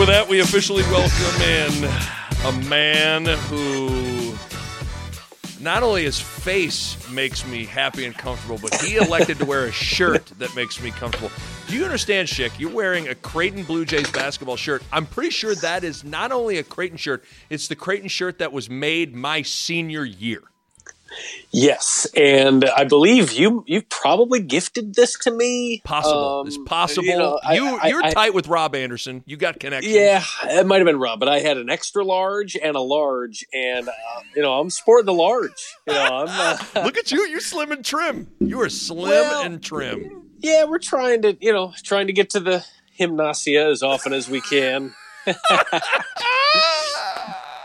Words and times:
With 0.00 0.08
that, 0.08 0.26
we 0.26 0.40
officially 0.40 0.82
welcome 0.84 1.42
in 1.42 1.84
a 2.46 2.68
man 2.70 3.26
who 3.26 4.34
not 5.62 5.82
only 5.82 6.04
his 6.04 6.18
face 6.18 6.96
makes 7.10 7.46
me 7.46 7.66
happy 7.66 8.06
and 8.06 8.14
comfortable, 8.16 8.58
but 8.62 8.74
he 8.80 8.96
elected 8.96 9.38
to 9.38 9.44
wear 9.44 9.66
a 9.66 9.72
shirt 9.72 10.24
that 10.38 10.56
makes 10.56 10.82
me 10.82 10.90
comfortable. 10.90 11.30
Do 11.68 11.76
you 11.76 11.84
understand, 11.84 12.28
Schick? 12.28 12.58
You're 12.58 12.72
wearing 12.72 13.08
a 13.08 13.14
Creighton 13.14 13.62
Blue 13.64 13.84
Jays 13.84 14.10
basketball 14.10 14.56
shirt. 14.56 14.82
I'm 14.90 15.04
pretty 15.04 15.30
sure 15.30 15.54
that 15.56 15.84
is 15.84 16.02
not 16.02 16.32
only 16.32 16.56
a 16.56 16.62
Creighton 16.62 16.96
shirt, 16.96 17.22
it's 17.50 17.68
the 17.68 17.76
Creighton 17.76 18.08
shirt 18.08 18.38
that 18.38 18.54
was 18.54 18.70
made 18.70 19.14
my 19.14 19.42
senior 19.42 20.04
year. 20.06 20.42
Yes, 21.50 22.06
and 22.16 22.64
I 22.64 22.84
believe 22.84 23.32
you 23.32 23.64
you 23.66 23.82
probably 23.82 24.40
gifted 24.40 24.94
this 24.94 25.18
to 25.20 25.30
me. 25.30 25.80
Possible. 25.84 26.44
it's 26.46 26.56
Um, 26.56 26.64
possible. 26.64 27.04
You, 27.04 27.18
know, 27.18 27.40
I- 27.42 27.54
you 27.54 27.66
I- 27.66 27.86
you're 27.88 28.04
I- 28.04 28.10
tight 28.12 28.34
with 28.34 28.46
Rob 28.46 28.74
Anderson. 28.74 29.24
You 29.26 29.36
got 29.36 29.58
connections. 29.58 29.92
Yeah, 29.94 30.22
it 30.44 30.66
might 30.66 30.76
have 30.78 30.86
been 30.86 30.98
Rob, 31.00 31.18
but 31.18 31.28
I 31.28 31.40
had 31.40 31.56
an 31.56 31.68
extra 31.70 32.04
large 32.04 32.56
and 32.56 32.76
a 32.76 32.80
large, 32.80 33.44
and 33.52 33.88
uh, 33.88 33.92
you 34.36 34.42
know 34.42 34.60
I'm 34.60 34.70
sporting 34.70 35.06
the 35.06 35.12
large. 35.12 35.52
You 35.86 35.94
know, 35.94 36.24
I'm 36.26 36.28
uh, 36.28 36.56
Look 36.84 36.96
at 36.98 37.10
you. 37.10 37.26
You're 37.26 37.40
slim 37.40 37.72
and 37.72 37.84
trim. 37.84 38.28
You 38.38 38.60
are 38.60 38.68
slim 38.68 39.08
Well, 39.10 39.42
and 39.42 39.62
trim. 39.62 40.30
yeah, 40.38 40.64
we're 40.64 40.78
trying 40.78 41.22
to 41.22 41.36
you 41.40 41.52
know 41.52 41.72
trying 41.82 42.06
to 42.06 42.12
get 42.12 42.30
to 42.30 42.40
the 42.40 42.64
gymnasia 42.96 43.66
as 43.66 43.82
often 43.82 44.12
as 44.12 44.28
we 44.28 44.40
can. 44.40 44.94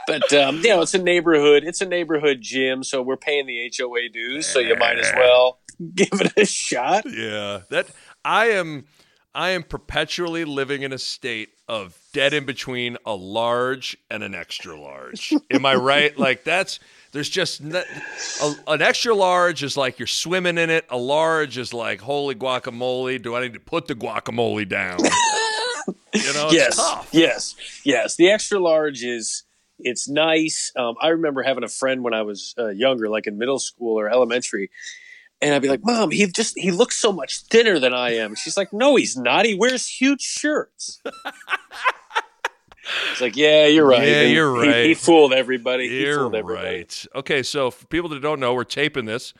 But 0.07 0.33
um, 0.33 0.57
you 0.57 0.69
know, 0.69 0.81
it's 0.81 0.93
a 0.93 1.01
neighborhood. 1.01 1.63
It's 1.63 1.81
a 1.81 1.85
neighborhood 1.85 2.39
gym, 2.41 2.83
so 2.83 3.01
we're 3.01 3.17
paying 3.17 3.45
the 3.45 3.71
HOA 3.77 4.09
dues. 4.11 4.45
So 4.45 4.59
you 4.59 4.75
might 4.75 4.99
as 4.99 5.11
well 5.15 5.59
give 5.95 6.09
it 6.13 6.33
a 6.37 6.45
shot. 6.45 7.05
Yeah, 7.09 7.61
that 7.69 7.87
I 8.23 8.47
am. 8.47 8.85
I 9.33 9.49
am 9.49 9.63
perpetually 9.63 10.45
living 10.45 10.83
in 10.83 10.93
a 10.93 10.97
state 10.97 11.49
of 11.67 11.99
dead 12.13 12.33
in 12.33 12.45
between 12.45 12.97
a 13.05 13.13
large 13.13 13.97
and 14.09 14.23
an 14.23 14.33
extra 14.33 14.79
large. 14.79 15.33
Am 15.51 15.65
I 15.65 15.75
right? 15.75 16.17
Like 16.25 16.43
that's 16.45 16.79
there's 17.11 17.29
just 17.29 17.61
a, 17.61 17.83
an 18.67 18.81
extra 18.81 19.13
large 19.13 19.63
is 19.63 19.75
like 19.75 19.99
you're 19.99 20.07
swimming 20.07 20.57
in 20.57 20.69
it. 20.69 20.85
A 20.89 20.97
large 20.97 21.57
is 21.57 21.73
like 21.73 21.99
holy 21.99 22.35
guacamole. 22.35 23.21
Do 23.21 23.35
I 23.35 23.41
need 23.41 23.53
to 23.53 23.59
put 23.59 23.87
the 23.87 23.95
guacamole 23.95 24.67
down? 24.67 24.99
You 26.15 26.33
know, 26.33 26.49
yes, 26.49 26.79
yes, 27.11 27.55
yes. 27.83 28.15
The 28.15 28.31
extra 28.31 28.57
large 28.57 29.03
is 29.03 29.43
it's 29.79 30.07
nice. 30.09 30.71
Um, 30.75 30.95
I 31.01 31.09
remember 31.09 31.43
having 31.43 31.63
a 31.63 31.67
friend 31.69 32.03
when 32.03 32.13
I 32.13 32.21
was 32.23 32.53
uh, 32.57 32.69
younger, 32.69 33.09
like 33.09 33.27
in 33.27 33.37
middle 33.37 33.59
school 33.59 33.99
or 33.99 34.09
elementary, 34.09 34.69
and 35.41 35.53
I'd 35.53 35.61
be 35.61 35.69
like, 35.69 35.81
"Mom, 35.83 36.11
he 36.11 36.25
just 36.27 36.57
he 36.57 36.71
looks 36.71 36.97
so 36.97 37.11
much 37.11 37.41
thinner 37.43 37.77
than 37.79 37.93
I 37.93 38.15
am." 38.15 38.35
She's 38.35 38.55
like, 38.57 38.71
"No, 38.73 38.95
he's 38.95 39.17
not. 39.17 39.45
He 39.45 39.55
wears 39.55 39.87
huge 39.87 40.21
shirts." 40.21 41.01
It's 43.11 43.21
like, 43.21 43.35
"Yeah, 43.35 43.65
you're 43.65 43.85
right. 43.87 44.07
Yeah, 44.07 44.21
And 44.21 44.31
you're 44.33 44.63
he- 44.63 44.69
right. 44.69 44.85
He, 44.85 44.93
fooled 44.93 45.33
everybody. 45.33 45.89
he 45.89 46.01
You're 46.01 46.19
fooled 46.19 46.35
everybody. 46.35 46.67
right. 46.77 47.05
Okay, 47.15 47.41
so 47.43 47.71
for 47.71 47.85
people 47.87 48.09
that 48.11 48.21
don't 48.21 48.39
know, 48.39 48.53
we're 48.53 48.63
taping 48.63 49.05
this 49.05 49.33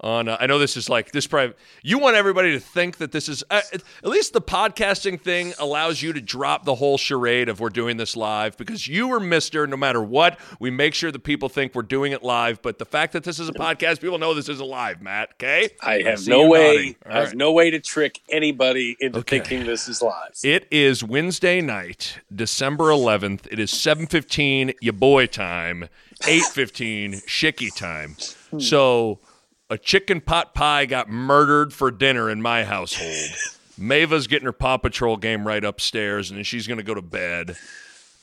on. 0.00 0.28
Uh, 0.28 0.36
I 0.40 0.46
know 0.46 0.58
this 0.58 0.76
is 0.76 0.88
like 0.88 1.12
this. 1.12 1.26
Probably 1.26 1.54
you 1.82 1.98
want 1.98 2.16
everybody 2.16 2.52
to 2.52 2.60
think 2.60 2.98
that 2.98 3.12
this 3.12 3.28
is 3.28 3.44
uh, 3.50 3.60
at 3.72 3.82
least 4.04 4.32
the 4.32 4.40
podcasting 4.40 5.20
thing 5.20 5.52
allows 5.58 6.02
you 6.02 6.12
to 6.12 6.20
drop 6.20 6.64
the 6.64 6.74
whole 6.74 6.98
charade 6.98 7.48
of 7.48 7.60
we're 7.60 7.68
doing 7.68 7.96
this 7.96 8.16
live 8.16 8.56
because 8.56 8.86
you 8.88 9.12
are 9.12 9.20
Mister. 9.20 9.66
No 9.66 9.76
matter 9.76 10.02
what, 10.02 10.38
we 10.58 10.70
make 10.70 10.94
sure 10.94 11.12
that 11.12 11.20
people 11.20 11.48
think 11.48 11.74
we're 11.74 11.82
doing 11.82 12.12
it 12.12 12.22
live. 12.22 12.62
But 12.62 12.78
the 12.78 12.84
fact 12.84 13.12
that 13.12 13.24
this 13.24 13.38
is 13.38 13.48
a 13.48 13.52
podcast, 13.52 14.00
people 14.00 14.18
know 14.18 14.34
this 14.34 14.48
isn't 14.48 14.66
live. 14.66 15.02
Matt, 15.02 15.30
okay? 15.34 15.70
I 15.80 16.02
have 16.02 16.26
no 16.26 16.46
way. 16.46 16.96
I 17.06 17.12
have 17.12 17.28
right. 17.28 17.36
no 17.36 17.52
way 17.52 17.70
to 17.70 17.80
trick 17.80 18.20
anybody 18.28 18.96
into 19.00 19.20
Okay. 19.20 19.38
thinking 19.40 19.66
this 19.66 19.88
is 19.88 20.02
live. 20.02 20.30
It 20.42 20.66
is 20.70 21.04
Wednesday 21.04 21.60
night, 21.60 22.18
December 22.34 22.84
11th. 22.84 23.46
It 23.50 23.58
is 23.58 23.70
7:15 23.70 24.72
your 24.80 24.92
boy 24.94 25.26
time, 25.26 25.88
8:15 26.22 27.22
Shicky 27.26 27.74
time. 27.74 28.16
So, 28.58 29.20
a 29.70 29.78
chicken 29.78 30.20
pot 30.20 30.52
pie 30.52 30.84
got 30.84 31.08
murdered 31.08 31.72
for 31.72 31.90
dinner 31.90 32.28
in 32.28 32.42
my 32.42 32.64
household. 32.64 33.30
Mava's 33.78 34.26
getting 34.26 34.44
her 34.44 34.52
Paw 34.52 34.76
Patrol 34.76 35.16
game 35.16 35.46
right 35.46 35.64
upstairs 35.64 36.28
and 36.28 36.36
then 36.36 36.44
she's 36.44 36.66
going 36.66 36.78
to 36.78 36.84
go 36.84 36.94
to 36.94 37.00
bed. 37.00 37.56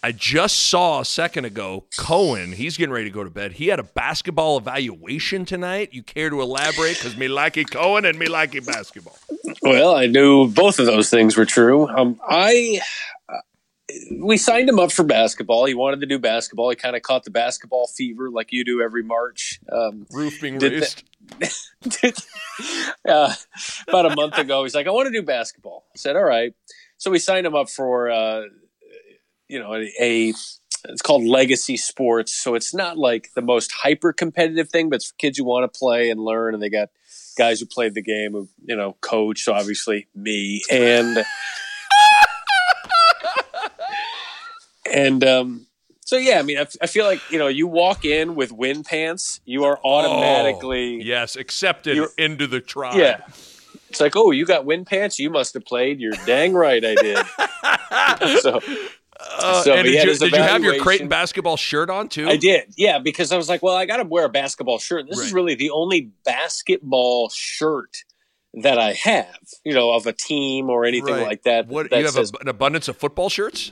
I 0.03 0.11
just 0.11 0.67
saw 0.67 0.99
a 0.99 1.05
second 1.05 1.45
ago 1.45 1.85
Cohen, 1.97 2.51
he's 2.51 2.77
getting 2.77 2.93
ready 2.93 3.05
to 3.05 3.11
go 3.11 3.23
to 3.23 3.31
bed. 3.31 3.53
He 3.53 3.67
had 3.67 3.79
a 3.79 3.83
basketball 3.83 4.57
evaluation 4.57 5.45
tonight. 5.45 5.89
You 5.93 6.03
care 6.03 6.29
to 6.29 6.41
elaborate 6.41 6.99
cuz 6.99 7.17
me 7.17 7.27
likey 7.27 7.69
Cohen 7.69 8.05
and 8.05 8.19
me 8.19 8.27
likey 8.27 8.63
basketball. 8.63 9.17
Well, 9.63 9.95
I 9.95 10.05
knew 10.05 10.47
both 10.49 10.77
of 10.77 10.85
those 10.85 11.09
things 11.09 11.35
were 11.35 11.45
true. 11.45 11.87
Um, 11.87 12.19
I 12.27 12.81
we 14.19 14.37
signed 14.37 14.69
him 14.69 14.79
up 14.79 14.91
for 14.91 15.03
basketball. 15.03 15.65
He 15.65 15.73
wanted 15.73 16.01
to 16.01 16.05
do 16.05 16.19
basketball. 16.19 16.69
He 16.69 16.75
kind 16.75 16.95
of 16.95 17.01
caught 17.01 17.23
the 17.23 17.31
basketball 17.31 17.87
fever 17.87 18.29
like 18.29 18.51
you 18.51 18.63
do 18.63 18.81
every 18.81 19.03
March. 19.03 19.59
Um, 19.71 20.07
Roof 20.11 20.41
being 20.41 20.59
raised. 20.59 21.03
uh, 23.07 23.33
about 23.87 24.05
a 24.05 24.15
month 24.15 24.37
ago, 24.37 24.63
he's 24.63 24.75
like, 24.75 24.87
"I 24.87 24.91
want 24.91 25.07
to 25.07 25.11
do 25.11 25.25
basketball." 25.25 25.85
I 25.93 25.97
said, 25.97 26.15
"All 26.15 26.23
right." 26.23 26.53
So 26.97 27.11
we 27.11 27.19
signed 27.19 27.45
him 27.45 27.55
up 27.55 27.69
for 27.69 28.09
uh, 28.09 28.43
you 29.47 29.59
know 29.59 29.75
a, 29.75 29.91
a 29.99 30.33
it's 30.85 31.01
called 31.01 31.23
Legacy 31.23 31.77
Sports. 31.77 32.33
So 32.33 32.55
it's 32.55 32.73
not 32.73 32.97
like 32.97 33.31
the 33.35 33.41
most 33.41 33.71
hyper 33.71 34.13
competitive 34.13 34.69
thing, 34.69 34.89
but 34.89 34.97
it's 34.97 35.07
for 35.07 35.15
kids 35.17 35.37
who 35.37 35.45
want 35.45 35.71
to 35.71 35.79
play 35.79 36.09
and 36.09 36.19
learn. 36.19 36.53
And 36.53 36.63
they 36.63 36.69
got 36.69 36.89
guys 37.37 37.59
who 37.59 37.65
played 37.65 37.93
the 37.93 38.01
game 38.01 38.33
who 38.33 38.49
you 38.65 38.75
know 38.75 38.95
coach. 39.01 39.41
So 39.41 39.53
obviously 39.53 40.07
me 40.15 40.61
and 40.71 41.23
and 44.93 45.23
um, 45.23 45.67
so 46.05 46.17
yeah. 46.17 46.39
I 46.39 46.41
mean, 46.43 46.57
I, 46.57 46.61
f- 46.61 46.75
I 46.81 46.87
feel 46.87 47.05
like 47.05 47.21
you 47.31 47.37
know 47.39 47.47
you 47.47 47.67
walk 47.67 48.05
in 48.05 48.35
with 48.35 48.51
wind 48.51 48.85
pants, 48.85 49.39
you 49.45 49.63
are 49.65 49.79
automatically 49.83 50.97
Oh, 51.01 51.03
yes, 51.05 51.35
accepted 51.35 52.07
into 52.17 52.47
the 52.47 52.59
tribe. 52.61 52.97
yeah. 52.97 53.21
It's 53.89 54.01
like, 54.01 54.17
oh, 54.17 54.31
you 54.31 54.45
got 54.45 54.65
wind 54.65 54.85
pants. 54.87 55.17
You 55.17 55.29
must 55.29 55.53
have 55.53 55.63
played. 55.65 55.99
You're 56.01 56.11
dang 56.25 56.53
right, 56.53 56.83
I 56.83 56.95
did. 56.95 57.17
so 58.41 58.59
Uh, 59.19 59.63
So, 59.63 59.75
did, 59.81 59.85
you, 59.93 60.17
did 60.17 60.31
you 60.33 60.37
have 60.41 60.61
your. 60.63 60.77
Creighton 60.79 61.07
basketball 61.07 61.55
shirt 61.57 61.89
on 61.89 62.09
too? 62.09 62.27
I 62.27 62.35
did, 62.37 62.73
yeah, 62.77 62.99
because 62.99 63.31
I 63.31 63.37
was 63.37 63.47
like, 63.49 63.63
well, 63.63 63.75
I 63.75 63.85
got 63.85 63.97
to 63.97 64.03
wear 64.03 64.25
a 64.25 64.29
basketball 64.29 64.77
shirt. 64.79 65.05
This 65.09 65.17
Right. 65.19 65.25
is 65.27 65.33
really 65.33 65.55
the 65.55 65.69
only 65.71 66.11
basketball 66.25 67.29
shirt 67.29 68.03
that 68.61 68.77
I 68.77 68.93
have, 68.93 69.37
you 69.63 69.73
know, 69.73 69.91
of 69.93 70.05
a 70.05 70.13
team 70.13 70.69
or 70.69 70.85
anything 70.85 71.13
Right. 71.15 71.25
like 71.25 71.43
that. 71.43 71.67
What 71.67 71.89
that 71.89 71.97
you 71.99 72.05
have 72.05 72.13
says, 72.13 72.31
a, 72.37 72.41
an 72.41 72.47
abundance 72.47 72.87
of 72.87 72.97
football 72.97 73.29
shirts? 73.29 73.71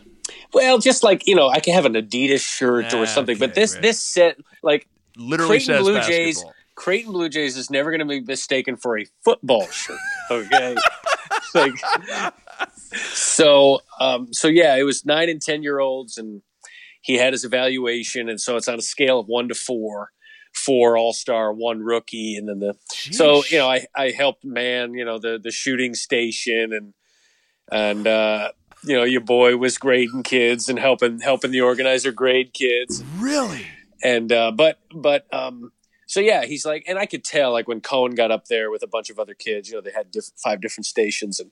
Well, 0.54 0.78
just 0.80 1.04
like 1.04 1.28
you 1.28 1.36
know, 1.36 1.48
I 1.50 1.60
can 1.60 1.74
have 1.74 1.86
an 1.86 1.94
Adidas 1.94 2.42
shirt 2.42 2.94
Ah, 2.94 3.00
or 3.02 3.06
something, 3.06 3.38
but 3.38 3.54
this 3.56 3.74
right. 3.74 3.82
this 3.82 4.00
set 4.00 4.38
like 4.64 4.88
Literally 5.18 5.50
Creighton 5.60 5.66
says 5.76 5.82
Blue 5.82 5.94
basketball. 5.96 6.26
Jays. 6.26 6.46
Creighton 6.76 7.12
Blue 7.14 7.30
Jays 7.30 7.56
is 7.56 7.70
never 7.70 7.90
going 7.90 8.00
to 8.00 8.06
be 8.06 8.20
mistaken 8.20 8.76
for 8.76 9.00
a 9.00 9.06
football 9.24 9.66
shirt. 9.68 9.98
Okay, 10.30 10.76
like 11.54 11.72
so. 12.94 13.80
Um, 14.00 14.34
so 14.34 14.48
yeah, 14.48 14.76
it 14.76 14.84
was 14.84 15.06
nine 15.06 15.30
and 15.30 15.42
ten 15.42 15.64
year 15.64 15.80
olds, 15.80 16.18
and 16.18 16.42
he 17.02 17.16
had 17.16 17.34
his 17.34 17.46
evaluation, 17.46 18.30
and 18.30 18.40
so 18.40 18.58
it's 18.58 18.68
on 18.68 18.80
a 18.80 18.82
scale 18.82 19.20
of 19.20 19.28
one 19.28 19.48
to 19.50 19.56
four. 19.56 20.12
Four 20.54 20.98
All 20.98 21.12
Star, 21.12 21.52
one 21.52 21.82
rookie, 21.82 22.38
and 22.38 22.48
then 22.48 22.60
the 22.60 22.76
so 23.12 23.44
you 23.50 23.58
know 23.58 23.70
I 23.70 23.86
I 23.94 24.12
helped 24.12 24.46
man 24.46 24.94
you 24.94 25.04
know 25.04 25.20
the 25.20 25.38
the 25.42 25.52
shooting 25.52 25.94
station 25.94 26.72
and 26.72 26.94
and 27.70 28.08
uh, 28.08 28.52
you 28.86 28.96
know 28.96 29.04
your 29.04 29.22
boy 29.22 29.58
was 29.58 29.78
grading 29.78 30.24
kids 30.24 30.70
and 30.70 30.78
helping 30.80 31.20
helping 31.20 31.52
the 31.52 31.62
organizer 31.62 32.12
grade 32.12 32.54
kids 32.54 33.04
really? 33.18 33.66
and 34.04 34.32
uh, 34.32 34.52
but 34.52 34.80
but 34.94 35.26
um, 35.34 35.72
so 36.08 36.20
yeah, 36.20 36.46
he's 36.46 36.68
like, 36.68 36.84
and 36.88 37.00
I 37.00 37.08
could 37.08 37.24
tell 37.24 37.52
like 37.52 37.68
when 37.68 37.82
Cohen 37.82 38.14
got 38.14 38.30
up 38.30 38.46
there 38.46 38.70
with 38.70 38.84
a 38.84 38.88
bunch 38.88 39.10
of 39.10 39.18
other 39.18 39.34
kids, 39.34 39.70
you 39.70 39.76
know, 39.76 39.82
they 39.82 39.92
had 39.92 40.12
diff- 40.12 40.30
five 40.38 40.62
different 40.62 40.86
stations, 40.86 41.40
and 41.40 41.50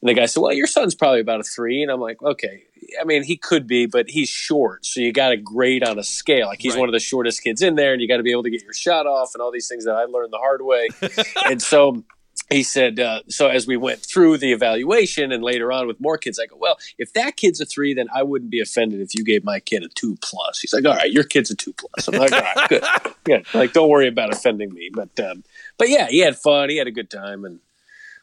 and 0.00 0.08
the 0.08 0.14
guy 0.14 0.26
said, 0.26 0.40
"Well, 0.40 0.52
your 0.52 0.68
son's 0.68 0.94
probably 0.94 1.18
about 1.20 1.40
a 1.40 1.42
three. 1.42 1.82
and 1.82 1.90
I'm 1.90 2.00
like, 2.00 2.22
"Okay, 2.22 2.62
I 3.00 3.04
mean, 3.04 3.24
he 3.24 3.36
could 3.36 3.66
be, 3.66 3.86
but 3.86 4.08
he's 4.08 4.28
short, 4.28 4.86
so 4.86 5.00
you 5.00 5.12
got 5.12 5.30
to 5.30 5.36
grade 5.36 5.82
on 5.82 5.98
a 5.98 6.04
scale. 6.04 6.46
Like 6.46 6.60
he's 6.60 6.74
Right. 6.74 6.80
one 6.80 6.88
of 6.88 6.92
the 6.92 7.00
shortest 7.00 7.42
kids 7.42 7.60
in 7.60 7.74
there, 7.74 7.92
and 7.92 8.00
you 8.00 8.06
got 8.06 8.18
to 8.18 8.22
be 8.22 8.30
able 8.30 8.44
to 8.44 8.50
get 8.50 8.62
your 8.62 8.72
shot 8.72 9.06
off, 9.08 9.30
and 9.34 9.42
all 9.42 9.50
these 9.50 9.66
things 9.66 9.84
that 9.84 9.96
I 9.96 10.04
learned 10.04 10.32
the 10.32 10.38
hard 10.38 10.62
way. 10.62 10.88
and 11.50 11.60
so 11.60 12.04
he 12.50 12.62
said, 12.62 12.98
uh, 12.98 13.20
so 13.28 13.48
as 13.48 13.66
we 13.66 13.76
went 13.76 14.00
through 14.00 14.38
the 14.38 14.52
evaluation 14.52 15.32
and 15.32 15.42
later 15.44 15.70
on 15.70 15.86
with 15.86 16.00
more 16.00 16.16
kids, 16.16 16.38
I 16.38 16.46
go, 16.46 16.56
well, 16.56 16.78
if 16.98 17.12
that 17.12 17.36
kid's 17.36 17.60
a 17.60 17.66
three, 17.66 17.92
then 17.94 18.06
I 18.14 18.22
wouldn't 18.22 18.50
be 18.50 18.60
offended 18.60 19.00
if 19.00 19.14
you 19.14 19.22
gave 19.24 19.44
my 19.44 19.60
kid 19.60 19.82
a 19.82 19.88
two 19.88 20.16
plus. 20.22 20.60
He's 20.60 20.72
like, 20.72 20.84
all 20.86 20.94
right, 20.96 21.12
your 21.12 21.24
kid's 21.24 21.50
a 21.50 21.54
two 21.54 21.74
plus. 21.74 22.08
I'm 22.08 22.18
like, 22.18 22.32
all 22.32 22.40
right, 22.40 22.68
good, 22.68 22.84
good. 23.24 23.46
Like, 23.54 23.72
don't 23.74 23.90
worry 23.90 24.08
about 24.08 24.32
offending 24.32 24.72
me. 24.72 24.90
But, 24.92 25.18
um, 25.20 25.44
but 25.76 25.88
yeah, 25.90 26.08
he 26.08 26.20
had 26.20 26.36
fun. 26.36 26.70
He 26.70 26.78
had 26.78 26.86
a 26.86 26.90
good 26.92 27.10
time, 27.10 27.44
and 27.44 27.60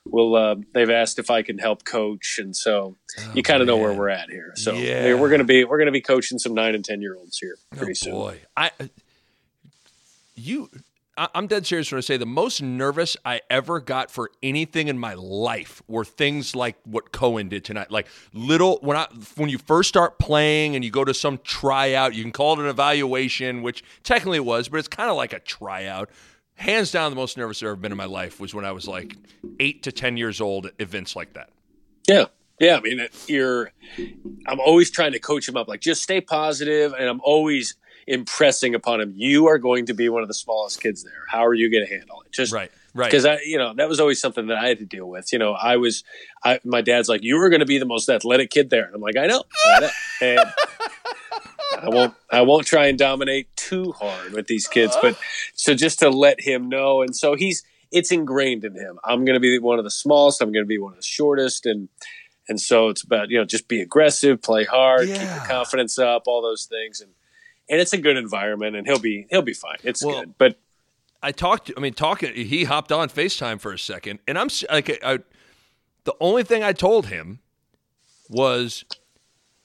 we'll. 0.06 0.36
Uh, 0.36 0.56
they've 0.74 0.90
asked 0.90 1.20
if 1.20 1.30
I 1.30 1.42
can 1.44 1.60
help 1.60 1.84
coach, 1.86 2.40
and 2.40 2.56
so 2.56 2.96
you 3.36 3.44
kind 3.44 3.62
of 3.62 3.68
know 3.68 3.78
where 3.78 3.94
we're 3.94 4.10
at 4.10 4.30
here. 4.32 4.54
So 4.56 4.74
Yeah. 4.74 5.04
we're- 5.06 5.14
we're 5.20 5.30
gonna 5.30 5.44
be 5.44 5.64
we're 5.66 5.78
gonna 5.80 5.92
be 5.92 6.02
coaching 6.02 6.40
some 6.40 6.54
nine 6.56 6.74
and 6.74 6.84
ten 6.84 7.00
year 7.02 7.16
olds 7.16 7.38
here 7.38 7.58
pretty 7.76 7.92
oh, 7.92 7.94
soon. 7.94 8.14
boy, 8.14 8.40
I 8.58 8.72
you. 10.36 10.70
I'm 11.18 11.48
dead 11.48 11.66
serious 11.66 11.92
when 11.92 11.98
I 11.98 12.02
say 12.02 12.18
the 12.18 12.26
most 12.26 12.62
nervous 12.62 13.16
I 13.24 13.40
ever 13.50 13.80
got 13.80 14.12
for 14.12 14.32
anything 14.44 14.90
in 14.90 15.00
my 15.00 15.14
life 15.14 15.82
were 15.88 16.04
things 16.04 16.56
like 16.56 16.76
what 16.84 17.14
Cohen 17.14 17.48
did 17.48 17.64
tonight. 17.64 17.90
Like 17.90 18.08
little 18.34 18.80
when 18.82 18.98
I 18.98 19.08
when 19.36 19.50
you 19.50 19.58
first 19.58 19.88
start 19.88 20.20
playing 20.20 20.76
and 20.76 20.84
you 20.84 20.92
go 20.92 21.06
to 21.06 21.14
some 21.14 21.40
tryout, 21.44 22.16
you 22.16 22.22
can 22.22 22.34
call 22.34 22.54
it 22.54 22.64
an 22.64 22.66
evaluation, 22.66 23.62
which 23.62 23.82
technically 24.04 24.38
it 24.38 24.46
was, 24.46 24.68
but 24.68 24.78
it's 24.78 24.90
kind 24.90 25.10
of 25.10 25.16
like 25.16 25.32
a 25.32 25.40
tryout. 25.40 26.10
Hands 26.56 26.90
down, 26.92 27.12
the 27.12 27.16
most 27.16 27.38
nervous 27.38 27.62
I've 27.62 27.68
ever 27.68 27.76
been 27.78 27.94
in 27.94 27.98
my 27.98 28.06
life 28.06 28.40
was 28.40 28.54
when 28.54 28.66
I 28.66 28.74
was 28.74 28.88
like 28.88 29.16
eight 29.60 29.84
to 29.84 29.94
ten 29.94 30.18
years 30.18 30.42
old 30.42 30.66
at 30.66 30.74
events 30.80 31.16
like 31.16 31.34
that. 31.34 31.50
Yeah. 32.08 32.26
Yeah. 32.60 32.78
I 32.78 32.82
mean, 32.82 33.08
you're, 33.28 33.72
I'm 34.48 34.60
always 34.60 34.92
trying 34.92 35.14
to 35.14 35.20
coach 35.20 35.48
him 35.48 35.58
up, 35.58 35.68
like 35.68 35.82
just 35.82 36.04
stay 36.04 36.22
positive, 36.22 36.94
And 36.94 37.10
I'm 37.10 37.22
always 37.24 37.76
impressing 38.08 38.76
upon 38.76 39.02
him, 39.02 39.14
you 39.16 39.48
are 39.48 39.58
going 39.58 39.86
to 39.88 39.94
be 39.94 40.10
one 40.10 40.22
of 40.22 40.28
the 40.28 40.34
smallest 40.34 40.82
kids 40.82 41.04
there. 41.04 41.24
How 41.30 41.46
are 41.46 41.54
you 41.54 41.72
going 41.72 41.86
to 41.86 41.92
handle 41.92 42.22
it? 42.26 42.32
Just 42.32 42.54
Right, 42.54 42.72
right. 42.94 43.10
Because 43.10 43.26
I, 43.26 43.40
you 43.46 43.58
know, 43.58 43.74
that 43.76 43.90
was 43.90 44.00
always 44.00 44.22
something 44.22 44.48
that 44.48 44.58
I 44.58 44.68
had 44.68 44.78
to 44.80 44.86
deal 44.86 45.08
with. 45.08 45.34
You 45.34 45.40
know, 45.40 45.54
I 45.54 45.78
was, 45.78 46.04
I, 46.44 46.60
my 46.64 46.82
dad's 46.82 47.10
like, 47.10 47.24
you 47.24 47.38
were 47.38 47.50
going 47.50 47.62
to 47.62 47.66
be 47.66 47.78
the 47.80 47.86
most 47.86 48.08
athletic 48.10 48.50
kid 48.52 48.70
there. 48.70 48.86
And 48.86 48.94
I'm 48.96 49.02
like, 49.02 49.18
I 49.18 49.26
know. 49.28 49.44
I 49.66 49.80
know. 49.80 49.90
And 50.22 50.40
I 51.82 51.90
won't, 51.90 52.14
I 52.32 52.42
won't 52.42 52.66
try 52.68 52.88
and 52.88 52.98
dominate 52.98 53.56
too 53.56 53.92
hard 53.94 54.34
with 54.34 54.48
these 54.48 54.68
kids, 54.68 54.96
but 55.02 55.18
so 55.56 55.74
just 55.74 56.00
to 56.00 56.10
let 56.10 56.40
him 56.42 56.70
know. 56.70 57.02
And 57.02 57.16
so 57.16 57.36
he's, 57.36 57.64
it's 57.92 58.12
ingrained 58.12 58.64
in 58.64 58.76
him. 58.76 58.98
I'm 59.04 59.26
going 59.26 59.34
to 59.36 59.40
be 59.40 59.58
one 59.60 59.78
of 59.80 59.84
the 59.84 59.92
smallest. 59.92 60.42
I'm 60.42 60.52
going 60.52 60.64
to 60.64 60.68
be 60.68 60.78
one 60.78 60.94
of 60.94 60.98
the 60.98 61.04
shortest. 61.04 61.66
And, 61.66 61.90
and 62.48 62.62
so 62.62 62.90
it's 62.90 63.04
about, 63.04 63.30
you 63.30 63.38
know, 63.38 63.46
just 63.46 63.68
be 63.68 63.82
aggressive, 63.82 64.42
play 64.42 64.64
hard, 64.64 65.08
keep 65.08 65.18
Yeah. 65.18 65.36
your 65.38 65.46
confidence 65.46 65.98
up, 66.00 66.24
all 66.28 66.42
those 66.42 66.66
things. 66.66 67.02
And, 67.02 67.12
and 67.70 67.80
it's 67.82 67.94
a 67.94 67.98
good 67.98 68.18
environment 68.18 68.76
and 68.76 68.86
he'll 68.88 69.00
be, 69.00 69.28
he'll 69.30 69.42
be 69.42 69.54
fine. 69.54 69.78
It's 69.84 70.04
Well, 70.04 70.22
good. 70.22 70.36
But 70.38 70.58
I 71.24 71.32
talked. 71.32 71.72
I 71.76 71.80
mean, 71.80 71.94
talking. 71.94 72.34
He 72.36 72.66
hopped 72.66 72.92
on 72.92 73.10
Facetime 73.10 73.60
for 73.60 73.74
a 73.74 73.80
second, 73.80 74.20
and 74.28 74.38
I'm 74.38 74.50
like, 74.72 75.04
I, 75.04 75.20
the 76.04 76.14
only 76.20 76.44
thing 76.44 76.64
I 76.64 76.72
told 76.72 77.08
him 77.08 77.40
was, 78.30 78.86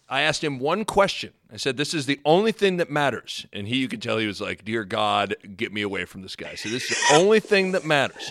I 0.09 0.23
asked 0.23 0.43
him 0.43 0.59
one 0.59 0.87
question. 0.87 1.33
I 1.53 1.59
said, 1.59 1.77
"This 1.77 1.93
is 1.93 2.07
the 2.07 2.19
only 2.25 2.53
thing 2.53 2.79
that 2.79 2.89
matters," 2.91 3.45
and 3.53 3.69
he, 3.69 3.77
you 3.77 3.89
could 3.89 4.01
tell, 4.01 4.17
he 4.17 4.27
was 4.27 4.41
like, 4.41 4.65
"Dear 4.65 4.85
God, 4.85 5.37
get 5.57 5.71
me 5.71 5.83
away 5.83 6.07
from 6.07 6.23
this 6.23 6.35
guy." 6.35 6.55
So 6.55 6.71
this 6.71 6.91
is 6.91 6.97
the 6.97 7.17
only 7.17 7.41
thing 7.41 7.73
that 7.73 7.85
matters. 7.85 8.31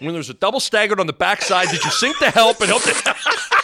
When 0.00 0.12
there's 0.12 0.28
a 0.28 0.34
double 0.34 0.60
staggered 0.60 1.00
on 1.00 1.06
the 1.06 1.12
backside, 1.14 1.68
did 1.68 1.82
you 1.82 1.90
sink 1.92 2.18
to 2.18 2.30
help 2.30 2.60
and 2.60 2.68
help? 2.68 2.82
The- 2.82 3.60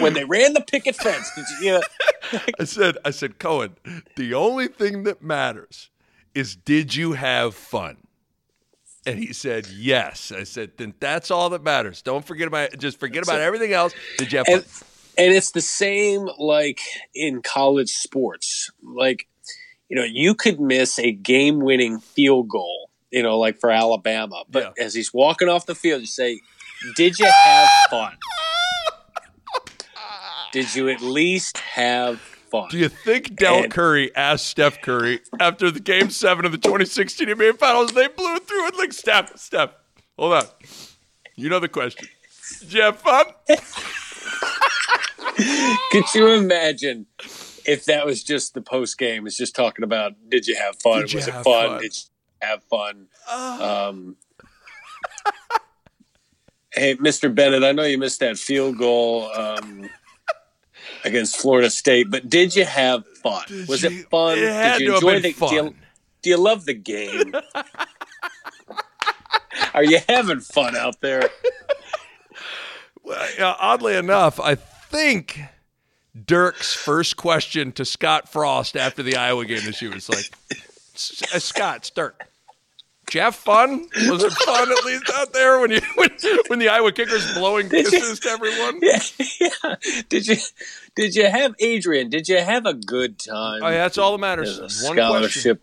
when 0.00 0.14
they 0.14 0.24
ran 0.24 0.52
the 0.54 0.60
picket 0.60 0.96
fence, 0.96 1.30
did 1.34 1.44
you, 1.60 1.66
you 1.66 1.72
know, 1.72 2.40
I 2.60 2.64
said, 2.64 2.96
I 3.04 3.10
said, 3.10 3.38
Cohen, 3.38 3.76
the 4.16 4.34
only 4.34 4.68
thing 4.68 5.04
that 5.04 5.22
matters 5.22 5.90
is 6.34 6.56
did 6.56 6.94
you 6.94 7.12
have 7.12 7.54
fun? 7.54 7.98
And 9.06 9.18
he 9.20 9.32
said, 9.32 9.68
yes. 9.68 10.32
I 10.32 10.42
said, 10.42 10.72
then 10.78 10.92
that's 10.98 11.30
all 11.30 11.50
that 11.50 11.62
matters. 11.62 12.02
Don't 12.02 12.24
forget 12.26 12.48
about 12.48 12.76
just 12.78 12.98
forget 12.98 13.22
about 13.22 13.40
everything 13.40 13.72
else. 13.72 13.94
Did 14.18 14.32
you 14.32 14.38
have 14.38 14.46
fun? 14.46 14.54
and, 14.56 14.64
and 15.18 15.34
it's 15.34 15.52
the 15.52 15.60
same 15.60 16.28
like 16.38 16.80
in 17.14 17.40
college 17.42 17.90
sports. 17.90 18.70
Like, 18.82 19.28
you 19.88 19.96
know, 19.96 20.04
you 20.04 20.34
could 20.34 20.58
miss 20.60 20.98
a 20.98 21.12
game 21.12 21.60
winning 21.60 22.00
field 22.00 22.48
goal, 22.48 22.90
you 23.12 23.22
know, 23.22 23.38
like 23.38 23.60
for 23.60 23.70
Alabama. 23.70 24.42
But 24.50 24.74
Yeah. 24.76 24.84
as 24.84 24.94
he's 24.94 25.14
walking 25.14 25.48
off 25.48 25.66
the 25.66 25.76
field, 25.76 26.00
you 26.00 26.08
say, 26.08 26.40
Did 26.96 27.18
you 27.20 27.26
have 27.26 27.68
fun? 27.88 28.16
Did 30.52 30.74
you 30.74 30.88
at 30.88 31.00
least 31.00 31.58
have 31.58 32.18
fun? 32.20 32.68
Do 32.70 32.78
you 32.78 32.88
think 32.88 33.36
Dell 33.36 33.64
And- 33.64 33.72
Curry 33.72 34.14
asked 34.14 34.46
Steph 34.46 34.80
Curry 34.80 35.20
after 35.40 35.70
the 35.70 35.80
game 35.80 36.10
seven 36.10 36.44
of 36.44 36.52
the 36.52 36.58
2016 36.58 37.28
NBA 37.28 37.58
Finals? 37.58 37.92
They 37.92 38.08
blew 38.08 38.36
through 38.38 38.66
it 38.68 38.76
like 38.76 38.92
Steph. 38.92 39.36
Steph, 39.38 39.70
hold 40.18 40.34
on. 40.34 40.44
You 41.34 41.48
know 41.48 41.58
the 41.58 41.68
question. 41.68 42.08
Did 42.60 42.72
you 42.72 42.82
have 42.82 42.98
fun? 42.98 43.26
Could 45.90 46.04
you 46.14 46.28
imagine 46.28 47.06
if 47.66 47.84
that 47.86 48.06
was 48.06 48.22
just 48.24 48.54
the 48.54 48.62
post 48.62 48.96
game? 48.96 49.26
It's 49.26 49.36
just 49.36 49.54
talking 49.54 49.82
about 49.84 50.14
did 50.30 50.46
you 50.46 50.56
have 50.56 50.80
fun? 50.80 51.02
Did 51.06 51.14
was 51.14 51.28
it 51.28 51.32
fun? 51.32 51.44
fun? 51.44 51.80
Did 51.82 51.94
you 51.94 52.46
have 52.48 52.62
fun? 52.64 53.06
Um, 53.30 54.16
hey, 56.72 56.94
Mr. 56.96 57.34
Bennett, 57.34 57.64
I 57.64 57.72
know 57.72 57.82
you 57.82 57.98
missed 57.98 58.20
that 58.20 58.38
field 58.38 58.78
goal 58.78 59.30
um, 59.34 59.90
against 61.06 61.36
Florida 61.38 61.70
State, 61.70 62.10
but 62.10 62.28
did 62.28 62.54
you 62.54 62.64
have 62.64 63.06
fun? 63.22 63.44
Did 63.48 63.68
was 63.68 63.82
you- 63.82 63.90
it 64.00 64.10
fun? 64.10 64.38
it 64.38 64.40
did 64.78 64.80
you 64.80 64.94
enjoy 64.94 65.20
the? 65.20 65.32
Do 65.32 65.54
you, 65.54 65.74
do 66.22 66.30
you 66.30 66.36
love 66.36 66.64
the 66.66 66.74
game? 66.74 67.32
Are 69.74 69.84
you 69.84 69.98
having 70.08 70.40
fun 70.40 70.76
out 70.76 71.00
there? 71.00 71.28
Well, 73.02 73.56
oddly 73.60 73.94
enough, 73.96 74.40
I 74.40 74.54
think 74.56 75.40
Dirk's 76.24 76.74
first 76.74 77.16
question 77.16 77.72
to 77.72 77.84
Scott 77.84 78.28
Frost 78.28 78.76
after 78.76 79.02
the 79.02 79.16
Iowa 79.16 79.44
game 79.44 79.64
this 79.64 79.80
year 79.80 79.92
was 79.92 80.08
like, 80.08 80.30
uh, 81.32 81.38
"Scott, 81.38 81.90
Dirk, 81.94 82.26
did 83.06 83.14
you 83.14 83.20
have 83.20 83.34
fun? 83.34 83.86
Was 84.08 84.24
it 84.24 84.32
fun 84.32 84.70
at 84.70 84.84
least 84.84 85.10
out 85.14 85.32
there 85.32 85.60
when 85.60 85.70
you 85.70 85.80
when, 85.94 86.10
when 86.48 86.58
the 86.58 86.68
Iowa 86.68 86.92
kickers 86.92 87.32
blowing 87.34 87.68
Did 87.68 87.86
you- 87.86 87.90
kisses 87.98 88.20
to 88.20 88.28
everyone?" 88.28 88.78
yeah, 88.82 89.00
yeah. 89.40 89.76
Did 90.08 90.26
you? 90.26 90.36
Did 90.96 91.14
you 91.14 91.26
have 91.28 91.54
Adrian? 91.60 92.08
Did 92.10 92.28
you 92.28 92.38
have 92.38 92.66
a 92.66 92.74
good 92.74 93.18
time? 93.18 93.62
Oh, 93.62 93.68
yeah, 93.68 93.78
that's 93.78 93.98
all 93.98 94.12
that 94.12 94.18
matters. 94.18 94.58
One 94.82 94.96
scholarship. 94.96 95.62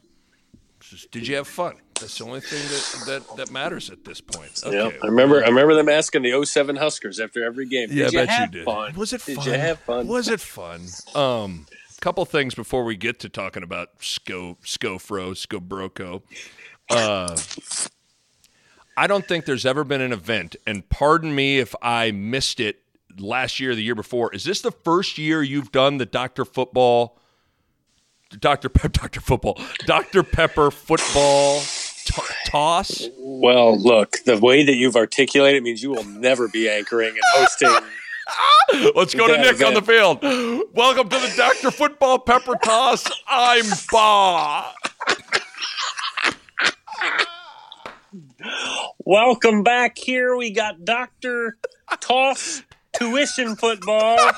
question: 0.79 1.09
Did 1.11 1.27
you 1.27 1.35
have 1.37 1.47
fun? 1.47 1.75
That's 1.99 2.17
the 2.17 2.25
only 2.25 2.41
thing 2.41 2.59
that 2.59 3.23
that, 3.27 3.37
that 3.37 3.51
matters 3.51 3.89
at 3.89 4.03
this 4.03 4.19
point. 4.21 4.61
Okay. 4.65 4.75
Yeah, 4.75 4.91
I 5.01 5.07
remember. 5.07 5.43
I 5.43 5.47
remember 5.47 5.73
them 5.75 5.89
asking 5.89 6.23
the 6.23 6.45
07 6.45 6.75
Huskers 6.75 7.19
after 7.19 7.43
every 7.43 7.65
game. 7.65 7.89
Yeah, 7.91 8.09
did 8.09 8.15
I 8.15 8.21
you 8.21 8.27
bet 8.27 8.29
have 8.29 8.53
you 8.53 8.59
did. 8.59 8.65
fun? 8.65 8.93
Was 8.95 9.13
it 9.13 9.21
fun? 9.21 9.35
did 9.35 9.45
you 9.45 9.51
have 9.53 9.79
fun? 9.79 10.07
Was 10.07 10.27
it 10.29 10.39
fun? 10.39 10.81
Um, 11.15 11.65
couple 12.01 12.25
things 12.25 12.53
before 12.53 12.83
we 12.83 12.97
get 12.97 13.17
to 13.21 13.29
talking 13.29 13.63
about 13.63 13.89
Sco 14.01 14.57
Scofro 14.65 15.31
Scobroco. 15.31 16.21
Uh, 16.89 17.35
I 18.95 19.07
don't 19.07 19.27
think 19.27 19.45
there's 19.45 19.65
ever 19.65 19.83
been 19.83 20.01
an 20.01 20.11
event, 20.13 20.55
and 20.67 20.87
pardon 20.89 21.33
me 21.33 21.59
if 21.59 21.73
I 21.81 22.11
missed 22.11 22.59
it 22.59 22.79
last 23.17 23.59
year 23.59 23.71
or 23.71 23.75
the 23.75 23.83
year 23.83 23.95
before. 23.95 24.33
Is 24.33 24.43
this 24.43 24.61
the 24.61 24.71
first 24.71 25.17
year 25.17 25.41
you've 25.41 25.71
done 25.71 25.97
the 25.97 26.05
Doctor 26.05 26.45
Football, 26.45 27.17
Doctor 28.39 28.69
Pep, 28.69 28.91
Doctor 28.93 29.21
Football, 29.21 29.59
Doctor 29.85 30.21
Pepper 30.23 30.69
football 30.71 31.61
to- 32.05 32.33
toss? 32.45 33.07
Well, 33.17 33.77
look, 33.79 34.17
the 34.25 34.37
way 34.37 34.63
that 34.63 34.75
you've 34.75 34.95
articulated 34.95 35.63
means 35.63 35.81
you 35.81 35.91
will 35.91 36.03
never 36.05 36.47
be 36.47 36.69
anchoring 36.69 37.09
and 37.09 37.21
hosting. 37.33 37.69
Let's 38.95 39.13
go 39.13 39.27
to 39.27 39.37
Nick 39.37 39.63
on 39.63 39.73
the 39.73 39.81
field. 39.81 40.19
Welcome 40.73 41.09
to 41.09 41.17
the 41.17 41.33
Dr. 41.35 41.71
Football 41.71 42.19
Pepper 42.19 42.55
Toss. 42.63 43.05
I'm 43.27 43.65
Ba. 43.91 44.73
Welcome 49.05 49.63
back. 49.63 49.97
Here 49.97 50.35
we 50.35 50.51
got 50.51 50.85
Doctor 50.85 51.57
Toss 51.99 52.63
Tuition 52.93 53.55
Football 53.55 54.17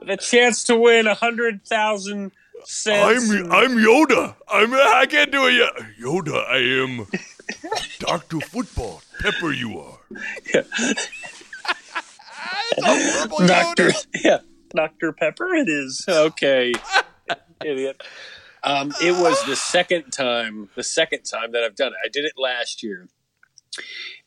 with 0.00 0.10
a 0.10 0.16
chance 0.16 0.64
to 0.64 0.76
win 0.76 1.06
a 1.06 1.14
hundred 1.14 1.64
thousand 1.64 2.32
cents. 2.64 3.30
I'm 3.30 3.52
I'm 3.52 3.76
Yoda. 3.76 4.34
I'm 4.48 4.72
I 4.74 5.06
can't 5.06 5.30
do 5.32 5.46
it 5.46 5.54
yet. 5.54 5.72
Yoda, 6.00 6.44
I 6.48 6.58
am 6.84 7.06
Dr. 7.98 8.40
Football. 8.40 9.02
Pepper 9.20 9.52
you 9.52 9.78
are. 9.78 9.98
Doctor, 13.46 13.88
Yoda. 13.88 14.06
yeah, 14.22 14.38
Doctor 14.74 15.12
Pepper. 15.12 15.54
It 15.54 15.68
is 15.68 16.04
okay. 16.08 16.72
Idiot. 17.64 18.02
Um, 18.62 18.92
it 19.02 19.12
was 19.12 19.42
the 19.46 19.56
second 19.56 20.10
time, 20.12 20.68
the 20.76 20.82
second 20.84 21.22
time 21.24 21.52
that 21.52 21.62
I've 21.62 21.76
done 21.76 21.88
it. 21.92 21.98
I 22.04 22.08
did 22.08 22.24
it 22.24 22.32
last 22.36 22.82
year, 22.82 23.08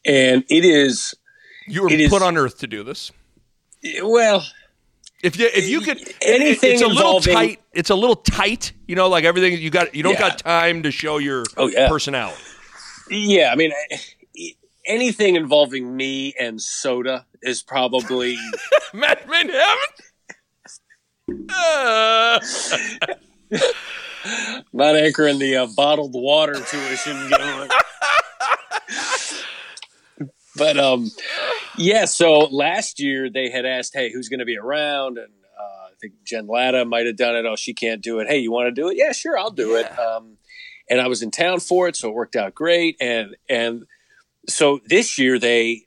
and 0.06 0.44
it 0.50 0.66
is 0.66 1.14
You 1.68 1.84
were 1.84 1.92
It 1.92 2.00
is- 2.02 2.10
put 2.10 2.22
on 2.22 2.38
earth 2.38 2.58
to 2.60 2.68
do 2.68 2.84
this. 2.84 3.12
well. 4.02 4.46
If 5.24 5.38
you 5.40 5.46
if 5.54 5.70
you 5.70 5.80
could 5.80 6.00
Anything 6.22 6.74
it's 6.74 6.82
a 6.82 6.88
little 6.88 7.22
tight. 7.22 7.62
It's 7.74 7.90
a 7.90 7.96
little 7.96 8.18
tight. 8.18 8.74
You 8.88 8.96
know, 8.96 9.08
like 9.08 9.24
everything 9.24 9.58
you 9.62 9.70
got. 9.70 9.96
You 9.96 10.04
don't 10.04 10.14
Yeah. 10.16 10.20
got 10.32 10.40
time 10.40 10.84
to 10.84 10.92
show 10.92 11.18
your 11.20 11.46
Oh, 11.56 11.68
yeah. 11.68 11.88
personality. 11.88 12.42
Yeah, 13.10 13.52
I 13.52 13.56
mean, 13.56 13.72
anything 14.86 15.36
involving 15.38 15.96
me 15.96 16.34
and 16.38 16.62
soda 16.62 17.26
is 17.42 17.64
probably 17.64 18.38
Matt 18.94 19.30
made 19.30 19.50
heaven. 19.50 19.88
Uh, 21.50 22.40
not 24.74 24.96
anchoring 24.96 25.40
the 25.40 25.58
uh, 25.58 25.68
bottled 25.76 26.14
water 26.14 26.54
tuition. 26.54 27.30
giveaway. 27.30 27.68
but 30.56 30.78
um, 30.78 31.10
yeah. 31.78 32.06
So 32.06 32.40
last 32.40 33.00
year 33.00 33.30
they 33.30 33.50
had 33.50 33.66
asked, 33.66 33.94
"Hey, 33.94 34.12
who's 34.12 34.30
going 34.30 34.40
to 34.40 34.46
be 34.46 34.58
around?" 34.58 35.18
And 35.18 35.34
uh, 35.60 35.86
I 35.88 35.94
think 36.00 36.14
Jen 36.26 36.48
Lada 36.48 36.86
might 36.86 37.06
have 37.06 37.18
done 37.18 37.36
it. 37.36 37.46
Oh, 37.46 37.56
she 37.56 37.74
can't 37.74 38.02
do 38.02 38.20
it. 38.20 38.28
Hey, 38.28 38.40
you 38.40 38.52
want 38.52 38.68
to 38.68 38.82
do 38.82 38.90
it? 38.90 38.98
Yeah, 38.98 39.12
sure, 39.12 39.38
I'll 39.38 39.52
do 39.52 39.76
it. 39.76 40.00
Um, 40.00 40.38
and 40.90 41.02
I 41.02 41.08
was 41.08 41.22
in 41.22 41.32
town 41.32 41.60
for 41.60 41.88
it, 41.88 41.96
so 41.96 42.10
it 42.10 42.16
worked 42.16 42.36
out 42.36 42.54
great. 42.56 42.98
And 43.00 43.36
and 43.50 43.84
so 44.48 44.80
this 44.88 45.18
year 45.18 45.40
they 45.40 45.84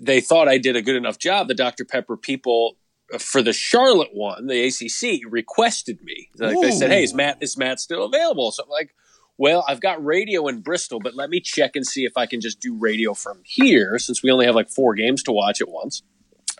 they 0.00 0.20
thought 0.20 0.48
I 0.48 0.58
did 0.58 0.76
a 0.76 0.82
good 0.82 0.96
enough 0.96 1.18
job. 1.18 1.48
The 1.48 1.54
Dr 1.54 1.84
Pepper 1.84 2.16
people 2.16 2.76
for 3.18 3.42
the 3.42 3.52
Charlotte 3.52 4.10
one, 4.12 4.46
the 4.46 4.66
ACC 4.66 5.20
requested 5.30 6.02
me. 6.02 6.28
Like 6.38 6.60
they 6.60 6.70
said, 6.70 6.90
"Hey, 6.90 7.04
is 7.04 7.14
Matt 7.14 7.38
is 7.40 7.56
Matt 7.56 7.80
still 7.80 8.04
available?" 8.04 8.50
So 8.50 8.64
I'm 8.64 8.68
like, 8.68 8.94
"Well, 9.38 9.64
I've 9.68 9.80
got 9.80 10.04
radio 10.04 10.48
in 10.48 10.60
Bristol, 10.60 10.98
but 11.00 11.14
let 11.14 11.30
me 11.30 11.40
check 11.40 11.76
and 11.76 11.86
see 11.86 12.04
if 12.04 12.16
I 12.16 12.26
can 12.26 12.40
just 12.40 12.60
do 12.60 12.76
radio 12.76 13.14
from 13.14 13.42
here, 13.44 13.98
since 13.98 14.22
we 14.22 14.30
only 14.30 14.46
have 14.46 14.54
like 14.54 14.68
four 14.68 14.94
games 14.94 15.22
to 15.24 15.32
watch 15.32 15.60
at 15.60 15.68
once." 15.68 16.02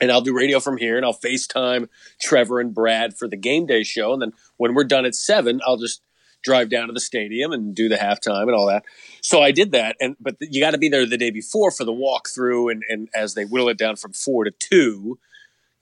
And 0.01 0.13
I'll 0.13 0.21
do 0.21 0.37
radio 0.37 0.61
from 0.61 0.77
here, 0.77 0.97
and 0.97 1.07
I'll 1.07 1.15
FaceTime 1.15 1.89
Trevor 2.21 2.61
and 2.61 2.75
Brad 2.75 3.17
for 3.17 3.27
the 3.27 3.37
game 3.37 3.67
day 3.67 3.83
show, 3.83 4.13
and 4.13 4.21
then 4.21 4.33
when 4.57 4.75
we're 4.75 4.85
done 4.85 5.07
at 5.07 5.15
seven, 5.15 5.61
I'll 5.67 5.79
just 5.79 6.03
drive 6.43 6.69
down 6.69 6.87
to 6.87 6.93
the 6.93 7.01
stadium 7.01 7.51
and 7.51 7.75
do 7.75 7.89
the 7.89 7.97
halftime 7.97 8.43
and 8.43 8.55
all 8.55 8.67
that. 8.67 8.85
So 9.21 9.43
I 9.43 9.51
did 9.51 9.73
that, 9.73 9.97
and 10.01 10.15
but 10.21 10.37
you 10.41 10.61
got 10.61 10.73
to 10.73 10.79
be 10.79 10.89
there 10.89 11.07
the 11.07 11.19
day 11.19 11.31
before 11.31 11.73
for 11.73 11.85
the 11.85 11.93
walkthrough, 11.93 12.71
and 12.71 12.85
and 12.89 13.09
as 13.15 13.35
they 13.35 13.45
whittle 13.45 13.69
it 13.69 13.79
down 13.79 13.97
from 13.97 14.13
four 14.13 14.45
to 14.45 14.53
two 14.53 15.19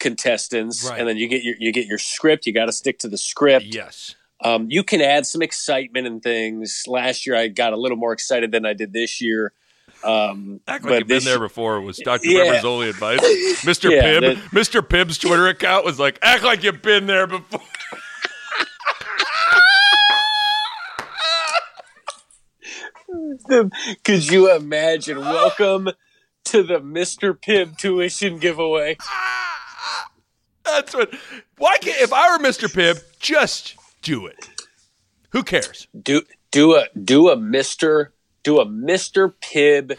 contestants, 0.05 0.89
Right. 0.89 1.01
and 1.01 1.09
then 1.09 1.17
you 1.17 1.27
get 1.27 1.43
your 1.43 1.57
you 1.59 1.73
get 1.73 1.87
your 1.87 1.99
script. 1.99 2.47
You 2.47 2.53
got 2.53 2.67
to 2.67 2.73
stick 2.73 2.99
to 3.01 3.09
the 3.09 3.19
script. 3.19 3.65
yes. 3.67 4.15
Um, 4.41 4.67
you 4.69 4.83
can 4.85 5.01
add 5.01 5.25
some 5.27 5.41
excitement 5.43 6.07
and 6.07 6.23
things. 6.23 6.85
Last 6.87 7.27
year, 7.27 7.35
I 7.35 7.49
got 7.49 7.73
a 7.73 7.77
little 7.79 7.97
more 7.97 8.13
excited 8.13 8.53
than 8.53 8.67
I 8.67 8.75
did 8.75 8.93
this 8.93 9.21
year. 9.23 9.53
Um, 10.03 10.61
Act 10.69 10.85
like 10.85 10.99
you've 10.99 11.09
been 11.09 11.25
there 11.25 11.39
before 11.39 11.81
was 11.81 11.97
Dr. 11.97 12.29
Yeah. 12.29 12.45
Pepper's 12.45 12.65
only 12.67 12.91
advice. 12.91 13.21
Mr. 13.65 13.91
Yeah, 13.91 14.03
Pibb, 14.03 14.21
that- 14.21 14.37
Mr. 14.53 14.83
Pibb's 14.83 15.17
Twitter 15.17 15.49
account 15.49 15.87
was 15.87 15.99
like, 15.99 16.19
act 16.21 16.43
like 16.45 16.63
you've 16.63 16.83
been 16.83 17.07
there 17.07 17.27
before. 17.27 17.61
Could 24.05 24.31
you 24.31 24.55
imagine? 24.55 25.19
Welcome 25.21 25.91
to 26.45 26.63
the 26.63 26.81
Mr. 26.81 27.37
Pibb 27.39 27.77
tuition 27.79 28.39
giveaway. 28.39 28.97
That's 30.65 30.95
what. 30.95 31.15
Why 31.59 31.77
can't 31.79 32.01
if 32.01 32.13
I 32.13 32.37
were 32.37 32.43
Mr. 32.43 32.69
Pibb, 32.69 33.03
just 33.19 33.77
do 34.03 34.27
it. 34.27 34.49
Who 35.31 35.43
cares? 35.43 35.89
Do 36.01 36.23
do 36.51 36.77
a 36.77 36.87
do 36.99 37.29
a 37.29 37.37
Mr. 37.37 38.09
Do 38.43 38.61
a 38.61 38.67
Mr. 38.67 39.33
Pibb 39.41 39.97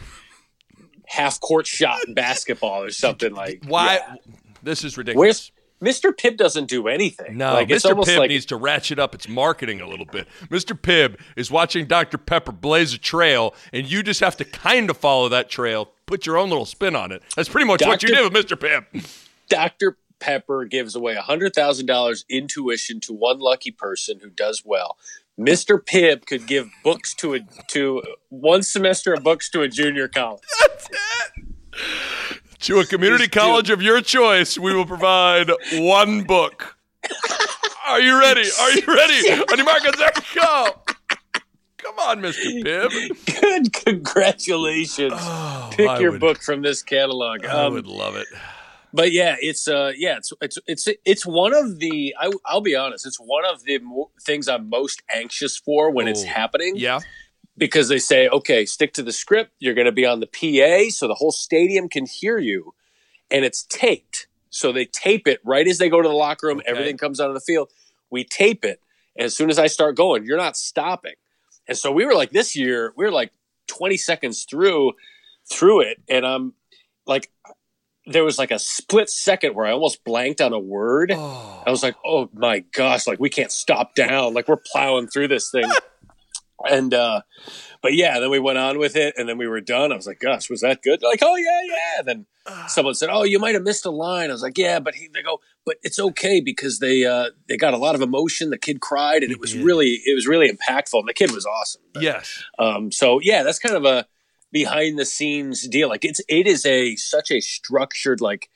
half 1.08 1.40
court 1.40 1.68
shot 1.68 2.00
in 2.08 2.14
basketball 2.14 2.84
or 2.84 2.92
something 2.92 3.34
like. 3.34 3.64
Why? 3.68 3.96
yeah. 3.96 4.16
This 4.64 4.84
is 4.84 4.98
ridiculous. 4.98 5.20
Where's 5.20 5.52
Mr. 5.82 6.12
Pibb 6.12 6.38
doesn't 6.38 6.68
do 6.68 6.88
anything. 6.88 7.38
No, 7.38 7.54
like, 7.54 7.68
Mr. 7.68 7.92
Pibb 7.92 8.18
like 8.18 8.30
needs 8.30 8.46
to 8.48 8.56
ratchet 8.56 8.98
up 8.98 9.14
its 9.14 9.28
marketing 9.28 9.82
a 9.82 9.88
little 9.88 10.06
bit. 10.06 10.28
Mr. 10.50 10.80
Pibb 10.80 11.20
is 11.36 11.52
watching 11.52 11.86
Dr. 11.86 12.18
Pepper 12.18 12.52
blaze 12.52 12.94
a 12.94 12.98
trail, 12.98 13.54
and 13.74 13.86
you 13.90 14.02
just 14.02 14.22
have 14.22 14.38
to 14.38 14.46
kind 14.46 14.90
of 14.90 14.98
follow 14.98 15.30
that 15.30 15.50
trail, 15.50 15.92
put 16.06 16.26
your 16.26 16.38
own 16.38 16.50
little 16.50 16.66
spin 16.66 16.96
on 16.96 17.12
it. 17.12 17.22
That's 17.36 17.50
pretty 17.50 17.68
much 17.68 17.86
what 17.86 18.02
you 18.02 18.10
Dr. 18.10 18.24
did 18.24 18.34
with 18.34 18.46
Mr. 18.46 18.58
Pibb. 18.58 19.06
Dr. 19.50 19.98
Pepper 20.20 20.66
gives 20.66 20.96
away 20.96 21.16
$100,000 21.16 22.26
in 22.30 22.48
tuition 22.48 23.00
to 23.02 23.14
one 23.14 23.40
lucky 23.40 23.72
person 23.72 24.20
who 24.22 24.30
does 24.30 24.64
well. 24.66 24.98
Mr. 25.40 25.78
Pibb 25.84 26.26
could 26.26 26.48
give 26.48 26.70
books 26.84 27.14
to 27.16 27.34
a 27.36 27.40
to 27.72 28.02
one 28.30 28.64
semester 28.64 29.14
of 29.14 29.22
books 29.24 29.50
to 29.50 29.62
a 29.62 29.68
junior 29.68 30.08
college. 30.08 30.42
That's 30.62 30.88
it. 30.90 32.42
To 32.62 32.80
a 32.80 32.86
community 32.86 33.28
college 33.28 33.70
of 33.70 33.82
your 33.82 34.00
choice, 34.02 34.58
we 34.58 34.74
will 34.74 34.86
provide 34.86 35.52
one 35.74 36.24
book. 36.24 36.78
Are 37.86 38.00
you 38.00 38.18
ready? 38.20 38.50
Are 38.60 38.72
you 38.72 38.82
ready? 38.88 39.30
On 39.52 39.58
your 39.58 39.66
mark, 39.66 39.84
go. 40.34 40.82
Come 41.78 42.00
on, 42.00 42.22
Mr. 42.22 42.64
Pibb. 42.64 43.42
Good, 43.42 43.74
congratulations! 43.74 45.14
Oh, 45.16 45.70
Pick 45.74 45.88
I 45.90 46.00
your 46.00 46.12
would- 46.12 46.22
book 46.22 46.42
from 46.42 46.62
this 46.64 46.82
catalog. 46.82 47.46
I 47.46 47.66
Um, 47.66 47.74
would 47.74 47.86
love 47.88 48.16
it. 48.16 48.26
But 48.96 49.12
yeah, 49.12 49.36
it's 49.40 49.68
uh, 49.68 49.92
yeah, 49.98 50.18
it's 50.18 50.32
it's 50.42 50.58
it's 50.68 50.88
it's 51.06 51.26
one 51.26 51.54
of 51.54 51.80
the. 51.80 52.16
I, 52.20 52.32
I'll 52.46 52.62
be 52.62 52.76
honest, 52.76 53.06
it's 53.06 53.18
one 53.20 53.44
of 53.46 53.64
the 53.64 53.80
mo- 53.80 54.12
things 54.22 54.48
I'm 54.48 54.70
most 54.70 55.04
anxious 55.14 55.58
for 55.58 55.92
when 55.92 56.08
it's 56.08 56.24
Oh, 56.24 56.28
happening. 56.28 56.74
Yeah. 56.78 57.00
because 57.58 57.88
they 57.90 58.00
say, 58.00 58.28
okay, 58.30 58.66
stick 58.66 58.94
to 58.94 59.04
the 59.04 59.12
script. 59.12 59.52
You're 59.60 59.74
going 59.76 59.86
to 59.86 59.92
be 59.92 60.06
on 60.06 60.20
the 60.20 60.28
PA, 60.28 60.90
so 60.92 61.08
the 61.08 61.16
whole 61.16 61.32
stadium 61.32 61.90
can 61.90 62.06
hear 62.06 62.38
you, 62.38 62.74
and 63.30 63.46
it's 63.46 63.64
taped. 63.64 64.28
So 64.50 64.72
they 64.72 64.86
tape 64.86 65.28
it 65.28 65.40
right 65.44 65.68
as 65.68 65.78
they 65.78 65.90
go 65.90 66.02
to 66.02 66.08
the 66.08 66.14
locker 66.16 66.48
room. 66.48 66.60
Okay. 66.60 66.70
Everything 66.72 66.98
comes 66.98 67.20
out 67.20 67.28
of 67.30 67.34
the 67.36 67.42
field. 67.42 67.70
We 68.10 68.24
tape 68.24 68.64
it, 68.66 68.80
and 69.16 69.26
as 69.26 69.36
soon 69.36 69.50
as 69.50 69.60
I 69.60 69.68
start 69.68 69.96
going, 69.98 70.26
you're 70.26 70.38
not 70.38 70.56
stopping. 70.58 71.16
And 71.68 71.78
so 71.78 71.92
we 71.92 72.06
were 72.06 72.14
like 72.14 72.32
this 72.32 72.56
year, 72.56 72.94
we 72.96 73.04
were 73.06 73.12
like 73.12 73.32
20 73.68 73.98
seconds 73.98 74.46
through 74.50 74.94
through 75.52 75.82
it, 75.82 76.02
and 76.10 76.26
I'm 76.26 76.54
like, 77.06 77.30
there 78.08 78.24
was 78.24 78.38
like 78.38 78.52
a 78.52 78.60
split 78.60 79.10
second 79.10 79.56
where 79.56 79.66
I 79.66 79.72
almost 79.72 80.04
blanked 80.04 80.42
on 80.42 80.54
a 80.54 80.60
word. 80.60 81.12
Oh. 81.16 81.64
I 81.66 81.72
was 81.72 81.82
like, 81.84 81.96
oh 82.06 82.30
my 82.34 82.60
gosh, 82.60 83.08
like 83.08 83.20
we 83.20 83.30
can't 83.30 83.52
stop 83.52 83.96
down. 83.96 84.34
Like 84.34 84.48
we're 84.48 84.58
plowing 84.58 85.08
through 85.08 85.30
this 85.30 85.50
thing. 85.50 85.70
and 86.70 86.94
uh 86.94 87.22
but 87.82 87.94
yeah, 87.94 88.20
then 88.20 88.32
we 88.32 88.40
went 88.40 88.58
on 88.58 88.80
with 88.80 88.96
it 88.96 89.14
and 89.18 89.30
then 89.30 89.38
we 89.38 89.48
were 89.48 89.62
done. 89.62 89.92
I 89.92 89.96
was 89.96 90.08
like, 90.08 90.20
gosh, 90.20 90.50
was 90.50 90.62
that 90.62 90.82
good? 90.82 91.02
They're 91.02 91.10
like, 91.10 91.20
oh 91.22 91.36
yeah, 91.36 91.62
yeah. 91.68 92.02
then 92.04 92.26
someone 92.68 92.94
said, 92.96 93.10
Oh, 93.12 93.24
you 93.24 93.40
might 93.40 93.54
have 93.56 93.64
missed 93.64 93.86
a 93.86 93.92
line. 93.92 94.30
I 94.30 94.34
was 94.34 94.42
like, 94.42 94.58
Yeah, 94.58 94.80
but 94.80 94.96
he, 94.96 95.08
they 95.14 95.22
go, 95.22 95.40
but 95.66 95.78
it's 95.84 96.00
okay 96.00 96.42
because 96.42 96.80
they 96.80 97.06
uh 97.06 97.32
they 97.50 97.58
got 97.58 97.74
a 97.74 97.78
lot 97.78 97.96
of 97.96 98.02
emotion. 98.02 98.50
The 98.52 98.58
kid 98.58 98.82
cried 98.82 99.24
and 99.24 99.32
it 99.32 99.40
was 99.40 99.56
really 99.58 100.00
it 100.06 100.14
was 100.16 100.28
really 100.28 100.50
impactful. 100.50 101.00
And 101.00 101.08
the 101.08 101.14
kid 101.14 101.32
was 101.32 101.46
awesome. 101.46 101.82
But, 101.94 102.04
Yes. 102.04 102.44
um, 102.60 102.92
so 102.92 103.20
yeah, 103.22 103.44
that's 103.44 103.60
kind 103.60 103.76
of 103.76 103.86
a 103.86 104.06
behind 104.62 104.98
the 104.98 105.06
scenes 105.06 105.68
deal. 105.68 105.90
Like 105.90 106.06
it's 106.06 106.22
it 106.30 106.48
is 106.48 106.66
a 106.66 106.96
such 106.96 107.30
a 107.30 107.42
structured 107.42 108.22
like 108.22 108.50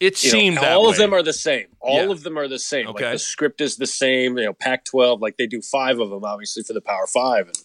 It 0.00 0.14
know, 0.14 0.30
seemed 0.30 0.58
all 0.58 0.84
way. 0.86 0.90
of 0.90 0.96
them 0.96 1.12
are 1.14 1.22
the 1.22 1.32
same. 1.32 1.68
All 1.80 2.02
Yeah. 2.06 2.10
of 2.10 2.24
them 2.24 2.36
are 2.36 2.48
the 2.48 2.58
same. 2.58 2.88
Okay. 2.88 3.04
Like 3.04 3.14
the 3.14 3.18
script 3.20 3.60
is 3.60 3.76
the 3.76 3.86
same. 3.86 4.36
You 4.36 4.46
know, 4.46 4.52
Pac-12, 4.52 5.20
like 5.20 5.36
they 5.36 5.46
do 5.46 5.62
five 5.62 6.00
of 6.00 6.10
them, 6.10 6.24
obviously 6.24 6.64
for 6.64 6.72
the 6.72 6.80
Power 6.80 7.06
Five, 7.06 7.46
and 7.46 7.56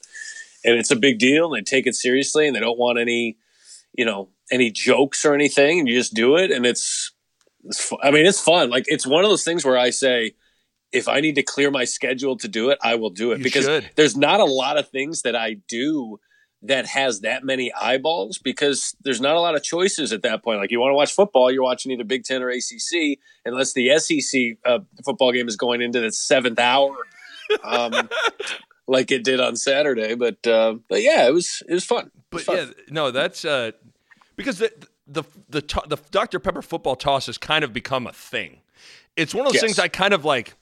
and 0.63 0.73
it's 0.79 0.91
a 0.91 0.95
big 0.95 1.17
deal. 1.17 1.45
And 1.53 1.55
they 1.57 1.63
take 1.75 1.87
it 1.87 1.95
seriously, 1.95 2.45
and 2.45 2.55
they 2.55 2.59
don't 2.59 2.77
want 2.77 2.99
any, 2.99 3.37
you 3.97 4.05
know, 4.05 4.29
any 4.51 4.69
jokes 4.69 5.25
or 5.25 5.33
anything. 5.33 5.79
And 5.79 5.87
you 5.89 5.95
just 5.95 6.13
do 6.13 6.35
it, 6.37 6.51
and 6.51 6.65
it's, 6.67 7.11
it's 7.63 7.91
I 8.03 8.11
mean, 8.11 8.25
it's 8.27 8.39
fun. 8.41 8.69
Like 8.69 8.85
it's 8.87 9.07
one 9.07 9.23
of 9.23 9.31
those 9.31 9.43
things 9.43 9.65
where 9.65 9.77
I 9.77 9.89
say, 9.89 10.33
if 10.91 11.07
I 11.07 11.21
need 11.21 11.35
to 11.35 11.43
clear 11.43 11.71
my 11.71 11.85
schedule 11.85 12.37
to 12.37 12.47
do 12.47 12.69
it, 12.69 12.77
I 12.83 12.93
will 12.95 13.09
do 13.09 13.31
it 13.31 13.39
You 13.39 13.43
because 13.45 13.65
should. 13.65 13.89
there's 13.95 14.15
not 14.15 14.39
a 14.39 14.45
lot 14.45 14.77
of 14.77 14.89
things 14.89 15.23
that 15.23 15.35
I 15.35 15.55
do 15.67 16.19
that 16.61 16.85
has 16.87 17.21
that 17.21 17.43
many 17.45 17.71
eyeballs 17.73 18.37
because 18.37 18.95
there's 19.03 19.21
not 19.21 19.35
a 19.35 19.39
lot 19.39 19.55
of 19.55 19.63
choices 19.63 20.11
at 20.11 20.23
that 20.23 20.43
point. 20.43 20.59
Like 20.59 20.71
you 20.71 20.79
want 20.79 20.91
to 20.91 20.95
watch 20.95 21.13
football, 21.13 21.49
you're 21.51 21.63
watching 21.63 21.91
either 21.91 22.03
Big 22.03 22.23
Ten 22.25 22.43
or 22.43 22.49
ACC, 22.49 23.17
unless 23.45 23.73
the 23.73 23.97
SEC 23.97 24.57
uh, 24.65 24.79
football 25.05 25.31
game 25.31 25.47
is 25.47 25.55
going 25.55 25.81
into 25.81 25.99
the 26.01 26.11
seventh 26.11 26.59
hour, 26.59 26.95
um, 27.63 28.09
like 28.87 29.11
it 29.11 29.23
did 29.23 29.39
on 29.39 29.55
Saturday. 29.55 30.15
But 30.15 30.45
uh, 30.45 30.75
but 30.89 31.01
yeah, 31.01 31.27
it 31.27 31.33
was 31.33 31.63
it 31.67 31.73
was 31.73 31.85
fun. 31.85 32.07
It 32.31 32.35
was 32.35 32.43
But 32.45 32.57
fun. 32.57 32.57
yeah, 32.57 32.83
no, 32.89 33.11
that's 33.11 33.45
uh, 33.45 33.71
because 34.35 34.57
the 34.59 34.71
the 35.07 35.23
the 35.49 35.61
to- 35.61 35.83
the 35.87 35.97
Dr 36.11 36.39
Pepper 36.39 36.61
football 36.61 36.95
toss 36.95 37.27
has 37.27 37.37
kind 37.37 37.63
of 37.63 37.71
become 37.73 38.05
a 38.05 38.13
thing. 38.13 38.59
It's 39.15 39.33
one 39.33 39.45
of 39.45 39.53
those 39.53 39.61
Yes. 39.61 39.63
things 39.63 39.79
I 39.79 39.87
kind 39.87 40.13
of 40.13 40.25
like. 40.25 40.55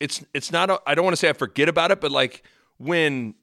It's 0.00 0.24
it's 0.34 0.50
not. 0.52 0.70
A, 0.70 0.80
I 0.86 0.94
don't 0.94 1.04
want 1.04 1.14
to 1.14 1.18
say 1.18 1.28
I 1.28 1.32
forget 1.32 1.68
about 1.68 1.90
it, 1.90 2.00
but 2.00 2.10
like 2.12 2.42
when 2.78 3.34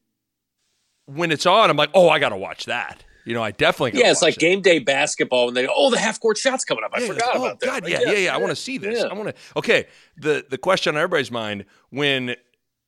when 1.16 1.32
it's 1.32 1.46
on, 1.46 1.70
I'm 1.70 1.78
like, 1.78 1.90
oh, 1.94 2.10
I 2.10 2.20
got 2.20 2.30
to 2.30 2.38
watch 2.38 2.66
that. 2.66 3.04
You 3.26 3.34
know, 3.36 3.44
I 3.44 3.52
definitely. 3.52 4.00
Yeah, 4.00 4.10
it's 4.12 4.22
like 4.22 4.38
it. 4.38 4.40
game 4.40 4.62
day 4.62 4.80
basketball 4.80 5.46
when 5.48 5.54
they 5.54 5.66
go, 5.66 5.74
oh 5.76 5.92
the 5.92 6.00
half 6.00 6.20
court 6.20 6.38
shots 6.38 6.66
coming 6.66 6.84
up. 6.84 6.92
I 6.96 7.02
Yeah, 7.02 7.08
forgot 7.08 7.30
oh, 7.36 7.46
about 7.46 7.60
that. 7.60 7.66
God, 7.66 7.84
Like, 7.84 7.92
yeah, 7.92 8.02
yeah, 8.12 8.18
yeah. 8.18 8.34
I 8.34 8.38
want 8.38 8.50
to 8.52 8.56
see 8.56 8.78
this. 8.78 9.00
yeah. 9.00 9.06
I 9.08 9.14
want 9.14 9.30
to. 9.30 9.36
Okay, 9.58 9.86
the 10.18 10.44
the 10.50 10.58
question 10.58 10.96
on 10.96 11.02
everybody's 11.02 11.30
mind 11.30 11.66
when 11.90 12.36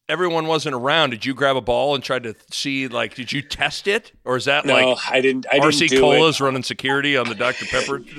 everyone 0.10 0.48
wasn't 0.48 0.74
around, 0.74 1.12
did 1.12 1.26
you 1.26 1.34
grab 1.36 1.56
a 1.58 1.62
ball 1.62 1.94
and 1.96 2.04
try 2.04 2.18
to 2.18 2.34
see 2.50 2.88
like 2.88 3.14
did 3.14 3.32
you 3.32 3.42
test 3.44 3.88
it 3.88 4.14
or 4.26 4.36
is 4.36 4.46
that 4.46 4.66
No, 4.66 4.74
like 4.74 4.98
I 5.12 5.22
didn't. 5.22 5.46
I 5.52 5.60
RC 5.60 5.90
didn't 5.90 6.00
Cola's 6.02 6.40
it. 6.40 6.44
running 6.44 6.64
security 6.64 7.16
on 7.18 7.28
the 7.30 7.36
Dr 7.36 7.66
Pepper? 7.68 8.02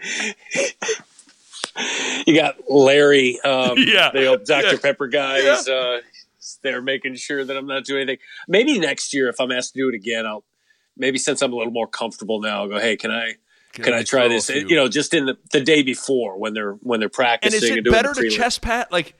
You 2.26 2.34
got 2.34 2.56
Larry, 2.68 3.40
um, 3.42 3.74
Yeah. 3.78 4.10
the 4.12 4.26
old 4.26 4.44
Dr. 4.44 4.72
Yeah. 4.72 4.78
Pepper 4.82 5.06
guy. 5.06 5.38
Yeah. 5.38 5.58
Is, 5.60 5.68
uh, 6.58 6.70
they're 6.70 6.82
making 6.82 7.14
sure 7.16 7.44
that 7.44 7.56
I'm 7.56 7.66
not 7.66 7.84
doing 7.84 8.02
anything. 8.02 8.18
Maybe 8.46 8.78
next 8.78 9.14
year, 9.14 9.28
if 9.28 9.40
I'm 9.40 9.52
asked 9.52 9.74
to 9.74 9.78
do 9.78 9.88
it 9.88 9.94
again, 9.94 10.26
I'll 10.26 10.44
maybe 10.96 11.18
since 11.18 11.42
I'm 11.42 11.52
a 11.52 11.56
little 11.56 11.72
more 11.72 11.88
comfortable 11.88 12.40
now, 12.40 12.62
I'll 12.62 12.68
go. 12.68 12.78
Hey, 12.78 12.96
can 12.96 13.10
I? 13.10 13.34
Can, 13.74 13.94
I 13.94 14.02
try 14.02 14.26
this? 14.26 14.48
You 14.48 14.74
know, 14.74 14.88
just 14.88 15.14
in 15.14 15.26
the, 15.26 15.38
the 15.52 15.60
day 15.60 15.82
before 15.82 16.38
when 16.38 16.54
they're 16.54 16.72
when 16.72 17.00
they're 17.00 17.08
practicing. 17.08 17.56
and 17.56 17.62
is 17.62 17.70
and, 17.70 17.78
it 17.78 17.82
doing 17.82 17.92
better 17.92 18.14
to 18.14 18.28
chest 18.30 18.60
pat? 18.62 18.90
Like, 18.90 19.14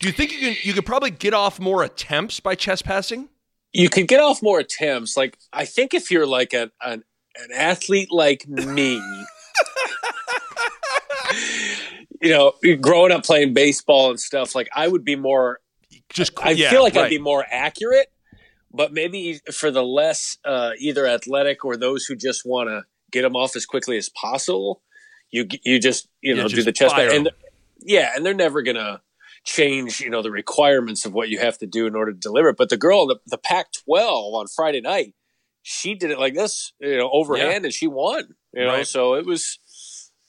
do 0.00 0.06
you 0.06 0.12
think 0.12 0.32
you 0.32 0.38
can 0.38 0.56
you 0.62 0.72
could 0.72 0.86
probably 0.86 1.10
get 1.10 1.34
off 1.34 1.60
more 1.60 1.82
attempts 1.82 2.40
by 2.40 2.54
chest 2.54 2.84
passing? 2.84 3.28
you 3.74 3.90
could 3.90 4.08
get 4.08 4.20
off 4.20 4.42
more 4.42 4.60
attempts. 4.60 5.16
Like 5.16 5.36
I 5.52 5.66
think 5.66 5.92
if 5.92 6.10
you're 6.10 6.26
like 6.26 6.54
a, 6.54 6.70
an 6.80 7.02
an 7.36 7.48
athlete 7.52 8.12
like 8.12 8.48
me, 8.48 8.94
you 12.22 12.30
know, 12.30 12.52
growing 12.80 13.12
up 13.12 13.24
playing 13.24 13.52
baseball 13.52 14.10
and 14.10 14.20
stuff, 14.20 14.54
like 14.54 14.70
I 14.74 14.88
would 14.88 15.04
be 15.04 15.16
more. 15.16 15.58
Just 16.12 16.32
I 16.42 16.52
yeah, 16.52 16.70
feel 16.70 16.82
like 16.82 16.94
right. 16.96 17.04
I'd 17.06 17.10
be 17.10 17.18
more 17.18 17.44
accurate, 17.50 18.12
but 18.72 18.92
maybe 18.92 19.40
for 19.52 19.70
the 19.70 19.82
less 19.82 20.38
uh, 20.44 20.72
either 20.78 21.06
athletic 21.06 21.64
or 21.64 21.76
those 21.76 22.04
who 22.04 22.14
just 22.16 22.42
want 22.44 22.68
to 22.68 22.84
get 23.10 23.22
them 23.22 23.36
off 23.36 23.56
as 23.56 23.66
quickly 23.66 23.96
as 23.96 24.08
possible, 24.10 24.82
you 25.30 25.46
you 25.64 25.80
just 25.80 26.08
you 26.20 26.34
Yeah, 26.34 26.42
know 26.42 26.48
do 26.48 26.62
the 26.62 26.72
chest 26.72 26.94
and 26.96 27.30
yeah, 27.80 28.12
and 28.14 28.24
they're 28.24 28.34
never 28.34 28.62
gonna 28.62 29.02
change 29.44 30.00
you 30.00 30.08
know 30.10 30.22
the 30.22 30.30
requirements 30.30 31.04
of 31.04 31.12
what 31.12 31.28
you 31.28 31.38
have 31.38 31.58
to 31.58 31.66
do 31.66 31.86
in 31.86 31.94
order 31.94 32.12
to 32.12 32.18
deliver 32.18 32.50
it. 32.50 32.56
But 32.56 32.68
the 32.68 32.76
girl, 32.76 33.06
the, 33.06 33.18
the 33.26 33.38
Pac-12 33.38 34.34
on 34.34 34.46
Friday 34.46 34.80
night, 34.80 35.14
she 35.62 35.94
did 35.94 36.10
it 36.10 36.18
like 36.18 36.34
this, 36.34 36.72
you 36.80 36.96
know, 36.98 37.10
overhand, 37.12 37.64
and 37.64 37.74
she 37.74 37.86
won. 37.86 38.34
You 38.52 38.64
know, 38.64 38.74
Right. 38.76 38.86
so 38.86 39.14
it 39.14 39.26
was. 39.26 39.58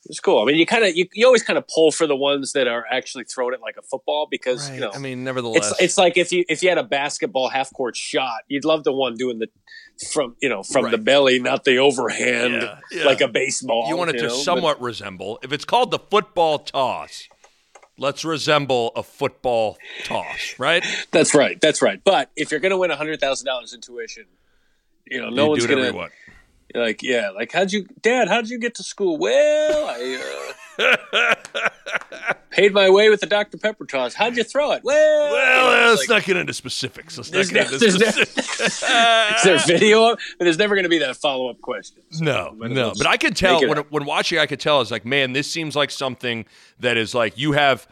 It 0.06 0.10
was 0.10 0.20
cool. 0.20 0.42
I 0.42 0.46
mean, 0.46 0.56
you 0.58 0.68
kind 0.68 0.84
of 0.86 0.96
you, 0.96 1.08
you 1.14 1.26
always 1.26 1.42
kind 1.42 1.58
of 1.58 1.68
pull 1.68 1.92
for 1.92 2.06
the 2.06 2.16
ones 2.16 2.54
that 2.54 2.68
are 2.68 2.86
actually 2.92 3.24
throwing 3.24 3.56
it 3.56 3.60
like 3.62 3.76
a 3.78 3.82
football 3.82 4.28
because 4.30 4.70
Right. 4.70 4.76
you 4.76 4.82
know 4.82 4.92
I 4.94 5.00
mean, 5.00 5.24
nevertheless, 5.24 5.72
it's 5.72 5.82
it's 5.82 5.98
like 5.98 6.16
if 6.16 6.32
you 6.32 6.46
if 6.48 6.62
you 6.62 6.70
had 6.70 6.78
a 6.78 6.84
basketball 6.84 7.50
half 7.50 7.74
court 7.74 7.96
shot, 7.98 8.42
you'd 8.48 8.66
love 8.66 8.84
the 8.84 8.94
one 8.94 9.16
doing 9.16 9.40
the 9.40 9.48
from 10.14 10.36
you 10.42 10.50
know 10.50 10.62
from 10.62 10.92
the 10.92 11.00
belly, 11.00 11.40
not 11.40 11.64
the 11.64 11.78
overhand 11.80 12.54
Yeah, 12.54 12.80
yeah. 12.92 13.04
like 13.06 13.22
a 13.22 13.28
baseball. 13.28 13.88
you 13.90 13.98
want 13.98 14.12
it 14.12 14.18
to 14.18 14.24
know? 14.24 14.30
But- 14.30 14.44
somewhat 14.44 14.80
resemble. 14.80 15.40
If 15.42 15.52
it's 15.52 15.66
called 15.66 15.90
the 15.90 16.00
football 16.00 16.60
toss, 16.60 17.28
let's 17.98 18.24
resemble 18.24 18.92
a 18.96 19.02
football 19.02 19.78
toss, 20.04 20.54
right? 20.60 20.84
that's 21.12 21.34
right. 21.34 21.60
That's 21.60 21.82
right. 21.82 22.00
But 22.04 22.30
if 22.36 22.52
you're 22.52 22.60
going 22.60 22.72
to 22.72 22.78
win 22.78 22.92
hundred 22.92 23.20
thousand 23.20 23.48
dollars 23.48 23.74
in 23.74 23.82
tuition, 23.82 24.26
you 25.08 25.20
know, 25.20 25.30
no 25.30 25.44
you 25.46 25.50
one's 25.50 25.66
going 25.66 25.92
to. 25.94 26.10
Like 26.76 27.02
yeah, 27.04 27.30
like 27.32 27.52
how'd 27.52 27.72
you, 27.72 27.86
Dad? 28.02 28.28
How'd 28.28 28.48
you 28.50 28.60
get 28.60 28.76
to 28.76 28.84
school? 28.84 29.18
Well, 29.18 29.88
I 29.88 30.56
uh, 30.78 31.36
paid 32.52 32.74
my 32.74 32.90
way 32.90 33.10
with 33.10 33.22
the 33.22 33.26
Dr 33.28 33.58
Pepper 33.58 33.86
toss. 33.86 34.14
How'd 34.14 34.36
you 34.38 34.44
throw 34.44 34.72
it? 34.74 34.84
Well, 34.84 35.32
Well, 35.32 35.90
let's 35.92 36.02
like- 36.10 36.10
not 36.10 36.24
get 36.26 36.38
into 36.38 36.54
specifics. 36.54 37.18
Let's 37.18 37.32
not 37.32 37.48
get 37.48 37.68
no- 37.72 37.76
into 37.78 38.00
no- 38.00 38.08
is 38.66 39.44
there 39.44 39.58
video? 39.60 40.12
Of, 40.14 40.20
but 40.38 40.46
there's 40.46 40.58
never 40.58 40.76
going 40.76 40.84
to 40.84 40.90
be 40.90 41.00
that 41.00 41.16
follow 41.18 41.50
up 41.50 41.62
question. 41.62 42.02
No, 42.20 42.56
But 42.58 42.72
no. 42.72 42.94
But 42.98 43.08
I 43.08 43.18
could 43.18 43.36
tell 43.36 43.62
when, 43.68 43.78
up. 43.80 43.92
when 43.92 44.06
watching, 44.06 44.40
I 44.40 44.46
could 44.46 44.60
tell 44.60 44.82
it's 44.82 44.92
like, 44.92 45.06
man, 45.06 45.34
this 45.34 45.50
seems 45.50 45.76
like 45.76 45.92
something 45.92 46.46
that 46.80 46.98
is 46.98 47.14
like 47.16 47.38
you 47.38 47.54
have. 47.54 47.88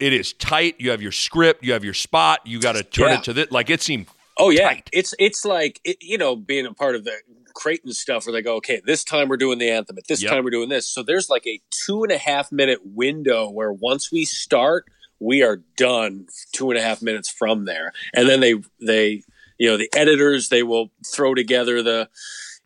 It 0.00 0.12
is 0.12 0.32
tight. 0.32 0.74
You 0.80 0.90
have 0.90 1.00
your 1.00 1.12
script. 1.12 1.62
You 1.64 1.72
have 1.72 1.84
your 1.84 1.94
spot. 1.94 2.40
You 2.44 2.58
got 2.60 2.74
to 2.74 2.82
turn 2.82 3.10
Yeah. 3.10 3.18
it 3.18 3.24
to 3.24 3.32
this. 3.32 3.50
Like 3.52 3.70
it 3.70 3.80
seemed. 3.80 4.06
Oh 4.36 4.50
yeah, 4.50 4.68
tight. 4.68 4.90
it's 4.92 5.14
it's 5.18 5.44
like 5.44 5.80
it, 5.84 5.98
you 6.00 6.18
know 6.18 6.36
being 6.36 6.66
a 6.66 6.74
part 6.74 6.94
of 6.96 7.04
the 7.04 7.14
Creighton 7.54 7.92
stuff 7.92 8.26
where 8.26 8.32
they 8.32 8.42
go, 8.42 8.56
okay, 8.56 8.80
this 8.84 9.04
time 9.04 9.28
we're 9.28 9.36
doing 9.36 9.58
the 9.58 9.70
anthem, 9.70 9.96
at 9.96 10.08
this 10.08 10.22
Yep. 10.22 10.30
time 10.32 10.44
we're 10.44 10.50
doing 10.50 10.68
this. 10.68 10.88
So 10.88 11.02
there's 11.02 11.30
like 11.30 11.46
a 11.46 11.60
two 11.70 12.02
and 12.02 12.10
a 12.12 12.18
half 12.18 12.50
minute 12.50 12.80
window 12.84 13.48
where 13.48 13.72
once 13.72 14.10
we 14.10 14.24
start, 14.24 14.86
we 15.20 15.42
are 15.42 15.62
done 15.76 16.26
two 16.52 16.70
and 16.70 16.78
a 16.78 16.82
half 16.82 17.00
minutes 17.00 17.30
from 17.30 17.64
there, 17.64 17.92
and 18.12 18.28
then 18.28 18.40
they 18.40 18.54
they 18.80 19.22
you 19.58 19.70
know 19.70 19.76
the 19.76 19.88
editors 19.94 20.48
they 20.48 20.62
will 20.64 20.90
throw 21.06 21.34
together 21.34 21.82
the 21.82 22.08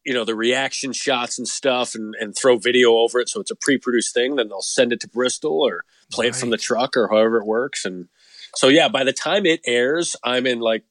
you 0.07 0.15
know 0.15 0.25
the 0.25 0.35
reaction 0.35 0.95
shots 0.95 1.39
and 1.39 1.47
stuff 1.47 1.95
and, 1.95 2.15
and 2.19 2.35
throw 2.35 2.57
video 2.57 2.97
over 2.97 3.21
it. 3.21 3.29
So 3.29 3.41
it's 3.41 3.51
a 3.51 3.57
pre-produced 3.57 4.15
thing. 4.15 4.37
Then 4.37 4.49
they'll 4.49 4.63
send 4.63 4.93
it 4.93 5.01
to 5.01 5.09
bristol 5.09 5.61
or 5.61 5.85
play 6.11 6.29
it 6.29 6.37
from 6.37 6.49
the 6.49 6.57
truck 6.57 6.97
or 6.97 7.09
however 7.09 7.37
it 7.39 7.47
works. 7.47 7.85
And 7.85 8.09
so 8.55 8.69
yeah 8.69 8.89
by 8.89 9.05
the 9.05 9.13
time 9.13 9.45
it 9.45 9.61
airs 9.67 10.17
i'm 10.25 10.47
in 10.47 10.59
like 10.59 10.83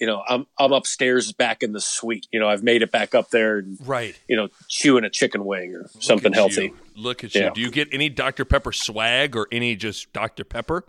you 0.00 0.06
know 0.06 0.22
i'm 0.28 0.46
i'm 0.58 0.72
upstairs 0.72 1.30
back 1.32 1.62
in 1.62 1.72
the 1.72 1.80
suite 1.80 2.26
you 2.32 2.40
know 2.40 2.48
i've 2.48 2.62
made 2.62 2.82
it 2.82 2.90
back 2.90 3.14
up 3.14 3.30
there 3.30 3.58
and 3.58 3.78
Right. 3.86 4.18
you 4.28 4.36
know 4.36 4.48
chewing 4.68 5.04
a 5.04 5.10
chicken 5.10 5.44
wing 5.44 5.74
or 5.74 5.82
Look 5.82 6.02
something 6.02 6.32
healthy 6.32 6.64
you. 6.64 6.76
Look 6.96 7.24
at 7.24 7.34
Yeah. 7.34 7.46
you. 7.46 7.50
Do 7.54 7.60
you 7.62 7.70
get 7.70 7.88
any 7.92 8.10
Dr. 8.10 8.44
Pepper 8.44 8.72
swag 8.72 9.34
or 9.34 9.46
any 9.50 9.74
just 9.76 10.12
Dr. 10.12 10.44
Pepper? 10.44 10.84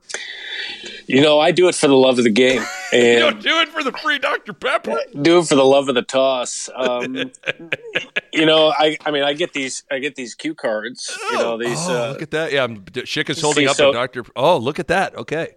you 1.07 1.21
know 1.21 1.39
i 1.39 1.51
do 1.51 1.67
it 1.67 1.75
for 1.75 1.87
the 1.87 1.95
love 1.95 2.17
of 2.17 2.23
the 2.23 2.29
game 2.31 2.61
You 2.93 2.99
and 2.99 3.19
don't 3.19 3.41
do 3.43 3.59
it 3.59 3.69
for 3.69 3.83
the 3.83 3.91
free 3.93 4.19
Dr. 4.19 4.53
Pepper. 4.53 4.99
do 5.21 5.39
it 5.39 5.45
for 5.47 5.55
the 5.55 5.63
love 5.65 5.87
of 5.89 5.95
the 5.95 6.01
toss. 6.01 6.69
Um, 6.75 7.15
you 8.33 8.45
know, 8.45 8.73
I 8.77 8.97
I 9.05 9.11
mean, 9.11 9.23
I 9.23 9.31
get 9.33 9.53
these 9.53 9.83
I 9.89 9.99
get 9.99 10.15
these 10.15 10.35
cue 10.35 10.53
cards. 10.55 11.17
You 11.31 11.37
know, 11.37 11.57
these. 11.57 11.77
oh, 11.87 12.03
uh, 12.03 12.09
look 12.11 12.21
at 12.21 12.31
that. 12.31 12.51
Yeah, 12.51 12.61
I'm- 12.63 12.83
Schick 12.85 13.29
is 13.29 13.39
holding 13.41 13.65
see, 13.65 13.69
up 13.69 13.75
so- 13.77 13.89
a 13.91 13.93
Dr. 13.93 14.25
Oh, 14.35 14.57
look 14.57 14.77
at 14.79 14.87
that. 14.89 15.15
Okay. 15.15 15.55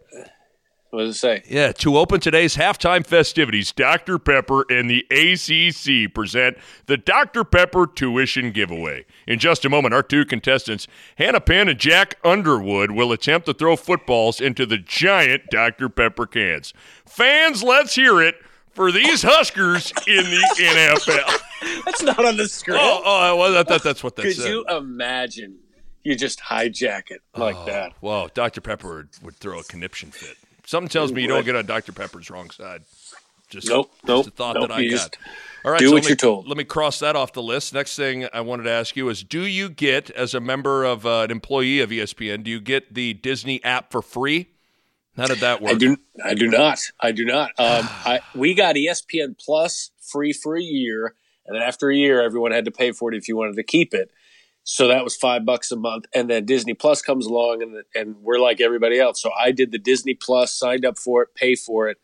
What 0.95 1.03
does 1.07 1.17
it 1.17 1.19
say? 1.19 1.43
Yeah, 1.49 1.73
to 1.73 1.99
open 1.99 2.21
today's 2.21 2.57
halftime 2.57 3.05
festivities, 3.05 3.73
Dr. 3.73 4.19
Pepper 4.19 4.65
and 4.71 4.89
the 4.89 5.05
ACC 5.11 6.13
present 6.15 6.57
the 6.87 6.97
Dr. 6.97 7.43
Pepper 7.43 7.87
tuition 7.87 8.53
giveaway. 8.53 9.05
In 9.27 9.39
just 9.39 9.65
a 9.65 9.69
moment, 9.69 9.93
our 9.93 10.03
two 10.05 10.25
contestants, 10.25 10.87
Hannah 11.17 11.41
Penn 11.41 11.69
and 11.69 11.79
Jack 11.79 12.19
Underwood, 12.25 12.93
will 12.93 13.11
attempt 13.11 13.47
to 13.47 13.55
throw 13.55 13.75
footballs 13.75 14.41
into 14.41 14.67
the 14.67 14.79
giant 14.79 15.43
Dr. 15.51 15.89
Pepper 15.89 16.27
cans. 16.27 16.73
Fans, 17.05 17.63
let's 17.65 17.97
hear 17.97 18.23
it 18.23 18.37
for 18.71 18.93
these 18.93 19.23
Huskers 19.23 19.93
in 20.07 20.25
the 20.25 20.55
NFL. 20.59 21.85
That's 21.85 22.03
not 22.03 22.25
on 22.25 22.37
the 22.37 22.49
screen. 22.49 22.79
Oh, 22.81 23.03
oh, 23.05 23.37
well, 23.37 23.57
I 23.57 23.65
thought 23.65 23.83
that's 23.83 24.05
what 24.05 24.15
that 24.17 24.23
Could 24.23 24.37
said. 24.37 24.49
you 24.49 24.65
imagine? 24.71 25.59
You 26.05 26.15
just 26.15 26.39
hijack 26.39 27.11
it 27.11 27.23
like 27.35 27.57
oh, 27.57 27.65
that. 27.65 27.93
Whoa, 28.01 28.29
Dr. 28.35 28.61
Pepper 28.61 28.97
would, 28.97 29.09
would 29.23 29.37
throw 29.37 29.59
a 29.59 29.65
conniption 29.65 30.11
fit. 30.11 30.37
Something 30.67 30.89
tells 30.89 31.13
me 31.13 31.23
you 31.23 31.29
don't 31.29 31.45
get 31.45 31.57
on 31.57 31.67
Dr. 31.67 31.93
Pepper's 31.93 32.31
wrong 32.31 32.51
side. 32.51 32.83
Just, 33.51 33.69
Nope, 33.69 33.91
just 33.93 34.09
nope, 34.09 34.27
a 34.27 34.31
thought 34.31 34.55
nope, 34.55 34.69
that 34.69 34.75
I 34.75 34.89
got. 34.89 35.17
All 35.65 35.71
right, 35.71 35.79
do 35.79 35.89
so 35.89 35.95
what 35.95 36.03
me, 36.03 36.09
you're 36.09 36.17
told. 36.17 36.49
Let 36.49 36.57
me 36.57 36.65
cross 36.65 36.99
that 37.01 37.15
off 37.15 37.33
the 37.33 37.43
list. 37.43 37.73
Next 37.75 37.95
thing 37.95 38.27
I 38.33 38.41
wanted 38.41 38.65
to 38.65 38.71
ask 38.71 38.97
you 38.97 39.09
is: 39.11 39.23
Do 39.23 39.47
you 39.47 39.69
get, 39.69 40.11
as 40.11 40.35
a 40.35 40.41
member 40.41 40.85
of 40.85 41.07
uh, 41.07 41.21
an 41.21 41.31
employee 41.31 41.81
of 41.81 41.91
ESPN, 41.91 42.43
do 42.43 42.51
you 42.51 42.61
get 42.61 42.95
the 42.95 43.15
Disney 43.15 43.63
app 43.63 43.93
for 43.93 44.03
free? 44.03 44.49
How 45.17 45.27
did 45.27 45.39
that 45.39 45.63
work? 45.63 45.73
I 45.73 45.75
do. 45.75 45.97
I 46.25 46.35
do 46.35 46.49
not. 46.49 46.81
I 47.01 47.13
do 47.13 47.25
not. 47.25 47.53
Um, 47.59 47.89
I 48.05 48.21
we 48.35 48.55
got 48.55 48.77
ESPN 48.77 49.39
Plus 49.39 49.91
free 50.01 50.33
for 50.33 50.57
a 50.57 50.63
year, 50.63 51.15
and 51.47 51.55
then 51.55 51.63
after 51.63 51.91
a 51.91 51.97
year, 51.97 52.23
everyone 52.23 52.53
had 52.53 52.65
to 52.65 52.71
pay 52.71 52.93
for 52.93 53.13
it 53.13 53.17
if 53.17 53.29
you 53.29 53.37
wanted 53.37 53.57
to 53.57 53.63
keep 53.63 53.95
it. 53.95 54.11
So 54.67 54.89
that 54.89 55.05
was 55.05 55.15
five 55.15 55.45
bucks 55.45 55.71
a 55.73 55.77
month, 55.77 56.07
and 56.15 56.29
then 56.29 56.47
Disney 56.47 56.73
Plus 56.73 57.03
comes 57.03 57.27
along, 57.27 57.63
and 57.63 57.85
and 57.95 58.17
we're 58.23 58.39
like 58.39 58.63
everybody 58.63 58.99
else. 58.99 59.21
So 59.21 59.31
I 59.39 59.53
did 59.53 59.73
the 59.73 59.79
Disney 59.79 60.15
Plus, 60.15 60.55
signed 60.55 60.87
up 60.87 60.99
for 60.99 61.23
it, 61.23 61.35
pay 61.35 61.55
for 61.55 61.89
it, 61.89 61.99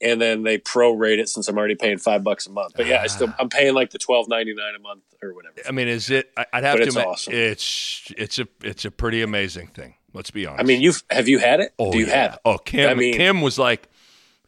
and 0.00 0.18
then 0.18 0.42
they 0.42 0.58
prorate 0.58 1.18
it 1.18 1.28
since 1.28 1.48
I'm 1.48 1.58
already 1.58 1.74
paying 1.74 1.98
five 1.98 2.24
bucks 2.24 2.46
a 2.46 2.50
month. 2.50 2.72
But 2.76 2.86
yeah, 2.86 3.02
I 3.02 3.04
ah. 3.04 3.08
still 3.08 3.34
I'm 3.38 3.50
paying 3.50 3.74
like 3.74 3.90
the 3.90 3.98
twelve 3.98 4.26
ninety 4.26 4.54
nine 4.54 4.74
a 4.74 4.78
month 4.78 5.02
or 5.22 5.34
whatever. 5.34 5.56
I 5.68 5.72
mean, 5.72 5.88
is 5.88 6.08
it? 6.08 6.32
I'd 6.36 6.64
have 6.64 6.78
But 6.78 6.78
to. 6.78 6.82
it's 6.84 6.96
admit, 6.96 7.06
awesome. 7.06 7.34
It's 7.34 8.12
it's 8.16 8.38
a 8.38 8.48
it's 8.62 8.84
a 8.86 8.90
pretty 8.90 9.20
amazing 9.20 9.68
thing. 9.68 9.94
Let's 10.14 10.30
be 10.30 10.46
honest. 10.46 10.60
I 10.60 10.64
mean, 10.64 10.80
you've 10.80 11.02
have 11.10 11.28
you 11.28 11.38
had 11.38 11.60
it? 11.60 11.74
Oh, 11.78 11.92
Do 11.92 11.98
you 11.98 12.06
yeah. 12.06 12.22
have 12.22 12.34
it? 12.34 12.40
Oh, 12.46 12.56
Kim. 12.56 12.88
I 12.88 12.94
mean- 12.94 13.14
Kim 13.14 13.42
was 13.42 13.58
like, 13.58 13.86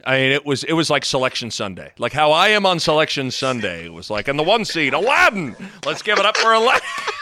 I 0.05 0.17
mean, 0.19 0.33
it 0.33 0.47
was 0.47 0.65
it 0.65 0.73
was 0.73 0.89
like 0.89 1.05
Selection 1.05 1.51
Sunday, 1.51 1.93
like 1.99 2.15
how 2.15 2.33
I 2.33 2.49
am 2.49 2.65
on 2.65 2.81
Selection 2.81 3.31
Sunday. 3.31 3.85
It 3.85 3.93
was 3.93 4.09
like, 4.09 4.29
and 4.29 4.39
the 4.39 4.43
one 4.43 4.65
seed, 4.65 4.95
Aladdin. 4.95 5.55
Let's 5.85 6.01
give 6.01 6.19
it 6.19 6.25
up 6.25 6.39
for 6.39 6.55
Aladdin. 6.55 6.81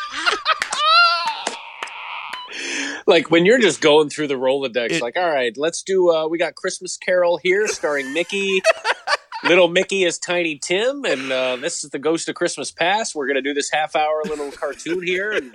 like 3.09 3.31
when 3.31 3.45
you're 3.45 3.59
just 3.59 3.81
going 3.81 4.09
through 4.11 4.29
the 4.29 4.35
Rolodex, 4.35 4.93
It- 4.93 5.03
like, 5.03 5.17
all 5.17 5.29
right, 5.29 5.57
let's 5.57 5.83
do. 5.83 6.11
Uh, 6.15 6.29
we 6.29 6.39
got 6.39 6.55
Christmas 6.55 6.97
Carol 6.97 7.39
here, 7.39 7.67
starring 7.67 8.13
Mickey. 8.13 8.63
little 9.45 9.69
Mickey 9.69 10.03
is 10.05 10.19
Tiny 10.19 10.59
Tim, 10.59 11.05
and 11.05 11.31
uh, 11.31 11.55
this 11.57 11.85
is 11.85 11.91
the 11.91 11.99
Ghost 11.99 12.29
of 12.29 12.35
Christmas 12.35 12.71
Past. 12.73 13.15
We're 13.15 13.27
gonna 13.29 13.41
do 13.43 13.55
this 13.55 13.71
half 13.71 13.95
hour 13.97 14.21
little 14.25 14.51
cartoon 14.51 15.03
here, 15.07 15.31
and 15.33 15.55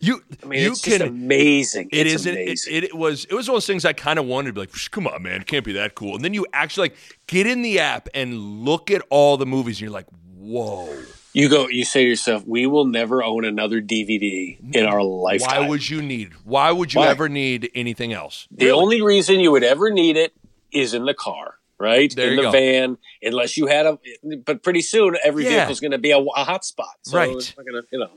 You, 0.00 0.22
I 0.42 0.46
mean, 0.46 0.62
you 0.62 0.70
it's 0.72 0.80
can. 0.80 0.90
just 0.98 1.02
amazing. 1.02 1.88
It 1.92 2.06
it's 2.06 2.14
is. 2.14 2.26
It, 2.26 2.30
amazing. 2.32 2.74
it, 2.76 2.84
it 2.84 2.94
was. 2.96 3.26
It 3.26 3.34
was 3.34 3.46
one 3.48 3.54
of 3.54 3.56
those 3.56 3.66
things 3.66 3.84
I 3.84 3.92
kind 3.92 4.18
of 4.18 4.24
wanted 4.24 4.48
to 4.48 4.52
be 4.54 4.60
like, 4.60 4.70
come 4.90 5.06
on, 5.06 5.22
man, 5.22 5.42
it 5.42 5.46
can't 5.46 5.64
be 5.66 5.72
that 5.74 5.94
cool. 5.94 6.14
And 6.16 6.24
then 6.24 6.32
you 6.34 6.46
actually 6.54 6.88
like 6.88 6.96
get 7.26 7.46
in 7.46 7.60
the 7.62 7.78
app 7.80 8.08
and 8.14 8.64
look 8.64 8.90
at 8.90 9.02
all 9.10 9.36
the 9.36 9.46
movies, 9.46 9.76
and 9.76 9.82
you're 9.82 9.90
like, 9.90 10.06
whoa, 10.38 10.88
You 11.32 11.48
go. 11.48 11.68
You 11.68 11.84
say 11.84 12.02
to 12.04 12.08
yourself, 12.08 12.44
"We 12.46 12.66
will 12.66 12.84
never 12.86 13.22
own 13.22 13.44
another 13.44 13.80
DVD 13.80 14.58
in 14.74 14.84
our 14.84 15.02
lifetime." 15.02 15.62
Why 15.62 15.68
would 15.68 15.88
you 15.88 16.02
need? 16.02 16.32
Why 16.44 16.72
would 16.72 16.92
you 16.92 17.00
Why? 17.00 17.08
ever 17.08 17.28
need 17.28 17.70
anything 17.74 18.12
else? 18.12 18.48
The 18.50 18.70
only 18.70 19.00
reason 19.00 19.38
you 19.40 19.52
would 19.52 19.62
ever 19.64 19.90
need 19.90 20.16
it 20.16 20.32
is 20.72 20.92
in 20.94 21.04
the 21.04 21.14
car, 21.14 21.54
right? 21.78 22.12
There 22.14 22.30
in 22.30 22.36
the 22.36 22.42
go. 22.42 22.50
van, 22.50 22.98
unless 23.22 23.56
you 23.56 23.66
had 23.68 23.86
a. 23.86 23.98
But 24.44 24.62
pretty 24.64 24.82
soon, 24.82 25.16
every 25.24 25.44
Yeah. 25.44 25.50
vehicle's 25.50 25.78
going 25.80 25.92
to 25.92 25.98
be 25.98 26.10
a, 26.10 26.18
a 26.18 26.44
hotspot, 26.44 26.94
so 27.02 27.16
Right. 27.18 27.30
It's 27.30 27.56
not 27.56 27.64
gonna, 27.66 27.82
you 27.92 27.98
know, 28.00 28.10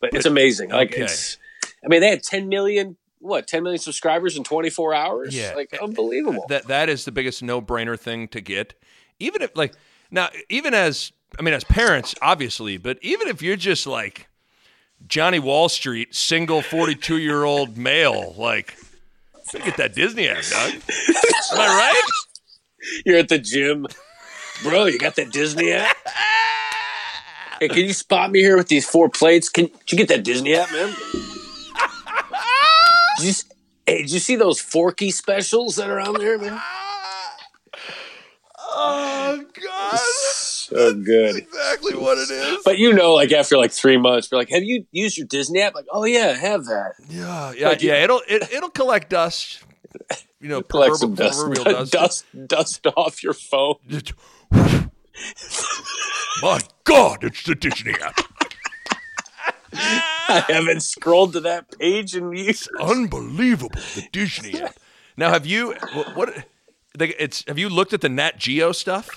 but 0.00 0.14
it's 0.14 0.26
amazing. 0.26 0.70
Like 0.70 0.92
okay. 0.92 1.02
it's. 1.02 1.38
I 1.84 1.88
mean, 1.88 2.00
they 2.00 2.08
had 2.10 2.22
10 2.22 2.48
million. 2.48 2.96
What 3.22 3.46
10 3.46 3.62
million 3.64 3.78
subscribers 3.80 4.36
in 4.36 4.44
24 4.44 4.94
hours? 4.94 5.36
Yeah. 5.36 5.54
like 5.54 5.76
unbelievable. 5.82 6.46
That 6.48 6.68
that 6.68 6.88
is 6.88 7.04
the 7.04 7.12
biggest 7.12 7.42
no 7.42 7.60
brainer 7.60 7.98
thing 7.98 8.28
to 8.28 8.40
get. 8.40 8.74
Even 9.18 9.42
if 9.42 9.54
like 9.56 9.74
now, 10.10 10.30
even 10.48 10.72
as 10.72 11.12
I 11.38 11.42
mean, 11.42 11.54
as 11.54 11.64
parents, 11.64 12.14
obviously, 12.20 12.76
but 12.76 12.98
even 13.02 13.28
if 13.28 13.40
you're 13.42 13.56
just 13.56 13.86
like 13.86 14.28
Johnny 15.06 15.38
Wall 15.38 15.68
Street, 15.68 16.14
single 16.14 16.62
forty 16.62 16.94
two 16.94 17.18
year 17.18 17.44
old 17.44 17.76
male, 17.76 18.34
like 18.36 18.76
get 19.52 19.76
that 19.78 19.94
Disney 19.94 20.28
app, 20.28 20.44
Doug. 20.44 20.74
Am 20.74 21.58
I 21.58 21.66
right? 21.66 22.02
You're 23.04 23.18
at 23.18 23.28
the 23.28 23.38
gym, 23.38 23.86
bro. 24.62 24.86
You 24.86 24.98
got 24.98 25.16
that 25.16 25.32
Disney 25.32 25.72
app? 25.72 25.96
Hey, 27.60 27.68
can 27.68 27.78
you 27.84 27.92
spot 27.92 28.30
me 28.30 28.40
here 28.40 28.56
with 28.56 28.68
these 28.68 28.88
four 28.88 29.08
plates? 29.08 29.48
Can 29.48 29.66
did 29.66 29.92
you 29.92 29.98
get 29.98 30.08
that 30.08 30.24
Disney 30.24 30.54
app, 30.54 30.72
man? 30.72 30.94
Did 33.18 33.26
you, 33.26 33.32
hey, 33.86 33.98
did 34.02 34.12
you 34.12 34.18
see 34.18 34.36
those 34.36 34.60
Forky 34.60 35.10
specials 35.10 35.76
that 35.76 35.90
are 35.90 36.00
on 36.00 36.14
there, 36.14 36.38
man? 36.38 36.58
Oh 38.72 39.44
God, 39.52 39.98
Oh, 40.72 40.90
so 40.90 40.94
good. 40.94 41.36
exactly 41.36 41.94
what 41.94 42.18
it 42.18 42.30
is. 42.30 42.62
But 42.64 42.78
you 42.78 42.92
know, 42.92 43.14
like 43.14 43.32
after 43.32 43.56
like 43.56 43.72
three 43.72 43.96
months, 43.96 44.30
we're 44.30 44.38
like, 44.38 44.50
"Have 44.50 44.62
you 44.62 44.86
used 44.92 45.16
your 45.18 45.26
Disney 45.26 45.60
app?" 45.60 45.74
Like, 45.74 45.86
"Oh 45.90 46.04
yeah, 46.04 46.34
I 46.36 46.38
have 46.38 46.64
that." 46.66 46.92
Yeah, 47.08 47.52
yeah, 47.56 47.76
yeah. 47.80 48.04
It'll 48.04 48.22
it, 48.28 48.50
it'll 48.52 48.70
collect 48.70 49.10
dust. 49.10 49.62
You 50.40 50.48
know, 50.48 50.62
Collect 50.62 50.98
proverbial, 51.00 51.64
some 51.64 51.74
dust, 51.74 51.92
dust. 51.92 52.24
dust, 52.48 52.80
dust 52.82 52.86
off 52.96 53.22
your 53.22 53.34
phone. 53.34 53.74
My 56.42 56.60
God, 56.84 57.24
it's 57.24 57.42
the 57.42 57.54
Disney 57.54 57.92
app. 58.00 58.18
I 59.72 60.44
haven't 60.48 60.80
scrolled 60.82 61.32
to 61.34 61.40
that 61.40 61.78
page 61.78 62.14
in 62.16 62.32
years. 62.32 62.68
Unbelievable, 62.80 63.70
the 63.94 64.08
Disney 64.12 64.60
app. 64.62 64.76
Now, 65.16 65.30
have 65.30 65.44
you 65.46 65.74
what? 65.92 66.16
what 66.16 66.46
they- 66.96 67.14
it's 67.18 67.44
have 67.46 67.58
you 67.58 67.68
looked 67.68 67.92
at 67.92 68.00
the 68.00 68.08
Nat 68.08 68.38
Geo 68.38 68.72
stuff? 68.72 69.08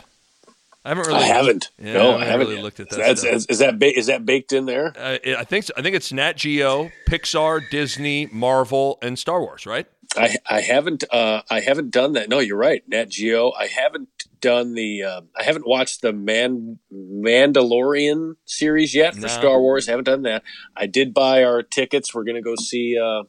I 0.86 0.90
haven't 0.90 1.08
really. 1.08 1.20
I 1.20 1.28
haven't. 1.28 1.72
Yeah, 1.80 1.94
no, 1.94 2.00
I 2.00 2.04
I 2.04 2.12
haven't 2.12 2.28
haven't 2.28 2.48
really 2.50 2.62
looked 2.62 2.80
at 2.80 2.90
that 2.90 2.98
That's, 3.00 3.24
is, 3.24 3.46
is 3.48 3.60
that 3.60 3.80
ba- 3.80 3.98
is 3.98 4.08
that 4.08 4.26
baked 4.26 4.52
in 4.52 4.66
there? 4.66 4.94
Uh, 4.98 5.18
I 5.38 5.44
think 5.46 5.64
so. 5.66 5.74
I 5.78 5.82
think 5.82 5.96
it's 5.96 6.12
Nat 6.12 6.34
Geo, 6.38 6.92
Pixar, 7.10 7.62
Disney, 7.70 8.28
Marvel, 8.32 8.98
and 9.02 9.18
Star 9.18 9.40
Wars, 9.40 9.66
right? 9.66 9.88
I 10.18 10.36
I 10.50 10.60
haven't 10.62 11.04
uh, 11.12 11.42
I 11.50 11.62
haven't 11.62 11.92
done 11.92 12.14
that. 12.14 12.28
No, 12.30 12.40
you're 12.40 12.58
right. 12.58 12.84
Nat 12.88 13.10
Geo. 13.10 13.52
I 13.58 13.68
haven't 13.68 14.10
done 14.42 14.74
the. 14.74 15.04
Uh, 15.04 15.22
I 15.40 15.44
haven't 15.44 15.66
watched 15.66 16.02
the 16.02 16.12
Man 16.14 16.80
Mandalorian 16.94 18.36
series 18.46 18.94
yet 18.94 19.16
for 19.16 19.22
No. 19.22 19.28
Star 19.28 19.60
Wars. 19.60 19.88
haven't 19.88 20.06
done 20.06 20.24
that. 20.24 20.44
I 20.76 20.86
did 20.88 21.14
buy 21.14 21.44
our 21.44 21.64
tickets. 21.64 22.14
We're 22.14 22.24
gonna 22.26 22.42
go 22.42 22.56
see 22.56 22.98
uh, 22.98 23.24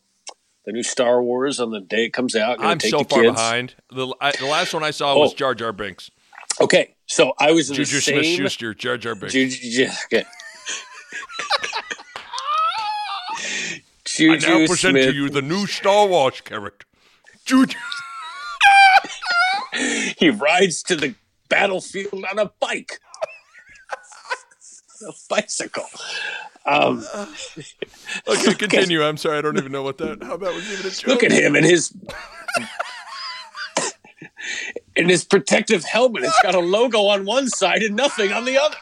the 0.66 0.72
new 0.72 0.82
Star 0.82 1.22
Wars 1.22 1.60
on 1.60 1.70
the 1.70 1.80
day 1.80 2.06
it 2.06 2.12
comes 2.12 2.34
out. 2.36 2.58
I'm 2.60 2.78
take 2.78 2.90
so 2.90 2.98
the 2.98 3.04
far 3.04 3.22
kids. 3.22 3.34
behind. 3.34 3.74
The, 3.90 4.14
I, 4.20 4.32
the 4.32 4.46
last 4.46 4.74
one 4.74 4.82
I 4.82 4.90
saw 4.90 5.16
was 5.18 5.32
Oh. 5.32 5.36
Jar 5.36 5.54
Jar 5.54 5.72
Binks. 5.72 6.10
Okay, 6.60 6.93
so 7.06 7.34
I 7.38 7.52
was 7.52 7.70
in 7.70 7.76
Juju 7.76 7.96
the 7.96 8.00
Smith 8.02 8.24
same. 8.24 8.36
Schuster, 8.38 8.74
Jar 8.74 8.96
Jar 8.96 9.14
Binks. 9.14 9.32
Juju, 9.34 9.70
Ju- 9.86 9.92
okay. 10.06 10.24
I 14.20 14.36
now 14.36 14.66
present 14.66 14.78
Smith. 14.94 15.06
to 15.08 15.12
you 15.14 15.28
the 15.28 15.42
new 15.42 15.66
Star 15.66 16.06
Wars 16.06 16.40
character. 16.40 16.86
Juju. 17.44 17.78
He 20.18 20.30
rides 20.30 20.84
to 20.84 20.94
the 20.94 21.16
battlefield 21.48 22.24
on 22.30 22.38
a 22.38 22.52
bike. 22.60 22.92
a 25.04 25.12
bicycle. 25.28 25.82
Um, 26.64 27.04
Okay, 28.28 28.54
continue. 28.54 29.02
I'm 29.02 29.16
sorry, 29.16 29.38
I 29.38 29.40
don't 29.40 29.58
even 29.58 29.72
know 29.72 29.82
what 29.82 29.98
that. 29.98 30.22
How 30.22 30.34
about 30.34 30.54
was 30.54 30.72
even 30.72 30.86
a 30.86 30.90
joke? 30.94 31.06
look 31.08 31.22
at 31.24 31.32
him 31.32 31.56
and 31.56 31.66
his 31.66 31.92
in 34.96 35.08
his 35.08 35.24
protective 35.24 35.84
helmet. 35.84 36.24
It's 36.24 36.40
got 36.42 36.54
a 36.54 36.60
logo 36.60 37.06
on 37.06 37.24
one 37.24 37.48
side 37.48 37.82
and 37.82 37.96
nothing 37.96 38.32
on 38.32 38.44
the 38.44 38.58
other. 38.58 38.76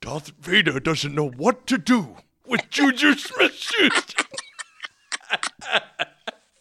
Darth 0.00 0.32
Vader 0.40 0.80
doesn't 0.80 1.14
know 1.14 1.28
what 1.30 1.66
to 1.68 1.78
do 1.78 2.16
with 2.46 2.68
Juju 2.70 3.14
Smith 3.16 3.54
Schuster. 3.54 4.24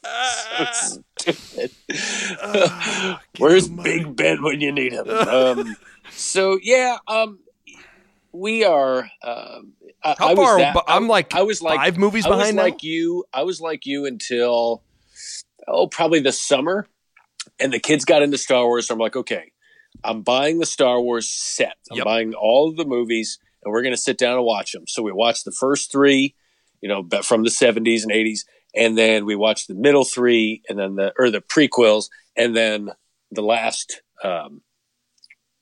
Stupid. 1.17 1.71
Where's 3.37 3.67
Big 3.67 4.15
Ben 4.15 4.43
when 4.43 4.61
you 4.61 4.71
need 4.71 4.93
him? 4.93 5.07
Um, 5.09 5.75
so 6.11 6.59
yeah, 6.61 6.97
um, 7.07 7.39
we 8.31 8.63
are. 8.65 9.09
Um, 9.23 9.73
I, 10.03 10.15
How 10.17 10.27
I 10.29 10.33
was 10.33 10.45
far? 10.45 10.57
that- 10.59 10.73
but 10.73 10.83
I'm 10.87 11.07
like 11.07 11.33
I 11.35 11.43
was 11.43 11.61
like 11.61 11.77
five 11.77 11.97
movies 11.97 12.25
I 12.25 12.29
was 12.29 12.37
behind 12.39 12.57
now. 12.57 12.63
like 12.63 12.83
you. 12.83 13.23
I 13.33 13.43
was 13.43 13.61
like 13.61 13.85
you 13.85 14.05
until 14.05 14.83
oh, 15.67 15.87
probably 15.87 16.19
the 16.19 16.31
summer, 16.31 16.87
and 17.59 17.71
the 17.73 17.79
kids 17.79 18.05
got 18.05 18.21
into 18.21 18.37
Star 18.37 18.65
Wars. 18.65 18.87
So 18.87 18.93
I'm 18.93 18.99
like, 18.99 19.15
okay, 19.15 19.51
I'm 20.03 20.21
buying 20.21 20.59
the 20.59 20.65
Star 20.65 21.01
Wars 21.01 21.27
set. 21.29 21.77
I'm 21.91 21.97
Yep. 21.97 22.05
buying 22.05 22.33
all 22.33 22.69
of 22.69 22.77
the 22.77 22.85
movies, 22.85 23.39
and 23.63 23.71
we're 23.71 23.81
going 23.81 23.93
to 23.93 24.01
sit 24.01 24.17
down 24.17 24.37
and 24.37 24.45
watch 24.45 24.71
them. 24.71 24.85
So 24.87 25.01
we 25.03 25.11
watched 25.11 25.45
the 25.45 25.51
first 25.51 25.91
three, 25.91 26.35
you 26.81 26.89
know, 26.89 27.03
but 27.03 27.25
from 27.25 27.43
the 27.43 27.49
70s 27.49 28.03
and 28.03 28.11
80s, 28.11 28.39
and 28.75 28.97
then 28.97 29.25
we 29.25 29.35
watched 29.35 29.67
the 29.67 29.75
middle 29.75 30.05
three, 30.05 30.61
and 30.69 30.79
then 30.79 30.95
the 30.95 31.13
or 31.19 31.29
the 31.29 31.41
prequels, 31.41 32.05
and 32.37 32.55
then 32.55 32.89
the 33.31 33.41
last. 33.43 34.01
Um, 34.23 34.61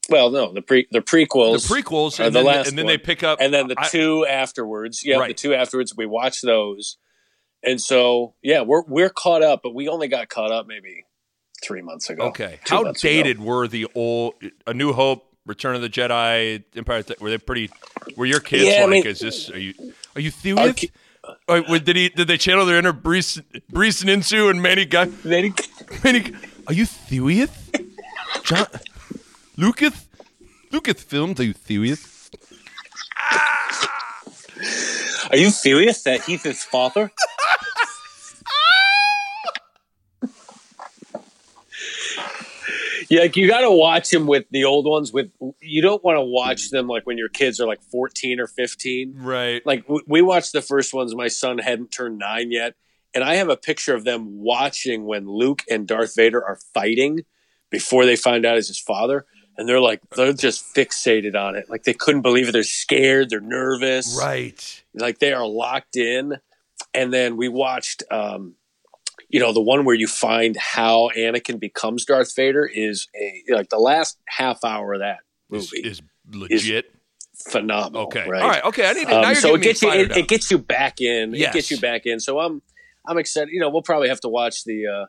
well, 0.10 0.32
no, 0.32 0.54
the 0.54 0.62
pre 0.62 0.88
the 0.92 1.00
the 1.00 1.06
prequels, 1.06 1.68
prequels, 1.70 2.20
are 2.20 2.24
and 2.24 2.36
the 2.36 2.40
then, 2.40 2.46
last 2.46 2.70
and 2.70 2.78
then 2.78 2.86
one. 2.86 2.94
they 2.94 2.98
pick 2.98 3.24
up, 3.24 3.40
and 3.42 3.54
then 3.54 3.68
the 3.68 3.76
I- 3.78 3.88
two 3.90 4.26
afterwards. 4.28 5.04
Yeah, 5.06 5.26
the 5.28 5.34
two 5.34 5.54
afterwards. 5.54 5.94
We 5.96 6.06
watched 6.08 6.44
those, 6.44 6.98
and 7.64 7.80
so 7.82 8.34
yeah, 8.42 8.62
we're 8.62 8.84
we're 8.88 9.10
caught 9.10 9.44
up, 9.44 9.62
but 9.64 9.74
we 9.76 9.88
only 9.88 10.08
got 10.08 10.30
caught 10.30 10.52
up 10.52 10.66
maybe 10.68 11.04
three 11.60 11.82
months 11.82 12.10
ago. 12.10 12.24
Okay, 12.28 12.60
how 12.68 12.82
months 12.84 13.04
ago. 13.04 13.12
dated 13.14 13.40
were 13.40 13.68
the 13.68 13.88
old 13.96 14.36
A 14.68 14.74
New 14.74 14.94
Hope, 14.94 15.26
Return 15.46 15.76
of 15.76 15.82
the 15.82 15.90
Jedi, 15.90 16.64
Empire? 16.76 17.04
Were 17.20 17.30
they 17.30 17.38
pretty? 17.38 17.70
Were 18.16 18.26
your 18.26 18.40
kids 18.40 18.66
Yeah, 18.66 18.80
I 18.80 18.82
like? 18.82 18.90
mean- 18.90 19.08
is 19.08 19.20
this? 19.20 19.50
Are 19.50 19.60
you? 19.60 19.74
Are 20.16 20.22
you 20.22 20.30
Our 20.58 20.68
Thewius? 20.68 20.76
ki- 20.78 20.92
Or 21.48 21.62
did 21.80 21.96
he? 21.96 22.10
Did 22.10 22.28
they 22.28 22.38
channel 22.38 22.66
their 22.66 22.78
inner 22.78 22.94
Brees, 22.94 23.42
Brees 23.72 24.02
and 24.02 24.10
Insu 24.24 24.50
and 24.50 24.62
Manny 24.62 24.86
Guy? 24.86 25.06
They- 25.06 25.54
Manny, 26.04 26.34
are 26.68 26.74
you 26.74 26.86
Thewius? 26.86 27.50
John, 28.44 28.66
Lucas, 29.58 30.08
Lucas 30.72 31.04
filmed. 31.04 31.40
Are 31.40 31.44
you 31.44 31.54
Thewius? 31.54 32.16
Are 35.32 35.38
you 35.38 35.50
serious 35.52 36.02
that 36.04 36.24
he's 36.24 36.44
his 36.44 36.64
father? 36.64 37.12
Yeah, 43.10 43.22
like 43.22 43.36
you 43.36 43.48
got 43.48 43.62
to 43.62 43.72
watch 43.72 44.10
them 44.12 44.28
with 44.28 44.46
the 44.52 44.66
old 44.66 44.86
ones. 44.86 45.12
With 45.12 45.32
you 45.62 45.82
don't 45.82 46.04
want 46.04 46.18
to 46.18 46.22
watch 46.22 46.70
them 46.70 46.88
like 46.88 47.06
when 47.08 47.18
your 47.18 47.30
kids 47.30 47.60
are 47.60 47.68
like 47.68 47.82
fourteen 47.82 48.40
or 48.40 48.48
fifteen. 48.48 49.14
Right. 49.18 49.66
Like 49.66 49.84
w- 49.84 50.04
we 50.08 50.22
watched 50.22 50.54
the 50.54 50.62
first 50.62 50.94
ones. 50.94 51.16
My 51.16 51.28
son 51.28 51.58
hadn't 51.58 51.92
turned 51.92 52.20
nine 52.20 52.52
yet, 52.52 52.76
and 53.16 53.24
I 53.24 53.36
have 53.36 53.50
a 53.50 53.58
picture 53.58 53.96
of 53.96 54.04
them 54.04 54.40
watching 54.40 55.06
when 55.06 55.28
Luke 55.28 55.64
and 55.70 55.88
Darth 55.88 56.16
Vader 56.16 56.44
are 56.44 56.60
fighting 56.74 57.22
before 57.72 58.06
they 58.06 58.16
find 58.16 58.46
out 58.46 58.58
it's 58.58 58.68
his 58.68 58.80
father, 58.80 59.26
and 59.58 59.68
they're 59.68 59.82
like 59.82 60.02
they're 60.16 60.34
just 60.34 60.64
fixated 60.76 61.36
on 61.36 61.56
it. 61.56 61.70
Like 61.70 61.84
they 61.84 61.94
couldn't 61.94 62.22
believe 62.22 62.48
it. 62.50 62.52
They're 62.52 62.64
scared. 62.64 63.30
They're 63.32 63.42
nervous 63.42 64.16
Right. 64.20 64.84
like 64.94 65.18
they 65.20 65.34
are 65.34 65.48
locked 65.48 65.96
in 65.96 66.38
and 66.94 67.12
then 67.14 67.38
we 67.38 67.48
watched 67.50 68.04
um 68.12 68.56
you 69.28 69.40
know 69.40 69.52
the 69.54 69.62
one 69.62 69.84
where 69.86 69.96
you 69.96 70.08
find 70.08 70.56
how 70.58 71.10
anakin 71.18 71.60
becomes 71.60 72.06
darth 72.06 72.34
vader 72.36 72.66
is 72.66 73.08
a 73.20 73.44
like 73.54 73.70
the 73.70 73.78
last 73.80 74.18
half 74.28 74.64
hour 74.64 74.94
of 74.94 75.00
that 75.02 75.18
movie 75.50 75.80
is 75.80 76.02
legit. 76.32 76.92
phenomenal 77.50 78.04
okay. 78.08 78.28
right 78.28 78.42
All 78.42 78.50
right. 78.50 78.64
Okay. 78.66 78.88
I 78.90 78.94
need 78.94 79.08
to. 79.08 79.20
um, 79.28 79.36
so 79.36 79.56
it 79.56 79.62
gets 79.62 79.82
you 79.82 79.92
it, 79.92 80.16
it 80.16 80.28
gets 80.28 80.52
you 80.52 80.58
back 80.58 81.02
in 81.02 81.34
Yes. 81.34 81.50
it 81.50 81.54
gets 81.58 81.72
you 81.72 81.80
back 81.80 82.06
in 82.06 82.20
so 82.20 82.40
i'm 82.40 82.62
i'm 83.08 83.18
excited 83.18 83.50
you 83.52 83.60
know 83.60 83.70
we'll 83.70 83.82
probably 83.82 84.10
have 84.10 84.20
to 84.22 84.30
watch 84.30 84.64
the 84.66 84.88
uh 84.88 85.06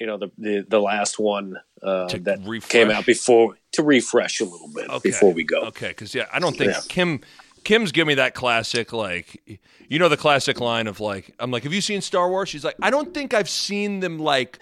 you 0.00 0.06
know 0.06 0.16
the 0.18 0.30
the, 0.38 0.64
the 0.68 0.80
last 0.80 1.18
one 1.18 1.56
uh, 1.82 2.06
that 2.22 2.38
refresh. 2.46 2.70
came 2.70 2.90
out 2.90 3.04
before 3.04 3.56
to 3.72 3.82
refresh 3.82 4.40
a 4.40 4.44
little 4.44 4.70
bit 4.74 4.88
Okay. 4.88 5.10
before 5.10 5.32
we 5.34 5.44
go 5.44 5.60
Okay, 5.64 5.88
because 5.88 6.14
yeah, 6.14 6.24
I 6.32 6.38
don't 6.38 6.56
think 6.56 6.72
Yeah. 6.72 6.80
Kim 6.88 7.20
Kim's 7.64 7.92
give 7.92 8.06
me 8.06 8.14
that 8.14 8.34
classic 8.34 8.92
like 8.92 9.58
you 9.88 9.98
know 9.98 10.08
the 10.08 10.16
classic 10.16 10.60
line 10.60 10.86
of 10.86 11.00
like 11.00 11.34
I'm 11.40 11.50
like, 11.50 11.64
have 11.64 11.72
you 11.72 11.80
seen 11.80 12.00
Star 12.00 12.28
Wars? 12.28 12.48
She's 12.48 12.64
like, 12.64 12.76
I 12.82 12.90
don't 12.90 13.12
think 13.12 13.34
I've 13.34 13.48
seen 13.48 14.00
them 14.00 14.18
like 14.18 14.58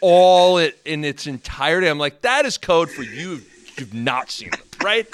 all 0.00 0.58
it 0.58 0.78
in 0.84 1.04
its 1.04 1.26
entirety. 1.26 1.86
I'm 1.86 1.98
like, 1.98 2.22
that 2.22 2.44
is 2.44 2.58
code 2.58 2.90
for 2.90 3.02
you. 3.02 3.42
You've 3.76 3.94
not 3.94 4.30
seen 4.30 4.50
them, 4.50 4.60
right? 4.82 5.06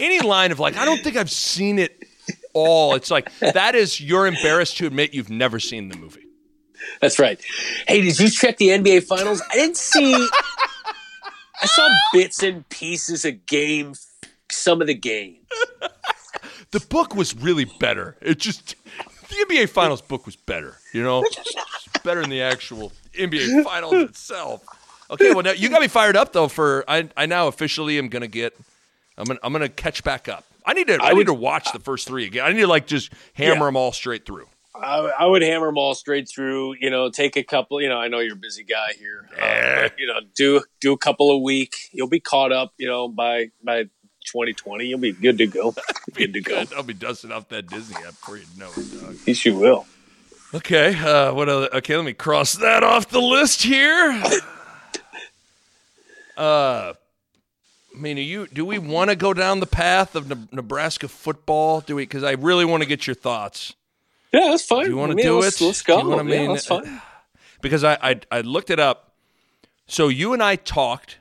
any 0.00 0.20
line 0.20 0.52
of 0.52 0.60
like, 0.60 0.76
I 0.76 0.84
don't 0.84 1.02
think 1.02 1.16
I've 1.16 1.30
seen 1.30 1.78
it 1.78 2.02
all. 2.52 2.94
It's 2.94 3.10
like 3.10 3.30
that 3.40 3.74
is 3.74 4.00
you're 4.00 4.26
embarrassed 4.26 4.76
to 4.78 4.86
admit 4.86 5.14
you've 5.14 5.30
never 5.30 5.60
seen 5.60 5.88
the 5.88 5.96
movie. 5.96 6.20
That's 7.00 7.18
right. 7.18 7.40
Hey, 7.88 8.02
did 8.02 8.18
you 8.18 8.28
check 8.28 8.58
the 8.58 8.68
NBA 8.68 9.04
Finals? 9.04 9.42
I 9.50 9.54
didn't 9.56 9.76
see. 9.76 10.14
I 10.14 11.66
saw 11.66 11.88
bits 12.12 12.42
and 12.42 12.68
pieces 12.68 13.24
of 13.24 13.46
game, 13.46 13.94
some 14.50 14.80
of 14.80 14.86
the 14.86 14.94
game. 14.94 15.38
The 16.74 16.84
book 16.88 17.14
was 17.14 17.34
really 17.36 17.64
better. 17.64 18.16
It 18.20 18.38
just 18.38 18.74
the 19.28 19.46
NBA 19.48 19.68
Finals 19.68 20.02
book 20.02 20.26
was 20.26 20.36
better. 20.36 20.76
You 20.92 21.02
know, 21.02 21.24
better 22.04 22.20
than 22.20 22.30
the 22.30 22.42
actual 22.42 22.92
NBA 23.18 23.62
Finals 23.64 23.94
itself. 23.94 24.62
Okay, 25.10 25.32
well 25.32 25.42
now 25.44 25.52
you 25.52 25.68
got 25.68 25.80
me 25.80 25.88
fired 25.88 26.16
up 26.16 26.32
though. 26.32 26.48
For 26.48 26.84
I, 26.88 27.08
I 27.16 27.26
now 27.26 27.46
officially 27.48 27.98
am 27.98 28.08
gonna 28.08 28.26
get. 28.26 28.54
I'm 29.16 29.24
gonna 29.24 29.38
I'm 29.42 29.52
gonna 29.52 29.68
catch 29.68 30.02
back 30.02 30.28
up. 30.28 30.44
I 30.66 30.72
need 30.72 30.88
to 30.88 30.94
I, 30.94 31.06
I 31.06 31.08
need 31.10 31.18
would- 31.18 31.26
to 31.26 31.34
watch 31.34 31.72
the 31.72 31.78
first 31.78 32.06
three 32.08 32.26
again. 32.26 32.44
I 32.44 32.52
need 32.52 32.60
to 32.62 32.66
like 32.66 32.86
just 32.86 33.12
hammer 33.34 33.54
Yeah. 33.60 33.64
them 33.66 33.76
all 33.76 33.92
straight 33.92 34.26
through. 34.26 34.46
I, 34.74 35.12
I 35.20 35.26
would 35.26 35.42
hammer 35.42 35.66
them 35.66 35.78
all 35.78 35.94
straight 35.94 36.28
through. 36.28 36.74
You 36.80 36.90
know, 36.90 37.08
take 37.08 37.36
a 37.36 37.44
couple. 37.44 37.80
You 37.80 37.88
know, 37.88 37.98
I 37.98 38.08
know 38.08 38.18
you're 38.18 38.32
a 38.32 38.36
busy 38.36 38.64
guy 38.64 38.94
here, 38.98 39.28
uh, 39.40 39.82
but 39.82 39.98
you 40.00 40.08
know, 40.08 40.18
do 40.34 40.62
do 40.80 40.92
a 40.92 40.98
couple 40.98 41.30
a 41.30 41.38
week. 41.38 41.76
You'll 41.92 42.08
be 42.08 42.18
caught 42.18 42.50
up. 42.50 42.72
You 42.78 42.88
know, 42.88 43.06
by 43.08 43.50
by 43.62 43.84
2020, 44.24 44.86
you'll 44.86 44.98
be 44.98 45.12
good 45.12 45.38
to 45.38 45.46
go. 45.46 45.74
good 46.14 46.32
to 46.34 46.40
go. 46.40 46.64
I'll 46.76 46.82
be 46.82 46.94
dusting 46.94 47.30
off 47.32 47.48
that 47.48 47.68
Disney 47.68 47.96
app 47.96 48.10
before 48.12 48.38
you 48.38 48.44
know 48.58 48.70
it, 48.76 49.00
dog. 49.00 49.16
Yes, 49.26 49.44
you 49.44 49.56
will. 49.56 49.86
Okay, 50.54 50.94
uh, 50.96 51.32
what? 51.34 51.48
Other, 51.48 51.68
okay, 51.74 51.96
let 51.96 52.04
me 52.04 52.12
cross 52.12 52.54
that 52.54 52.84
off 52.84 53.08
the 53.08 53.20
list 53.20 53.62
here. 53.62 54.22
Uh, 56.36 56.94
I 57.94 58.00
mean, 58.00 58.18
are 58.18 58.22
you? 58.22 58.48
Do 58.48 58.64
we 58.64 58.78
want 58.78 59.10
to 59.10 59.14
go 59.16 59.32
down 59.32 59.60
the 59.60 59.66
path 59.66 60.16
of 60.16 60.28
Ne- 60.28 60.48
Nebraska 60.50 61.06
football? 61.06 61.80
Do 61.80 61.94
we? 61.94 62.02
Because 62.02 62.24
I 62.24 62.32
really 62.32 62.64
want 62.64 62.82
to 62.82 62.88
get 62.88 63.06
your 63.06 63.14
thoughts. 63.14 63.74
Yeah, 64.32 64.48
that's 64.50 64.64
fine. 64.64 64.84
Do 64.84 64.90
you 64.90 64.96
want 64.96 65.10
I 65.10 65.12
to 65.12 65.16
mean, 65.16 65.26
do 65.26 65.38
let's, 65.38 65.60
it? 65.60 65.64
Let's 65.64 65.82
go. 65.82 65.98
Do 65.98 66.02
you 66.02 66.08
what 66.08 66.18
I 66.18 66.22
Yeah, 66.28 66.40
mean? 66.40 66.52
that's 66.54 66.66
fine. 66.66 67.00
Because 67.60 67.84
I, 67.84 67.96
I 68.02 68.20
I 68.32 68.40
looked 68.40 68.70
it 68.70 68.80
up. 68.80 69.12
So 69.86 70.08
you 70.08 70.32
and 70.32 70.42
I 70.42 70.56
talked. 70.56 71.18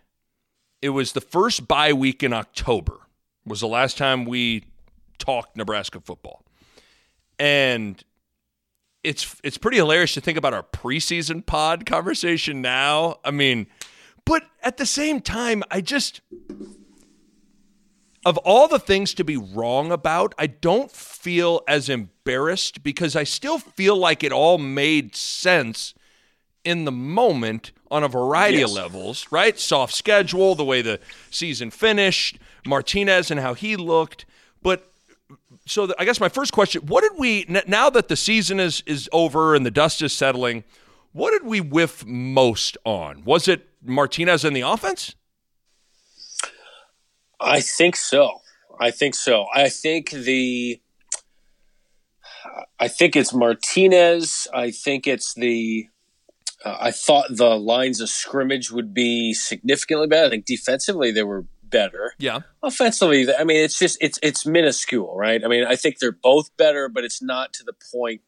It 0.84 0.90
was 0.90 1.14
the 1.14 1.22
first 1.22 1.66
bye 1.66 1.94
week 1.94 2.24
in 2.24 2.34
October. 2.34 3.00
Was 3.46 3.62
the 3.62 3.70
last 3.70 3.98
time 3.98 4.26
we 4.26 4.66
talked 5.18 5.56
Nebraska 5.56 6.02
football, 6.02 6.44
and 7.40 8.04
it's 9.02 9.38
it's 9.46 9.58
pretty 9.58 9.78
hilarious 9.78 10.14
to 10.16 10.22
think 10.22 10.38
about 10.38 10.54
our 10.54 10.64
preseason 10.64 11.46
pod 11.46 11.86
conversation 11.86 12.62
now. 12.62 13.20
I 13.24 13.32
mean, 13.32 13.68
but 14.26 14.44
at 14.62 14.76
the 14.76 14.86
same 14.86 15.22
time, 15.22 15.64
I 15.72 15.80
just 15.80 16.20
of 18.26 18.38
all 18.40 18.68
the 18.68 18.78
things 18.78 19.14
to 19.14 19.24
be 19.24 19.38
wrong 19.38 19.90
about, 19.90 20.36
I 20.38 20.48
don't 20.48 20.92
feel 20.92 21.62
as 21.66 21.88
embarrassed 21.88 22.84
because 22.84 23.16
I 23.16 23.24
still 23.24 23.58
feel 23.58 23.96
like 23.96 24.22
it 24.22 24.34
all 24.34 24.58
made 24.58 25.16
sense 25.16 25.94
in 26.66 26.84
the 26.84 26.92
moment 26.92 27.72
on 27.94 28.04
a 28.04 28.08
variety 28.08 28.62
of 28.62 28.72
levels, 28.72 29.28
right? 29.32 29.58
Soft 29.60 29.94
schedule, 29.94 30.56
the 30.56 30.66
way 30.66 30.82
the 30.82 31.00
season 31.30 31.70
finished, 31.70 32.40
Martinez 32.66 33.30
and 33.30 33.40
how 33.40 33.54
he 33.54 33.76
looked. 33.76 34.26
But 34.62 34.92
so 35.66 35.88
the, 35.88 35.96
I 36.00 36.06
guess 36.06 36.20
my 36.20 36.30
first 36.30 36.52
question, 36.52 36.82
what 36.88 37.02
did 37.02 37.14
we 37.18 37.46
now 37.68 37.90
that 37.92 38.08
the 38.08 38.16
season 38.16 38.60
is 38.60 38.84
is 38.86 39.08
over 39.14 39.56
and 39.56 39.66
the 39.66 39.72
dust 39.72 40.02
is 40.02 40.12
settling, 40.12 40.64
what 41.12 41.32
did 41.32 41.44
we 41.44 41.62
whiff 41.62 42.06
most 42.06 42.78
on? 42.84 43.24
Was 43.24 43.48
it 43.48 43.68
Martinez 43.84 44.44
and 44.44 44.56
the 44.56 44.62
offense? 44.62 45.16
I 47.40 47.60
think 47.60 47.96
so. 47.96 48.42
I 48.80 48.90
think 48.92 49.16
so. 49.16 49.46
I 49.54 49.70
think 49.70 50.10
the. 50.12 50.82
I 52.80 52.88
think 52.88 53.16
it's 53.16 53.34
Martinez. 53.34 54.48
I 54.54 54.72
think 54.72 55.08
it's 55.08 55.34
the. 55.34 55.90
Uh, 56.64 56.78
I 56.80 56.92
thought 56.92 57.26
the 57.30 57.58
lines 57.58 58.00
of 58.00 58.10
scrimmage 58.10 58.72
would 58.72 58.94
be 58.94 59.34
significantly 59.34 60.08
better. 60.08 60.28
I 60.28 60.30
think 60.30 60.46
defensively 60.46 61.12
they 61.12 61.24
were 61.24 61.46
better. 61.64 62.14
Yeah. 62.20 62.42
Offensively, 62.62 63.28
I 63.34 63.44
mean, 63.44 63.58
it's 63.58 63.78
just 63.78 63.98
it's 64.00 64.20
it's 64.22 64.46
minuscule, 64.46 65.16
right? 65.18 65.44
I 65.44 65.48
mean, 65.48 65.66
I 65.66 65.76
think 65.76 66.00
they're 66.00 66.12
both 66.12 66.56
better, 66.56 66.88
but 66.88 67.04
it's 67.04 67.22
not 67.22 67.52
to 67.54 67.64
the 67.64 67.74
point 67.92 68.22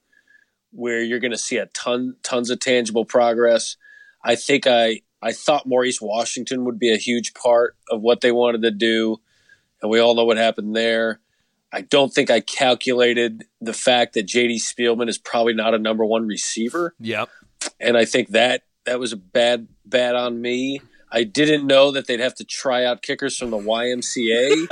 where 0.71 1.01
you're 1.01 1.19
going 1.19 1.31
to 1.31 1.37
see 1.37 1.57
a 1.57 1.67
ton 1.67 2.15
tons 2.23 2.49
of 2.49 2.59
tangible 2.59 3.05
progress. 3.05 3.77
I 4.23 4.35
think 4.35 4.67
I 4.67 5.01
I 5.21 5.31
thought 5.31 5.67
Maurice 5.67 6.01
Washington 6.01 6.65
would 6.65 6.79
be 6.79 6.93
a 6.93 6.97
huge 6.97 7.33
part 7.33 7.77
of 7.89 8.01
what 8.01 8.21
they 8.21 8.31
wanted 8.31 8.63
to 8.63 8.71
do, 8.71 9.17
and 9.81 9.89
we 9.89 9.99
all 9.99 10.15
know 10.15 10.25
what 10.25 10.37
happened 10.37 10.75
there. 10.75 11.21
I 11.71 11.81
don't 11.81 12.13
think 12.13 12.29
I 12.29 12.39
calculated 12.39 13.45
the 13.59 13.73
fact 13.73 14.13
that 14.13 14.27
JD 14.27 14.61
Spielman 14.61 15.09
is 15.09 15.17
probably 15.17 15.53
not 15.53 15.73
a 15.73 15.79
number 15.79 16.05
one 16.05 16.25
receiver 16.25 16.95
Yep. 16.99 17.29
And 17.79 17.97
I 17.97 18.05
think 18.05 18.29
that 18.29 18.63
that 18.85 18.99
was 18.99 19.13
a 19.13 19.17
bad 19.17 19.67
bad 19.85 20.15
on 20.15 20.41
me. 20.41 20.81
I 21.11 21.23
didn't 21.23 21.65
know 21.67 21.91
that 21.91 22.07
they'd 22.07 22.19
have 22.19 22.35
to 22.35 22.43
try 22.43 22.83
out 22.85 23.01
kickers 23.01 23.37
from 23.37 23.51
the 23.51 23.57
YMCA. 23.57 24.67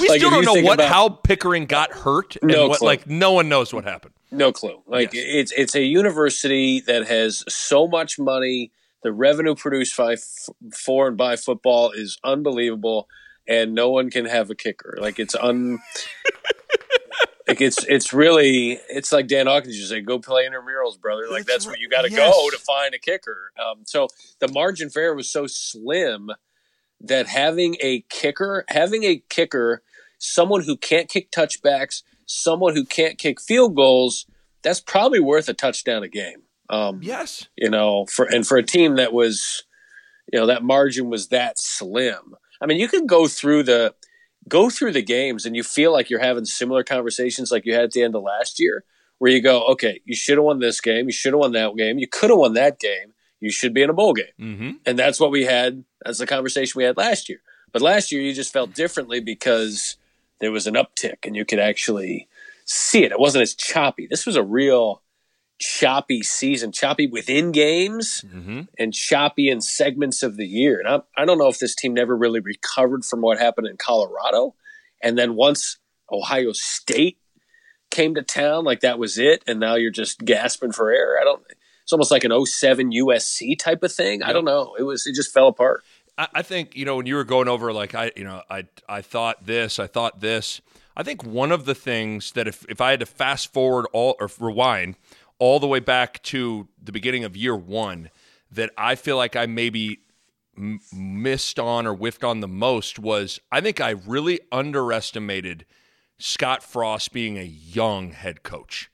We 0.00 0.08
Like, 0.08 0.18
still 0.20 0.30
don't 0.30 0.44
know 0.44 0.54
what 0.62 0.74
about- 0.74 0.88
how 0.88 1.08
Pickering 1.10 1.66
got 1.66 1.92
hurt 1.92 2.36
and 2.40 2.50
No 2.50 2.68
what 2.68 2.78
clue. 2.78 2.86
like 2.86 3.06
no 3.06 3.32
one 3.32 3.48
knows 3.50 3.72
what 3.74 3.84
happened. 3.84 4.14
no 4.30 4.50
clue. 4.52 4.82
Like 4.86 5.12
Yes. 5.12 5.24
it's 5.28 5.52
it's 5.52 5.74
a 5.74 5.82
university 5.82 6.80
that 6.80 7.06
has 7.06 7.44
so 7.48 7.86
much 7.86 8.18
money. 8.18 8.72
The 9.02 9.12
revenue 9.12 9.54
produced 9.54 9.96
by 9.96 10.14
f- 10.14 10.48
for 10.74 11.08
and 11.08 11.16
by 11.16 11.36
football 11.36 11.90
is 11.90 12.18
unbelievable, 12.24 13.08
and 13.46 13.74
no 13.74 13.90
one 13.90 14.10
can 14.10 14.24
have 14.24 14.48
a 14.50 14.54
kicker. 14.54 14.96
Like 15.00 15.18
it's 15.18 15.34
un. 15.34 15.78
Like 17.58 17.66
it's 17.66 17.84
it's 17.84 18.12
really 18.12 18.78
it's 18.88 19.10
like 19.10 19.26
Dan 19.26 19.46
Hawkins 19.48 19.78
to 19.80 19.86
say, 19.86 20.00
"Go 20.00 20.18
play 20.20 20.46
intramurals, 20.48 21.00
brother." 21.00 21.22
Like 21.28 21.44
That's 21.44 21.64
that's, 21.64 21.66
where 21.66 21.76
you 21.76 21.88
got 21.88 22.02
to 22.02 22.10
Yes. 22.10 22.32
go 22.34 22.50
to 22.50 22.58
find 22.58 22.94
a 22.94 22.98
kicker. 22.98 23.50
Um, 23.58 23.80
so 23.84 24.06
the 24.38 24.46
margin 24.48 24.90
for 24.90 25.02
error 25.02 25.14
was 25.14 25.28
so 25.30 25.46
slim 25.48 26.30
that 27.00 27.26
having 27.26 27.76
a 27.80 28.02
kicker, 28.10 28.64
having 28.68 29.02
a 29.04 29.22
kicker, 29.28 29.82
someone 30.18 30.62
who 30.62 30.76
can't 30.76 31.08
kick 31.08 31.30
touchbacks, 31.32 32.02
someone 32.26 32.74
who 32.76 32.84
can't 32.84 33.18
kick 33.18 33.40
field 33.40 33.74
goals, 33.74 34.26
that's 34.62 34.80
probably 34.80 35.20
worth 35.20 35.48
a 35.48 35.54
touchdown 35.54 36.02
a 36.04 36.08
game. 36.08 36.42
Um, 36.70 37.00
Yes. 37.02 37.48
you 37.56 37.70
know, 37.70 38.06
for 38.06 38.24
and 38.26 38.46
for 38.46 38.56
a 38.56 38.62
team 38.62 38.96
that 38.96 39.12
was, 39.12 39.64
you 40.32 40.38
know, 40.38 40.46
that 40.46 40.62
margin 40.62 41.10
was 41.10 41.28
that 41.28 41.58
slim. 41.58 42.34
I 42.60 42.66
mean, 42.66 42.78
you 42.78 42.86
can 42.88 43.06
go 43.06 43.26
through 43.26 43.64
the 43.64 43.94
go 44.46 44.70
through 44.70 44.92
the 44.92 45.02
games 45.02 45.44
and 45.46 45.56
you 45.56 45.62
feel 45.62 45.92
like 45.92 46.10
you're 46.10 46.20
having 46.20 46.44
similar 46.44 46.82
conversations 46.84 47.50
like 47.50 47.64
you 47.66 47.74
had 47.74 47.84
at 47.84 47.92
the 47.92 48.02
end 48.02 48.14
of 48.14 48.22
last 48.22 48.60
year, 48.60 48.84
where 49.18 49.32
you 49.32 49.42
go, 49.42 49.64
okay, 49.66 50.00
you 50.04 50.14
should 50.14 50.38
have 50.38 50.44
won 50.44 50.58
this 50.60 50.80
game, 50.80 51.06
you 51.06 51.12
should 51.12 51.32
have 51.32 51.40
won 51.40 51.52
that 51.52 51.74
game, 51.76 51.98
you 51.98 52.06
could 52.06 52.30
have 52.30 52.38
won 52.38 52.54
that 52.54 52.78
game, 52.78 53.12
you 53.40 53.50
should 53.50 53.74
be 53.74 53.82
in 53.82 53.90
a 53.90 53.94
bowl 53.94 54.12
game, 54.12 54.26
Mm-hmm. 54.40 54.70
and 54.86 54.98
that's 54.98 55.18
what 55.20 55.30
we 55.30 55.44
had. 55.44 55.84
That's 56.04 56.18
the 56.18 56.26
conversation 56.26 56.78
we 56.78 56.84
had 56.84 56.96
last 56.96 57.28
year. 57.28 57.40
But 57.72 57.82
last 57.82 58.12
year, 58.12 58.20
you 58.22 58.32
just 58.32 58.52
felt 58.52 58.74
differently 58.74 59.20
because 59.20 59.96
there 60.40 60.52
was 60.52 60.66
an 60.66 60.74
uptick 60.74 61.24
and 61.24 61.34
you 61.36 61.44
could 61.44 61.58
actually 61.58 62.28
see 62.64 63.02
it. 63.04 63.12
It 63.12 63.20
wasn't 63.20 63.42
as 63.42 63.54
choppy. 63.54 64.06
This 64.08 64.24
was 64.24 64.36
a 64.36 64.42
real 64.42 65.02
choppy 65.58 66.22
season, 66.22 66.72
choppy 66.72 67.06
within 67.06 67.52
games 67.52 68.24
Mm-hmm. 68.26 68.60
and 68.78 68.94
choppy 68.94 69.48
in 69.48 69.60
segments 69.60 70.22
of 70.22 70.36
the 70.36 70.46
year. 70.46 70.78
And 70.78 70.88
I, 70.88 71.22
I 71.22 71.24
don't 71.24 71.38
know 71.38 71.48
if 71.48 71.58
this 71.58 71.74
team 71.74 71.94
never 71.94 72.16
really 72.16 72.40
recovered 72.40 73.04
from 73.04 73.20
what 73.20 73.38
happened 73.38 73.66
in 73.66 73.76
Colorado. 73.76 74.54
And 75.02 75.16
then 75.18 75.34
once 75.34 75.78
Ohio 76.10 76.52
State 76.52 77.18
came 77.90 78.14
to 78.14 78.22
town, 78.22 78.64
like 78.64 78.80
that 78.80 78.98
was 78.98 79.18
it. 79.18 79.42
And 79.46 79.58
now 79.60 79.74
you're 79.76 79.90
just 79.90 80.20
gasping 80.24 80.72
for 80.72 80.90
air. 80.90 81.18
I 81.20 81.24
don't, 81.24 81.42
it's 81.82 81.92
almost 81.92 82.10
like 82.10 82.24
an 82.24 82.46
07 82.46 82.90
USC 82.92 83.58
type 83.58 83.82
of 83.82 83.92
thing. 83.92 84.22
I 84.22 84.32
don't 84.32 84.44
know. 84.44 84.74
It 84.78 84.82
was, 84.82 85.06
it 85.06 85.14
just 85.14 85.32
fell 85.32 85.48
apart. 85.48 85.82
I, 86.18 86.28
I 86.34 86.42
think 86.42 86.76
you 86.76 86.84
know 86.84 86.96
when 86.96 87.06
you 87.06 87.14
were 87.14 87.24
going 87.24 87.48
over 87.48 87.72
like 87.72 87.94
I 87.94 88.10
you 88.16 88.24
know 88.24 88.42
I 88.50 88.64
I 88.88 89.02
thought 89.02 89.46
this 89.46 89.78
I 89.78 89.86
thought 89.86 90.18
this 90.20 90.60
I 90.96 91.04
think 91.04 91.24
one 91.24 91.52
of 91.52 91.64
the 91.64 91.76
things 91.76 92.32
that 92.32 92.48
if 92.48 92.66
if 92.68 92.80
I 92.80 92.90
had 92.90 93.00
to 93.00 93.06
fast 93.06 93.52
forward 93.52 93.86
all 93.92 94.16
or 94.18 94.28
rewind 94.40 94.96
all 95.38 95.60
the 95.60 95.66
way 95.66 95.80
back 95.80 96.22
to 96.24 96.68
the 96.82 96.92
beginning 96.92 97.24
of 97.24 97.36
year 97.36 97.56
one 97.56 98.10
that 98.50 98.70
I 98.76 98.94
feel 98.94 99.16
like 99.16 99.36
I 99.36 99.46
maybe 99.46 100.00
m- 100.56 100.80
missed 100.92 101.58
on 101.58 101.86
or 101.86 101.94
whiffed 101.94 102.24
on 102.24 102.40
the 102.40 102.48
most 102.48 102.98
was 102.98 103.40
I 103.52 103.60
think 103.60 103.80
I 103.80 103.90
really 103.90 104.40
underestimated 104.50 105.64
Scott 106.18 106.62
Frost 106.62 107.12
being 107.12 107.38
a 107.38 107.44
young 107.44 108.12
head 108.12 108.42
coach 108.42 108.90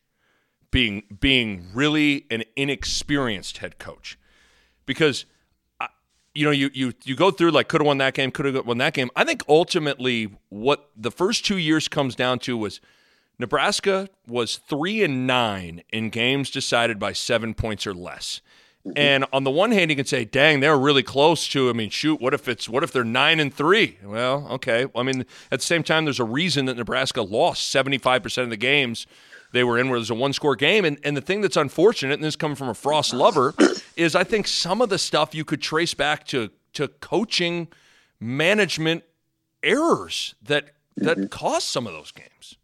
being 0.70 1.04
being 1.20 1.68
really 1.72 2.26
an 2.30 2.42
inexperienced 2.56 3.58
head 3.58 3.78
coach 3.78 4.18
because 4.86 5.24
you 6.34 6.44
know, 6.44 6.50
you 6.50 6.70
you 6.74 6.92
you 7.04 7.14
go 7.14 7.30
through 7.30 7.52
like 7.52 7.68
could 7.68 7.80
have 7.80 7.86
won 7.86 7.98
that 7.98 8.14
game, 8.14 8.30
could 8.30 8.46
have 8.46 8.66
won 8.66 8.78
that 8.78 8.92
game. 8.92 9.10
I 9.14 9.24
think 9.24 9.42
ultimately 9.48 10.36
what 10.48 10.90
the 10.96 11.10
first 11.10 11.46
two 11.46 11.58
years 11.58 11.86
comes 11.88 12.16
down 12.16 12.40
to 12.40 12.56
was 12.56 12.80
Nebraska 13.38 14.08
was 14.26 14.56
three 14.56 15.02
and 15.02 15.26
nine 15.26 15.82
in 15.90 16.10
games 16.10 16.50
decided 16.50 16.98
by 16.98 17.12
seven 17.12 17.54
points 17.54 17.86
or 17.86 17.94
less, 17.94 18.40
Mm-hmm. 18.86 18.98
And 18.98 19.24
on 19.32 19.44
the 19.44 19.50
one 19.50 19.72
hand, 19.72 19.90
you 19.90 19.96
can 19.96 20.04
say, 20.04 20.26
"Dang, 20.26 20.60
they're 20.60 20.78
really 20.78 21.02
close 21.02 21.48
to." 21.48 21.70
I 21.70 21.72
mean, 21.72 21.88
shoot, 21.88 22.20
what 22.20 22.34
if 22.34 22.48
it's 22.48 22.68
what 22.68 22.82
if 22.82 22.92
they're 22.92 23.02
nine 23.02 23.40
and 23.40 23.52
three? 23.52 23.98
Well, 24.04 24.46
okay. 24.52 24.86
I 24.94 25.02
mean, 25.02 25.24
at 25.50 25.60
the 25.60 25.64
same 25.64 25.82
time, 25.82 26.04
there's 26.04 26.20
a 26.20 26.24
reason 26.24 26.66
that 26.66 26.76
Nebraska 26.76 27.22
lost 27.22 27.70
75 27.70 28.22
percent 28.22 28.44
of 28.44 28.50
the 28.50 28.58
games 28.58 29.06
they 29.52 29.64
were 29.64 29.78
in 29.78 29.88
where 29.88 29.98
there's 29.98 30.10
a 30.10 30.14
one 30.14 30.34
score 30.34 30.56
game. 30.56 30.84
And, 30.84 30.98
and 31.02 31.16
the 31.16 31.20
thing 31.22 31.40
that's 31.40 31.56
unfortunate, 31.56 32.14
and 32.14 32.24
this 32.24 32.36
coming 32.36 32.56
from 32.56 32.68
a 32.68 32.74
Frost 32.74 33.14
lover, 33.14 33.54
is 33.96 34.14
I 34.14 34.24
think 34.24 34.46
some 34.46 34.82
of 34.82 34.90
the 34.90 34.98
stuff 34.98 35.34
you 35.34 35.46
could 35.46 35.62
trace 35.62 35.94
back 35.94 36.26
to 36.28 36.50
to 36.74 36.88
coaching 36.88 37.68
management 38.20 39.04
errors 39.62 40.34
that 40.42 40.72
that 40.96 41.16
mm-hmm. 41.16 41.26
caused 41.28 41.68
some 41.68 41.86
of 41.86 41.94
those 41.94 42.12
games. 42.12 42.58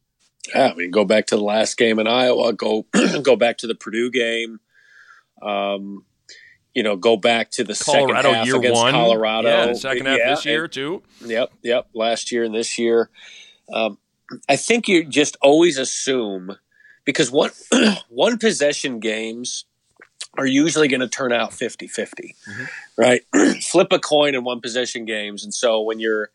Yeah, 0.55 0.73
I 0.73 0.75
mean, 0.75 0.91
go 0.91 1.05
back 1.05 1.27
to 1.27 1.37
the 1.37 1.43
last 1.43 1.77
game 1.77 1.99
in 1.99 2.07
Iowa. 2.07 2.53
Go 2.53 2.87
go 3.23 3.37
back 3.37 3.59
to 3.59 3.67
the 3.67 3.75
Purdue 3.75 4.11
game. 4.11 4.61
Um, 5.43 6.05
you 6.75 6.83
know, 6.83 6.97
go 6.97 7.17
back 7.17 7.51
to 7.53 7.65
the 7.65 7.75
Colorado 7.75 8.23
second 8.23 8.35
half 8.35 8.47
year 8.47 8.57
against 8.57 8.81
one. 8.81 8.93
Colorado. 8.93 9.49
Yeah, 9.49 9.73
second 9.73 10.07
half 10.07 10.19
yeah, 10.19 10.31
this 10.31 10.45
year 10.45 10.65
and, 10.65 10.73
too. 10.73 11.03
Yep, 11.25 11.53
yep. 11.63 11.89
Last 11.95 12.31
year 12.31 12.45
and 12.45 12.55
this 12.55 12.79
year. 12.79 13.11
Um, 13.73 13.99
I 14.49 14.57
think 14.57 14.89
you 14.89 15.05
just 15.05 15.37
always 15.43 15.79
assume 15.79 16.57
because 17.05 17.31
one 17.31 17.51
one 18.09 18.39
possession 18.39 19.01
games 19.01 19.65
are 20.39 20.47
usually 20.47 20.87
going 20.87 21.01
to 21.01 21.09
turn 21.09 21.33
out 21.33 21.51
50-50 21.51 21.89
mm-hmm. 21.91 22.65
right 22.97 23.23
flip 23.63 23.89
a 23.91 23.99
coin 23.99 24.37
in 24.37 24.45
one 24.45 24.61
possession 24.61 25.05
games 25.05 25.43
and 25.43 25.53
so 25.53 25.81
when 25.81 25.99
you're 25.99 26.31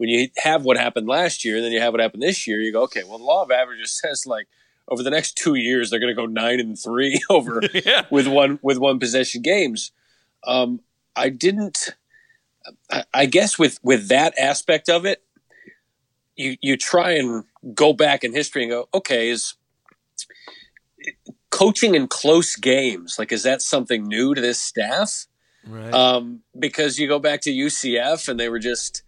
when 0.00 0.08
you 0.08 0.30
have 0.38 0.64
what 0.64 0.78
happened 0.78 1.06
last 1.06 1.44
year 1.44 1.56
and 1.56 1.64
then 1.64 1.72
you 1.72 1.78
have 1.78 1.92
what 1.92 2.00
happened 2.00 2.22
this 2.22 2.46
year 2.46 2.58
you 2.58 2.72
go 2.72 2.84
okay 2.84 3.02
well 3.04 3.18
the 3.18 3.24
law 3.24 3.42
of 3.42 3.50
averages 3.50 3.90
says 4.02 4.24
like 4.26 4.48
over 4.88 5.02
the 5.02 5.10
next 5.10 5.36
two 5.36 5.56
years 5.56 5.90
they're 5.90 6.00
going 6.00 6.14
to 6.14 6.20
go 6.20 6.24
nine 6.24 6.58
and 6.58 6.78
three 6.78 7.20
over 7.30 7.60
yeah. 7.74 8.06
with 8.10 8.26
one 8.26 8.58
with 8.62 8.78
one 8.78 8.98
possession 8.98 9.42
games 9.42 9.92
um, 10.46 10.80
i 11.14 11.28
didn't 11.28 11.90
I, 12.90 13.04
I 13.12 13.26
guess 13.26 13.58
with 13.58 13.78
with 13.82 14.08
that 14.08 14.32
aspect 14.38 14.88
of 14.88 15.04
it 15.04 15.22
you 16.34 16.56
you 16.62 16.78
try 16.78 17.12
and 17.12 17.44
go 17.74 17.92
back 17.92 18.24
in 18.24 18.32
history 18.32 18.62
and 18.62 18.70
go 18.70 18.88
okay 18.94 19.28
is 19.28 19.54
coaching 21.50 21.94
in 21.94 22.08
close 22.08 22.56
games 22.56 23.16
like 23.18 23.32
is 23.32 23.42
that 23.42 23.60
something 23.60 24.08
new 24.08 24.34
to 24.34 24.40
this 24.40 24.62
staff 24.62 25.26
right. 25.66 25.92
um, 25.92 26.40
because 26.58 26.98
you 26.98 27.06
go 27.06 27.18
back 27.18 27.42
to 27.42 27.50
ucf 27.50 28.28
and 28.28 28.40
they 28.40 28.48
were 28.48 28.58
just 28.58 29.02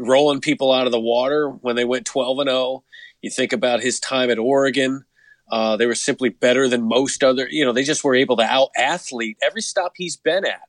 rolling 0.00 0.40
people 0.40 0.72
out 0.72 0.86
of 0.86 0.92
the 0.92 1.00
water 1.00 1.48
when 1.48 1.76
they 1.76 1.84
went 1.84 2.06
12 2.06 2.40
and 2.40 2.50
0 2.50 2.84
you 3.22 3.30
think 3.30 3.52
about 3.52 3.80
his 3.80 4.00
time 4.00 4.30
at 4.30 4.38
oregon. 4.38 5.04
Uh, 5.50 5.76
they 5.76 5.86
were 5.86 5.96
simply 5.96 6.28
better 6.28 6.68
than 6.68 6.82
most 6.82 7.24
other 7.24 7.48
you 7.50 7.64
know 7.64 7.72
they 7.72 7.82
just 7.82 8.04
were 8.04 8.14
able 8.14 8.36
to 8.36 8.42
out 8.42 8.70
athlete 8.76 9.36
every 9.42 9.62
stop 9.62 9.92
he's 9.96 10.16
been 10.16 10.44
at. 10.44 10.62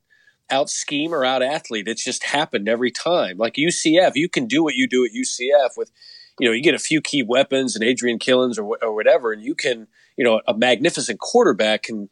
Out 0.50 0.68
scheme 0.68 1.14
or 1.14 1.24
out 1.24 1.42
athlete 1.42 1.88
it's 1.88 2.04
just 2.04 2.24
happened 2.24 2.68
every 2.68 2.90
time. 2.90 3.38
Like 3.38 3.54
ucf 3.54 4.12
you 4.14 4.28
can 4.28 4.46
do 4.46 4.62
what 4.62 4.74
you 4.74 4.88
do 4.88 5.04
at 5.04 5.12
ucf 5.12 5.76
with 5.76 5.90
you 6.38 6.48
know 6.48 6.52
you 6.52 6.62
get 6.62 6.74
a 6.74 6.78
few 6.78 7.00
key 7.00 7.22
weapons 7.22 7.74
and 7.74 7.84
adrian 7.84 8.18
killins 8.18 8.58
or, 8.58 8.78
or 8.82 8.94
whatever 8.94 9.32
and 9.32 9.42
you 9.42 9.54
can 9.54 9.86
you 10.16 10.24
know, 10.24 10.40
a 10.46 10.54
magnificent 10.54 11.20
quarterback 11.20 11.84
can 11.84 12.08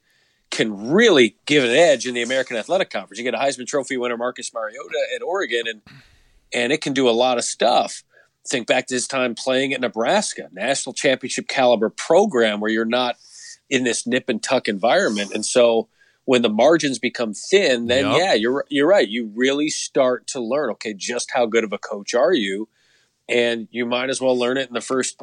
can 0.51 0.91
really 0.91 1.37
give 1.47 1.63
an 1.63 1.71
edge 1.71 2.07
in 2.07 2.15
the 2.15 2.23
American 2.23 2.57
Athletic 2.57 2.91
Conference. 2.91 3.19
You 3.19 3.25
get 3.25 3.35
a 3.35 3.39
Heisman 3.39 3.69
Trophy 3.69 3.97
winner, 3.97 4.17
Marcus 4.17 4.53
Mariota 4.53 4.99
at 5.15 5.23
Oregon, 5.23 5.63
and 5.67 5.81
and 6.53 6.73
it 6.73 6.81
can 6.81 6.93
do 6.93 7.09
a 7.09 7.13
lot 7.13 7.39
of 7.39 7.45
stuff. 7.45 8.03
Think 8.49 8.67
back 8.67 8.87
to 8.87 8.95
his 8.95 9.07
time 9.07 9.35
playing 9.35 9.73
at 9.73 9.81
Nebraska, 9.81 10.49
national 10.53 10.95
championship 10.95 11.47
caliber 11.47 11.91
program 11.91 12.61
where 12.61 12.71
you're 12.71 12.85
not 12.85 13.17
in 13.69 13.85
this 13.85 14.07
nip 14.07 14.29
and 14.29 14.43
tuck 14.43 14.67
environment, 14.67 15.33
and 15.33 15.45
so 15.45 15.89
when 16.25 16.43
the 16.43 16.49
margins 16.49 16.99
become 16.99 17.35
thin, 17.35 17.87
then 17.87 18.07
yep. 18.07 18.17
yeah, 18.19 18.35
you're 18.35 18.65
you're 18.69 18.87
right. 18.87 19.09
You 19.09 19.33
really 19.35 19.69
start 19.69 20.27
to 20.29 20.41
learn. 20.41 20.71
Okay, 20.71 20.95
just 20.95 21.33
how 21.33 21.47
good 21.47 21.65
of 21.65 21.73
a 21.73 21.79
coach 21.79 22.15
are 22.15 22.33
you? 22.33 22.69
And 23.29 23.69
you 23.71 23.85
might 23.85 24.11
as 24.11 24.21
well 24.21 24.39
learn 24.39 24.57
it 24.57 24.69
in 24.69 24.75
the 24.75 24.81
first 24.81 25.21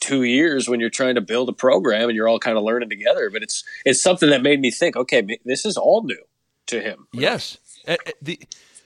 two 0.00 0.22
years 0.22 0.68
when 0.68 0.80
you're 0.80 0.88
trying 0.88 1.14
to 1.14 1.20
build 1.20 1.48
a 1.48 1.52
program 1.52 2.08
and 2.08 2.16
you're 2.16 2.26
all 2.26 2.38
kind 2.38 2.56
of 2.56 2.64
learning 2.64 2.88
together. 2.88 3.30
But 3.30 3.42
it's 3.42 3.64
it's 3.84 4.00
something 4.00 4.30
that 4.30 4.42
made 4.42 4.60
me 4.60 4.70
think, 4.70 4.96
okay, 4.96 5.38
this 5.44 5.64
is 5.64 5.76
all 5.76 6.02
new 6.02 6.22
to 6.68 6.80
him. 6.80 7.06
Yes. 7.12 7.58
Eh, 7.86 7.96
eh, 8.06 8.12
the 8.22 8.40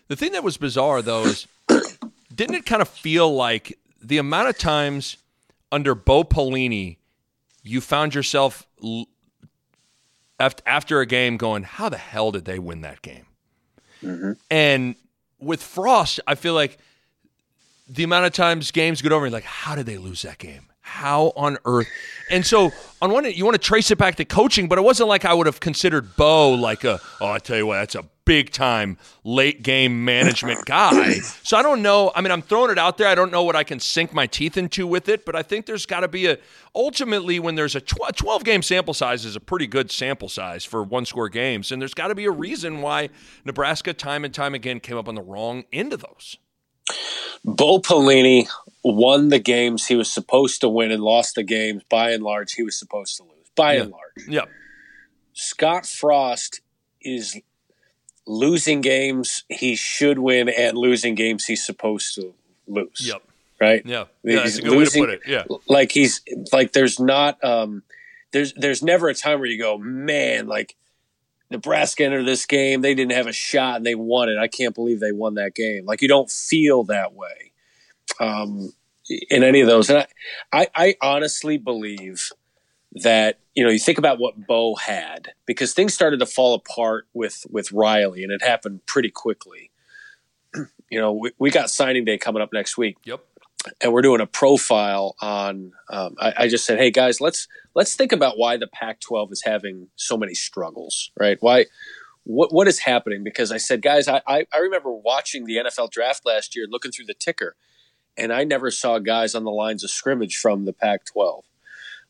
the 0.08 0.16
thing 0.16 0.32
that 0.32 0.42
was 0.42 0.56
bizarre 0.56 1.02
though 1.02 1.24
is 1.24 1.46
didn't 2.34 2.56
it 2.56 2.66
kind 2.66 2.82
of 2.82 2.88
feel 2.88 3.34
like 3.34 3.78
the 4.02 4.18
amount 4.18 4.48
of 4.48 4.58
times 4.58 5.16
under 5.70 5.94
Bo 5.94 6.24
Pelini 6.24 6.98
you 7.62 7.80
found 7.80 8.14
yourself 8.14 8.66
after 10.66 11.00
a 11.00 11.06
game 11.06 11.36
going, 11.36 11.62
how 11.62 11.88
the 11.88 11.96
hell 11.96 12.30
did 12.30 12.44
they 12.44 12.58
win 12.58 12.82
that 12.82 13.00
game? 13.02 13.26
Mm-hmm. 14.02 14.32
And 14.50 14.96
with 15.38 15.62
Frost, 15.62 16.20
I 16.26 16.34
feel 16.34 16.54
like 16.54 16.78
the 17.88 18.04
amount 18.04 18.26
of 18.26 18.32
times 18.32 18.70
games 18.70 19.00
get 19.00 19.12
over, 19.12 19.30
like, 19.30 19.44
how 19.44 19.74
did 19.74 19.86
they 19.86 19.96
lose 19.96 20.22
that 20.22 20.38
game? 20.38 20.68
how 20.84 21.32
on 21.34 21.56
earth? 21.64 21.88
And 22.30 22.46
so 22.46 22.70
on 23.02 23.10
one 23.10 23.24
you 23.24 23.44
want 23.44 23.54
to 23.54 23.58
trace 23.58 23.90
it 23.90 23.96
back 23.96 24.16
to 24.16 24.24
coaching, 24.24 24.68
but 24.68 24.78
it 24.78 24.82
wasn't 24.82 25.08
like 25.08 25.24
I 25.24 25.34
would 25.34 25.46
have 25.46 25.58
considered 25.58 26.14
Bo 26.14 26.52
like 26.52 26.84
a 26.84 27.00
oh 27.20 27.32
I 27.32 27.38
tell 27.38 27.56
you 27.56 27.66
what 27.66 27.76
that's 27.76 27.94
a 27.94 28.04
big 28.24 28.50
time 28.50 28.96
late 29.22 29.62
game 29.62 30.04
management 30.04 30.64
guy. 30.66 31.14
So 31.42 31.56
I 31.56 31.62
don't 31.62 31.82
know. 31.82 32.12
I 32.14 32.20
mean, 32.20 32.30
I'm 32.30 32.42
throwing 32.42 32.70
it 32.70 32.78
out 32.78 32.98
there. 32.98 33.08
I 33.08 33.14
don't 33.14 33.32
know 33.32 33.42
what 33.42 33.56
I 33.56 33.64
can 33.64 33.80
sink 33.80 34.12
my 34.12 34.26
teeth 34.26 34.56
into 34.56 34.86
with 34.86 35.08
it, 35.08 35.24
but 35.24 35.36
I 35.36 35.42
think 35.42 35.66
there's 35.66 35.86
got 35.86 36.00
to 36.00 36.08
be 36.08 36.26
a 36.26 36.38
ultimately 36.74 37.38
when 37.38 37.54
there's 37.54 37.74
a 37.76 37.80
12 37.80 38.44
game 38.44 38.62
sample 38.62 38.94
size 38.94 39.24
is 39.24 39.36
a 39.36 39.40
pretty 39.40 39.66
good 39.66 39.90
sample 39.90 40.28
size 40.28 40.64
for 40.64 40.82
one 40.82 41.06
score 41.06 41.28
games, 41.28 41.70
and 41.70 41.80
there's 41.80 41.94
got 41.94 42.08
to 42.08 42.14
be 42.14 42.24
a 42.24 42.30
reason 42.30 42.80
why 42.82 43.10
Nebraska 43.44 43.92
time 43.92 44.24
and 44.24 44.34
time 44.34 44.54
again 44.54 44.80
came 44.80 44.96
up 44.96 45.08
on 45.08 45.14
the 45.14 45.22
wrong 45.22 45.64
end 45.72 45.92
of 45.92 46.00
those. 46.00 46.38
Bo 47.44 47.78
Pelini 47.78 48.48
won 48.82 49.28
the 49.28 49.38
games 49.38 49.86
he 49.86 49.96
was 49.96 50.10
supposed 50.10 50.60
to 50.62 50.68
win 50.68 50.90
and 50.90 51.02
lost 51.02 51.34
the 51.34 51.42
games 51.42 51.82
by 51.88 52.10
and 52.10 52.22
large 52.22 52.52
he 52.52 52.62
was 52.62 52.78
supposed 52.78 53.16
to 53.18 53.22
lose. 53.22 53.32
By 53.54 53.74
yeah. 53.74 53.82
and 53.82 53.90
large. 53.90 54.28
Yep. 54.28 54.48
Scott 55.34 55.86
Frost 55.86 56.60
is 57.00 57.40
losing 58.26 58.80
games 58.80 59.44
he 59.48 59.76
should 59.76 60.18
win 60.18 60.48
and 60.48 60.76
losing 60.76 61.14
games 61.14 61.44
he's 61.44 61.64
supposed 61.64 62.14
to 62.14 62.34
lose. 62.66 63.06
Yep. 63.06 63.22
Right? 63.60 63.82
Yeah. 63.84 64.04
yeah 64.22 64.36
that's 64.36 64.58
a 64.58 64.62
good 64.62 64.72
losing, 64.72 65.02
way 65.02 65.06
to 65.08 65.18
put 65.18 65.26
it. 65.26 65.30
Yeah. 65.30 65.56
Like 65.68 65.92
he's 65.92 66.22
like 66.52 66.72
there's 66.72 66.98
not 66.98 67.42
um 67.44 67.82
there's 68.32 68.52
there's 68.54 68.82
never 68.82 69.08
a 69.08 69.14
time 69.14 69.40
where 69.40 69.48
you 69.48 69.58
go, 69.58 69.78
man, 69.78 70.46
like 70.46 70.76
Nebraska 71.50 72.04
entered 72.04 72.26
this 72.26 72.46
game, 72.46 72.80
they 72.80 72.94
didn't 72.94 73.12
have 73.12 73.26
a 73.26 73.32
shot 73.32 73.76
and 73.76 73.86
they 73.86 73.94
won 73.94 74.28
it. 74.28 74.38
I 74.38 74.48
can't 74.48 74.74
believe 74.74 75.00
they 75.00 75.12
won 75.12 75.34
that 75.34 75.54
game. 75.54 75.84
Like 75.86 76.02
you 76.02 76.08
don't 76.08 76.30
feel 76.30 76.84
that 76.84 77.14
way 77.14 77.52
um, 78.20 78.72
in 79.30 79.42
any 79.42 79.60
of 79.60 79.68
those. 79.68 79.90
And 79.90 79.98
I, 79.98 80.06
I, 80.52 80.68
I 80.74 80.96
honestly 81.00 81.58
believe 81.58 82.30
that 82.94 83.40
you 83.54 83.64
know 83.64 83.70
you 83.70 83.78
think 83.78 83.98
about 83.98 84.18
what 84.18 84.46
Bo 84.46 84.76
had 84.76 85.32
because 85.46 85.72
things 85.72 85.92
started 85.94 86.20
to 86.20 86.26
fall 86.26 86.54
apart 86.54 87.06
with 87.12 87.44
with 87.50 87.72
Riley 87.72 88.22
and 88.22 88.32
it 88.32 88.42
happened 88.42 88.86
pretty 88.86 89.10
quickly. 89.10 89.70
you 90.90 91.00
know, 91.00 91.12
we, 91.12 91.32
we 91.38 91.50
got 91.50 91.70
signing 91.70 92.04
day 92.04 92.18
coming 92.18 92.42
up 92.42 92.52
next 92.52 92.78
week. 92.78 92.96
Yep. 93.04 93.24
And 93.80 93.92
we're 93.92 94.02
doing 94.02 94.20
a 94.20 94.26
profile 94.26 95.16
on. 95.20 95.72
Um, 95.88 96.16
I, 96.20 96.34
I 96.38 96.48
just 96.48 96.66
said, 96.66 96.78
hey 96.78 96.90
guys, 96.90 97.20
let's 97.20 97.48
let's 97.74 97.96
think 97.96 98.12
about 98.12 98.38
why 98.38 98.56
the 98.58 98.66
Pac-12 98.66 99.32
is 99.32 99.42
having 99.44 99.88
so 99.96 100.16
many 100.16 100.34
struggles, 100.34 101.10
right? 101.18 101.38
Why 101.40 101.66
what 102.24 102.52
what 102.52 102.68
is 102.68 102.80
happening? 102.80 103.24
Because 103.24 103.50
I 103.50 103.56
said, 103.56 103.80
guys, 103.80 104.06
I, 104.06 104.20
I, 104.26 104.46
I 104.52 104.58
remember 104.58 104.92
watching 104.92 105.46
the 105.46 105.56
NFL 105.56 105.90
draft 105.90 106.26
last 106.26 106.54
year, 106.54 106.66
looking 106.68 106.92
through 106.92 107.06
the 107.06 107.14
ticker, 107.14 107.56
and 108.18 108.32
I 108.32 108.44
never 108.44 108.70
saw 108.70 108.98
guys 108.98 109.34
on 109.34 109.44
the 109.44 109.50
lines 109.50 109.82
of 109.82 109.90
scrimmage 109.90 110.36
from 110.36 110.66
the 110.66 110.72
Pac-12 110.74 111.42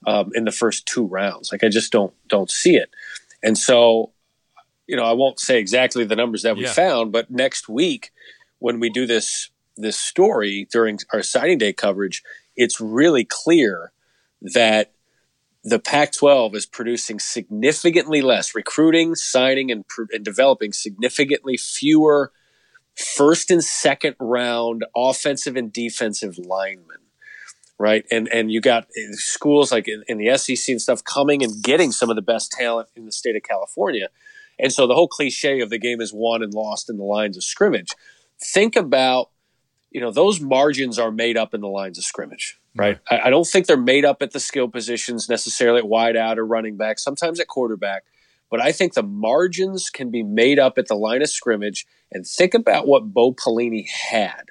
um, 0.07 0.31
in 0.35 0.45
the 0.45 0.53
first 0.53 0.87
two 0.87 1.07
rounds. 1.07 1.51
Like 1.53 1.65
I 1.65 1.69
just 1.69 1.93
don't 1.93 2.15
don't 2.29 2.51
see 2.51 2.77
it. 2.77 2.91
And 3.43 3.59
so, 3.59 4.13
you 4.87 4.97
know, 4.97 5.05
I 5.05 5.13
won't 5.13 5.39
say 5.39 5.59
exactly 5.59 6.05
the 6.05 6.17
numbers 6.17 6.43
that 6.43 6.57
we 6.57 6.65
yeah. 6.65 6.73
found, 6.73 7.13
but 7.13 7.31
next 7.31 7.69
week 7.69 8.13
when 8.59 8.81
we 8.81 8.91
do 8.91 9.07
this 9.07 9.51
this 9.77 9.99
story 9.99 10.67
during 10.71 10.99
our 11.13 11.23
signing 11.23 11.59
day 11.59 11.73
coverage, 11.73 12.23
it's 12.57 12.81
really 12.81 13.25
clear 13.25 13.93
that 14.41 14.93
the 15.65 15.79
Pac-12 15.79 16.55
is 16.55 16.67
producing 16.67 17.19
significantly 17.19 18.21
less 18.21 18.55
recruiting, 18.55 19.15
signing, 19.15 19.71
and, 19.73 19.85
and 20.13 20.25
developing 20.25 20.73
significantly 20.73 21.57
fewer 21.57 22.31
first 22.95 23.51
and 23.51 23.65
second 23.65 24.15
round 24.21 24.85
offensive 24.95 25.57
and 25.57 25.73
defensive 25.73 26.39
linemen 26.39 26.99
right? 27.79 28.05
And 28.11 28.29
and 28.29 28.51
you 28.51 28.61
got 28.61 28.85
eh, 28.97 29.13
schools 29.13 29.73
like 29.73 29.89
in, 29.89 30.03
in, 30.09 30.19
the 30.19 30.37
sec 30.37 30.69
and 30.69 30.81
stuff 30.81 31.03
coming 31.05 31.43
and 31.43 31.63
getting 31.63 31.93
some 31.93 32.11
of 32.11 32.17
the 32.17 32.23
best 32.23 32.53
talent 32.53 32.89
in 32.97 33.05
the 33.05 33.13
state 33.13 33.37
of 33.37 33.43
california. 33.43 34.09
And 34.59 34.73
so 34.73 34.87
the 34.87 34.95
whole 34.95 35.09
cliche 35.09 35.61
of 35.61 35.71
the 35.71 35.79
game 35.79 36.01
is 36.01 36.13
won 36.13 36.43
and 36.43 36.55
lost 36.55 36.89
in 36.89 36.97
the 36.97 37.05
lines 37.05 37.37
of 37.37 37.45
scrimmage. 37.45 37.91
Think 38.41 38.77
about 38.77 39.31
you 39.91 40.01
know 40.01 40.11
those 40.11 40.41
margins 40.41 40.99
are 40.99 41.11
made 41.11 41.37
up 41.37 41.55
in 41.55 41.61
the 41.61 41.69
lines 41.69 41.99
of 41.99 42.05
scrimmage 42.05 42.59
mm-hmm. 42.75 42.81
right? 42.81 42.99
I, 43.11 43.27
I 43.29 43.31
don't 43.31 43.47
think 43.47 43.67
they're 43.67 43.77
made 43.77 44.05
up 44.05 44.23
at 44.23 44.33
the 44.33 44.41
skill 44.41 44.69
positions 44.69 45.29
necessarily 45.29 45.79
at 45.79 45.89
wide 45.89 46.17
out 46.17 46.39
or 46.39 46.47
running 46.47 46.77
back 46.77 46.99
sometimes 46.99 47.41
at 47.41 47.49
quarterback. 47.49 48.05
But 48.51 48.61
I 48.61 48.73
think 48.73 48.95
the 48.95 49.03
margins 49.03 49.91
can 49.91 50.11
be 50.11 50.23
made 50.23 50.59
up 50.59 50.79
at 50.79 50.87
the 50.87 50.95
line 50.95 51.23
of 51.23 51.31
scrimmage. 51.31 51.87
And 52.13 52.27
think 52.27 52.55
about 52.55 52.87
what 52.87 53.13
Bo 53.13 53.33
Pelini 53.33 53.89
had 53.89 54.51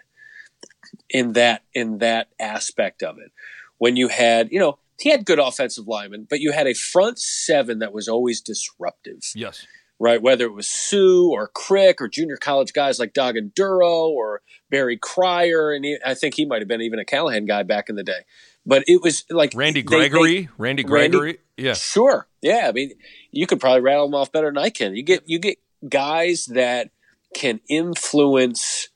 in 1.09 1.33
that 1.33 1.63
in 1.73 1.99
that 1.99 2.29
aspect 2.39 3.03
of 3.03 3.17
it. 3.17 3.31
When 3.77 3.95
you 3.95 4.07
had, 4.07 4.51
you 4.51 4.59
know, 4.59 4.77
he 4.99 5.09
had 5.09 5.25
good 5.25 5.39
offensive 5.39 5.87
linemen, 5.87 6.27
but 6.29 6.39
you 6.39 6.51
had 6.51 6.67
a 6.67 6.73
front 6.73 7.19
seven 7.19 7.79
that 7.79 7.93
was 7.93 8.07
always 8.07 8.41
disruptive. 8.41 9.19
Yes. 9.35 9.65
Right, 9.99 10.21
whether 10.21 10.43
it 10.45 10.53
was 10.53 10.67
Suh 10.67 11.29
or 11.29 11.47
Crick 11.47 12.01
or 12.01 12.09
junior 12.09 12.35
college 12.35 12.73
guys 12.73 12.99
like 12.99 13.13
Dog 13.13 13.37
and 13.37 13.53
Duro 13.53 14.09
or 14.09 14.41
Barry 14.69 14.97
Cryer, 14.97 15.71
and 15.71 15.85
he, 15.85 15.97
I 16.05 16.13
think 16.13 16.33
he 16.33 16.45
might 16.45 16.61
have 16.61 16.67
been 16.67 16.81
even 16.81 16.99
a 16.99 17.05
Callahan 17.05 17.45
guy 17.45 17.63
back 17.63 17.87
in 17.87 17.95
the 17.95 18.03
day. 18.03 18.25
But 18.65 18.83
it 18.87 19.01
was 19.01 19.23
like 19.29 19.53
Randy 19.55 19.81
Gregory, 19.81 20.41
they, 20.41 20.49
Randy 20.57 20.83
Gregory, 20.83 21.19
Randy, 21.19 21.39
yeah, 21.57 21.73
sure, 21.73 22.27
yeah. 22.41 22.65
I 22.67 22.71
mean, 22.71 22.91
you 23.31 23.45
could 23.45 23.61
probably 23.61 23.81
rattle 23.81 24.07
them 24.07 24.15
off 24.15 24.31
better 24.31 24.47
than 24.47 24.57
I 24.57 24.71
can. 24.71 24.95
You 24.95 25.03
get 25.03 25.23
you 25.25 25.39
get 25.39 25.59
guys 25.87 26.47
that 26.47 26.89
can 27.33 27.61
influence 27.69 28.89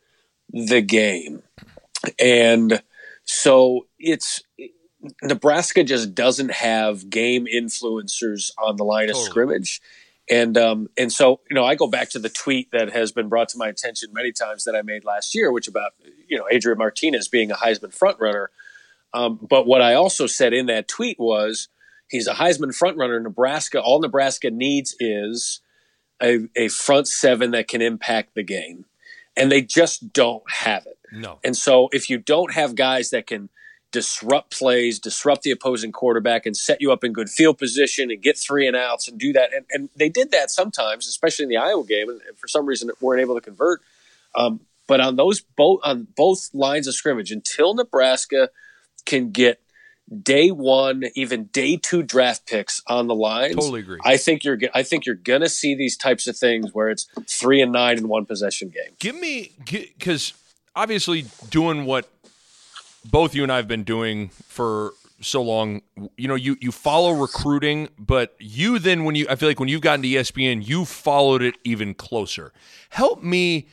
the 0.49 0.81
game, 0.81 1.43
and 2.19 2.81
so 3.25 3.87
it's 3.99 4.41
Nebraska 5.21 5.83
just 5.83 6.15
doesn't 6.15 6.51
have 6.51 7.09
game 7.09 7.45
influencers 7.45 8.51
on 8.57 8.77
the 8.77 8.83
line 8.83 9.07
totally. 9.07 9.25
of 9.25 9.29
scrimmage. 9.29 9.81
And 10.29 10.57
um, 10.57 10.89
and 10.97 11.11
so 11.11 11.39
you 11.49 11.55
know, 11.55 11.65
I 11.65 11.75
go 11.75 11.87
back 11.87 12.09
to 12.11 12.19
the 12.19 12.29
tweet 12.29 12.71
that 12.71 12.91
has 12.91 13.11
been 13.11 13.29
brought 13.29 13.49
to 13.49 13.57
my 13.57 13.69
attention 13.69 14.09
many 14.11 14.31
times 14.31 14.65
that 14.65 14.75
I 14.75 14.81
made 14.81 15.05
last 15.05 15.33
year, 15.33 15.51
which 15.51 15.67
about 15.67 15.93
you 16.27 16.37
know 16.37 16.45
Adrian 16.51 16.77
Martinez 16.77 17.27
being 17.27 17.51
a 17.51 17.55
Heisman 17.55 17.97
frontrunner. 17.97 18.47
Um, 19.13 19.39
but 19.41 19.65
what 19.65 19.81
I 19.81 19.93
also 19.93 20.27
said 20.27 20.53
in 20.53 20.65
that 20.65 20.89
tweet 20.89 21.17
was 21.17 21.69
he's 22.09 22.27
a 22.27 22.33
Heisman 22.33 22.77
frontrunner. 22.77 23.21
Nebraska, 23.21 23.81
all 23.81 24.01
Nebraska 24.01 24.51
needs 24.51 24.95
is 24.99 25.61
a, 26.21 26.47
a 26.55 26.67
front 26.67 27.07
seven 27.07 27.51
that 27.51 27.67
can 27.67 27.81
impact 27.81 28.35
the 28.35 28.43
game, 28.43 28.85
and 29.37 29.51
they 29.51 29.61
just 29.61 30.11
don't 30.11 30.43
have 30.51 30.85
it. 30.85 30.97
No. 31.11 31.39
And 31.43 31.55
so 31.55 31.87
if 31.93 32.09
you 32.09 32.17
don't 32.17 32.53
have 32.53 32.75
guys 32.75 33.11
that 33.11 33.27
can 33.27 33.49
disrupt 33.91 34.57
plays, 34.57 34.99
disrupt 34.99 35.43
the 35.43 35.51
opposing 35.51 35.93
quarterback, 35.93 36.45
and 36.45 36.57
set 36.57 36.81
you 36.81 36.91
up 36.91 37.03
in 37.03 37.13
good 37.13 37.29
field 37.29 37.57
position 37.57 38.11
and 38.11 38.21
get 38.21 38.37
three 38.37 38.67
and 38.67 38.75
outs 38.75 39.07
and 39.07 39.17
do 39.17 39.31
that. 39.31 39.53
And, 39.53 39.65
and 39.71 39.89
they 39.95 40.09
did 40.09 40.31
that 40.31 40.51
sometimes, 40.51 41.07
especially 41.07 41.43
in 41.43 41.49
the 41.49 41.57
Iowa 41.57 41.85
game, 41.85 42.09
and 42.09 42.19
for 42.35 42.47
some 42.47 42.65
reason 42.65 42.91
weren't 42.99 43.21
able 43.21 43.35
to 43.35 43.41
convert. 43.41 43.81
Um, 44.35 44.59
but 44.87 44.99
on 44.99 45.15
those 45.15 45.41
both 45.41 45.79
on 45.83 46.07
both 46.15 46.49
lines 46.53 46.87
of 46.87 46.95
scrimmage, 46.95 47.31
until 47.31 47.73
Nebraska 47.75 48.49
can 49.05 49.31
get 49.31 49.61
day 50.23 50.51
one, 50.51 51.05
even 51.15 51.45
day 51.45 51.77
two 51.77 52.03
draft 52.03 52.47
picks 52.47 52.81
on 52.87 53.07
the 53.07 53.15
lines. 53.15 53.55
Totally 53.55 53.81
agree. 53.81 53.99
I 54.03 54.17
think 54.17 54.43
you're 54.43 54.59
I 54.73 54.83
think 54.83 55.05
you're 55.05 55.15
gonna 55.15 55.49
see 55.49 55.75
these 55.75 55.97
types 55.97 56.27
of 56.27 56.37
things 56.37 56.73
where 56.73 56.89
it's 56.89 57.07
three 57.27 57.61
and 57.61 57.71
nine 57.71 57.97
in 57.97 58.07
one 58.07 58.25
possession 58.25 58.69
game. 58.69 58.93
Give 58.99 59.15
me 59.15 59.51
because 59.65 60.33
obviously 60.75 61.25
doing 61.49 61.85
what 61.85 62.09
both 63.03 63.35
you 63.35 63.43
and 63.43 63.51
I 63.51 63.57
have 63.57 63.67
been 63.67 63.83
doing 63.83 64.29
for 64.47 64.93
so 65.21 65.41
long. 65.41 65.81
You 66.15 66.27
know, 66.27 66.35
you 66.35 66.57
you 66.61 66.71
follow 66.71 67.11
recruiting, 67.13 67.89
but 67.97 68.35
you 68.39 68.79
then 68.79 69.03
when 69.03 69.15
you 69.15 69.27
I 69.29 69.35
feel 69.35 69.49
like 69.49 69.59
when 69.59 69.69
you've 69.69 69.81
gotten 69.81 70.01
to 70.03 70.07
ESPN, 70.07 70.65
you 70.65 70.85
followed 70.85 71.41
it 71.41 71.55
even 71.63 71.93
closer. 71.93 72.53
Help 72.89 73.23
me 73.23 73.67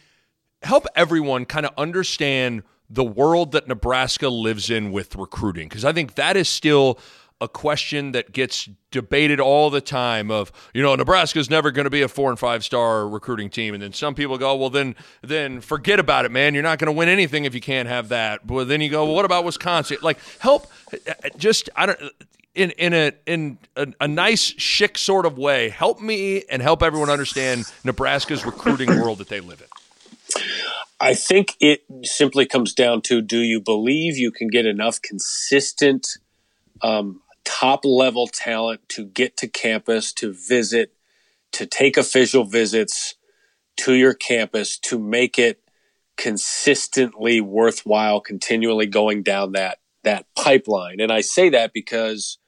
help 0.63 0.87
everyone 0.97 1.45
kind 1.45 1.67
of 1.67 1.73
understand 1.77 2.63
the 2.89 3.05
world 3.05 3.53
that 3.53 3.67
Nebraska 3.69 4.29
lives 4.29 4.71
in 4.71 4.93
with 4.93 5.17
recruiting? 5.17 5.69
Because 5.69 5.85
I 5.85 5.93
think 5.93 6.15
that 6.15 6.37
is 6.37 6.49
still 6.49 6.99
a 7.41 7.49
question 7.49 8.13
that 8.13 8.33
gets 8.33 8.69
debated 8.91 9.41
all 9.41 9.69
the 9.69 9.81
time 9.81 10.31
of 10.31 10.53
you 10.73 10.83
know 10.83 10.95
Nebraska's 10.95 11.51
never 11.51 11.71
going 11.71 11.85
to 11.85 11.91
be 11.91 12.03
a 12.03 12.09
four 12.09 12.31
and 12.31 12.39
five 12.39 12.65
star 12.65 13.09
recruiting 13.09 13.51
team. 13.51 13.75
And 13.75 13.83
then 13.83 13.93
some 13.93 14.15
people 14.15 14.39
go 14.39 14.55
well 14.55 14.71
then 14.71 14.95
then 15.23 15.61
forget 15.61 15.99
about 15.99 16.25
it 16.25 16.31
man. 16.31 16.55
You're 16.55 16.63
not 16.63 16.79
going 16.79 16.87
to 16.87 16.93
win 16.93 17.09
anything 17.09 17.45
if 17.45 17.55
you 17.55 17.61
can't 17.61 17.89
have 17.89 18.09
that. 18.09 18.47
But 18.47 18.65
then 18.65 18.81
you 18.81 18.89
go 18.89 19.05
well 19.05 19.15
what 19.15 19.25
about 19.25 19.45
Wisconsin? 19.45 19.99
Like 20.03 20.19
help 20.39 20.67
just 21.37 21.69
I 21.77 21.87
don't 21.87 21.99
in 22.55 22.71
in 22.73 22.95
a 22.95 23.13
in 23.27 23.59
a, 23.77 23.89
a 24.01 24.09
nice 24.09 24.41
chic 24.43 24.97
sort 24.97 25.27
of 25.27 25.37
way 25.37 25.69
help 25.69 26.01
me 26.01 26.45
and 26.49 26.63
help 26.63 26.83
everyone 26.83 27.11
understand 27.11 27.65
Nebraska's 27.83 28.47
recruiting 28.47 28.89
world 29.01 29.19
that 29.19 29.29
they 29.29 29.41
live 29.41 29.61
in 29.61 30.43
I 31.05 31.13
think 31.13 31.55
it 31.61 31.85
simply 32.03 32.47
comes 32.47 32.73
down 32.73 33.03
to 33.03 33.21
do 33.21 33.41
you 33.41 33.61
believe 33.61 34.17
you 34.17 34.31
can 34.31 34.49
get 34.49 34.65
enough 34.65 35.03
consistent 35.03 36.17
um, 36.81 37.21
top 37.45 37.85
level 37.85 38.27
talent 38.27 38.89
to 38.89 39.05
get 39.05 39.37
to 39.37 39.47
campus, 39.47 40.15
to 40.15 40.33
visit, 40.33 40.95
to 41.53 41.67
take 41.67 41.99
official 41.99 42.45
visits 42.45 43.17
to 43.77 43.93
your 43.93 44.15
campus, 44.15 44.79
to 44.79 44.99
make 44.99 45.39
it 45.39 45.61
consistently 46.17 47.39
worthwhile, 47.39 48.23
continually 48.23 48.87
going 48.87 49.23
down 49.23 49.53
that 49.53 49.81
that 50.05 50.25
pipeline. 50.35 51.01
And 51.01 51.13
I 51.13 51.21
say 51.21 51.51
that 51.51 51.75
because 51.75 52.39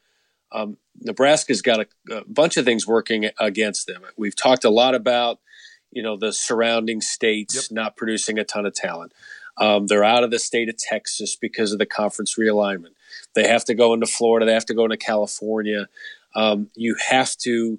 um, 0.50 0.78
Nebraska's 1.02 1.60
got 1.60 1.80
a, 1.80 1.86
a, 2.16 2.24
bunch 2.26 2.56
of 2.56 2.64
things 2.64 2.86
working 2.86 3.28
against 3.38 3.86
them. 3.86 4.02
We've 4.16 4.36
talked 4.36 4.64
a 4.64 4.70
lot 4.70 4.94
about 4.94 5.40
you 5.96 6.02
know 6.02 6.14
the 6.14 6.30
surrounding 6.30 7.00
states 7.00 7.54
yep. 7.54 7.64
not 7.70 7.96
producing 7.96 8.38
a 8.38 8.44
ton 8.44 8.66
of 8.66 8.74
talent. 8.74 9.14
Um, 9.56 9.86
they're 9.86 10.04
out 10.04 10.24
of 10.24 10.30
the 10.30 10.38
state 10.38 10.68
of 10.68 10.76
Texas 10.76 11.36
because 11.36 11.72
of 11.72 11.78
the 11.78 11.86
conference 11.86 12.36
realignment. 12.38 12.92
They 13.34 13.48
have 13.48 13.64
to 13.64 13.74
go 13.74 13.94
into 13.94 14.06
Florida. 14.06 14.44
They 14.44 14.52
have 14.52 14.66
to 14.66 14.74
go 14.74 14.84
into 14.84 14.98
California. 14.98 15.88
Um, 16.34 16.68
you 16.74 16.96
have 17.08 17.34
to. 17.38 17.78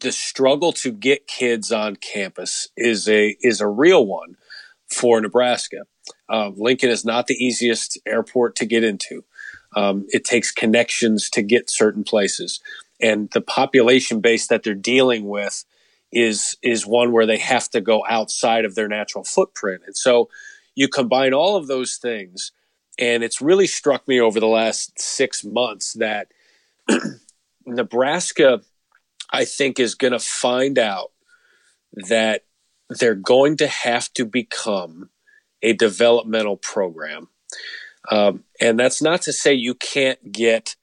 The 0.00 0.10
struggle 0.10 0.72
to 0.72 0.90
get 0.90 1.26
kids 1.26 1.70
on 1.70 1.96
campus 1.96 2.68
is 2.78 3.08
a 3.08 3.36
is 3.42 3.60
a 3.60 3.68
real 3.68 4.06
one 4.06 4.36
for 4.88 5.20
Nebraska. 5.20 5.82
Um, 6.30 6.54
Lincoln 6.56 6.88
is 6.88 7.04
not 7.04 7.26
the 7.26 7.34
easiest 7.34 7.98
airport 8.06 8.56
to 8.56 8.66
get 8.66 8.84
into. 8.84 9.24
Um, 9.76 10.06
it 10.08 10.24
takes 10.24 10.50
connections 10.50 11.28
to 11.30 11.42
get 11.42 11.68
certain 11.68 12.04
places, 12.04 12.60
and 13.02 13.30
the 13.32 13.42
population 13.42 14.20
base 14.20 14.46
that 14.46 14.62
they're 14.62 14.74
dealing 14.74 15.28
with 15.28 15.64
is 16.14 16.56
is 16.62 16.86
one 16.86 17.12
where 17.12 17.26
they 17.26 17.38
have 17.38 17.68
to 17.70 17.80
go 17.80 18.04
outside 18.08 18.64
of 18.64 18.74
their 18.74 18.88
natural 18.88 19.24
footprint. 19.24 19.82
And 19.86 19.96
so 19.96 20.30
you 20.74 20.88
combine 20.88 21.34
all 21.34 21.56
of 21.56 21.66
those 21.66 21.96
things 21.96 22.52
and 22.98 23.24
it's 23.24 23.40
really 23.40 23.66
struck 23.66 24.06
me 24.06 24.20
over 24.20 24.38
the 24.38 24.46
last 24.46 25.00
six 25.00 25.44
months 25.44 25.94
that 25.94 26.28
Nebraska, 27.66 28.60
I 29.32 29.44
think, 29.44 29.80
is 29.80 29.94
going 29.94 30.12
to 30.12 30.18
find 30.18 30.78
out 30.78 31.10
that 31.92 32.44
they're 32.88 33.14
going 33.14 33.56
to 33.58 33.66
have 33.66 34.12
to 34.14 34.24
become 34.24 35.10
a 35.62 35.72
developmental 35.72 36.56
program. 36.56 37.28
Um, 38.10 38.44
and 38.60 38.78
that's 38.78 39.00
not 39.00 39.22
to 39.22 39.32
say 39.32 39.54
you 39.54 39.74
can't 39.74 40.30
get, 40.30 40.76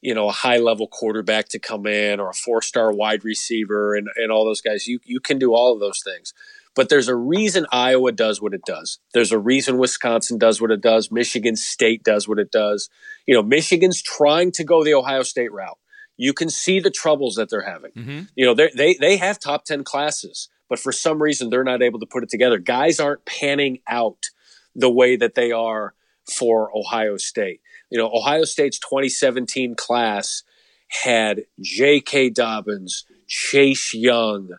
you 0.00 0.14
know, 0.14 0.28
a 0.28 0.32
high 0.32 0.56
level 0.58 0.86
quarterback 0.86 1.48
to 1.50 1.58
come 1.58 1.86
in 1.86 2.20
or 2.20 2.30
a 2.30 2.34
four 2.34 2.62
star 2.62 2.92
wide 2.92 3.24
receiver 3.24 3.94
and, 3.94 4.08
and 4.16 4.30
all 4.32 4.44
those 4.44 4.60
guys. 4.60 4.86
You, 4.86 5.00
you 5.04 5.20
can 5.20 5.38
do 5.38 5.54
all 5.54 5.72
of 5.72 5.80
those 5.80 6.02
things. 6.02 6.32
But 6.76 6.88
there's 6.88 7.08
a 7.08 7.16
reason 7.16 7.66
Iowa 7.72 8.12
does 8.12 8.40
what 8.40 8.54
it 8.54 8.64
does. 8.64 9.00
There's 9.12 9.32
a 9.32 9.38
reason 9.38 9.78
Wisconsin 9.78 10.38
does 10.38 10.60
what 10.60 10.70
it 10.70 10.80
does. 10.80 11.10
Michigan 11.10 11.56
State 11.56 12.04
does 12.04 12.28
what 12.28 12.38
it 12.38 12.52
does. 12.52 12.88
You 13.26 13.34
know, 13.34 13.42
Michigan's 13.42 14.00
trying 14.00 14.52
to 14.52 14.64
go 14.64 14.84
the 14.84 14.94
Ohio 14.94 15.24
State 15.24 15.52
route. 15.52 15.78
You 16.16 16.32
can 16.32 16.48
see 16.48 16.80
the 16.80 16.90
troubles 16.90 17.34
that 17.34 17.50
they're 17.50 17.62
having. 17.62 17.92
Mm-hmm. 17.92 18.20
You 18.36 18.46
know, 18.46 18.54
they 18.54 18.94
they 19.00 19.16
have 19.16 19.40
top 19.40 19.64
ten 19.64 19.82
classes, 19.84 20.48
but 20.68 20.78
for 20.78 20.92
some 20.92 21.20
reason 21.20 21.50
they're 21.50 21.64
not 21.64 21.82
able 21.82 21.98
to 21.98 22.06
put 22.06 22.22
it 22.22 22.28
together. 22.28 22.58
Guys 22.58 23.00
aren't 23.00 23.24
panning 23.24 23.80
out 23.88 24.26
the 24.74 24.90
way 24.90 25.16
that 25.16 25.34
they 25.34 25.50
are 25.50 25.94
for 26.30 26.70
Ohio 26.76 27.16
State. 27.16 27.60
You 27.90 27.98
know, 27.98 28.10
Ohio 28.12 28.44
State's 28.44 28.78
2017 28.78 29.74
class 29.74 30.42
had 30.88 31.42
J.K. 31.60 32.30
Dobbins, 32.30 33.04
Chase 33.26 33.94
Young, 33.94 34.50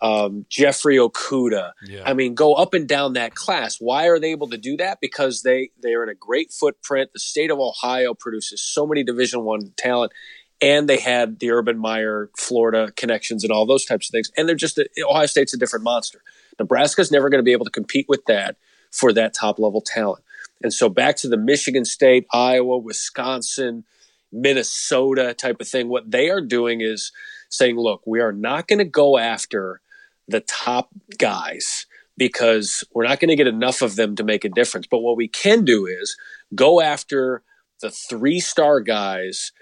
um, 0.00 0.46
Jeffrey 0.48 0.96
Okudah. 0.96 1.72
Yeah. 1.84 2.02
I 2.04 2.14
mean, 2.14 2.34
go 2.34 2.54
up 2.54 2.74
and 2.74 2.86
down 2.88 3.14
that 3.14 3.34
class. 3.34 3.76
Why 3.80 4.06
are 4.06 4.18
they 4.18 4.30
able 4.30 4.48
to 4.50 4.58
do 4.58 4.76
that? 4.76 4.98
Because 5.00 5.42
they 5.42 5.70
they 5.82 5.94
are 5.94 6.02
in 6.02 6.08
a 6.08 6.14
great 6.14 6.52
footprint. 6.52 7.12
The 7.12 7.18
state 7.18 7.50
of 7.50 7.58
Ohio 7.58 8.14
produces 8.14 8.62
so 8.62 8.86
many 8.86 9.02
Division 9.02 9.44
One 9.44 9.72
talent, 9.76 10.12
and 10.60 10.88
they 10.88 10.98
had 10.98 11.40
the 11.40 11.50
Urban 11.50 11.78
Meyer, 11.78 12.30
Florida 12.36 12.92
connections, 12.96 13.42
and 13.42 13.52
all 13.52 13.66
those 13.66 13.84
types 13.84 14.08
of 14.08 14.12
things. 14.12 14.30
And 14.36 14.48
they're 14.48 14.56
just 14.56 14.78
a, 14.78 14.88
Ohio 15.08 15.26
State's 15.26 15.54
a 15.54 15.58
different 15.58 15.84
monster. 15.84 16.22
Nebraska's 16.58 17.10
never 17.10 17.28
going 17.28 17.40
to 17.40 17.44
be 17.44 17.52
able 17.52 17.64
to 17.64 17.70
compete 17.70 18.06
with 18.08 18.24
that 18.26 18.56
for 18.90 19.12
that 19.12 19.34
top 19.34 19.58
level 19.58 19.80
talent. 19.80 20.22
And 20.62 20.72
so 20.72 20.88
back 20.88 21.16
to 21.16 21.28
the 21.28 21.36
Michigan 21.36 21.84
State, 21.84 22.26
Iowa, 22.32 22.78
Wisconsin, 22.78 23.84
Minnesota 24.32 25.34
type 25.34 25.60
of 25.60 25.68
thing. 25.68 25.88
What 25.88 26.10
they 26.10 26.30
are 26.30 26.40
doing 26.40 26.80
is 26.80 27.12
saying, 27.48 27.76
look, 27.76 28.02
we 28.06 28.20
are 28.20 28.32
not 28.32 28.68
going 28.68 28.80
to 28.80 28.84
go 28.84 29.18
after 29.18 29.80
the 30.26 30.40
top 30.40 30.90
guys 31.16 31.86
because 32.16 32.84
we're 32.92 33.06
not 33.06 33.20
going 33.20 33.28
to 33.28 33.36
get 33.36 33.46
enough 33.46 33.80
of 33.80 33.96
them 33.96 34.16
to 34.16 34.24
make 34.24 34.44
a 34.44 34.50
difference. 34.50 34.86
But 34.90 34.98
what 34.98 35.16
we 35.16 35.28
can 35.28 35.64
do 35.64 35.86
is 35.86 36.16
go 36.54 36.80
after 36.80 37.42
the 37.80 37.90
three 37.90 38.40
star 38.40 38.80
guys, 38.80 39.52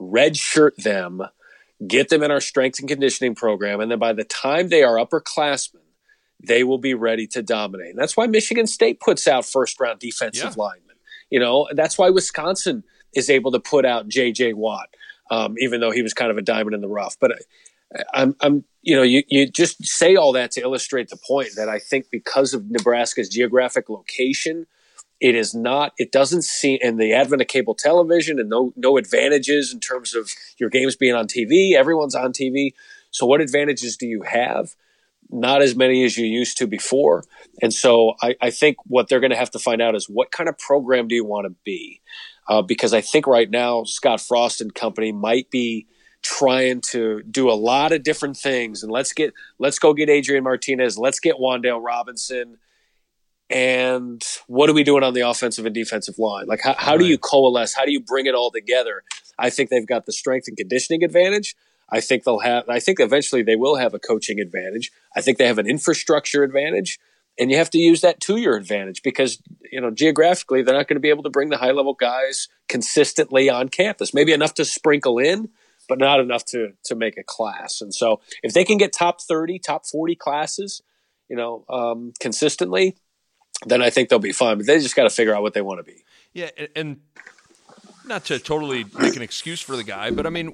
redshirt 0.00 0.76
them, 0.76 1.22
get 1.86 2.08
them 2.08 2.22
in 2.22 2.30
our 2.30 2.40
strength 2.40 2.78
and 2.78 2.88
conditioning 2.88 3.34
program, 3.34 3.80
and 3.80 3.90
then 3.90 3.98
by 3.98 4.12
the 4.12 4.24
time 4.24 4.68
they 4.68 4.82
are 4.82 4.96
upperclassmen, 4.96 5.80
they 6.42 6.64
will 6.64 6.78
be 6.78 6.94
ready 6.94 7.26
to 7.28 7.42
dominate. 7.42 7.90
And 7.90 7.98
that's 7.98 8.16
why 8.16 8.26
Michigan 8.26 8.66
State 8.66 9.00
puts 9.00 9.26
out 9.26 9.44
first 9.44 9.78
round 9.80 10.00
defensive 10.00 10.54
yeah. 10.56 10.62
linemen. 10.62 10.96
You 11.30 11.40
know, 11.40 11.68
that's 11.72 11.98
why 11.98 12.10
Wisconsin 12.10 12.84
is 13.14 13.30
able 13.30 13.52
to 13.52 13.60
put 13.60 13.84
out 13.84 14.08
J.J. 14.08 14.54
Watt, 14.54 14.88
um, 15.30 15.54
even 15.58 15.80
though 15.80 15.90
he 15.90 16.02
was 16.02 16.14
kind 16.14 16.30
of 16.30 16.36
a 16.36 16.42
diamond 16.42 16.74
in 16.74 16.80
the 16.80 16.88
rough. 16.88 17.16
But 17.20 17.32
I, 17.32 18.02
I'm, 18.12 18.36
I'm, 18.40 18.64
you 18.82 18.96
know, 18.96 19.02
you, 19.02 19.22
you 19.28 19.48
just 19.48 19.84
say 19.84 20.16
all 20.16 20.32
that 20.32 20.50
to 20.52 20.60
illustrate 20.60 21.08
the 21.08 21.18
point 21.26 21.50
that 21.56 21.68
I 21.68 21.78
think 21.78 22.06
because 22.10 22.54
of 22.54 22.70
Nebraska's 22.70 23.28
geographic 23.28 23.88
location, 23.88 24.66
it 25.20 25.34
is 25.34 25.54
not, 25.54 25.92
it 25.96 26.12
doesn't 26.12 26.42
seem, 26.42 26.78
and 26.82 26.98
the 26.98 27.14
advent 27.14 27.40
of 27.40 27.48
cable 27.48 27.74
television 27.74 28.38
and 28.38 28.50
no, 28.50 28.72
no 28.76 28.96
advantages 28.96 29.72
in 29.72 29.80
terms 29.80 30.14
of 30.14 30.30
your 30.58 30.68
games 30.68 30.96
being 30.96 31.14
on 31.14 31.26
TV, 31.26 31.74
everyone's 31.74 32.14
on 32.14 32.32
TV. 32.32 32.74
So 33.10 33.24
what 33.24 33.40
advantages 33.40 33.96
do 33.96 34.06
you 34.06 34.22
have? 34.22 34.74
Not 35.30 35.62
as 35.62 35.74
many 35.74 36.04
as 36.04 36.16
you 36.16 36.26
used 36.26 36.58
to 36.58 36.66
before. 36.66 37.24
And 37.62 37.72
so 37.72 38.14
I, 38.22 38.36
I 38.40 38.50
think 38.50 38.76
what 38.86 39.08
they're 39.08 39.20
going 39.20 39.30
to 39.30 39.36
have 39.36 39.50
to 39.52 39.58
find 39.58 39.82
out 39.82 39.94
is 39.94 40.08
what 40.08 40.30
kind 40.30 40.48
of 40.48 40.58
program 40.58 41.08
do 41.08 41.14
you 41.14 41.24
want 41.24 41.46
to 41.46 41.54
be? 41.64 42.00
Uh, 42.48 42.62
because 42.62 42.92
I 42.92 43.00
think 43.00 43.26
right 43.26 43.50
now 43.50 43.84
Scott 43.84 44.20
Frost 44.20 44.60
and 44.60 44.74
company 44.74 45.12
might 45.12 45.50
be 45.50 45.86
trying 46.22 46.80
to 46.80 47.22
do 47.22 47.50
a 47.50 47.54
lot 47.54 47.92
of 47.92 48.02
different 48.02 48.36
things. 48.36 48.82
And 48.82 48.90
let's 48.90 49.12
get 49.12 49.32
let's 49.58 49.78
go 49.78 49.94
get 49.94 50.08
Adrian 50.08 50.44
Martinez. 50.44 50.98
Let's 50.98 51.20
get 51.20 51.36
Wan'Dale 51.36 51.82
Robinson. 51.82 52.58
And 53.50 54.22
what 54.46 54.70
are 54.70 54.72
we 54.72 54.84
doing 54.84 55.02
on 55.02 55.12
the 55.12 55.20
offensive 55.20 55.66
and 55.66 55.74
defensive 55.74 56.18
line? 56.18 56.46
Like, 56.46 56.62
how, 56.62 56.74
how 56.74 56.92
right. 56.92 57.00
do 57.00 57.06
you 57.06 57.18
coalesce? 57.18 57.74
How 57.74 57.84
do 57.84 57.92
you 57.92 58.00
bring 58.00 58.26
it 58.26 58.34
all 58.34 58.50
together? 58.50 59.04
I 59.38 59.50
think 59.50 59.68
they've 59.68 59.86
got 59.86 60.06
the 60.06 60.12
strength 60.12 60.48
and 60.48 60.56
conditioning 60.56 61.04
advantage. 61.04 61.54
I 61.90 62.00
think 62.00 62.24
they'll 62.24 62.40
have, 62.40 62.68
I 62.68 62.80
think 62.80 63.00
eventually 63.00 63.42
they 63.42 63.56
will 63.56 63.76
have 63.76 63.94
a 63.94 63.98
coaching 63.98 64.40
advantage. 64.40 64.90
I 65.16 65.20
think 65.20 65.38
they 65.38 65.46
have 65.46 65.58
an 65.58 65.66
infrastructure 65.66 66.42
advantage 66.42 66.98
and 67.38 67.50
you 67.50 67.56
have 67.56 67.70
to 67.70 67.78
use 67.78 68.00
that 68.02 68.20
to 68.20 68.36
your 68.36 68.56
advantage 68.56 69.02
because 69.02 69.42
you 69.72 69.80
know 69.80 69.90
geographically 69.90 70.62
they're 70.62 70.76
not 70.76 70.86
going 70.86 70.96
to 70.96 71.00
be 71.00 71.08
able 71.08 71.24
to 71.24 71.30
bring 71.30 71.48
the 71.48 71.56
high 71.56 71.72
level 71.72 71.94
guys 71.94 72.48
consistently 72.68 73.50
on 73.50 73.68
campus. 73.68 74.14
Maybe 74.14 74.32
enough 74.32 74.54
to 74.54 74.64
sprinkle 74.64 75.18
in 75.18 75.50
but 75.88 75.98
not 75.98 76.20
enough 76.20 76.44
to 76.46 76.72
to 76.84 76.94
make 76.94 77.18
a 77.18 77.24
class. 77.24 77.80
And 77.80 77.94
so 77.94 78.20
if 78.42 78.54
they 78.54 78.64
can 78.64 78.78
get 78.78 78.92
top 78.92 79.20
30 79.20 79.58
top 79.58 79.86
40 79.86 80.14
classes 80.14 80.82
you 81.28 81.36
know 81.36 81.64
um, 81.68 82.12
consistently 82.20 82.96
then 83.66 83.82
i 83.82 83.90
think 83.90 84.08
they'll 84.08 84.18
be 84.18 84.32
fine 84.32 84.58
but 84.58 84.66
they 84.66 84.78
just 84.78 84.96
got 84.96 85.04
to 85.04 85.10
figure 85.10 85.34
out 85.34 85.42
what 85.42 85.54
they 85.54 85.62
want 85.62 85.78
to 85.78 85.84
be. 85.84 86.04
Yeah 86.32 86.50
and 86.74 87.00
not 88.06 88.24
to 88.26 88.38
totally 88.38 88.84
make 88.98 89.16
an 89.16 89.22
excuse 89.22 89.60
for 89.60 89.76
the 89.76 89.84
guy 89.84 90.10
but 90.10 90.26
i 90.26 90.30
mean 90.30 90.48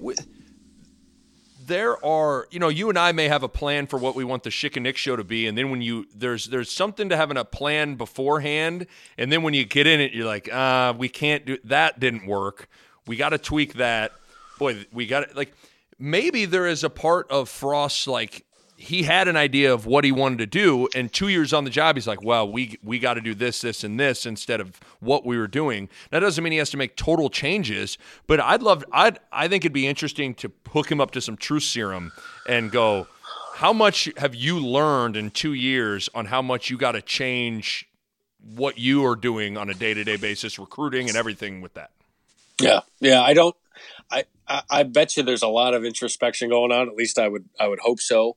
there 1.71 2.05
are, 2.05 2.49
you 2.51 2.59
know, 2.59 2.68
you 2.68 2.89
and 2.89 2.99
I 2.99 3.12
may 3.12 3.29
have 3.29 3.45
a 3.45 3.49
plan 3.49 3.87
for 3.87 3.97
what 3.97 4.16
we 4.16 4.25
want 4.25 4.43
the 4.43 4.51
Schick 4.51 4.77
and 4.77 4.83
Nick 4.83 4.97
show 4.97 5.14
to 5.14 5.23
be, 5.23 5.47
and 5.47 5.57
then 5.57 5.71
when 5.71 5.81
you 5.81 6.07
there's 6.14 6.47
there's 6.47 6.71
something 6.71 7.09
to 7.09 7.16
having 7.16 7.37
a 7.37 7.45
plan 7.45 7.95
beforehand, 7.95 8.87
and 9.16 9.31
then 9.31 9.43
when 9.43 9.55
you 9.55 9.64
get 9.64 9.87
in 9.87 10.01
it, 10.01 10.12
you're 10.12 10.27
like, 10.27 10.53
uh, 10.53 10.93
we 10.99 11.09
can't 11.09 11.47
do 11.47 11.59
that. 11.64 12.01
Didn't 12.01 12.27
work. 12.27 12.68
We 13.07 13.16
got 13.16 13.31
to 13.31 13.39
tweak 13.39 13.75
that. 13.75 14.12
Boy, 14.59 14.85
we 14.93 15.07
got 15.07 15.37
like 15.37 15.53
maybe 15.97 16.45
there 16.45 16.66
is 16.66 16.83
a 16.83 16.91
part 16.91 17.31
of 17.31 17.49
Frost 17.49 18.09
like 18.09 18.45
he 18.81 19.03
had 19.03 19.28
an 19.28 19.37
idea 19.37 19.74
of 19.74 19.85
what 19.85 20.05
he 20.05 20.11
wanted 20.11 20.39
to 20.39 20.47
do, 20.47 20.89
and 20.95 21.12
two 21.12 21.28
years 21.28 21.53
on 21.53 21.64
the 21.64 21.70
job, 21.70 21.97
he's 21.97 22.07
like, 22.07 22.22
"Well, 22.22 22.51
we 22.51 22.78
we 22.83 22.99
got 22.99 23.14
to 23.14 23.20
do 23.20 23.35
this, 23.35 23.61
this, 23.61 23.85
and 23.85 24.01
this 24.01 24.24
instead 24.24 24.59
of 24.59 24.81
what 25.01 25.26
we 25.26 25.37
were 25.37 25.47
doing." 25.47 25.91
That 26.11 26.20
doesn't 26.20 26.43
mean 26.43 26.53
he 26.53 26.59
has 26.59 26.70
to 26.70 26.78
make 26.78 26.97
total 26.97 27.28
changes, 27.28 27.99
but 28.26 28.41
I'd 28.41 28.62
love, 28.62 28.83
I'd, 28.91 29.18
I 29.31 29.49
think 29.49 29.66
it'd 29.66 29.74
be 29.74 29.87
interesting 29.87 30.33
to 30.37 30.51
hook 30.70 30.91
him 30.91 30.99
up 30.99 31.11
to 31.11 31.20
some 31.20 31.37
truth 31.37 31.64
serum 31.64 32.12
and 32.49 32.70
go, 32.70 33.07
"How 33.57 33.74
much 33.74 34.09
have 34.16 34.35
you 34.35 34.59
learned 34.59 35.14
in 35.14 35.31
two 35.31 35.53
years 35.53 36.09
on 36.14 36.24
how 36.24 36.41
much 36.41 36.70
you 36.70 36.78
got 36.78 36.93
to 36.93 37.03
change 37.03 37.87
what 38.55 38.78
you 38.78 39.05
are 39.05 39.14
doing 39.14 39.59
on 39.59 39.68
a 39.68 39.74
day 39.74 39.93
to 39.93 40.05
day 40.05 40.16
basis, 40.16 40.59
recruiting 40.59 41.07
and 41.09 41.18
everything 41.18 41.61
with 41.61 41.74
that?" 41.74 41.91
Yeah, 42.59 42.81
yeah, 42.99 43.20
I 43.20 43.35
don't. 43.35 43.55
I, 44.11 44.24
I 44.49 44.62
I 44.70 44.83
bet 44.85 45.18
you 45.18 45.22
there's 45.22 45.43
a 45.43 45.49
lot 45.49 45.74
of 45.74 45.85
introspection 45.85 46.49
going 46.49 46.72
on. 46.72 46.89
At 46.89 46.95
least 46.95 47.18
I 47.18 47.28
would 47.28 47.45
I 47.61 47.68
would 47.68 47.81
hope 47.81 48.01
so. 48.01 48.37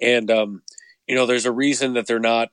And 0.00 0.30
um, 0.30 0.62
you 1.06 1.14
know, 1.14 1.26
there's 1.26 1.46
a 1.46 1.52
reason 1.52 1.94
that 1.94 2.06
they're 2.06 2.18
not, 2.18 2.50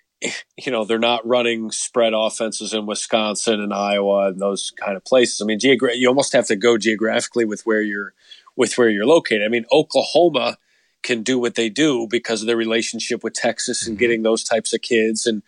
you 0.56 0.72
know, 0.72 0.84
they're 0.84 0.98
not 0.98 1.26
running 1.26 1.70
spread 1.70 2.12
offenses 2.14 2.72
in 2.72 2.86
Wisconsin 2.86 3.60
and 3.60 3.72
Iowa 3.72 4.28
and 4.28 4.40
those 4.40 4.72
kind 4.80 4.96
of 4.96 5.04
places. 5.04 5.40
I 5.40 5.44
mean, 5.44 5.58
geogra- 5.58 5.96
you 5.96 6.08
almost 6.08 6.32
have 6.32 6.46
to 6.46 6.56
go 6.56 6.78
geographically 6.78 7.44
with 7.44 7.62
where 7.66 7.82
you're 7.82 8.14
with 8.56 8.76
where 8.76 8.88
you're 8.88 9.06
located. 9.06 9.42
I 9.44 9.48
mean, 9.48 9.64
Oklahoma 9.72 10.58
can 11.02 11.22
do 11.22 11.38
what 11.38 11.54
they 11.54 11.68
do 11.68 12.06
because 12.08 12.42
of 12.42 12.46
their 12.46 12.56
relationship 12.56 13.24
with 13.24 13.34
Texas 13.34 13.86
and 13.86 13.94
mm-hmm. 13.94 14.00
getting 14.00 14.22
those 14.22 14.44
types 14.44 14.72
of 14.72 14.82
kids 14.82 15.26
and 15.26 15.42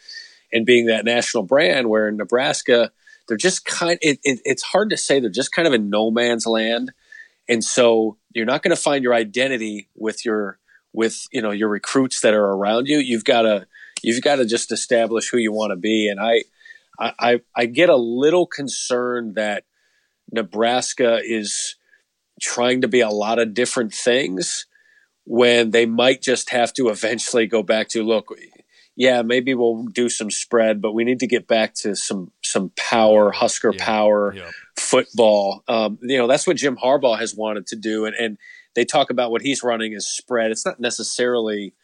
and 0.52 0.66
being 0.66 0.86
that 0.86 1.04
national 1.04 1.44
brand. 1.44 1.88
Where 1.88 2.08
in 2.08 2.16
Nebraska, 2.16 2.92
they're 3.28 3.36
just 3.36 3.64
kind. 3.64 3.98
It, 4.02 4.18
it, 4.22 4.40
it's 4.44 4.62
hard 4.62 4.90
to 4.90 4.96
say. 4.96 5.20
They're 5.20 5.30
just 5.30 5.52
kind 5.52 5.66
of 5.66 5.74
in 5.74 5.90
no 5.90 6.10
man's 6.10 6.46
land, 6.46 6.92
and 7.48 7.64
so 7.64 8.18
you're 8.34 8.46
not 8.46 8.62
going 8.62 8.74
to 8.74 8.82
find 8.82 9.02
your 9.02 9.14
identity 9.14 9.88
with 9.94 10.24
your 10.24 10.58
with 10.94 11.26
you 11.32 11.42
know 11.42 11.50
your 11.50 11.68
recruits 11.68 12.20
that 12.22 12.32
are 12.32 12.52
around 12.52 12.86
you. 12.86 12.98
You've 12.98 13.24
got 13.24 13.42
to 13.42 13.66
you've 14.02 14.22
got 14.22 14.36
to 14.36 14.46
just 14.46 14.72
establish 14.72 15.28
who 15.28 15.38
you 15.38 15.52
want 15.52 15.72
to 15.72 15.76
be. 15.76 16.08
And 16.08 16.20
I, 16.20 16.42
I 16.98 17.40
I 17.54 17.66
get 17.66 17.90
a 17.90 17.96
little 17.96 18.46
concerned 18.46 19.34
that 19.34 19.64
Nebraska 20.32 21.20
is 21.22 21.76
trying 22.40 22.80
to 22.80 22.88
be 22.88 23.00
a 23.00 23.10
lot 23.10 23.38
of 23.38 23.54
different 23.54 23.92
things 23.92 24.66
when 25.26 25.70
they 25.70 25.86
might 25.86 26.22
just 26.22 26.50
have 26.50 26.72
to 26.74 26.88
eventually 26.88 27.46
go 27.46 27.62
back 27.62 27.88
to 27.88 28.02
look 28.02 28.28
yeah 28.96 29.22
maybe 29.22 29.54
we'll 29.54 29.84
do 29.84 30.08
some 30.08 30.30
spread 30.30 30.82
but 30.82 30.92
we 30.92 31.04
need 31.04 31.20
to 31.20 31.26
get 31.26 31.46
back 31.46 31.74
to 31.74 31.94
some 31.94 32.30
some 32.42 32.70
power 32.76 33.30
husker 33.30 33.72
yeah, 33.72 33.84
power 33.84 34.34
yeah. 34.34 34.50
football 34.76 35.62
um, 35.68 35.98
you 36.02 36.18
know 36.18 36.26
that's 36.26 36.46
what 36.46 36.56
jim 36.56 36.76
harbaugh 36.76 37.18
has 37.18 37.34
wanted 37.34 37.66
to 37.66 37.76
do 37.76 38.04
and, 38.04 38.14
and 38.16 38.38
they 38.74 38.84
talk 38.84 39.10
about 39.10 39.30
what 39.30 39.42
he's 39.42 39.62
running 39.62 39.94
as 39.94 40.06
spread. 40.06 40.50
It's 40.50 40.66
not 40.66 40.80
necessarily 40.80 41.74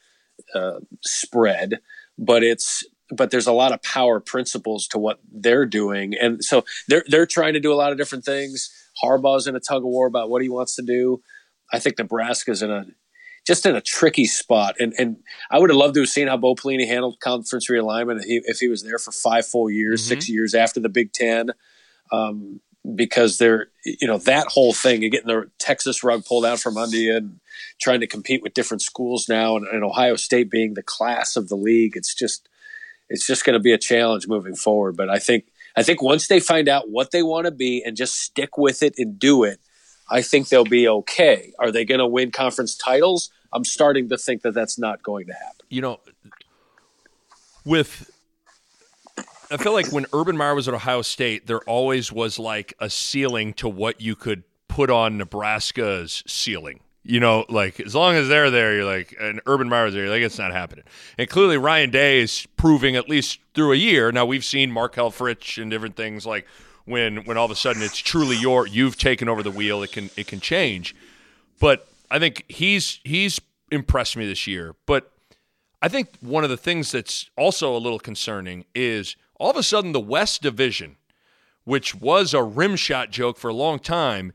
uh, 0.55 0.81
spread, 1.03 1.81
but 2.19 2.43
it's 2.43 2.85
but 3.13 3.31
there's 3.31 3.47
a 3.47 3.53
lot 3.53 3.73
of 3.73 3.83
power 3.83 4.21
principles 4.21 4.87
to 4.89 4.99
what 4.99 5.19
they're 5.33 5.67
doing, 5.67 6.15
and 6.15 6.45
so 6.45 6.65
they're 6.89 7.05
they're 7.09 7.27
trying 7.27 7.55
to 7.55 7.61
do 7.61 7.73
a 7.73 7.77
lot 7.77 7.93
of 7.93 7.99
different 7.99 8.25
things. 8.25 8.71
Harbaugh's 9.03 9.47
in 9.47 9.57
a 9.57 9.61
tug 9.61 9.83
of 9.83 9.89
war 9.89 10.07
about 10.07 10.31
what 10.31 10.43
he 10.43 10.49
wants 10.49 10.77
to 10.77 10.83
do. 10.83 11.23
I 11.73 11.79
think 11.79 11.99
Nebraska's 11.99 12.63
in 12.63 12.71
a 12.71 12.87
just 13.47 13.67
in 13.67 13.75
a 13.75 13.81
tricky 13.81 14.27
spot, 14.27 14.77
and 14.79 14.93
and 14.99 15.17
I 15.51 15.59
would 15.59 15.71
have 15.71 15.77
loved 15.77 15.95
to 15.95 16.01
have 16.01 16.09
seen 16.09 16.29
how 16.29 16.37
Bo 16.37 16.55
Pelini 16.55 16.87
handled 16.87 17.21
conference 17.21 17.69
realignment 17.71 18.21
if 18.21 18.25
he, 18.25 18.41
if 18.45 18.59
he 18.59 18.69
was 18.69 18.83
there 18.83 18.99
for 18.99 19.13
five 19.13 19.47
full 19.47 19.71
years, 19.71 20.03
mm-hmm. 20.03 20.09
six 20.09 20.29
years 20.29 20.55
after 20.55 20.81
the 20.81 20.89
Big 20.89 21.13
Ten. 21.13 21.51
Um, 22.13 22.61
because 22.95 23.39
they're 23.39 23.69
you 23.85 24.07
know 24.07 24.19
that 24.19 24.47
whole 24.49 24.73
thing 24.73 25.03
and 25.03 25.13
getting 25.13 25.29
the 25.29 25.51
Texas 25.59 26.03
rug 26.03 26.25
pulled 26.25 26.45
out 26.45 26.61
from 26.61 26.77
under 26.77 26.97
you 26.97 27.17
and 27.17 27.41
trying 27.81 28.01
to 28.01 28.07
compete 28.07 28.43
with 28.43 28.55
different 28.55 28.83
schools 28.83 29.29
now 29.29 29.57
and, 29.57 29.67
and 29.67 29.85
Ohio 29.85 30.17
State 30.17 30.51
being 30.51 30.75
the 30.75 30.83
class 30.83 31.37
of 31.37 31.49
the 31.49 31.57
league 31.57 31.97
it's 31.97 32.15
just 32.15 32.49
it's 33.09 33.27
just 33.27 33.45
going 33.45 33.55
to 33.55 33.61
be 33.61 33.73
a 33.73 33.79
challenge 33.79 34.29
moving 34.29 34.55
forward. 34.55 34.97
But 34.97 35.11
I 35.11 35.19
think 35.19 35.47
I 35.77 35.83
think 35.83 36.01
once 36.01 36.29
they 36.29 36.41
find 36.41 36.69
out 36.69 36.89
what 36.89 37.11
they 37.11 37.23
want 37.23 37.47
to 37.47 37.51
be 37.51 37.83
and 37.85 37.97
just 37.97 38.15
stick 38.15 38.57
with 38.57 38.83
it 38.83 38.95
and 38.99 39.19
do 39.19 39.45
it 39.45 39.61
I 40.13 40.23
think 40.23 40.49
they'll 40.49 40.65
be 40.65 40.89
okay. 40.89 41.53
Are 41.61 41.71
they 41.71 41.85
going 41.85 42.01
to 42.01 42.07
win 42.07 42.33
conference 42.33 42.75
titles? 42.75 43.31
I'm 43.53 43.65
starting 43.65 44.09
to 44.09 44.19
think 44.19 44.43
that 44.43 44.55
that's 44.55 44.77
not 44.77 45.03
going 45.03 45.27
to 45.27 45.35
happen. 45.35 45.67
You 45.69 45.83
know 45.83 46.01
with 47.65 48.11
I 49.51 49.57
feel 49.57 49.73
like 49.73 49.89
when 49.89 50.07
Urban 50.13 50.37
Meyer 50.37 50.55
was 50.55 50.69
at 50.69 50.75
Ohio 50.75 51.03
State, 51.03 51.47
there 51.47 51.61
always 51.61 52.13
was 52.13 52.39
like 52.39 52.73
a 52.79 52.89
ceiling 52.89 53.53
to 53.55 53.69
what 53.69 54.01
you 54.01 54.15
could 54.15 54.45
put 54.69 54.91
on 54.91 55.19
Nebraska's 55.19 56.23
ceiling. 56.27 56.81
You 57.03 57.19
know, 57.19 57.47
like 57.49 57.81
as 57.81 57.95
long 57.95 58.15
as 58.15 58.29
they're 58.29 58.51
there, 58.51 58.77
you're 58.77 58.85
like, 58.85 59.17
and 59.19 59.41
Urban 59.47 59.69
Meyer's 59.69 59.95
there, 59.95 60.09
like, 60.09 60.23
it's 60.23 60.39
not 60.39 60.53
happening. 60.53 60.85
And 61.19 61.29
clearly, 61.29 61.57
Ryan 61.57 61.91
Day 61.91 62.21
is 62.21 62.47
proving 62.57 62.95
at 62.95 63.09
least 63.09 63.41
through 63.55 63.73
a 63.73 63.77
year. 63.77 64.13
Now 64.13 64.27
we've 64.27 64.45
seen 64.45 64.71
Markel 64.71 65.11
Fritsch 65.11 65.61
and 65.61 65.71
different 65.71 65.97
things 65.97 66.27
like 66.27 66.47
when 66.85 67.25
when 67.25 67.37
all 67.37 67.47
of 67.47 67.51
a 67.51 67.57
sudden 67.57 67.83
it's 67.83 67.99
truly 67.99 68.37
your 68.37 68.67
you've 68.67 68.99
taken 68.99 69.29
over 69.29 69.43
the 69.43 69.51
wheel. 69.51 69.83
It 69.83 69.93
can 69.93 70.11
it 70.17 70.27
can 70.27 70.41
change, 70.41 70.95
but 71.59 71.89
I 72.11 72.19
think 72.19 72.45
he's 72.49 73.01
he's 73.03 73.41
impressed 73.73 74.17
me 74.17 74.27
this 74.27 74.47
year. 74.47 74.75
But 74.87 75.11
I 75.83 75.89
think 75.89 76.11
one 76.21 76.45
of 76.45 76.51
the 76.51 76.57
things 76.59 76.93
that's 76.93 77.31
also 77.37 77.75
a 77.75 77.79
little 77.79 77.99
concerning 77.99 78.67
is 78.75 79.17
all 79.41 79.51
of 79.51 79.57
a 79.57 79.63
sudden 79.63 79.93
the 79.93 79.99
West 80.01 80.43
Division, 80.43 80.97
which 81.65 81.95
was 81.95 82.35
a 82.35 82.43
rim 82.43 82.77
shot 82.77 83.11
joke 83.11 83.39
for 83.39 83.49
a 83.49 83.55
long 83.55 83.79
time, 83.79 84.33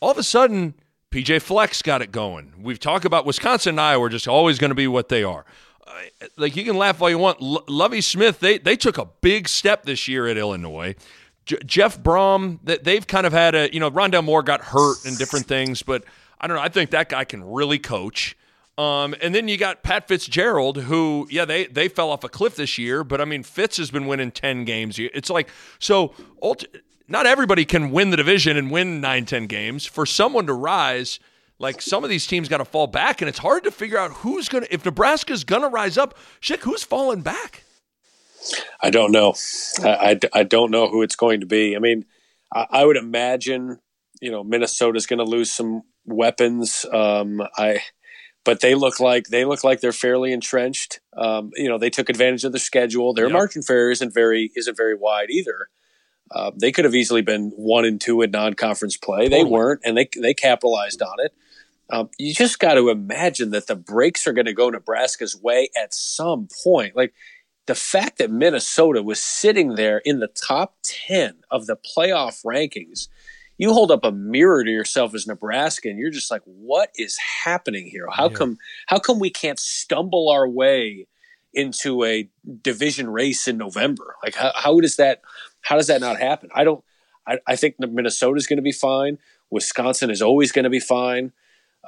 all 0.00 0.12
of 0.12 0.18
a 0.18 0.22
sudden 0.22 0.74
PJ 1.10 1.42
Fleck 1.42 1.74
got 1.82 2.00
it 2.00 2.12
going. 2.12 2.54
We've 2.58 2.78
talked 2.78 3.04
about 3.04 3.26
Wisconsin 3.26 3.70
and 3.70 3.80
Iowa 3.80 4.04
are 4.04 4.08
just 4.08 4.28
always 4.28 4.58
going 4.58 4.70
to 4.70 4.74
be 4.74 4.86
what 4.86 5.08
they 5.08 5.24
are. 5.24 5.44
Uh, 5.86 6.26
like 6.36 6.56
you 6.56 6.64
can 6.64 6.76
laugh 6.76 7.02
all 7.02 7.10
you 7.10 7.18
want. 7.18 7.42
L- 7.42 7.64
Lovie 7.68 8.00
Smith, 8.00 8.40
they 8.40 8.58
they 8.58 8.76
took 8.76 8.98
a 8.98 9.06
big 9.20 9.48
step 9.48 9.84
this 9.84 10.08
year 10.08 10.26
at 10.28 10.36
Illinois. 10.36 10.94
J- 11.44 11.58
Jeff 11.66 11.98
Brohm, 12.02 12.58
that 12.64 12.84
they've 12.84 13.06
kind 13.06 13.26
of 13.26 13.32
had 13.32 13.54
a 13.54 13.72
you 13.72 13.80
know 13.80 13.90
Rondale 13.90 14.24
Moore 14.24 14.42
got 14.42 14.60
hurt 14.62 15.04
and 15.04 15.18
different 15.18 15.46
things, 15.46 15.82
but 15.82 16.04
I 16.40 16.46
don't 16.46 16.56
know. 16.56 16.62
I 16.62 16.68
think 16.68 16.90
that 16.90 17.08
guy 17.10 17.24
can 17.24 17.44
really 17.44 17.78
coach. 17.78 18.36
Um, 18.76 19.14
and 19.22 19.34
then 19.34 19.46
you 19.46 19.56
got 19.56 19.82
Pat 19.84 20.08
Fitzgerald, 20.08 20.78
who, 20.78 21.28
yeah, 21.30 21.44
they 21.44 21.66
they 21.66 21.88
fell 21.88 22.10
off 22.10 22.24
a 22.24 22.28
cliff 22.28 22.56
this 22.56 22.76
year, 22.76 23.04
but 23.04 23.20
I 23.20 23.24
mean, 23.24 23.44
Fitz 23.44 23.76
has 23.76 23.90
been 23.90 24.06
winning 24.06 24.32
ten 24.32 24.64
games. 24.64 24.98
It's 24.98 25.30
like 25.30 25.48
so. 25.78 26.14
Not 27.06 27.26
everybody 27.26 27.66
can 27.66 27.90
win 27.90 28.10
the 28.10 28.16
division 28.16 28.56
and 28.56 28.70
win 28.70 29.00
nine, 29.00 29.26
ten 29.26 29.46
games. 29.46 29.86
For 29.86 30.06
someone 30.06 30.46
to 30.46 30.54
rise, 30.54 31.20
like 31.58 31.80
some 31.82 32.02
of 32.02 32.10
these 32.10 32.26
teams 32.26 32.48
got 32.48 32.58
to 32.58 32.64
fall 32.64 32.86
back, 32.86 33.20
and 33.20 33.28
it's 33.28 33.38
hard 33.38 33.62
to 33.64 33.70
figure 33.70 33.98
out 33.98 34.10
who's 34.10 34.48
gonna. 34.48 34.66
If 34.70 34.84
Nebraska's 34.84 35.44
gonna 35.44 35.68
rise 35.68 35.96
up, 35.96 36.16
shit, 36.40 36.60
who's 36.60 36.82
falling 36.82 37.20
back? 37.20 37.62
I 38.82 38.90
don't 38.90 39.12
know. 39.12 39.34
I, 39.82 40.18
I, 40.34 40.40
I 40.40 40.42
don't 40.42 40.70
know 40.70 40.88
who 40.88 41.02
it's 41.02 41.16
going 41.16 41.40
to 41.40 41.46
be. 41.46 41.76
I 41.76 41.78
mean, 41.78 42.04
I, 42.52 42.66
I 42.70 42.84
would 42.84 42.96
imagine 42.96 43.78
you 44.20 44.30
know 44.30 44.42
Minnesota's 44.42 45.06
going 45.06 45.18
to 45.18 45.24
lose 45.24 45.52
some 45.52 45.82
weapons. 46.06 46.84
Um, 46.92 47.42
I 47.56 47.82
but 48.44 48.60
they 48.60 48.74
look 48.74 49.00
like 49.00 49.28
they 49.28 49.44
look 49.44 49.64
like 49.64 49.80
they're 49.80 49.92
fairly 49.92 50.32
entrenched. 50.32 51.00
Um, 51.16 51.50
you 51.56 51.68
know, 51.68 51.78
they 51.78 51.90
took 51.90 52.08
advantage 52.08 52.44
of 52.44 52.52
the 52.52 52.58
schedule. 52.58 53.14
Their 53.14 53.26
yep. 53.26 53.32
margin 53.32 53.62
fair 53.62 53.90
isn't 53.90 54.12
very 54.12 54.50
isn't 54.54 54.76
very 54.76 54.94
wide 54.94 55.30
either. 55.30 55.68
Uh, 56.30 56.50
they 56.58 56.72
could 56.72 56.84
have 56.84 56.94
easily 56.94 57.22
been 57.22 57.50
one 57.50 57.84
and 57.84 58.00
two 58.00 58.22
in 58.22 58.30
non-conference 58.30 58.96
play. 58.96 59.24
Totally. 59.24 59.42
They 59.42 59.48
weren't, 59.48 59.80
and 59.84 59.96
they 59.96 60.08
they 60.16 60.34
capitalized 60.34 61.02
on 61.02 61.16
it. 61.18 61.34
Um, 61.90 62.08
you 62.18 62.32
just 62.32 62.58
got 62.58 62.74
to 62.74 62.88
imagine 62.88 63.50
that 63.50 63.66
the 63.66 63.76
breaks 63.76 64.26
are 64.26 64.32
going 64.32 64.46
to 64.46 64.54
go 64.54 64.70
Nebraska's 64.70 65.36
way 65.40 65.68
at 65.76 65.92
some 65.92 66.48
point. 66.64 66.96
Like 66.96 67.12
the 67.66 67.74
fact 67.74 68.18
that 68.18 68.30
Minnesota 68.30 69.02
was 69.02 69.20
sitting 69.20 69.74
there 69.74 69.98
in 69.98 70.18
the 70.18 70.28
top 70.28 70.76
ten 70.82 71.36
of 71.50 71.66
the 71.66 71.76
playoff 71.76 72.44
rankings 72.44 73.08
you 73.56 73.72
hold 73.72 73.90
up 73.90 74.04
a 74.04 74.12
mirror 74.12 74.64
to 74.64 74.70
yourself 74.70 75.14
as 75.14 75.26
Nebraska 75.26 75.88
and 75.88 75.98
you're 75.98 76.10
just 76.10 76.30
like, 76.30 76.42
what 76.44 76.90
is 76.96 77.16
happening 77.44 77.86
here? 77.86 78.06
How 78.10 78.28
yeah. 78.28 78.36
come 78.36 78.58
how 78.86 78.98
come 78.98 79.18
we 79.18 79.30
can't 79.30 79.58
stumble 79.58 80.28
our 80.30 80.48
way 80.48 81.06
into 81.52 82.04
a 82.04 82.28
division 82.62 83.08
race 83.10 83.46
in 83.46 83.56
November? 83.56 84.16
Like 84.22 84.34
how, 84.34 84.52
how 84.54 84.80
does 84.80 84.96
that 84.96 85.22
how 85.62 85.76
does 85.76 85.86
that 85.86 86.00
not 86.00 86.18
happen? 86.18 86.50
I 86.54 86.64
don't 86.64 86.84
I, 87.26 87.38
I 87.46 87.56
think 87.56 87.76
Minnesota 87.78 88.36
is 88.36 88.46
going 88.46 88.58
to 88.58 88.62
be 88.62 88.72
fine. 88.72 89.18
Wisconsin 89.50 90.10
is 90.10 90.20
always 90.20 90.52
going 90.52 90.64
to 90.64 90.70
be 90.70 90.80
fine. 90.80 91.32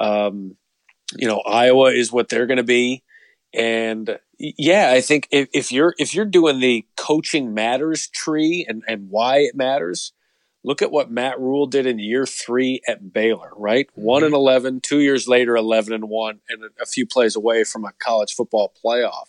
Um, 0.00 0.56
you 1.16 1.26
know, 1.26 1.40
Iowa 1.40 1.92
is 1.92 2.12
what 2.12 2.28
they're 2.28 2.46
going 2.46 2.56
to 2.56 2.62
be. 2.62 3.02
And 3.54 4.18
yeah, 4.38 4.90
I 4.92 5.00
think 5.00 5.28
if, 5.30 5.48
if 5.52 5.72
you're 5.72 5.94
if 5.98 6.14
you're 6.14 6.26
doing 6.26 6.60
the 6.60 6.86
coaching 6.96 7.54
matters 7.54 8.08
tree 8.08 8.66
and, 8.68 8.82
and 8.86 9.08
why 9.08 9.38
it 9.38 9.54
matters, 9.54 10.12
Look 10.66 10.82
at 10.82 10.90
what 10.90 11.12
Matt 11.12 11.38
Rhule 11.38 11.68
did 11.68 11.86
in 11.86 12.00
year 12.00 12.26
three 12.26 12.80
at 12.88 13.12
Baylor, 13.12 13.52
right? 13.56 13.86
Mm-hmm. 13.92 14.02
One 14.02 14.24
and 14.24 14.34
11, 14.34 14.80
two 14.80 14.98
years 14.98 15.28
later, 15.28 15.54
11 15.54 15.92
and 15.94 16.08
one, 16.08 16.40
and 16.48 16.64
a 16.82 16.84
few 16.84 17.06
plays 17.06 17.36
away 17.36 17.62
from 17.62 17.84
a 17.84 17.92
college 18.00 18.34
football 18.34 18.74
playoff. 18.84 19.26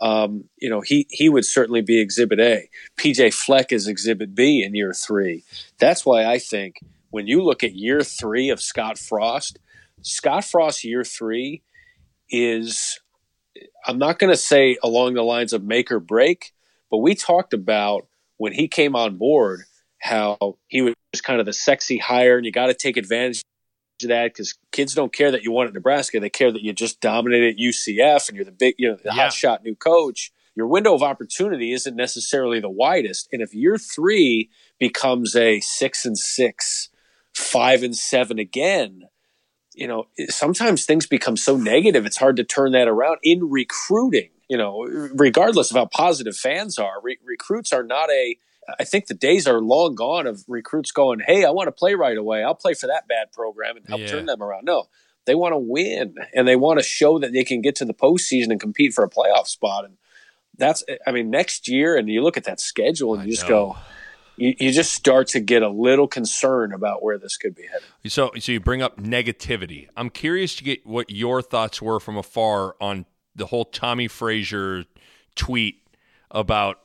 Um, 0.00 0.48
you 0.58 0.68
know, 0.68 0.80
he, 0.80 1.06
he 1.10 1.28
would 1.28 1.44
certainly 1.44 1.80
be 1.80 2.00
exhibit 2.00 2.40
A. 2.40 2.68
PJ 2.96 3.32
Fleck 3.32 3.70
is 3.70 3.86
exhibit 3.86 4.34
B 4.34 4.64
in 4.64 4.74
year 4.74 4.92
three. 4.92 5.44
That's 5.78 6.04
why 6.04 6.24
I 6.26 6.40
think 6.40 6.80
when 7.10 7.28
you 7.28 7.44
look 7.44 7.62
at 7.62 7.76
year 7.76 8.02
three 8.02 8.50
of 8.50 8.60
Scott 8.60 8.98
Frost, 8.98 9.60
Scott 10.02 10.44
Frost 10.44 10.82
year 10.82 11.04
three 11.04 11.62
is, 12.28 12.98
I'm 13.86 13.98
not 13.98 14.18
going 14.18 14.32
to 14.32 14.36
say 14.36 14.76
along 14.82 15.14
the 15.14 15.22
lines 15.22 15.52
of 15.52 15.62
make 15.62 15.92
or 15.92 16.00
break, 16.00 16.52
but 16.90 16.98
we 16.98 17.14
talked 17.14 17.54
about 17.54 18.08
when 18.38 18.52
he 18.52 18.66
came 18.66 18.96
on 18.96 19.18
board 19.18 19.60
how 20.04 20.58
he 20.68 20.82
was 20.82 20.94
kind 21.22 21.40
of 21.40 21.46
the 21.46 21.52
sexy 21.52 21.96
hire, 21.96 22.36
and 22.36 22.44
you 22.44 22.52
got 22.52 22.66
to 22.66 22.74
take 22.74 22.98
advantage 22.98 23.42
of 24.02 24.10
that 24.10 24.34
because 24.34 24.54
kids 24.70 24.94
don't 24.94 25.14
care 25.14 25.30
that 25.30 25.42
you 25.42 25.50
won 25.50 25.66
at 25.66 25.72
Nebraska; 25.72 26.20
they 26.20 26.28
care 26.28 26.52
that 26.52 26.62
you 26.62 26.74
just 26.74 27.00
dominated 27.00 27.58
UCF 27.58 28.28
and 28.28 28.36
you're 28.36 28.44
the 28.44 28.52
big, 28.52 28.74
you 28.76 28.90
know, 28.90 28.96
the 28.96 29.04
yeah. 29.06 29.12
hot 29.12 29.32
shot 29.32 29.64
new 29.64 29.74
coach. 29.74 30.30
Your 30.54 30.66
window 30.66 30.94
of 30.94 31.02
opportunity 31.02 31.72
isn't 31.72 31.96
necessarily 31.96 32.60
the 32.60 32.68
widest, 32.68 33.28
and 33.32 33.40
if 33.40 33.54
year 33.54 33.78
three 33.78 34.50
becomes 34.78 35.34
a 35.34 35.60
six 35.60 36.04
and 36.04 36.18
six, 36.18 36.90
five 37.32 37.82
and 37.82 37.96
seven 37.96 38.38
again, 38.38 39.04
you 39.74 39.88
know, 39.88 40.08
sometimes 40.28 40.84
things 40.84 41.06
become 41.06 41.38
so 41.38 41.56
negative 41.56 42.04
it's 42.04 42.18
hard 42.18 42.36
to 42.36 42.44
turn 42.44 42.72
that 42.72 42.88
around 42.88 43.18
in 43.22 43.50
recruiting. 43.50 44.28
You 44.50 44.58
know, 44.58 44.82
regardless 45.14 45.70
of 45.70 45.78
how 45.78 45.86
positive 45.86 46.36
fans 46.36 46.78
are, 46.78 47.00
re- 47.02 47.16
recruits 47.24 47.72
are 47.72 47.82
not 47.82 48.10
a 48.10 48.36
I 48.78 48.84
think 48.84 49.06
the 49.06 49.14
days 49.14 49.46
are 49.46 49.60
long 49.60 49.94
gone 49.94 50.26
of 50.26 50.44
recruits 50.48 50.92
going, 50.92 51.20
"Hey, 51.20 51.44
I 51.44 51.50
want 51.50 51.68
to 51.68 51.72
play 51.72 51.94
right 51.94 52.16
away. 52.16 52.42
I'll 52.42 52.54
play 52.54 52.74
for 52.74 52.86
that 52.86 53.06
bad 53.08 53.32
program 53.32 53.76
and 53.76 53.86
help 53.86 54.00
yeah. 54.00 54.06
turn 54.08 54.26
them 54.26 54.42
around." 54.42 54.64
No, 54.64 54.88
they 55.26 55.34
want 55.34 55.52
to 55.52 55.58
win 55.58 56.16
and 56.34 56.46
they 56.46 56.56
want 56.56 56.78
to 56.78 56.84
show 56.84 57.18
that 57.18 57.32
they 57.32 57.44
can 57.44 57.60
get 57.60 57.76
to 57.76 57.84
the 57.84 57.94
postseason 57.94 58.50
and 58.50 58.60
compete 58.60 58.92
for 58.92 59.04
a 59.04 59.10
playoff 59.10 59.46
spot. 59.46 59.84
And 59.84 59.96
that's, 60.56 60.84
I 61.06 61.12
mean, 61.12 61.30
next 61.30 61.68
year, 61.68 61.96
and 61.96 62.08
you 62.08 62.22
look 62.22 62.36
at 62.36 62.44
that 62.44 62.60
schedule 62.60 63.14
and 63.14 63.22
I 63.22 63.24
you 63.26 63.32
just 63.32 63.44
know. 63.44 63.48
go, 63.48 63.76
you, 64.36 64.54
you 64.58 64.72
just 64.72 64.92
start 64.92 65.28
to 65.28 65.40
get 65.40 65.62
a 65.62 65.68
little 65.68 66.08
concerned 66.08 66.74
about 66.74 67.02
where 67.02 67.18
this 67.18 67.36
could 67.36 67.54
be 67.54 67.62
headed. 67.62 67.86
So, 68.06 68.32
so 68.38 68.52
you 68.52 68.60
bring 68.60 68.82
up 68.82 68.98
negativity. 68.98 69.88
I'm 69.96 70.10
curious 70.10 70.56
to 70.56 70.64
get 70.64 70.86
what 70.86 71.10
your 71.10 71.40
thoughts 71.40 71.80
were 71.80 72.00
from 72.00 72.16
afar 72.16 72.76
on 72.80 73.06
the 73.34 73.46
whole 73.46 73.64
Tommie 73.64 74.08
Frazier 74.08 74.84
tweet 75.34 75.86
about 76.30 76.80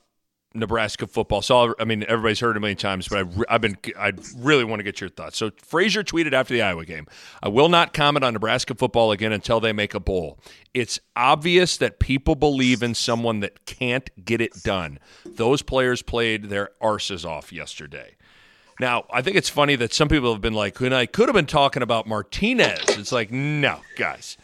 Nebraska 0.54 1.06
football. 1.06 1.41
So 1.41 1.76
I 1.80 1.86
mean, 1.86 2.04
everybody's 2.08 2.39
heard 2.39 2.52
it 2.52 2.58
a 2.58 2.60
million 2.60 2.78
times, 2.78 3.08
but 3.08 3.20
I've, 3.20 3.43
I've 3.50 3.62
been 3.62 3.78
I 3.97 4.14
really 4.38 4.64
want 4.64 4.80
to 4.80 4.84
get 4.84 5.00
your 5.00 5.10
thoughts. 5.10 5.38
So 5.38 5.52
Frazier 5.64 6.04
tweeted 6.04 6.34
after 6.34 6.54
the 6.54 6.62
Iowa 6.62 6.86
game, 6.86 7.08
"I 7.43 7.50
will 7.50 7.70
not 7.70 7.93
comment 7.93 8.24
on 8.24 8.34
Nebraska 8.34 8.74
football 8.74 9.12
again 9.12 9.32
until 9.32 9.60
they 9.60 9.74
make 9.74 9.93
a 9.93 10.00
bowl. 10.00 10.39
It's 10.74 11.00
obvious 11.16 11.78
that 11.78 12.00
people 12.00 12.36
believe 12.36 12.82
in 12.82 12.95
someone 12.95 13.41
that 13.41 13.66
can't 13.66 14.10
get 14.26 14.41
it 14.41 14.64
done. 14.64 15.00
Those 15.26 15.62
players 15.62 16.02
played 16.02 16.45
their 16.45 16.72
arses 16.82 17.26
off 17.26 17.54
yesterday." 17.54 18.16
Now, 18.80 19.06
I 19.12 19.22
think 19.22 19.36
it's 19.36 19.50
funny 19.50 19.76
that 19.76 19.93
some 19.93 20.08
people 20.08 20.32
have 20.32 20.41
been 20.41 20.54
like, 20.54 20.80
"When 20.80 20.93
I 20.93 21.06
could 21.06 21.28
have 21.28 21.36
been 21.36 21.45
talking 21.45 21.84
about 21.84 22.08
Martinez." 22.08 22.97
It's 22.97 23.12
like, 23.12 23.30
no, 23.30 23.82
guys 23.97 24.38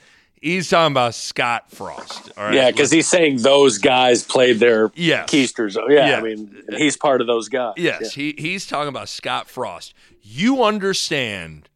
he's 0.46 0.70
talking 0.70 0.91
about 0.91 1.16
Scott 1.16 1.72
Frost. 1.72 2.32
All 2.38 2.46
right? 2.46 2.54
Yeah, 2.54 2.72
because 2.72 2.91
he's 2.91 3.08
saying 3.08 3.38
those 3.38 3.80
guys 3.80 4.24
played 4.24 4.60
their 4.60 4.91
yes. 4.96 5.30
keisters. 5.30 5.76
Yeah, 5.89 6.08
yeah, 6.08 6.18
I 6.18 6.22
mean, 6.22 6.64
he's 6.78 6.96
part 6.96 7.20
of 7.22 7.28
those 7.28 7.50
guys. 7.50 7.74
Yes, 7.78 8.16
yeah. 8.16 8.24
he, 8.24 8.36
he's 8.38 8.68
talking 8.68 8.89
about 8.89 9.10
Scott 9.10 9.50
Frost. 9.50 9.93
You 10.22 10.64
understand 10.64 11.70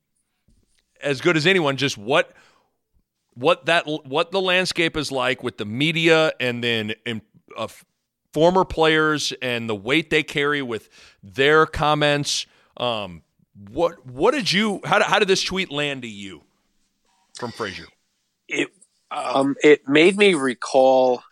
as 1.02 1.20
good 1.20 1.36
as 1.36 1.48
anyone 1.48 1.78
just 1.78 1.98
what 1.98 2.32
what 3.34 3.66
that 3.66 3.86
what 3.88 4.32
the 4.32 4.42
landscape 4.42 4.98
is 4.98 5.12
like 5.12 5.44
with 5.44 5.58
the 5.58 5.66
media 5.66 6.34
and 6.40 6.64
then 6.64 6.94
in, 7.06 7.22
uh, 7.58 7.68
former 8.34 8.66
players 8.66 9.34
and 9.42 9.70
the 9.70 9.76
weight 9.76 10.10
they 10.10 10.24
carry 10.24 10.62
with 10.62 10.90
their 11.24 11.66
comments. 11.66 12.46
Um, 12.78 13.24
what 13.70 14.06
what 14.06 14.34
did 14.34 14.52
you 14.52 14.82
how, 14.84 15.02
how 15.04 15.20
did 15.20 15.28
this 15.28 15.44
tweet 15.44 15.72
land 15.72 16.02
to 16.04 16.08
you 16.08 16.44
from 17.38 17.52
Frazier? 17.52 17.86
It 18.50 18.70
um, 19.12 19.56
it 19.64 19.88
made 19.88 20.18
me 20.18 20.34
recall 20.34 21.24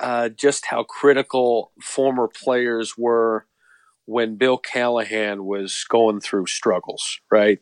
uh, 0.00 0.28
just 0.28 0.66
how 0.66 0.82
critical 0.82 1.72
former 1.80 2.28
players 2.28 2.96
were 2.98 3.46
when 4.04 4.36
Bill 4.36 4.58
Callahan 4.58 5.44
was 5.44 5.84
going 5.88 6.20
through 6.20 6.46
struggles, 6.46 7.20
right? 7.30 7.58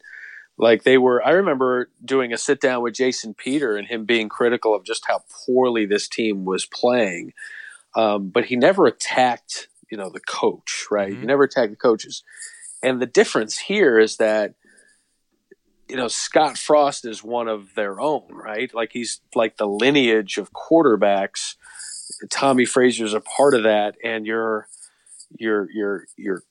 Like 0.59 0.83
they 0.83 0.99
were, 0.99 1.25
I 1.25 1.31
remember 1.31 1.91
doing 2.05 2.33
a 2.33 2.39
sit 2.39 2.61
down 2.61 2.83
with 2.83 2.95
Jason 2.95 3.35
Peter 3.35 3.77
and 3.77 3.89
him 3.89 4.05
being 4.05 4.29
critical 4.29 4.75
of 4.75 4.85
just 4.85 5.07
how 5.07 5.23
poorly 5.47 5.87
this 5.87 6.09
team 6.09 6.45
was 6.45 6.67
playing. 6.67 7.33
Um, 7.97 8.29
but 8.29 8.47
he 8.47 8.57
never 8.57 8.87
attacked, 8.87 9.69
you 9.91 9.97
know, 9.97 10.11
the 10.11 10.21
coach, 10.21 10.87
right? 10.91 11.11
Mm-hmm. 11.11 11.21
He 11.21 11.27
never 11.27 11.45
attacked 11.45 11.71
the 11.71 11.77
coaches. 11.77 12.23
And 12.83 13.01
the 13.01 13.07
difference 13.07 13.59
here 13.59 13.99
is 13.99 14.17
that 14.19 14.55
you 15.89 15.97
know, 15.97 16.09
Scott 16.09 16.59
Frost 16.59 17.05
is 17.05 17.23
one 17.23 17.49
of 17.49 17.75
their 17.75 18.01
own, 18.01 18.25
right? 18.31 18.73
Like 18.75 18.91
he's 18.93 19.21
like 19.35 19.57
the 19.57 19.67
lineage 19.67 20.39
of 20.39 20.53
quarterbacks. 20.53 21.57
Tommie 22.31 22.65
Frazier 22.65 23.05
is 23.05 23.15
a 23.15 23.21
part 23.21 23.55
of 23.55 23.65
that, 23.65 23.97
and 24.03 24.27
you're 24.27 24.69
you're 25.39 25.69
you're 25.71 26.07
you're 26.17 26.43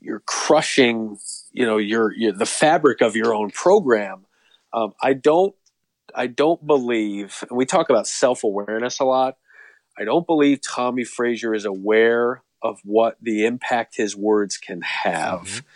you're 0.00 0.22
crushing, 0.26 1.18
you 1.52 1.66
know, 1.66 1.78
your 1.78 2.12
the 2.32 2.46
fabric 2.46 3.00
of 3.00 3.16
your 3.16 3.34
own 3.34 3.50
program. 3.50 4.26
Um, 4.72 4.94
I 5.02 5.14
don't 5.14 5.54
I 6.14 6.26
don't 6.26 6.66
believe, 6.66 7.44
and 7.48 7.56
we 7.56 7.66
talk 7.66 7.90
about 7.90 8.06
self 8.06 8.44
awareness 8.44 9.00
a 9.00 9.04
lot. 9.04 9.36
I 9.98 10.04
don't 10.04 10.26
believe 10.26 10.60
Tommy 10.60 11.04
Frazier 11.04 11.54
is 11.54 11.64
aware 11.64 12.42
of 12.62 12.80
what 12.84 13.16
the 13.20 13.46
impact 13.46 13.96
his 13.96 14.16
words 14.16 14.56
can 14.56 14.82
have. 14.82 15.42
Mm-hmm. 15.42 15.66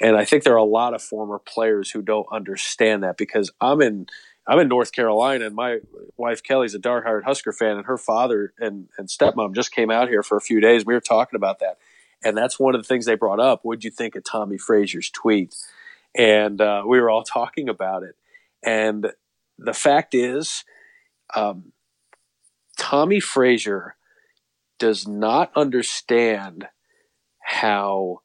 And 0.00 0.16
I 0.16 0.24
think 0.24 0.44
there 0.44 0.52
are 0.54 0.56
a 0.56 0.64
lot 0.64 0.94
of 0.94 1.02
former 1.02 1.38
players 1.38 1.90
who 1.90 2.02
don't 2.02 2.26
understand 2.30 3.02
that 3.02 3.16
because 3.16 3.50
I'm 3.60 3.80
in 3.80 4.06
I'm 4.48 4.60
in 4.60 4.68
North 4.68 4.92
Carolina 4.92 5.46
and 5.46 5.56
my 5.56 5.78
wife 6.16 6.42
Kelly's 6.42 6.74
a 6.74 6.78
diehard 6.78 7.24
Husker 7.24 7.52
fan 7.52 7.78
and 7.78 7.86
her 7.86 7.98
father 7.98 8.52
and, 8.58 8.88
and 8.96 9.08
stepmom 9.08 9.54
just 9.54 9.72
came 9.72 9.90
out 9.90 10.08
here 10.08 10.22
for 10.22 10.36
a 10.36 10.40
few 10.40 10.60
days. 10.60 10.86
We 10.86 10.94
were 10.94 11.00
talking 11.00 11.36
about 11.36 11.58
that. 11.58 11.78
And 12.22 12.36
that's 12.36 12.58
one 12.58 12.74
of 12.74 12.80
the 12.80 12.86
things 12.86 13.06
they 13.06 13.16
brought 13.16 13.40
up. 13.40 13.60
What'd 13.62 13.84
you 13.84 13.90
think 13.90 14.14
of 14.14 14.22
Tommie 14.22 14.58
Frazier's 14.58 15.10
tweet? 15.10 15.54
And 16.16 16.60
uh, 16.60 16.84
we 16.86 17.00
were 17.00 17.10
all 17.10 17.22
talking 17.24 17.68
about 17.68 18.04
it. 18.04 18.14
And 18.62 19.12
the 19.58 19.74
fact 19.74 20.14
is, 20.14 20.64
um, 21.34 21.72
Tommie 22.78 23.20
Frazier 23.20 23.96
does 24.78 25.08
not 25.08 25.50
understand 25.56 26.68
how 27.40 28.20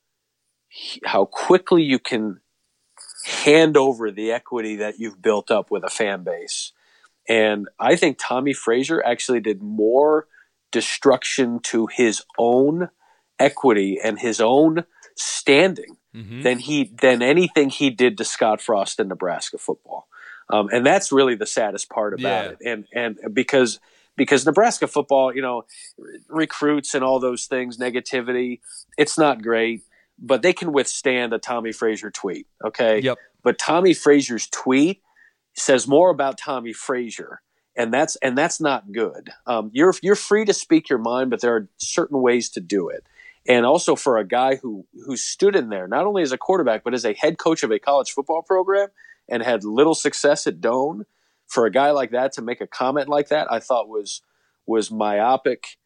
how 1.05 1.25
quickly 1.25 1.83
you 1.83 1.99
can 1.99 2.41
hand 3.25 3.77
over 3.77 4.11
the 4.11 4.31
equity 4.31 4.77
that 4.77 4.99
you've 4.99 5.21
built 5.21 5.51
up 5.51 5.69
with 5.69 5.83
a 5.83 5.89
fan 5.89 6.23
base. 6.23 6.71
And 7.27 7.67
I 7.79 7.95
think 7.95 8.17
Tommie 8.19 8.53
Frazier 8.53 9.03
actually 9.05 9.41
did 9.41 9.61
more 9.61 10.27
destruction 10.71 11.59
to 11.59 11.87
his 11.87 12.23
own 12.37 12.89
equity 13.39 13.99
and 14.03 14.19
his 14.19 14.41
own 14.41 14.85
standing 15.15 15.97
mm-hmm. 16.15 16.41
than 16.41 16.59
he 16.59 16.91
than 17.01 17.21
anything 17.21 17.69
he 17.69 17.89
did 17.89 18.17
to 18.17 18.25
Scott 18.25 18.61
Frost 18.61 18.99
in 18.99 19.07
Nebraska 19.07 19.57
football. 19.57 20.07
Um, 20.49 20.69
and 20.71 20.85
that's 20.85 21.11
really 21.11 21.35
the 21.35 21.45
saddest 21.45 21.89
part 21.89 22.13
about 22.13 22.45
yeah. 22.45 22.51
it. 22.51 22.57
And 22.65 22.85
and 22.93 23.33
because 23.33 23.79
because 24.17 24.45
Nebraska 24.45 24.87
football, 24.87 25.33
you 25.33 25.41
know, 25.41 25.65
recruits 26.27 26.93
and 26.93 27.03
all 27.03 27.19
those 27.19 27.45
things, 27.45 27.77
negativity, 27.77 28.59
it's 28.97 29.17
not 29.17 29.41
great, 29.41 29.83
but 30.21 30.41
they 30.43 30.53
can 30.53 30.71
withstand 30.71 31.33
a 31.33 31.39
Tommie 31.39 31.71
Frazier 31.71 32.11
tweet. 32.11 32.47
Okay. 32.63 33.01
Yep. 33.01 33.17
But 33.43 33.57
Tommie 33.57 33.95
Frazier's 33.95 34.47
tweet 34.47 35.01
says 35.55 35.87
more 35.87 36.11
about 36.11 36.37
Tommie 36.37 36.73
Frazier. 36.73 37.41
And 37.75 37.93
that's 37.93 38.15
and 38.17 38.37
that's 38.37 38.61
not 38.61 38.91
good. 38.91 39.29
Um, 39.47 39.71
you're 39.73 39.95
you're 40.01 40.15
free 40.15 40.45
to 40.45 40.53
speak 40.53 40.89
your 40.89 40.99
mind, 40.99 41.29
but 41.29 41.41
there 41.41 41.55
are 41.55 41.69
certain 41.77 42.21
ways 42.21 42.49
to 42.51 42.59
do 42.59 42.89
it. 42.89 43.05
And 43.47 43.65
also 43.65 43.95
for 43.95 44.17
a 44.17 44.27
guy 44.27 44.55
who 44.55 44.85
who 45.05 45.17
stood 45.17 45.55
in 45.55 45.69
there 45.69 45.87
not 45.87 46.05
only 46.05 46.21
as 46.21 46.33
a 46.33 46.37
quarterback 46.37 46.83
but 46.83 46.93
as 46.93 47.05
a 47.05 47.13
head 47.13 47.37
coach 47.37 47.63
of 47.63 47.71
a 47.71 47.79
college 47.79 48.11
football 48.11 48.41
program 48.41 48.89
and 49.29 49.41
had 49.41 49.63
little 49.63 49.95
success 49.95 50.45
at 50.47 50.59
Doane, 50.59 51.05
for 51.47 51.65
a 51.65 51.71
guy 51.71 51.91
like 51.91 52.11
that 52.11 52.33
to 52.33 52.41
make 52.41 52.61
a 52.61 52.67
comment 52.67 53.09
like 53.09 53.29
that, 53.29 53.51
I 53.51 53.59
thought 53.59 53.87
was 53.87 54.21
was 54.65 54.91
myopic. 54.91 55.77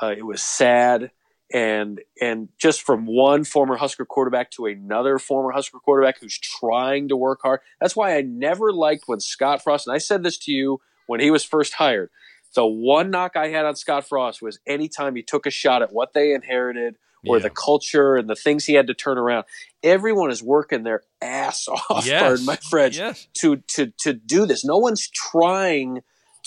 Uh, 0.00 0.14
it 0.16 0.24
was 0.24 0.42
sad, 0.42 1.10
and 1.52 2.00
and 2.20 2.48
just 2.58 2.82
from 2.82 3.06
one 3.06 3.44
former 3.44 3.76
Husker 3.76 4.04
quarterback 4.04 4.50
to 4.52 4.66
another 4.66 5.18
former 5.18 5.50
Husker 5.52 5.78
quarterback 5.78 6.20
who's 6.20 6.38
trying 6.38 7.08
to 7.08 7.16
work 7.16 7.40
hard. 7.42 7.60
That's 7.80 7.96
why 7.96 8.16
I 8.16 8.22
never 8.22 8.72
liked 8.72 9.04
when 9.06 9.20
Scott 9.20 9.62
Frost. 9.62 9.86
And 9.86 9.94
I 9.94 9.98
said 9.98 10.22
this 10.22 10.38
to 10.38 10.52
you 10.52 10.80
when 11.06 11.20
he 11.20 11.30
was 11.30 11.44
first 11.44 11.74
hired. 11.74 12.10
The 12.54 12.66
one 12.66 13.10
knock 13.10 13.36
I 13.36 13.48
had 13.48 13.64
on 13.64 13.76
Scott 13.76 14.08
Frost 14.08 14.42
was 14.42 14.58
anytime 14.66 15.14
he 15.14 15.22
took 15.22 15.46
a 15.46 15.50
shot 15.50 15.82
at 15.82 15.92
what 15.92 16.12
they 16.14 16.32
inherited 16.32 16.96
or 17.26 17.36
yeah. 17.36 17.42
the 17.42 17.50
culture 17.50 18.16
and 18.16 18.28
the 18.28 18.34
things 18.34 18.64
he 18.64 18.74
had 18.74 18.86
to 18.86 18.94
turn 18.94 19.18
around. 19.18 19.44
Everyone 19.82 20.30
is 20.30 20.42
working 20.42 20.82
their 20.82 21.02
ass 21.20 21.68
off, 21.90 22.06
yes. 22.06 22.22
pardon 22.22 22.46
my 22.46 22.56
French, 22.56 22.96
yes. 22.96 23.28
to 23.34 23.56
to 23.68 23.92
to 24.00 24.12
do 24.12 24.46
this. 24.46 24.64
No 24.64 24.78
one's 24.78 25.08
trying 25.08 26.00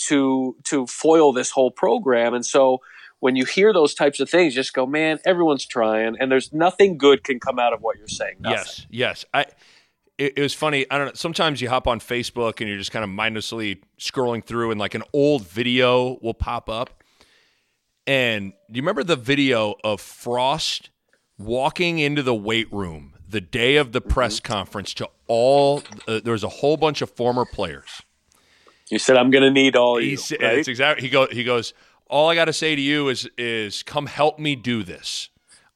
to 0.08 0.56
to 0.64 0.86
foil 0.86 1.32
this 1.32 1.50
whole 1.50 1.70
program, 1.70 2.34
and 2.34 2.44
so 2.44 2.80
when 3.24 3.36
you 3.36 3.46
hear 3.46 3.72
those 3.72 3.94
types 3.94 4.20
of 4.20 4.28
things, 4.28 4.54
just 4.54 4.74
go, 4.74 4.84
man, 4.84 5.18
everyone's 5.24 5.64
trying, 5.64 6.14
and 6.20 6.30
there's 6.30 6.52
nothing 6.52 6.98
good 6.98 7.24
can 7.24 7.40
come 7.40 7.58
out 7.58 7.72
of 7.72 7.80
what 7.80 7.96
you're 7.96 8.06
saying. 8.06 8.34
Nothing. 8.38 8.58
Yes, 8.58 8.86
yes, 8.90 9.24
I. 9.32 9.46
It, 10.18 10.34
it 10.36 10.42
was 10.42 10.52
funny. 10.52 10.84
I 10.90 10.98
don't 10.98 11.06
know. 11.06 11.12
Sometimes 11.14 11.62
you 11.62 11.70
hop 11.70 11.88
on 11.88 12.00
Facebook 12.00 12.60
and 12.60 12.68
you're 12.68 12.76
just 12.76 12.92
kind 12.92 13.02
of 13.02 13.08
mindlessly 13.08 13.80
scrolling 13.98 14.44
through, 14.44 14.72
and 14.72 14.78
like 14.78 14.94
an 14.94 15.04
old 15.14 15.46
video 15.46 16.18
will 16.20 16.34
pop 16.34 16.68
up, 16.68 17.02
and 18.06 18.52
do 18.70 18.76
you 18.76 18.82
remember 18.82 19.02
the 19.02 19.16
video 19.16 19.76
of 19.82 20.02
Frost 20.02 20.90
walking 21.38 22.00
into 22.00 22.22
the 22.22 22.34
weight 22.34 22.70
room 22.70 23.14
the 23.26 23.40
day 23.40 23.76
of 23.76 23.92
the 23.92 24.02
mm-hmm. 24.02 24.10
press 24.10 24.38
conference 24.38 24.92
to 24.92 25.08
all? 25.28 25.82
Uh, 26.06 26.20
there 26.22 26.34
was 26.34 26.44
a 26.44 26.50
whole 26.50 26.76
bunch 26.76 27.00
of 27.00 27.10
former 27.10 27.46
players. 27.46 28.02
You 28.90 28.98
said 28.98 29.16
I'm 29.16 29.30
going 29.30 29.44
to 29.44 29.50
need 29.50 29.76
all 29.76 29.98
you. 29.98 30.18
Right? 30.18 30.58
It's 30.58 30.68
exactly. 30.68 31.08
He 31.08 31.10
goes. 31.10 31.30
He 31.30 31.42
goes. 31.42 31.72
All 32.08 32.28
I 32.28 32.34
got 32.34 32.46
to 32.46 32.52
say 32.52 32.76
to 32.76 32.80
you 32.80 33.08
is 33.08 33.28
is 33.36 33.82
come 33.82 34.06
help 34.06 34.38
me 34.38 34.56
do 34.56 34.82
this. 34.82 35.30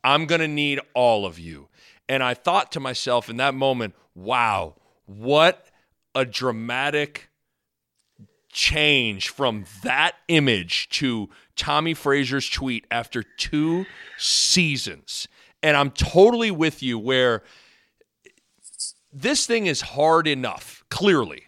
I'm 0.05 0.27
going 0.27 0.41
to 0.41 0.49
need 0.49 0.81
all 0.95 1.27
of 1.27 1.39
you. 1.39 1.69
And 2.09 2.23
I 2.23 2.35
thought 2.35 2.73
to 2.73 2.81
myself 2.81 3.29
in 3.29 3.37
that 3.39 3.55
moment, 3.55 3.95
wow, 4.15 4.77
what 5.07 5.67
a 6.15 6.25
dramatic 6.25 7.29
change 8.51 9.29
from 9.29 9.65
that 9.83 10.15
image 10.29 10.89
to 10.89 11.29
Tommie 11.57 11.95
Frazier's 11.95 12.49
tweet 12.49 12.87
after 12.91 13.23
two 13.23 13.85
seasons. 14.17 15.29
And 15.63 15.77
I'm 15.77 15.91
totally 15.91 16.51
with 16.51 16.83
you 16.83 16.99
where 16.99 17.43
this 19.13 19.47
thing 19.47 19.67
is 19.67 19.81
hard 19.81 20.27
enough, 20.27 20.85
clearly. 20.89 21.48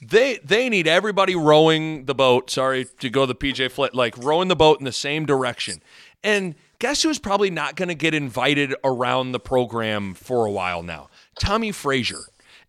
They 0.00 0.38
they 0.44 0.68
need 0.68 0.86
everybody 0.86 1.34
rowing 1.34 2.04
the 2.04 2.14
boat, 2.14 2.50
sorry 2.50 2.86
to 3.00 3.10
go 3.10 3.26
the 3.26 3.34
PJ 3.34 3.70
Fleck, 3.72 3.94
like 3.94 4.16
rowing 4.16 4.48
the 4.48 4.56
boat 4.56 4.78
in 4.78 4.84
the 4.84 4.92
same 4.92 5.26
direction. 5.26 5.82
And 6.22 6.54
guess 6.78 7.02
who's 7.02 7.18
probably 7.18 7.50
not 7.50 7.76
going 7.76 7.88
to 7.88 7.94
get 7.94 8.14
invited 8.14 8.74
around 8.84 9.32
the 9.32 9.40
program 9.40 10.14
for 10.14 10.46
a 10.46 10.50
while 10.50 10.82
now? 10.82 11.08
Tommie 11.40 11.72
Frazier. 11.72 12.20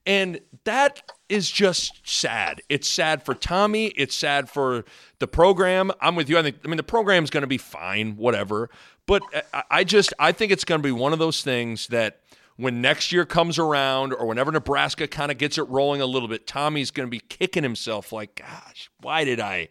And 0.06 0.40
that 0.64 1.04
is 1.28 1.52
just 1.52 2.02
sad. 2.04 2.62
It's 2.68 2.88
sad 2.88 3.24
for 3.24 3.36
Tommie. 3.36 3.88
It's 3.96 4.16
sad 4.16 4.50
for 4.50 4.86
the 5.20 5.28
program. 5.28 5.92
I'm 6.02 6.16
with 6.16 6.30
you. 6.30 6.40
I 6.40 6.42
think. 6.42 6.58
I 6.66 6.68
mean, 6.68 6.78
the 6.78 6.84
program's 6.84 7.30
going 7.30 7.42
to 7.42 7.48
be 7.48 7.60
fine, 7.60 8.16
whatever. 8.16 8.72
But 9.06 9.22
uh, 9.54 9.62
I 9.70 9.84
just 9.84 10.14
I 10.18 10.32
think 10.32 10.52
it's 10.52 10.66
going 10.66 10.82
to 10.82 10.88
be 10.88 10.92
one 10.92 11.14
of 11.14 11.20
those 11.20 11.44
things 11.44 11.88
that 11.88 12.22
when 12.60 12.82
next 12.82 13.14
year 13.14 13.26
comes 13.26 13.57
around, 13.57 14.12
or 14.14 14.26
whenever 14.26 14.51
Nebraska 14.51 15.07
kind 15.07 15.32
of 15.32 15.38
gets 15.38 15.57
it 15.57 15.64
rolling 15.70 16.01
a 16.01 16.05
little 16.05 16.28
bit, 16.28 16.45
Tommie's 16.45 16.91
going 16.91 17.07
to 17.07 17.10
be 17.10 17.22
kicking 17.22 17.64
himself 17.64 18.12
like, 18.12 18.36
gosh, 18.36 18.89
why 18.99 19.24
did 19.24 19.39
I? 19.39 19.70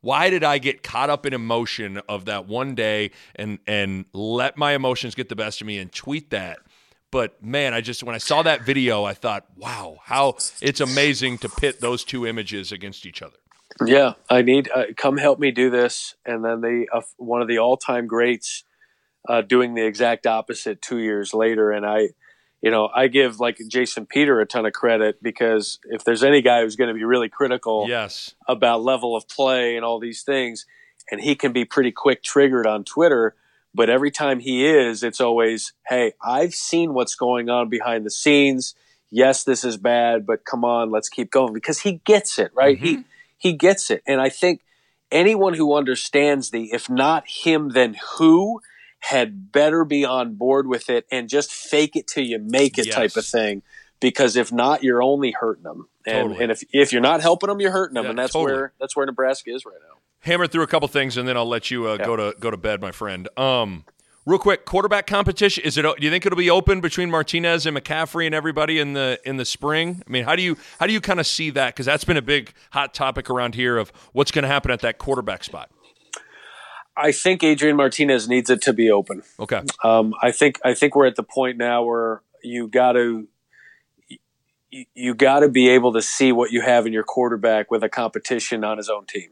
Why 0.00 0.30
did 0.30 0.42
I 0.42 0.58
get 0.58 0.82
caught 0.82 1.10
up 1.10 1.26
in 1.26 1.32
emotion 1.32 1.98
of 2.08 2.24
that 2.24 2.46
one 2.46 2.74
day 2.74 3.12
and 3.36 3.60
and 3.68 4.06
let 4.12 4.58
my 4.58 4.72
emotions 4.72 5.14
get 5.14 5.28
the 5.28 5.36
best 5.36 5.60
of 5.60 5.68
me 5.68 5.78
and 5.78 5.92
tweet 5.92 6.30
that? 6.30 6.58
But 7.12 7.40
man, 7.40 7.72
I 7.72 7.80
just 7.80 8.02
when 8.02 8.16
I 8.16 8.18
saw 8.18 8.42
that 8.42 8.62
video, 8.62 9.04
I 9.04 9.14
thought, 9.14 9.46
wow, 9.56 9.98
how 10.02 10.36
it's 10.60 10.80
amazing 10.80 11.38
to 11.38 11.48
pit 11.48 11.80
those 11.80 12.02
two 12.02 12.26
images 12.26 12.72
against 12.72 13.06
each 13.06 13.22
other. 13.22 13.36
Yeah, 13.86 14.14
I 14.28 14.42
need 14.42 14.68
uh, 14.74 14.86
come 14.96 15.18
help 15.18 15.38
me 15.38 15.52
do 15.52 15.70
this, 15.70 16.16
and 16.26 16.44
then 16.44 16.60
the 16.62 16.86
uh, 16.92 17.02
one 17.16 17.42
of 17.42 17.48
the 17.48 17.58
all 17.58 17.76
time 17.76 18.08
greats 18.08 18.64
uh, 19.28 19.40
doing 19.40 19.74
the 19.74 19.86
exact 19.86 20.26
opposite 20.26 20.82
two 20.82 20.98
years 20.98 21.32
later, 21.32 21.70
and 21.70 21.86
I. 21.86 22.08
You 22.64 22.70
know, 22.70 22.88
I 22.94 23.08
give 23.08 23.40
like 23.40 23.58
Jason 23.68 24.06
Peter 24.06 24.40
a 24.40 24.46
ton 24.46 24.64
of 24.64 24.72
credit 24.72 25.22
because 25.22 25.78
if 25.90 26.02
there's 26.02 26.24
any 26.24 26.40
guy 26.40 26.62
who's 26.62 26.76
going 26.76 26.88
to 26.88 26.94
be 26.94 27.04
really 27.04 27.28
critical 27.28 27.84
yes. 27.86 28.34
about 28.48 28.82
level 28.82 29.14
of 29.14 29.28
play 29.28 29.76
and 29.76 29.84
all 29.84 30.00
these 30.00 30.22
things, 30.22 30.64
and 31.10 31.20
he 31.20 31.34
can 31.34 31.52
be 31.52 31.66
pretty 31.66 31.92
quick 31.92 32.22
triggered 32.22 32.66
on 32.66 32.82
Twitter, 32.82 33.34
but 33.74 33.90
every 33.90 34.10
time 34.10 34.40
he 34.40 34.64
is, 34.66 35.02
it's 35.02 35.20
always, 35.20 35.74
hey, 35.88 36.14
I've 36.24 36.54
seen 36.54 36.94
what's 36.94 37.16
going 37.16 37.50
on 37.50 37.68
behind 37.68 38.06
the 38.06 38.10
scenes. 38.10 38.74
Yes, 39.10 39.44
this 39.44 39.62
is 39.62 39.76
bad, 39.76 40.24
but 40.24 40.46
come 40.46 40.64
on, 40.64 40.90
let's 40.90 41.10
keep 41.10 41.30
going 41.30 41.52
because 41.52 41.80
he 41.80 42.00
gets 42.06 42.38
it, 42.38 42.50
right? 42.54 42.78
Mm-hmm. 42.78 42.86
He 42.86 43.04
he 43.36 43.52
gets 43.52 43.90
it. 43.90 44.02
And 44.06 44.22
I 44.22 44.30
think 44.30 44.62
anyone 45.12 45.52
who 45.52 45.76
understands 45.76 46.48
the 46.48 46.72
if 46.72 46.88
not 46.88 47.28
him 47.28 47.68
then 47.68 47.96
who 48.16 48.62
had 49.04 49.52
better 49.52 49.84
be 49.84 50.04
on 50.04 50.34
board 50.34 50.66
with 50.66 50.88
it 50.90 51.06
and 51.10 51.28
just 51.28 51.52
fake 51.52 51.96
it 51.96 52.06
till 52.06 52.24
you 52.24 52.38
make 52.38 52.78
it 52.78 52.86
yes. 52.86 52.94
type 52.94 53.16
of 53.16 53.24
thing 53.24 53.62
because 54.00 54.36
if 54.36 54.52
not 54.52 54.82
you're 54.82 55.02
only 55.02 55.30
hurting 55.30 55.64
them 55.64 55.88
and, 56.06 56.28
totally. 56.28 56.42
and 56.42 56.52
if, 56.52 56.62
if 56.72 56.92
you're 56.92 57.02
not 57.02 57.20
helping 57.20 57.48
them 57.48 57.60
you're 57.60 57.70
hurting 57.70 57.94
them 57.94 58.04
yeah, 58.04 58.10
and 58.10 58.18
that's 58.18 58.32
totally. 58.32 58.52
where 58.52 58.72
that's 58.80 58.96
where 58.96 59.06
nebraska 59.06 59.50
is 59.50 59.64
right 59.64 59.76
now 59.88 59.94
hammer 60.24 60.46
through 60.46 60.62
a 60.62 60.66
couple 60.66 60.88
things, 60.88 61.16
and 61.16 61.28
then 61.28 61.36
I'll 61.36 61.48
let 61.48 61.70
you 61.70 61.88
uh, 61.88 61.96
yeah. 61.98 62.06
go 62.06 62.16
to 62.16 62.34
go 62.38 62.50
to 62.50 62.56
bed, 62.56 62.80
my 62.80 62.90
friend. 62.90 63.28
Um, 63.38 63.84
real 64.26 64.38
quick, 64.38 64.64
quarterback 64.64 65.06
competition 65.06 65.64
is 65.64 65.78
it? 65.78 65.82
Do 65.82 65.94
you 66.00 66.10
think 66.10 66.26
it'll 66.26 66.36
be 66.36 66.50
open 66.50 66.80
between 66.80 67.10
Martinez 67.10 67.66
and 67.66 67.76
McCaffrey 67.76 68.26
and 68.26 68.34
everybody 68.34 68.78
in 68.80 68.94
the 68.94 69.20
in 69.24 69.36
the 69.36 69.44
spring? 69.44 70.02
I 70.06 70.10
mean, 70.10 70.24
how 70.24 70.36
do 70.36 70.42
you 70.42 70.56
how 70.80 70.86
do 70.86 70.92
you 70.92 71.00
kind 71.00 71.20
of 71.20 71.26
see 71.26 71.50
that? 71.50 71.74
Because 71.74 71.86
that's 71.86 72.04
been 72.04 72.16
a 72.16 72.22
big 72.22 72.52
hot 72.72 72.94
topic 72.94 73.30
around 73.30 73.54
here 73.54 73.78
of 73.78 73.90
what's 74.12 74.30
going 74.30 74.42
to 74.42 74.48
happen 74.48 74.70
at 74.70 74.80
that 74.80 74.98
quarterback 74.98 75.44
spot. 75.44 75.70
I 76.96 77.12
think 77.12 77.42
Adrian 77.42 77.76
Martinez 77.76 78.28
needs 78.28 78.50
it 78.50 78.62
to 78.62 78.72
be 78.72 78.90
open. 78.90 79.22
Okay. 79.38 79.62
Um, 79.82 80.14
I 80.22 80.30
think 80.30 80.60
I 80.64 80.74
think 80.74 80.94
we're 80.94 81.06
at 81.06 81.16
the 81.16 81.22
point 81.22 81.58
now 81.58 81.82
where 81.82 82.22
you 82.42 82.68
got 82.68 82.92
to 82.92 83.26
you 84.94 85.14
got 85.14 85.40
to 85.40 85.48
be 85.48 85.68
able 85.68 85.92
to 85.92 86.02
see 86.02 86.32
what 86.32 86.50
you 86.50 86.60
have 86.60 86.86
in 86.86 86.92
your 86.92 87.04
quarterback 87.04 87.70
with 87.70 87.84
a 87.84 87.88
competition 87.88 88.64
on 88.64 88.76
his 88.76 88.88
own 88.88 89.06
team. 89.06 89.30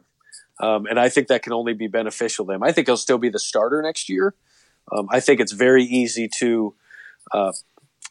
Um, 0.61 0.87
and 0.87 1.01
I 1.01 1.09
think 1.09 1.29
that 1.29 1.43
can 1.43 1.53
only 1.53 1.75
be 1.75 1.89
beneficial 1.89 2.47
to 2.47 2.53
them. 2.53 2.63
I 2.63 2.71
think 2.73 2.87
he'll 2.87 2.97
still 2.97 3.19
be 3.19 3.29
the 3.29 3.41
starter 3.41 3.83
next 3.83 4.09
year. 4.09 4.35
Um, 4.91 5.09
I 5.11 5.21
think 5.21 5.41
it's 5.41 5.53
very 5.53 5.85
easy 5.85 6.29
to, 6.39 6.75
uh, 7.33 7.53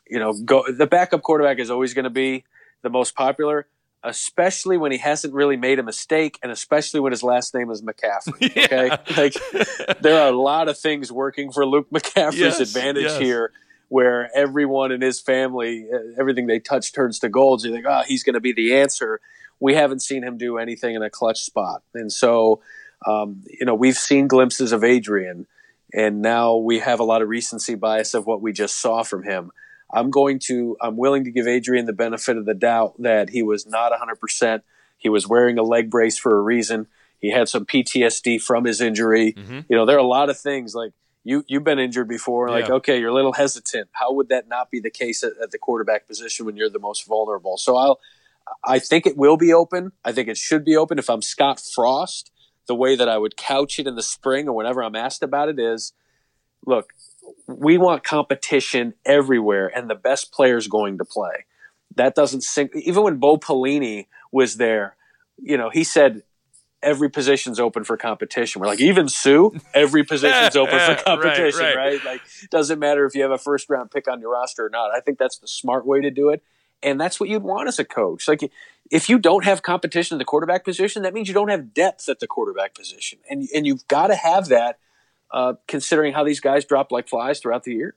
you 0.10 0.20
know, 0.20 0.34
go. 0.34 0.66
The 0.70 0.88
backup 0.88 1.22
quarterback 1.22 1.60
is 1.60 1.70
always 1.70 1.94
going 1.94 2.04
to 2.04 2.10
be 2.10 2.44
the 2.82 2.90
most 2.90 3.16
popular, 3.16 3.68
especially 4.04 4.78
when 4.78 4.92
he 4.92 4.98
hasn't 4.98 5.34
really 5.34 5.58
made 5.58 5.80
a 5.80 5.84
mistake, 5.84 6.40
and 6.42 6.52
especially 6.52 7.00
when 7.00 7.12
his 7.12 7.24
last 7.24 7.54
name 7.54 7.70
is 7.70 7.82
McCaffrey. 7.82 8.52
Okay, 8.72 8.90
like 9.18 10.00
there 10.02 10.22
are 10.22 10.30
a 10.30 10.36
lot 10.36 10.70
of 10.70 10.78
things 10.78 11.12
working 11.12 11.52
for 11.52 11.66
Luke 11.66 11.90
McCaffrey's 11.92 12.38
yes, 12.38 12.60
advantage 12.60 13.04
yes. 13.04 13.20
here 13.20 13.52
where 13.90 14.30
everyone 14.34 14.90
in 14.94 15.02
his 15.02 15.20
family, 15.20 15.86
uh, 15.94 15.98
everything 16.18 16.48
they 16.48 16.60
touch 16.60 16.94
turns 16.94 17.20
to 17.20 17.28
gold. 17.28 17.60
So 17.60 17.68
you 17.68 17.74
think, 17.74 17.86
oh, 17.86 18.04
he's 18.08 18.24
going 18.24 18.36
to 18.36 18.40
be 18.40 18.54
the 18.54 18.78
answer. 18.78 19.20
We 19.60 19.76
haven't 19.76 20.00
seen 20.02 20.24
him 20.24 20.38
do 20.38 20.58
anything 20.58 20.96
in 20.96 21.04
a 21.04 21.10
clutch 21.10 21.42
spot, 21.42 21.84
and 21.94 22.12
so 22.12 22.62
um, 23.06 23.44
you 23.48 23.66
know 23.66 23.76
we've 23.76 23.98
seen 23.98 24.28
glimpses 24.28 24.72
of 24.72 24.84
Adrian, 24.84 25.46
and 25.94 26.22
now 26.22 26.56
we 26.56 26.80
have 26.80 27.00
a 27.00 27.04
lot 27.04 27.22
of 27.22 27.30
recency 27.30 27.76
bias 27.76 28.14
of 28.14 28.26
what 28.26 28.42
we 28.42 28.54
just 28.54 28.80
saw 28.80 29.04
from 29.04 29.24
him. 29.24 29.52
I'm 29.94 30.10
going 30.10 30.40
to, 30.48 30.78
I'm 30.82 30.98
willing 30.98 31.24
to 31.26 31.32
give 31.32 31.48
Adrian 31.48 31.86
the 31.86 31.94
benefit 31.94 32.38
of 32.38 32.46
the 32.46 32.54
doubt 32.54 32.96
that 33.00 33.30
he 33.30 33.44
was 33.44 33.66
not 33.66 33.92
100%. 33.92 34.62
He 34.98 35.10
was 35.10 35.28
wearing 35.28 35.58
a 35.58 35.64
leg 35.64 35.90
brace 35.90 36.18
for 36.18 36.38
a 36.38 36.42
reason. 36.42 36.88
He 37.20 37.32
had 37.32 37.50
some 37.50 37.66
PTSD 37.66 38.42
from 38.42 38.66
his 38.66 38.82
injury. 38.82 39.34
Mm-hmm. 39.34 39.60
You 39.70 39.76
know, 39.76 39.86
there 39.86 39.96
are 39.96 40.00
a 40.00 40.04
lot 40.04 40.30
of 40.30 40.40
things 40.40 40.74
like 40.74 40.92
you 41.24 41.44
you've 41.48 41.64
been 41.64 41.80
injured 41.80 42.08
before. 42.08 42.50
Like, 42.50 42.68
yeah. 42.68 42.76
okay, 42.76 43.00
you're 43.00 43.10
a 43.10 43.14
little 43.14 43.34
hesitant. 43.34 43.90
How 43.92 44.12
would 44.14 44.30
that 44.30 44.48
not 44.48 44.72
be 44.72 44.80
the 44.80 44.90
case 44.90 45.24
at, 45.24 45.34
at, 45.42 45.52
the 45.52 45.60
quarterback 45.60 46.08
position 46.08 46.48
when 46.48 46.56
you're 46.56 46.70
the 46.70 46.80
most 46.80 47.06
vulnerable? 47.06 47.58
So 47.58 47.78
I'll 47.78 48.00
I 48.64 48.80
think 48.80 49.06
it 49.06 49.18
will 49.18 49.38
be 49.38 49.54
open. 49.54 49.92
I 50.04 50.12
think 50.12 50.28
it 50.28 50.38
should 50.38 50.66
be 50.66 50.76
open. 50.76 51.00
If 51.00 51.10
I'm 51.10 51.22
Scott 51.22 51.60
Frost, 51.60 52.32
the 52.68 52.76
way 52.76 52.96
that 52.96 53.10
I 53.10 53.18
would 53.18 53.38
couch 53.38 53.80
it 53.80 53.88
in 53.88 53.96
the 53.96 54.04
spring 54.04 54.48
or 54.48 54.54
whenever 54.54 54.84
I'm 54.84 54.96
asked 54.96 55.24
about 55.24 55.50
it 55.50 55.60
is, 55.60 55.94
look, 56.66 56.94
we 57.60 57.78
want 57.78 58.04
competition 58.04 58.94
everywhere, 59.06 59.72
and 59.76 59.90
the 59.90 59.96
best 59.96 60.32
players 60.32 60.68
going 60.68 60.98
to 60.98 61.06
play. 61.06 61.46
That 61.96 62.16
doesn't 62.16 62.42
sink. 62.42 62.72
Even 62.76 63.04
when 63.04 63.18
Bo 63.18 63.38
Pelini 63.38 64.08
was 64.32 64.58
there, 64.58 64.96
you 65.42 65.58
know, 65.58 65.70
he 65.70 65.84
said 65.84 66.24
every 66.84 67.10
position's 67.10 67.60
open 67.60 67.84
for 67.84 67.98
competition. 67.98 68.60
We're 68.60 68.68
like, 68.68 68.80
even 68.80 69.08
Suh, 69.08 69.50
every 69.74 70.04
position's 70.04 70.56
open 70.56 70.80
for 70.80 70.96
competition, 71.04 71.60
right, 71.60 71.76
right. 71.76 72.04
right? 72.04 72.06
Like, 72.06 72.22
doesn't 72.50 72.80
matter 72.80 73.06
if 73.06 73.16
you 73.16 73.22
have 73.22 73.32
a 73.32 73.38
first 73.38 73.70
round 73.70 73.92
pick 73.92 74.08
on 74.08 74.20
your 74.20 74.32
roster 74.32 74.66
or 74.66 74.70
not. 74.70 74.92
I 74.92 75.00
think 75.00 75.18
that's 75.18 75.38
the 75.38 75.48
smart 75.48 75.86
way 75.86 76.02
to 76.02 76.10
do 76.12 76.30
it. 76.30 76.44
And 76.84 77.00
that's 77.00 77.20
what 77.20 77.30
you'd 77.30 77.44
want 77.44 77.68
as 77.68 77.78
a 77.78 77.86
coach. 77.86 78.28
Like, 78.28 78.52
if 78.90 79.08
you 79.08 79.20
don't 79.20 79.46
have 79.46 79.62
competition 79.62 80.16
at 80.16 80.20
the 80.20 80.26
quarterback 80.26 80.66
position, 80.66 81.04
that 81.04 81.14
means 81.14 81.28
you 81.28 81.34
don't 81.34 81.50
have 81.50 81.74
depth 81.74 82.10
at 82.10 82.20
the 82.20 82.28
quarterback 82.28 82.74
position. 82.74 83.20
And, 83.30 83.48
and 83.54 83.68
you've 83.68 83.88
got 83.88 84.08
to 84.08 84.16
have 84.16 84.48
that 84.48 84.80
uh, 85.34 85.54
considering 85.68 86.14
how 86.14 86.24
these 86.24 86.40
guys 86.40 86.66
drop 86.66 86.92
like 86.92 87.08
flies 87.08 87.40
throughout 87.40 87.64
the 87.64 87.74
year. 87.74 87.96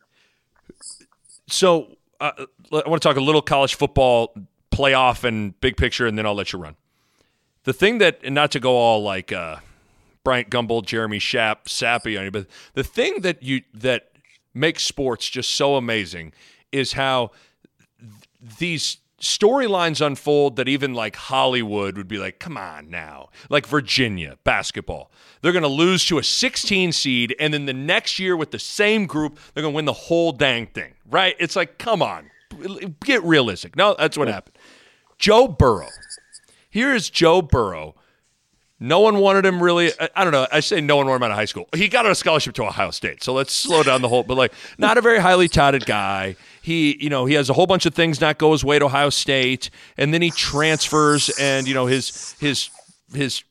So 1.49 1.97
uh, 2.21 2.33
I 2.73 2.89
want 2.89 3.03
to 3.03 3.09
talk 3.09 3.17
a 3.17 3.21
little 3.21 3.43
college 3.43 3.75
football 3.75 4.35
playoff 4.73 5.25
and 5.25 5.59
big 5.61 5.77
picture, 5.77 6.07
and 6.07 6.19
then 6.19 6.27
I'll 6.27 6.35
let 6.35 6.53
you 6.53 6.59
run. 6.59 6.77
The 7.65 7.73
thing 7.73 7.99
that, 7.99 8.21
and 8.23 8.35
not 8.35 8.51
to 8.53 8.61
go 8.61 8.77
all 8.77 9.03
like 9.03 9.33
uh, 9.33 9.57
Bryant 10.23 10.51
Gumbel, 10.51 10.85
Jeremy 10.85 11.19
Schaap, 11.19 11.69
sappy 11.69 12.17
on 12.17 12.25
you, 12.25 12.31
but 12.31 12.47
the 12.75 12.85
thing 12.85 13.21
that 13.23 13.43
you 13.43 13.63
that 13.73 14.11
makes 14.53 14.85
sports 14.85 15.29
just 15.29 15.51
so 15.51 15.77
amazing 15.77 16.33
is 16.73 16.93
how 16.93 17.31
th- 17.99 18.59
these 18.59 18.99
storylines 19.25 20.05
unfold 20.05 20.57
that 20.57 20.69
even 20.69 20.95
like 20.95 21.17
Hollywood 21.17 21.97
would 21.97 22.09
be 22.09 22.19
like, 22.19 22.39
come 22.39 22.57
on 22.57 22.91
now. 22.91 23.31
Like 23.49 23.67
Virginia 23.67 24.39
basketball. 24.45 25.11
They're 25.43 25.53
going 25.53 25.63
to 25.63 25.69
lose 25.69 26.05
to 26.07 26.19
a 26.19 26.23
16 26.23 26.93
seed, 26.93 27.35
and 27.39 27.53
then 27.53 27.67
the 27.67 27.73
next 27.73 28.19
year 28.19 28.37
with 28.37 28.51
the 28.51 28.59
same 28.59 29.07
group, 29.07 29.39
they're 29.53 29.63
going 29.63 29.73
to 29.73 29.77
win 29.77 29.85
the 29.85 29.93
whole 29.93 30.33
dang 30.33 30.67
thing, 30.67 30.95
right? 31.11 31.37
It's 31.39 31.57
like, 31.57 31.79
come 31.79 32.03
on, 32.03 32.31
get 33.01 33.23
realistic. 33.25 33.77
No, 33.77 33.95
that's 33.99 34.17
what 34.17 34.29
happened. 34.29 34.57
Joe 35.19 35.49
Burrow. 35.49 35.89
Here 36.71 36.95
is 36.95 37.11
Joe 37.11 37.43
Burrow 37.43 37.95
no 38.81 39.01
one 39.01 39.19
wanted 39.19 39.47
him 39.47 39.63
really. 39.63 39.93
I 40.15 40.25
don't 40.25 40.33
know. 40.33 40.47
I 40.53 40.61
say 40.61 40.81
no 40.81 40.97
one 40.97 41.07
wanted 41.07 41.17
him 41.17 41.23
out 41.25 41.31
of 41.31 41.37
high 41.37 41.45
school. 41.45 41.69
He 41.75 41.89
got 41.89 42.07
a 42.07 42.15
scholarship 42.15 42.55
to 42.57 42.65
Ohio 42.65 42.91
State. 42.91 43.23
So 43.23 43.33
let's 43.33 43.53
slow 43.53 43.83
down 43.83 44.03
the 44.03 44.09
whole. 44.09 44.25
But 44.25 44.37
like, 44.37 44.53
not 44.79 44.99
a 44.99 45.01
very 45.01 45.21
highly 45.21 45.49
touted 45.49 45.87
guy. 45.87 46.37
He, 46.65 46.97
you 46.99 47.11
know, 47.11 47.27
he 47.27 47.35
has 47.35 47.51
a 47.51 47.53
whole 47.53 47.67
bunch 47.67 47.85
of 47.85 47.93
things 47.93 48.23
not 48.23 48.39
go 48.39 48.53
his 48.53 48.65
way 48.65 48.77
at 48.77 48.83
Ohio 48.83 49.11
State, 49.11 49.69
and 49.99 50.15
then 50.15 50.23
he 50.23 50.31
transfers, 50.31 51.29
and 51.39 51.69
you 51.69 51.75
know 51.75 51.85
his 51.85 52.35
his 52.41 52.71
his 53.13 53.45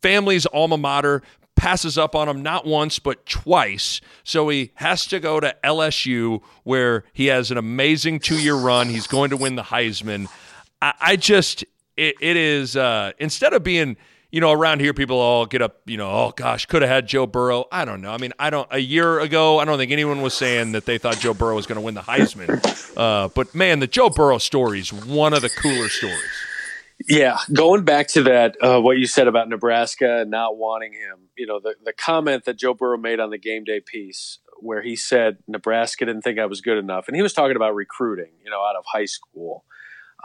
family's 0.00 0.46
alma 0.46 0.78
mater 0.78 1.20
passes 1.56 1.98
up 1.98 2.14
on 2.14 2.26
him 2.26 2.42
not 2.42 2.64
once 2.64 2.98
but 2.98 3.26
twice. 3.26 4.00
So 4.24 4.48
he 4.48 4.70
has 4.76 5.06
to 5.08 5.20
go 5.20 5.40
to 5.40 5.54
LSU 5.62 6.40
where 6.62 7.04
he 7.12 7.26
has 7.26 7.50
an 7.50 7.58
amazing 7.58 8.20
two 8.20 8.38
year 8.38 8.54
run. 8.54 8.88
He's 8.88 9.06
going 9.06 9.28
to 9.28 9.36
win 9.36 9.56
the 9.56 9.64
Heisman. 9.64 10.28
I, 10.80 10.94
I 10.98 11.16
just 11.16 11.66
it, 11.98 12.14
it 12.18 12.38
is 12.38 12.76
uh, 12.76 13.12
instead 13.18 13.52
of 13.52 13.62
being 13.62 13.98
you 14.30 14.40
know, 14.40 14.52
around 14.52 14.80
here, 14.80 14.92
people 14.92 15.18
all 15.18 15.46
get 15.46 15.62
up, 15.62 15.80
you 15.86 15.96
know, 15.96 16.10
oh 16.10 16.32
gosh, 16.36 16.66
could 16.66 16.82
have 16.82 16.90
had 16.90 17.06
Joe 17.06 17.26
Burrow. 17.26 17.64
I 17.72 17.84
don't 17.84 18.02
know. 18.02 18.12
I 18.12 18.18
mean, 18.18 18.32
I 18.38 18.50
don't, 18.50 18.68
a 18.70 18.78
year 18.78 19.20
ago, 19.20 19.58
I 19.58 19.64
don't 19.64 19.78
think 19.78 19.90
anyone 19.90 20.20
was 20.20 20.34
saying 20.34 20.72
that 20.72 20.84
they 20.84 20.98
thought 20.98 21.18
Joe 21.18 21.32
Burrow 21.32 21.56
was 21.56 21.66
going 21.66 21.76
to 21.76 21.82
win 21.82 21.94
the 21.94 22.02
Heisman. 22.02 22.96
Uh, 22.96 23.28
but 23.28 23.54
man, 23.54 23.78
the 23.78 23.86
Joe 23.86 24.10
Burrow 24.10 24.38
story 24.38 24.80
is 24.80 24.92
one 24.92 25.32
of 25.32 25.40
the 25.40 25.48
cooler 25.48 25.88
stories. 25.88 26.18
Yeah, 27.08 27.38
going 27.52 27.84
back 27.84 28.08
to 28.08 28.24
that, 28.24 28.56
uh, 28.60 28.80
what 28.80 28.98
you 28.98 29.06
said 29.06 29.28
about 29.28 29.48
Nebraska 29.48 30.24
not 30.26 30.56
wanting 30.56 30.92
him, 30.92 31.28
you 31.36 31.46
know, 31.46 31.60
the, 31.60 31.76
the 31.84 31.92
comment 31.92 32.44
that 32.44 32.56
Joe 32.56 32.74
Burrow 32.74 32.98
made 32.98 33.20
on 33.20 33.30
the 33.30 33.38
game 33.38 33.62
day 33.62 33.80
piece 33.80 34.40
where 34.60 34.82
he 34.82 34.96
said 34.96 35.38
Nebraska 35.46 36.04
didn't 36.04 36.22
think 36.22 36.38
I 36.40 36.46
was 36.46 36.60
good 36.60 36.76
enough. 36.76 37.06
And 37.06 37.16
he 37.16 37.22
was 37.22 37.32
talking 37.32 37.56
about 37.56 37.74
recruiting, 37.76 38.32
you 38.44 38.50
know, 38.50 38.60
out 38.60 38.74
of 38.76 38.84
high 38.84 39.04
school. 39.04 39.64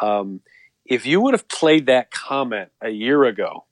Um, 0.02 0.42
if 0.86 1.06
you 1.06 1.22
would 1.22 1.36
have 1.36 1.48
played 1.48 1.86
that 1.86 2.10
comment 2.10 2.70
a 2.82 2.90
year 2.90 3.24
ago, 3.24 3.66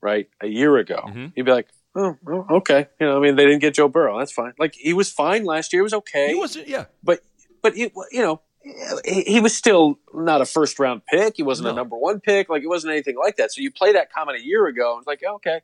right, 0.00 0.28
a 0.40 0.46
year 0.46 0.76
ago, 0.76 1.02
mm-hmm. 1.06 1.26
you'd 1.34 1.46
be 1.46 1.52
like, 1.52 1.68
oh, 1.94 2.16
okay. 2.50 2.88
You 3.00 3.06
know, 3.06 3.16
I 3.16 3.20
mean, 3.20 3.36
they 3.36 3.44
didn't 3.44 3.60
get 3.60 3.74
Joe 3.74 3.88
Burrow. 3.88 4.18
That's 4.18 4.32
fine. 4.32 4.52
Like 4.58 4.74
he 4.74 4.92
was 4.92 5.10
fine 5.10 5.44
last 5.44 5.72
year. 5.72 5.82
He 5.82 5.84
was 5.84 5.94
okay. 5.94 6.28
He 6.28 6.34
was, 6.34 6.56
yeah. 6.56 6.86
But 7.02 7.20
but 7.62 7.76
it, 7.76 7.92
you 8.10 8.22
know, 8.22 8.40
he, 9.04 9.22
he, 9.22 9.40
was 9.40 9.56
still 9.56 9.98
not 10.14 10.40
a 10.40 10.46
first 10.46 10.78
round 10.78 11.02
pick. 11.06 11.36
He 11.36 11.42
wasn't 11.42 11.66
no. 11.66 11.72
a 11.72 11.74
number 11.74 11.96
one 11.96 12.20
pick. 12.20 12.48
Like 12.48 12.62
it 12.62 12.68
wasn't 12.68 12.92
anything 12.92 13.16
like 13.16 13.36
that. 13.36 13.52
So 13.52 13.60
you 13.60 13.70
play 13.70 13.92
that 13.92 14.12
comment 14.12 14.38
a 14.38 14.44
year 14.44 14.66
ago, 14.66 14.94
and 14.94 15.00
it's 15.00 15.06
like, 15.06 15.22
okay. 15.22 15.60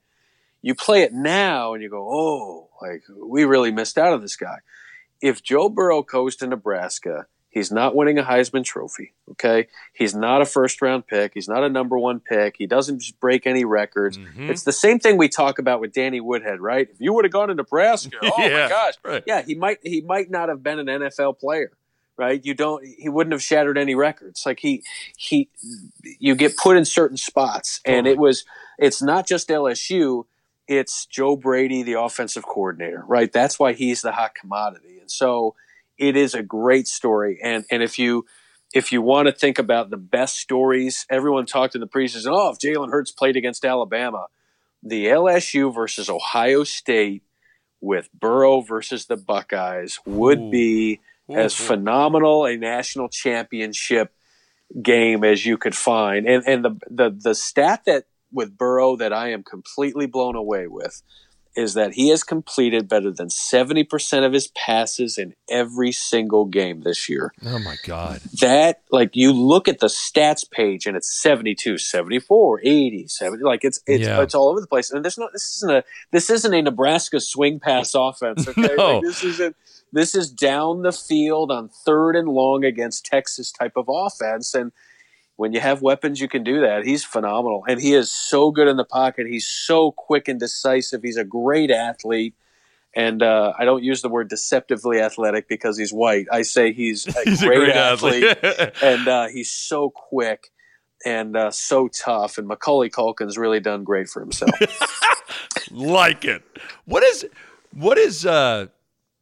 You 0.62 0.74
play 0.74 1.02
it 1.02 1.12
now, 1.12 1.74
and 1.74 1.82
you 1.82 1.88
go, 1.88 2.08
oh, 2.10 2.70
like 2.82 3.04
we 3.22 3.44
really 3.44 3.70
missed 3.70 3.98
out 3.98 4.12
on 4.12 4.20
this 4.20 4.36
guy. 4.36 4.58
If 5.22 5.42
Joe 5.42 5.68
Burrow 5.68 6.02
goes 6.02 6.36
to 6.36 6.46
Nebraska 6.46 7.26
He's 7.56 7.72
not 7.72 7.96
winning 7.96 8.18
a 8.18 8.22
Heisman 8.22 8.66
Trophy. 8.66 9.14
Okay, 9.30 9.68
he's 9.94 10.14
not 10.14 10.42
a 10.42 10.44
first 10.44 10.82
round 10.82 11.06
pick. 11.06 11.32
He's 11.32 11.48
not 11.48 11.64
a 11.64 11.70
number 11.70 11.98
one 11.98 12.20
pick. 12.20 12.56
He 12.58 12.66
doesn't 12.66 13.02
break 13.18 13.46
any 13.46 13.64
records. 13.64 14.18
Mm-hmm. 14.18 14.50
It's 14.50 14.64
the 14.64 14.72
same 14.72 14.98
thing 14.98 15.16
we 15.16 15.30
talk 15.30 15.58
about 15.58 15.80
with 15.80 15.94
Danny 15.94 16.20
Woodhead, 16.20 16.60
right? 16.60 16.86
If 16.86 17.00
you 17.00 17.14
would 17.14 17.24
have 17.24 17.32
gone 17.32 17.48
to 17.48 17.54
Nebraska, 17.54 18.18
oh 18.22 18.30
yeah, 18.36 18.64
my 18.64 18.68
gosh, 18.68 18.94
right. 19.02 19.22
yeah, 19.26 19.40
he 19.40 19.54
might 19.54 19.78
he 19.82 20.02
might 20.02 20.30
not 20.30 20.50
have 20.50 20.62
been 20.62 20.78
an 20.80 20.86
NFL 20.86 21.38
player, 21.38 21.72
right? 22.18 22.44
You 22.44 22.52
don't 22.52 22.84
he 22.84 23.08
wouldn't 23.08 23.32
have 23.32 23.42
shattered 23.42 23.78
any 23.78 23.94
records. 23.94 24.44
Like 24.44 24.60
he 24.60 24.82
he 25.16 25.48
you 26.02 26.34
get 26.34 26.58
put 26.58 26.76
in 26.76 26.84
certain 26.84 27.16
spots, 27.16 27.80
totally. 27.80 27.98
and 27.98 28.06
it 28.06 28.18
was 28.18 28.44
it's 28.78 29.00
not 29.00 29.26
just 29.26 29.48
LSU. 29.48 30.26
It's 30.68 31.06
Joe 31.06 31.36
Brady, 31.36 31.82
the 31.82 31.98
offensive 31.98 32.44
coordinator, 32.44 33.02
right? 33.08 33.32
That's 33.32 33.58
why 33.58 33.72
he's 33.72 34.02
the 34.02 34.12
hot 34.12 34.34
commodity, 34.34 34.98
and 35.00 35.10
so 35.10 35.54
it 35.98 36.16
is 36.16 36.34
a 36.34 36.42
great 36.42 36.88
story. 36.88 37.38
And 37.42 37.64
and 37.70 37.82
if 37.82 37.98
you 37.98 38.26
if 38.72 38.92
you 38.92 39.00
want 39.00 39.26
to 39.26 39.32
think 39.32 39.58
about 39.58 39.90
the 39.90 39.96
best 39.96 40.36
stories, 40.36 41.06
everyone 41.10 41.46
talked 41.46 41.74
in 41.74 41.80
the 41.80 41.86
preseason. 41.86 42.32
Oh, 42.32 42.50
if 42.50 42.58
Jalen 42.58 42.90
Hurts 42.90 43.12
played 43.12 43.36
against 43.36 43.64
Alabama, 43.64 44.26
the 44.82 45.06
LSU 45.06 45.74
versus 45.74 46.08
Ohio 46.08 46.64
State 46.64 47.22
with 47.80 48.08
Burrow 48.12 48.60
versus 48.60 49.06
the 49.06 49.16
Buckeyes 49.16 50.00
would 50.06 50.38
Ooh. 50.38 50.50
be 50.50 51.00
Ooh. 51.30 51.36
as 51.36 51.54
phenomenal 51.54 52.46
a 52.46 52.56
national 52.56 53.08
championship 53.08 54.12
game 54.82 55.24
as 55.24 55.46
you 55.46 55.56
could 55.56 55.74
find. 55.74 56.26
And 56.26 56.44
and 56.46 56.64
the 56.64 56.78
the 56.90 57.16
the 57.18 57.34
stat 57.34 57.82
that 57.86 58.04
with 58.32 58.56
Burrow 58.58 58.96
that 58.96 59.12
I 59.12 59.30
am 59.30 59.42
completely 59.42 60.06
blown 60.06 60.36
away 60.36 60.66
with 60.66 61.02
is 61.56 61.74
that 61.74 61.94
he 61.94 62.10
has 62.10 62.22
completed 62.22 62.88
better 62.88 63.10
than 63.10 63.28
70% 63.28 64.24
of 64.24 64.32
his 64.32 64.48
passes 64.48 65.16
in 65.16 65.34
every 65.48 65.90
single 65.90 66.44
game 66.44 66.82
this 66.82 67.08
year. 67.08 67.32
Oh 67.44 67.58
my 67.58 67.76
God. 67.84 68.20
That, 68.40 68.82
like, 68.90 69.16
you 69.16 69.32
look 69.32 69.66
at 69.66 69.80
the 69.80 69.86
stats 69.86 70.48
page 70.48 70.86
and 70.86 70.96
it's 70.96 71.10
72, 71.20 71.78
74, 71.78 72.60
80, 72.62 73.08
70. 73.08 73.42
Like, 73.42 73.64
it's, 73.64 73.80
it's, 73.86 74.04
yeah. 74.04 74.22
it's 74.22 74.34
all 74.34 74.48
over 74.48 74.60
the 74.60 74.66
place. 74.66 74.90
And 74.90 75.04
there's 75.04 75.18
no, 75.18 75.28
this 75.32 75.56
isn't 75.56 75.70
a, 75.70 75.84
this 76.12 76.30
isn't 76.30 76.54
a 76.54 76.62
Nebraska 76.62 77.20
swing 77.20 77.58
pass 77.58 77.94
offense. 77.96 78.46
Okay. 78.46 78.74
no. 78.76 78.94
Like, 78.96 79.04
this 79.04 79.24
isn't, 79.24 79.56
this 79.92 80.14
is 80.14 80.30
down 80.30 80.82
the 80.82 80.92
field 80.92 81.50
on 81.50 81.68
third 81.68 82.16
and 82.16 82.28
long 82.28 82.64
against 82.64 83.06
Texas 83.06 83.50
type 83.50 83.72
of 83.76 83.86
offense. 83.88 84.54
And, 84.54 84.72
when 85.36 85.52
you 85.52 85.60
have 85.60 85.82
weapons, 85.82 86.20
you 86.20 86.28
can 86.28 86.42
do 86.42 86.60
that. 86.60 86.84
He's 86.84 87.04
phenomenal, 87.04 87.64
and 87.68 87.80
he 87.80 87.94
is 87.94 88.10
so 88.10 88.50
good 88.50 88.68
in 88.68 88.76
the 88.76 88.84
pocket. 88.84 89.26
He's 89.26 89.46
so 89.46 89.92
quick 89.92 90.28
and 90.28 90.40
decisive. 90.40 91.02
He's 91.02 91.16
a 91.16 91.24
great 91.24 91.70
athlete, 91.70 92.34
and 92.94 93.22
uh, 93.22 93.52
I 93.58 93.64
don't 93.64 93.84
use 93.84 94.02
the 94.02 94.08
word 94.08 94.28
deceptively 94.28 95.00
athletic 95.00 95.48
because 95.48 95.76
he's 95.78 95.92
white. 95.92 96.26
I 96.32 96.42
say 96.42 96.72
he's 96.72 97.06
a, 97.06 97.20
he's 97.24 97.42
great, 97.42 97.56
a 97.56 97.60
great, 97.60 97.76
athlete, 97.76 98.24
athlete. 98.42 98.72
and 98.82 99.08
uh, 99.08 99.28
he's 99.28 99.50
so 99.50 99.90
quick 99.90 100.50
and 101.04 101.36
uh, 101.36 101.50
so 101.50 101.88
tough. 101.88 102.38
And 102.38 102.48
Macaulay 102.48 102.90
Culkin's 102.90 103.36
really 103.36 103.60
done 103.60 103.84
great 103.84 104.08
for 104.08 104.20
himself. 104.20 104.50
like 105.70 106.24
it. 106.24 106.42
What 106.86 107.02
is 107.02 107.26
what 107.72 107.98
is 107.98 108.24
uh 108.24 108.66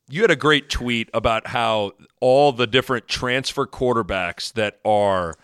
you 0.09 0.21
had 0.21 0.31
a 0.31 0.37
great 0.37 0.69
tweet 0.69 1.09
about 1.15 1.47
how 1.49 1.93
all 2.21 2.53
the 2.53 2.67
different 2.67 3.09
transfer 3.09 3.67
quarterbacks 3.67 4.53
that 4.53 4.79
are, 4.85 5.35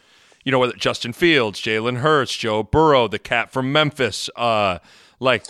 you 0.45 0.53
know, 0.53 0.59
whether 0.59 0.73
Justin 0.75 1.13
Fields, 1.13 1.61
Jalen 1.61 1.99
Hurts, 1.99 2.37
Joe 2.37 2.63
Burrow, 2.63 3.09
the 3.09 3.19
cat 3.19 3.51
from 3.51 3.73
Memphis, 3.73 4.31
uh, 4.37 4.79
like 5.19 5.45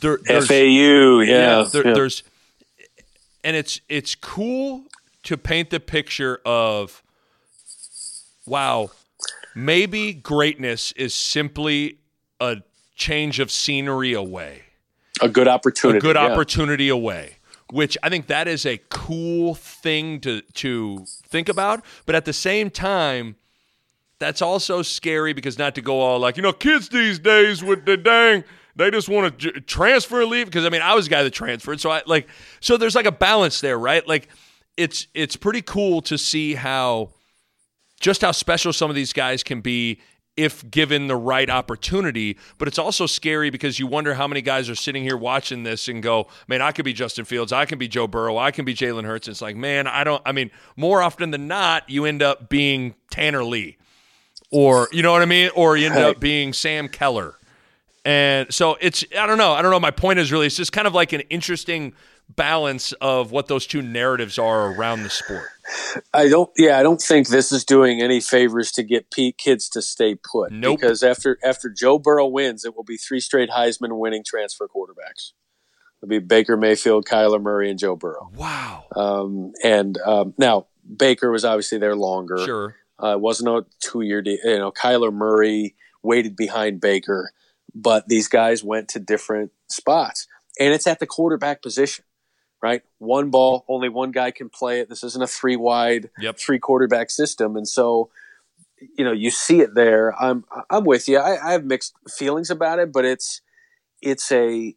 there, 0.00 0.18
FAU, 0.18 1.20
yeah, 1.20 1.24
yeah, 1.24 1.64
there, 1.70 1.86
yeah, 1.86 1.94
there's, 1.94 2.22
and 3.42 3.56
it's 3.56 3.80
it's 3.88 4.14
cool 4.14 4.84
to 5.24 5.36
paint 5.36 5.70
the 5.70 5.80
picture 5.80 6.40
of, 6.44 7.02
wow, 8.46 8.90
maybe 9.54 10.12
greatness 10.12 10.92
is 10.92 11.12
simply 11.12 11.98
a 12.38 12.58
change 12.94 13.40
of 13.40 13.50
scenery 13.50 14.12
away, 14.12 14.62
a 15.20 15.28
good 15.28 15.48
opportunity, 15.48 15.98
a 15.98 16.00
good 16.00 16.16
yeah. 16.16 16.26
opportunity 16.26 16.88
away 16.88 17.36
which 17.72 17.96
I 18.02 18.08
think 18.08 18.26
that 18.26 18.48
is 18.48 18.66
a 18.66 18.80
cool 18.88 19.54
thing 19.54 20.20
to 20.22 20.40
to 20.40 21.04
think 21.28 21.48
about. 21.48 21.84
But 22.04 22.16
at 22.16 22.24
the 22.24 22.32
same 22.32 22.68
time, 22.68 23.36
that's 24.20 24.40
also 24.40 24.82
scary 24.82 25.32
because 25.32 25.58
not 25.58 25.74
to 25.74 25.80
go 25.80 25.98
all 26.00 26.20
like 26.20 26.36
you 26.36 26.42
know 26.42 26.52
kids 26.52 26.88
these 26.90 27.18
days 27.18 27.64
with 27.64 27.84
the 27.86 27.96
dang 27.96 28.44
they 28.76 28.90
just 28.90 29.08
want 29.08 29.38
to 29.38 29.52
j- 29.52 29.60
transfer 29.60 30.24
leave 30.24 30.46
because 30.46 30.64
I 30.64 30.68
mean 30.68 30.82
I 30.82 30.94
was 30.94 31.08
a 31.08 31.10
guy 31.10 31.24
that 31.24 31.32
transferred 31.32 31.80
so 31.80 31.90
I 31.90 32.02
like 32.06 32.28
so 32.60 32.76
there's 32.76 32.94
like 32.94 33.06
a 33.06 33.12
balance 33.12 33.60
there 33.60 33.78
right 33.78 34.06
like 34.06 34.28
it's 34.76 35.08
it's 35.14 35.34
pretty 35.34 35.62
cool 35.62 36.00
to 36.02 36.16
see 36.16 36.54
how 36.54 37.10
just 38.00 38.22
how 38.22 38.30
special 38.30 38.72
some 38.72 38.88
of 38.88 38.96
these 38.96 39.12
guys 39.12 39.42
can 39.42 39.60
be 39.60 40.00
if 40.36 40.68
given 40.70 41.06
the 41.06 41.16
right 41.16 41.50
opportunity. 41.50 42.38
But 42.56 42.66
it's 42.66 42.78
also 42.78 43.04
scary 43.04 43.50
because 43.50 43.78
you 43.78 43.86
wonder 43.86 44.14
how 44.14 44.26
many 44.26 44.40
guys 44.40 44.70
are 44.70 44.74
sitting 44.74 45.02
here 45.02 45.16
watching 45.16 45.64
this 45.64 45.86
and 45.86 46.02
go, 46.02 46.28
man, 46.48 46.62
I 46.62 46.72
could 46.72 46.86
be 46.86 46.94
Justin 46.94 47.26
Fields, 47.26 47.52
I 47.52 47.66
can 47.66 47.78
be 47.78 47.88
Joe 47.88 48.06
Burrow, 48.06 48.38
I 48.38 48.50
can 48.50 48.64
be 48.64 48.72
Jalen 48.74 49.04
Hurts. 49.04 49.28
It's 49.28 49.42
like, 49.42 49.56
man, 49.56 49.86
I 49.86 50.02
don't, 50.02 50.22
I 50.24 50.32
mean, 50.32 50.50
more 50.76 51.02
often 51.02 51.30
than 51.30 51.46
not, 51.46 51.90
you 51.90 52.06
end 52.06 52.22
up 52.22 52.48
being 52.48 52.94
Tanner 53.10 53.44
Lee 53.44 53.76
or, 54.50 54.88
you 54.92 55.02
know 55.02 55.12
what 55.12 55.22
I 55.22 55.26
mean? 55.26 55.50
Or 55.54 55.76
you 55.76 55.86
end 55.86 55.94
right. 55.96 56.04
up 56.04 56.20
being 56.20 56.52
Sam 56.52 56.88
Keller. 56.88 57.34
And 58.04 58.52
so 58.52 58.76
it's, 58.80 59.04
I 59.18 59.26
don't 59.26 59.38
know. 59.38 59.52
I 59.52 59.62
don't 59.62 59.70
know. 59.70 59.80
My 59.80 59.90
point 59.90 60.18
is 60.18 60.32
really, 60.32 60.46
it's 60.46 60.56
just 60.56 60.72
kind 60.72 60.86
of 60.86 60.94
like 60.94 61.12
an 61.12 61.22
interesting 61.30 61.92
balance 62.36 62.92
of 62.92 63.32
what 63.32 63.48
those 63.48 63.66
two 63.66 63.82
narratives 63.82 64.38
are 64.38 64.72
around 64.72 65.02
the 65.02 65.10
sport. 65.10 65.48
I 66.14 66.28
don't. 66.28 66.50
Yeah, 66.56 66.78
I 66.78 66.82
don't 66.82 67.00
think 67.00 67.28
this 67.28 67.52
is 67.52 67.64
doing 67.64 68.00
any 68.00 68.20
favors 68.20 68.72
to 68.72 68.82
get 68.82 69.10
Pete 69.10 69.36
kids 69.36 69.68
to 69.70 69.82
stay 69.82 70.14
put. 70.14 70.52
Nope. 70.52 70.80
Because 70.80 71.02
after 71.02 71.38
after 71.44 71.68
Joe 71.68 71.98
Burrow 71.98 72.26
wins, 72.26 72.64
it 72.64 72.76
will 72.76 72.84
be 72.84 72.96
three 72.96 73.20
straight 73.20 73.50
Heisman 73.50 73.98
winning 73.98 74.22
transfer 74.24 74.68
quarterbacks. 74.68 75.32
It'll 76.00 76.08
be 76.08 76.18
Baker 76.20 76.56
Mayfield, 76.56 77.04
Kyler 77.04 77.42
Murray, 77.42 77.70
and 77.70 77.78
Joe 77.78 77.96
Burrow. 77.96 78.30
Wow. 78.34 78.84
Um, 78.96 79.52
and 79.62 79.98
um, 79.98 80.34
now 80.38 80.66
Baker 80.96 81.30
was 81.30 81.44
obviously 81.44 81.78
there 81.78 81.96
longer. 81.96 82.38
Sure. 82.38 82.76
Uh, 83.02 83.12
it 83.12 83.20
wasn't 83.20 83.48
a 83.48 83.64
two 83.80 84.02
year 84.02 84.22
deal. 84.22 84.38
You 84.44 84.58
know, 84.58 84.72
Kyler 84.72 85.12
Murray 85.12 85.74
waited 86.02 86.36
behind 86.36 86.80
Baker, 86.80 87.32
but 87.74 88.08
these 88.08 88.28
guys 88.28 88.64
went 88.64 88.88
to 88.90 89.00
different 89.00 89.52
spots, 89.68 90.26
and 90.58 90.72
it's 90.72 90.86
at 90.86 90.98
the 90.98 91.06
quarterback 91.06 91.62
position 91.62 92.04
right? 92.62 92.82
One 92.98 93.30
ball, 93.30 93.64
only 93.68 93.88
one 93.88 94.10
guy 94.10 94.30
can 94.30 94.48
play 94.48 94.80
it. 94.80 94.88
This 94.88 95.02
isn't 95.02 95.22
a 95.22 95.26
three 95.26 95.56
wide, 95.56 96.10
yep. 96.18 96.38
three 96.38 96.58
quarterback 96.58 97.10
system, 97.10 97.56
and 97.56 97.66
so 97.66 98.10
you 98.96 99.04
know 99.04 99.12
you 99.12 99.30
see 99.30 99.60
it 99.60 99.74
there. 99.74 100.14
I'm 100.20 100.44
I'm 100.68 100.84
with 100.84 101.08
you. 101.08 101.18
I, 101.18 101.48
I 101.48 101.52
have 101.52 101.64
mixed 101.64 101.94
feelings 102.08 102.50
about 102.50 102.78
it, 102.78 102.92
but 102.92 103.04
it's 103.04 103.40
it's 104.02 104.30
a 104.32 104.74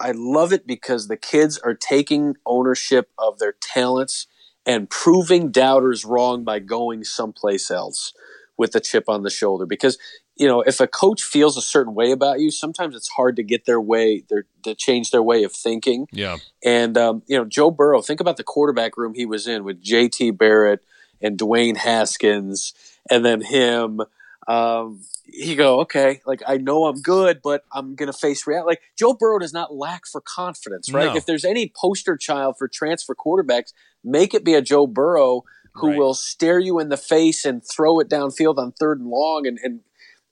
I 0.00 0.12
love 0.12 0.52
it 0.52 0.66
because 0.66 1.08
the 1.08 1.16
kids 1.16 1.58
are 1.58 1.74
taking 1.74 2.36
ownership 2.44 3.10
of 3.18 3.38
their 3.38 3.54
talents 3.60 4.26
and 4.66 4.88
proving 4.88 5.50
doubters 5.50 6.04
wrong 6.04 6.44
by 6.44 6.58
going 6.58 7.04
someplace 7.04 7.70
else 7.70 8.12
with 8.56 8.74
a 8.74 8.80
chip 8.80 9.08
on 9.08 9.22
the 9.22 9.30
shoulder. 9.30 9.66
Because 9.66 9.98
you 10.36 10.48
know, 10.48 10.62
if 10.62 10.80
a 10.80 10.86
coach 10.86 11.22
feels 11.22 11.56
a 11.56 11.62
certain 11.62 11.94
way 11.94 12.10
about 12.10 12.40
you, 12.40 12.50
sometimes 12.50 12.96
it's 12.96 13.08
hard 13.08 13.36
to 13.36 13.42
get 13.42 13.66
their 13.66 13.80
way, 13.80 14.24
their 14.28 14.46
to 14.64 14.74
change 14.74 15.10
their 15.10 15.22
way 15.22 15.44
of 15.44 15.52
thinking. 15.52 16.08
Yeah. 16.12 16.38
And 16.64 16.98
um, 16.98 17.22
you 17.26 17.38
know, 17.38 17.44
Joe 17.44 17.70
Burrow, 17.70 18.02
think 18.02 18.20
about 18.20 18.36
the 18.36 18.44
quarterback 18.44 18.96
room 18.96 19.14
he 19.14 19.26
was 19.26 19.46
in 19.46 19.64
with 19.64 19.80
J.T. 19.80 20.32
Barrett 20.32 20.80
and 21.20 21.38
Dwayne 21.38 21.76
Haskins, 21.76 22.74
and 23.08 23.24
then 23.24 23.42
him. 23.42 24.00
Um, 24.46 25.02
he 25.24 25.54
go, 25.56 25.80
okay, 25.80 26.20
like 26.26 26.42
I 26.46 26.58
know 26.58 26.84
I'm 26.84 27.00
good, 27.00 27.40
but 27.42 27.64
I'm 27.72 27.94
gonna 27.94 28.12
face 28.12 28.46
reality. 28.46 28.66
Like 28.66 28.80
Joe 28.96 29.14
Burrow 29.14 29.38
does 29.38 29.52
not 29.52 29.74
lack 29.74 30.06
for 30.06 30.20
confidence, 30.20 30.92
right? 30.92 31.12
No. 31.12 31.16
If 31.16 31.26
there's 31.26 31.44
any 31.44 31.72
poster 31.74 32.16
child 32.16 32.56
for 32.58 32.68
transfer 32.68 33.14
quarterbacks, 33.14 33.72
make 34.02 34.34
it 34.34 34.44
be 34.44 34.54
a 34.54 34.62
Joe 34.62 34.86
Burrow 34.86 35.44
who 35.76 35.88
Right. 35.88 35.98
will 35.98 36.14
stare 36.14 36.60
you 36.60 36.78
in 36.78 36.88
the 36.88 36.96
face 36.96 37.44
and 37.44 37.62
throw 37.66 37.98
it 37.98 38.08
downfield 38.08 38.58
on 38.58 38.72
third 38.72 39.00
and 39.00 39.08
long 39.08 39.46
and, 39.46 39.58
and 39.62 39.80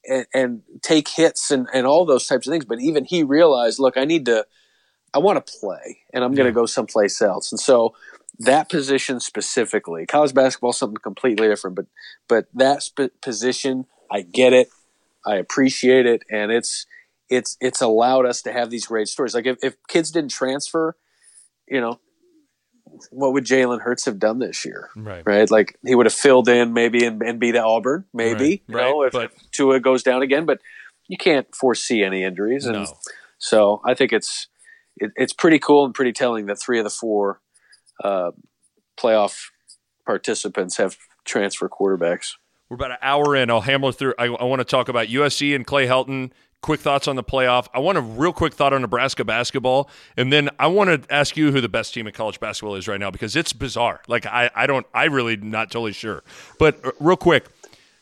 and, 0.05 0.27
and 0.35 0.63
take 0.83 1.09
hits 1.09 1.51
and, 1.53 1.69
and 1.73 1.87
all 1.87 2.05
those 2.05 2.27
types 2.27 2.47
of 2.47 2.51
things. 2.53 2.65
But 2.65 2.81
even 2.81 3.05
he 3.05 3.23
realized, 3.23 3.79
look, 3.79 3.97
I 3.97 4.05
need 4.05 4.27
to, 4.27 4.45
I 5.15 5.19
want 5.19 5.45
to 5.45 5.53
play 5.61 5.99
and 6.13 6.25
I'm 6.25 6.35
going 6.35 6.47
to 6.49 6.53
go 6.53 6.67
someplace 6.67 7.23
else. 7.23 7.53
And 7.53 7.61
so 7.61 7.95
that 8.41 8.69
position 8.69 9.21
specifically, 9.21 10.05
college 10.07 10.35
basketball 10.35 10.73
something 10.73 10.99
completely 11.03 11.47
different, 11.47 11.77
but, 11.77 11.87
but 12.29 12.47
that 12.55 12.83
sp- 12.83 13.15
position, 13.23 13.87
I 14.13 14.21
get 14.23 14.53
it. 14.53 14.69
I 15.25 15.37
appreciate 15.37 16.05
it. 16.07 16.23
And 16.31 16.53
it's, 16.53 16.87
it's, 17.31 17.57
it's 17.61 17.81
allowed 17.81 18.27
us 18.27 18.43
to 18.43 18.53
have 18.53 18.69
these 18.71 18.87
great 18.87 19.09
stories. 19.09 19.35
Like 19.35 19.47
if, 19.47 19.57
if 19.63 19.77
kids 19.89 20.11
didn't 20.11 20.31
transfer, 20.33 20.97
you 21.67 21.81
know, 21.81 21.99
what 23.11 23.33
would 23.33 23.45
Jalen 23.45 23.81
Hurts 23.81 24.05
have 24.05 24.19
done 24.19 24.39
this 24.39 24.65
year? 24.67 24.91
Right. 24.95 25.23
Right. 25.25 25.51
Like 25.51 25.79
he 25.87 25.95
would 25.95 26.05
have 26.07 26.13
filled 26.13 26.49
in 26.49 26.75
maybe 26.75 27.07
and, 27.07 27.23
and 27.23 27.41
beat 27.41 27.57
Auburn, 27.57 28.05
maybe, 28.13 28.35
Right, 28.35 28.63
you 28.69 28.75
know, 28.77 29.01
right, 29.01 29.07
if 29.07 29.13
but- 29.13 29.33
Tua 29.53 29.81
goes 29.81 30.03
down 30.03 30.21
again, 30.23 30.45
but 30.45 30.61
you 31.09 31.17
can't 31.17 31.53
foresee 31.55 32.03
any 32.05 32.23
injuries. 32.23 32.67
And 32.67 32.77
No. 32.85 32.87
so 33.39 33.81
I 33.85 33.95
think 33.95 34.13
it's, 34.13 34.49
it, 34.97 35.11
it's 35.17 35.33
pretty 35.33 35.59
cool 35.59 35.87
and 35.87 35.95
pretty 35.95 36.13
telling 36.13 36.47
that 36.47 36.61
three 36.61 36.79
of 36.79 36.85
the 36.85 36.91
four 36.91 37.41
uh, 38.05 38.33
playoff 38.99 39.47
participants 40.05 40.77
have 40.77 40.97
transfer 41.25 41.69
quarterbacks. 41.69 42.33
We're 42.73 42.77
about 42.77 42.93
an 42.93 42.99
hour 43.03 43.37
in. 43.37 43.51
I'll 43.51 43.61
hammer 43.61 43.93
through. 43.93 44.15
I, 44.19 44.29
I 44.29 44.45
want 44.45 44.61
to 44.61 44.65
talk 44.65 44.89
about 44.89 45.09
USC 45.09 45.55
and 45.55 45.67
Clay 45.67 45.87
Helton. 45.87 46.31
Quick 46.63 46.81
thoughts 46.81 47.07
on 47.07 47.17
the 47.17 47.23
playoff. 47.23 47.67
I 47.75 47.81
want 47.81 47.99
a 47.99 48.01
real 48.01 48.33
quick 48.33 48.55
thought 48.55 48.73
on 48.73 48.81
Nebraska 48.81 49.27
basketball, 49.27 49.91
and 50.17 50.33
then 50.33 50.49
I 50.59 50.69
want 50.69 50.89
to 50.89 51.15
ask 51.15 51.37
you 51.37 51.53
who 51.53 51.61
the 51.61 51.69
best 51.69 51.93
team 51.93 52.07
in 52.07 52.15
college 52.15 52.41
basketball 52.41 52.75
is 52.77 52.89
right 52.89 52.99
now 52.99 53.11
because 53.11 53.37
it's 53.37 53.53
bizarre. 53.53 54.01
Like 54.09 54.25
I, 54.25 54.51
I 54.55 54.67
don't, 54.67 54.87
I 54.95 55.05
really 55.05 55.37
not 55.37 55.71
totally 55.71 55.93
sure. 55.93 56.25
But 56.59 56.83
uh, 56.83 56.93
real 56.99 57.19
quick, 57.19 57.45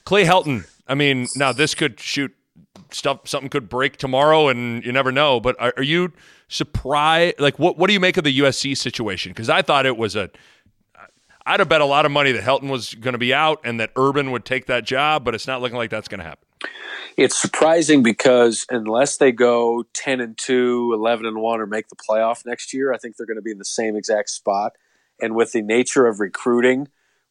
Clay 0.04 0.24
Helton. 0.24 0.70
I 0.86 0.94
mean, 0.94 1.26
now 1.34 1.50
this 1.50 1.74
could 1.74 1.98
shoot 1.98 2.32
stuff. 2.92 3.26
Something 3.26 3.50
could 3.50 3.68
break 3.68 3.96
tomorrow, 3.96 4.46
and 4.46 4.84
you 4.84 4.92
never 4.92 5.10
know. 5.10 5.40
But 5.40 5.56
are, 5.58 5.74
are 5.78 5.82
you 5.82 6.12
surprised? 6.46 7.40
Like, 7.40 7.58
what 7.58 7.76
what 7.76 7.88
do 7.88 7.92
you 7.92 7.98
make 7.98 8.16
of 8.18 8.22
the 8.22 8.38
USC 8.38 8.76
situation? 8.76 9.32
Because 9.32 9.50
I 9.50 9.62
thought 9.62 9.84
it 9.84 9.96
was 9.96 10.14
a 10.14 10.30
I'd 11.51 11.59
have 11.59 11.68
bet 11.68 11.80
a 11.80 11.84
lot 11.84 12.07
of 12.07 12.12
money 12.12 12.30
that 12.30 12.44
Helton 12.44 12.70
was 12.70 12.94
going 12.94 13.14
to 13.14 13.18
be 13.18 13.34
out 13.34 13.62
and 13.64 13.80
that 13.80 13.90
Urban 13.96 14.30
would 14.30 14.44
take 14.44 14.66
that 14.66 14.84
job, 14.84 15.24
but 15.24 15.34
it's 15.34 15.48
not 15.48 15.61
looking 15.61 15.76
like 15.76 15.90
that's 15.90 16.07
going 16.07 16.20
to 16.20 16.24
happen. 16.24 16.46
It's 17.16 17.36
surprising 17.36 18.05
because 18.05 18.64
unless 18.70 19.16
they 19.16 19.32
go 19.32 19.84
10 19.94 20.20
and 20.20 20.38
2, 20.38 20.92
11 20.94 21.26
and 21.26 21.38
1 21.38 21.61
or 21.61 21.66
make 21.66 21.88
the 21.88 21.96
playoff 21.96 22.46
next 22.46 22.72
year, 22.72 22.92
I 22.92 22.98
think 22.98 23.16
they're 23.16 23.26
going 23.26 23.36
to 23.36 23.42
be 23.42 23.51
in 23.51 23.59
the 23.59 23.64
same 23.64 23.96
exact 23.96 24.30
spot. 24.30 24.76
And 25.20 25.34
with 25.34 25.51
the 25.51 25.61
nature 25.61 26.07
of 26.07 26.20
recruiting, 26.20 26.86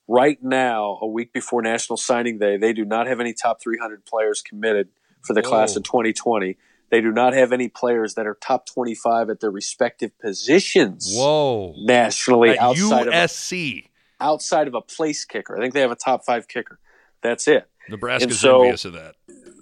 right 0.05 0.37
now, 0.43 0.99
a 1.01 1.07
week 1.07 1.31
before 1.31 1.61
National 1.61 1.95
Signing 1.95 2.39
Day, 2.39 2.57
they 2.57 2.73
do 2.73 2.83
not 2.83 3.07
have 3.07 3.21
any 3.21 3.33
top 3.33 3.61
300 3.61 4.03
players 4.05 4.41
committed 4.41 4.89
for 5.21 5.33
the 5.33 5.41
class 5.41 5.77
of 5.77 5.83
2020. 5.83 6.57
They 6.89 6.99
do 6.99 7.13
not 7.13 7.33
have 7.33 7.53
any 7.53 7.69
players 7.69 8.15
that 8.15 8.27
are 8.27 8.35
top 8.41 8.65
25 8.65 9.29
at 9.29 9.39
their 9.39 9.51
respective 9.51 10.11
positions 10.19 11.13
Whoa. 11.15 11.73
nationally 11.77 12.49
At 12.49 12.59
outside 12.59 13.07
of, 13.07 13.13
USC. 13.13 13.88
Outside 14.21 14.67
of 14.67 14.73
a 14.75 14.81
place 14.81 15.25
kicker. 15.25 15.55
I 15.57 15.59
think 15.59 15.73
they 15.73 15.81
have 15.81 15.91
a 15.91 15.95
top 15.95 16.25
five 16.25 16.47
kicker. 16.47 16.79
That's 17.21 17.47
it. 17.47 17.67
Nebraska's 17.89 18.39
so- 18.39 18.61
envious 18.61 18.85
of 18.85 18.93
that. 18.93 19.15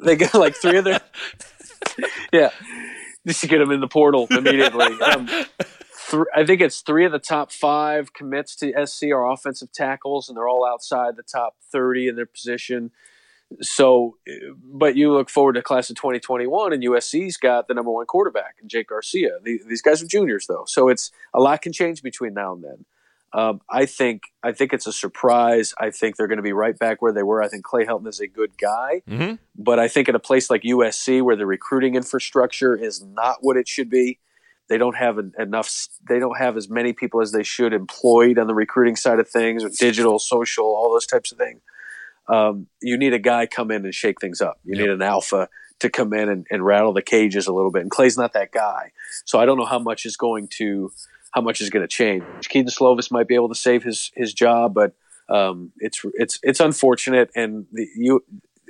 They 0.03 0.15
got 0.15 0.33
like 0.35 0.55
three 0.55 0.77
of 0.77 0.83
their. 0.83 0.99
yeah, 2.31 2.51
just 3.25 3.41
to 3.41 3.47
get 3.47 3.57
them 3.59 3.71
in 3.71 3.79
the 3.79 3.87
portal 3.87 4.27
immediately. 4.29 4.85
Um, 5.01 5.27
th- 5.27 5.47
I 6.35 6.45
think 6.45 6.61
it's 6.61 6.81
three 6.81 7.05
of 7.05 7.11
the 7.11 7.19
top 7.19 7.51
five 7.51 8.13
commits 8.13 8.55
to 8.57 8.71
SC 8.85 9.05
are 9.05 9.29
offensive 9.29 9.71
tackles, 9.73 10.29
and 10.29 10.37
they're 10.37 10.47
all 10.47 10.65
outside 10.65 11.15
the 11.17 11.23
top 11.23 11.55
thirty 11.71 12.07
in 12.07 12.15
their 12.15 12.25
position. 12.27 12.91
So, 13.61 14.17
but 14.63 14.95
you 14.95 15.11
look 15.13 15.29
forward 15.29 15.53
to 15.53 15.61
class 15.61 15.89
of 15.89 15.95
2021, 15.95 16.73
and 16.73 16.83
USC's 16.83 17.37
got 17.37 17.67
the 17.67 17.73
number 17.73 17.91
one 17.91 18.05
quarterback, 18.05 18.55
Jake 18.67 18.89
Garcia. 18.89 19.39
The- 19.43 19.61
These 19.67 19.81
guys 19.81 20.03
are 20.03 20.07
juniors, 20.07 20.45
though, 20.47 20.65
so 20.67 20.89
it's 20.89 21.11
a 21.33 21.39
lot 21.39 21.61
can 21.61 21.73
change 21.73 22.01
between 22.03 22.33
now 22.33 22.53
and 22.53 22.63
then. 22.63 22.85
Um, 23.33 23.61
I 23.69 23.85
think 23.85 24.23
I 24.41 24.53
think 24.53 24.73
it's 24.73 24.87
a 24.87 24.93
surprise. 24.93 25.73
I 25.79 25.91
think 25.91 26.15
they're 26.15 26.27
going 26.27 26.37
to 26.37 26.43
be 26.43 26.53
right 26.53 26.77
back 26.77 27.01
where 27.01 27.11
they 27.11 27.23
were. 27.23 27.43
I 27.43 27.49
think 27.49 27.63
Clay 27.63 27.85
Helton 27.85 28.07
is 28.07 28.19
a 28.19 28.27
good 28.27 28.57
guy, 28.57 29.01
hmm 29.07 29.33
but 29.59 29.79
I 29.79 29.87
think 29.87 30.07
at 30.07 30.13
a 30.13 30.19
place 30.19 30.49
like 30.51 30.61
USC 30.61 31.21
where 31.23 31.35
the 31.35 31.47
recruiting 31.47 31.95
infrastructure 31.95 32.75
is 32.75 33.03
not 33.03 33.37
what 33.41 33.57
it 33.57 33.67
should 33.67 33.89
be, 33.89 34.19
they 34.69 34.77
don't 34.77 34.95
have 34.95 35.17
enough. 35.39 35.87
They 36.07 36.19
don't 36.19 36.37
have 36.37 36.57
as 36.57 36.69
many 36.69 36.93
people 36.93 37.21
as 37.21 37.31
they 37.31 37.43
should 37.43 37.73
employed 37.73 38.37
on 38.37 38.47
the 38.47 38.53
recruiting 38.53 38.95
side 38.95 39.19
of 39.19 39.29
things, 39.29 39.63
or 39.63 39.69
digital, 39.69 40.19
social, 40.19 40.65
all 40.65 40.91
those 40.91 41.07
types 41.07 41.31
of 41.31 41.37
things. 41.37 41.61
Um, 42.27 42.67
you 42.81 42.97
need 42.97 43.13
a 43.13 43.19
guy 43.19 43.45
come 43.45 43.71
in 43.71 43.85
and 43.85 43.95
shake 43.95 44.19
things 44.19 44.41
up. 44.41 44.59
You 44.65 44.75
yep. 44.75 44.87
need 44.87 44.93
an 44.93 45.01
alpha 45.01 45.47
to 45.79 45.89
come 45.89 46.11
in 46.11 46.27
and, 46.27 46.45
and, 46.49 46.65
rattle 46.65 46.91
the 46.91 47.01
cages 47.01 47.47
a 47.47 47.53
little 47.53 47.71
bit. 47.71 47.83
And 47.83 47.91
Clay's 47.91 48.17
not 48.17 48.33
that 48.33 48.51
guy, 48.51 48.91
so 49.23 49.39
I 49.39 49.45
don't 49.45 49.57
know 49.57 49.65
how 49.65 49.79
much 49.79 50.05
is 50.05 50.17
going 50.17 50.49
to 50.57 50.91
how 51.31 51.41
much 51.41 51.61
is 51.61 51.69
going 51.69 51.83
to 51.83 51.87
change. 51.87 52.23
Kedon 52.49 52.71
Slovis 52.71 53.11
might 53.11 53.27
be 53.27 53.35
able 53.35 53.49
to 53.49 53.55
save 53.55 53.83
his 53.83 54.11
his 54.15 54.33
job, 54.33 54.73
but 54.73 54.93
um, 55.29 55.71
it's 55.77 56.01
it's 56.13 56.39
it's 56.43 56.59
unfortunate. 56.59 57.29
And 57.35 57.65
the 57.71 57.87
you 57.95 58.23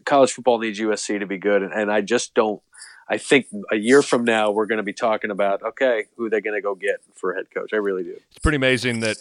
college 0.06 0.32
football 0.32 0.60
needs 0.60 0.80
USC 0.80 1.20
to 1.20 1.28
be 1.28 1.38
good, 1.38 1.64
and, 1.64 1.74
and 1.74 1.92
I 1.92 2.02
just 2.02 2.34
don't 2.34 2.62
I 3.10 3.18
think 3.18 3.48
a 3.72 3.78
year 3.78 4.02
from 4.02 4.26
now 4.26 4.52
we're 4.52 4.66
going 4.66 4.78
to 4.78 4.84
be 4.84 4.94
talking 4.94 5.32
about 5.32 5.64
okay, 5.64 6.06
who 6.16 6.26
are 6.26 6.30
they 6.30 6.42
going 6.42 6.56
to 6.56 6.62
go 6.62 6.76
get 6.76 7.02
for 7.16 7.34
head 7.34 7.46
coach? 7.54 7.72
I 7.74 7.78
really 7.78 8.04
do. 8.04 8.18
It's 8.30 8.40
pretty 8.40 8.58
amazing 8.58 9.00
that 9.02 9.18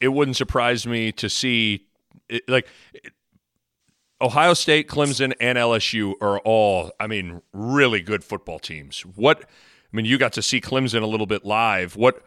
it 0.00 0.08
wouldn't 0.08 0.36
surprise 0.36 0.86
me 0.86 1.12
to 1.12 1.28
see 1.28 1.86
it, 2.28 2.48
like 2.48 2.66
Ohio 4.20 4.54
State, 4.54 4.88
Clemson, 4.88 5.32
and 5.40 5.58
LSU 5.58 6.14
are 6.20 6.38
all, 6.40 6.92
I 6.98 7.06
mean, 7.06 7.42
really 7.52 8.00
good 8.00 8.22
football 8.24 8.58
teams. 8.58 9.00
What 9.00 9.48
I 9.92 9.96
mean, 9.96 10.06
you 10.06 10.18
got 10.18 10.32
to 10.34 10.42
see 10.42 10.60
Clemson 10.60 11.02
a 11.02 11.06
little 11.06 11.26
bit 11.26 11.44
live. 11.44 11.96
What 11.96 12.22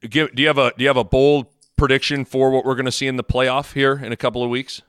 do 0.00 0.28
you 0.36 0.46
have 0.46 0.58
a 0.58 0.72
do 0.76 0.82
you 0.82 0.88
have 0.88 0.96
a 0.96 1.04
bold 1.04 1.46
prediction 1.76 2.24
for 2.24 2.50
what 2.50 2.64
we're 2.64 2.74
going 2.74 2.86
to 2.86 2.92
see 2.92 3.06
in 3.06 3.16
the 3.16 3.24
playoff 3.24 3.74
here 3.74 4.00
in 4.02 4.12
a 4.12 4.16
couple 4.16 4.42
of 4.42 4.50
weeks? 4.50 4.82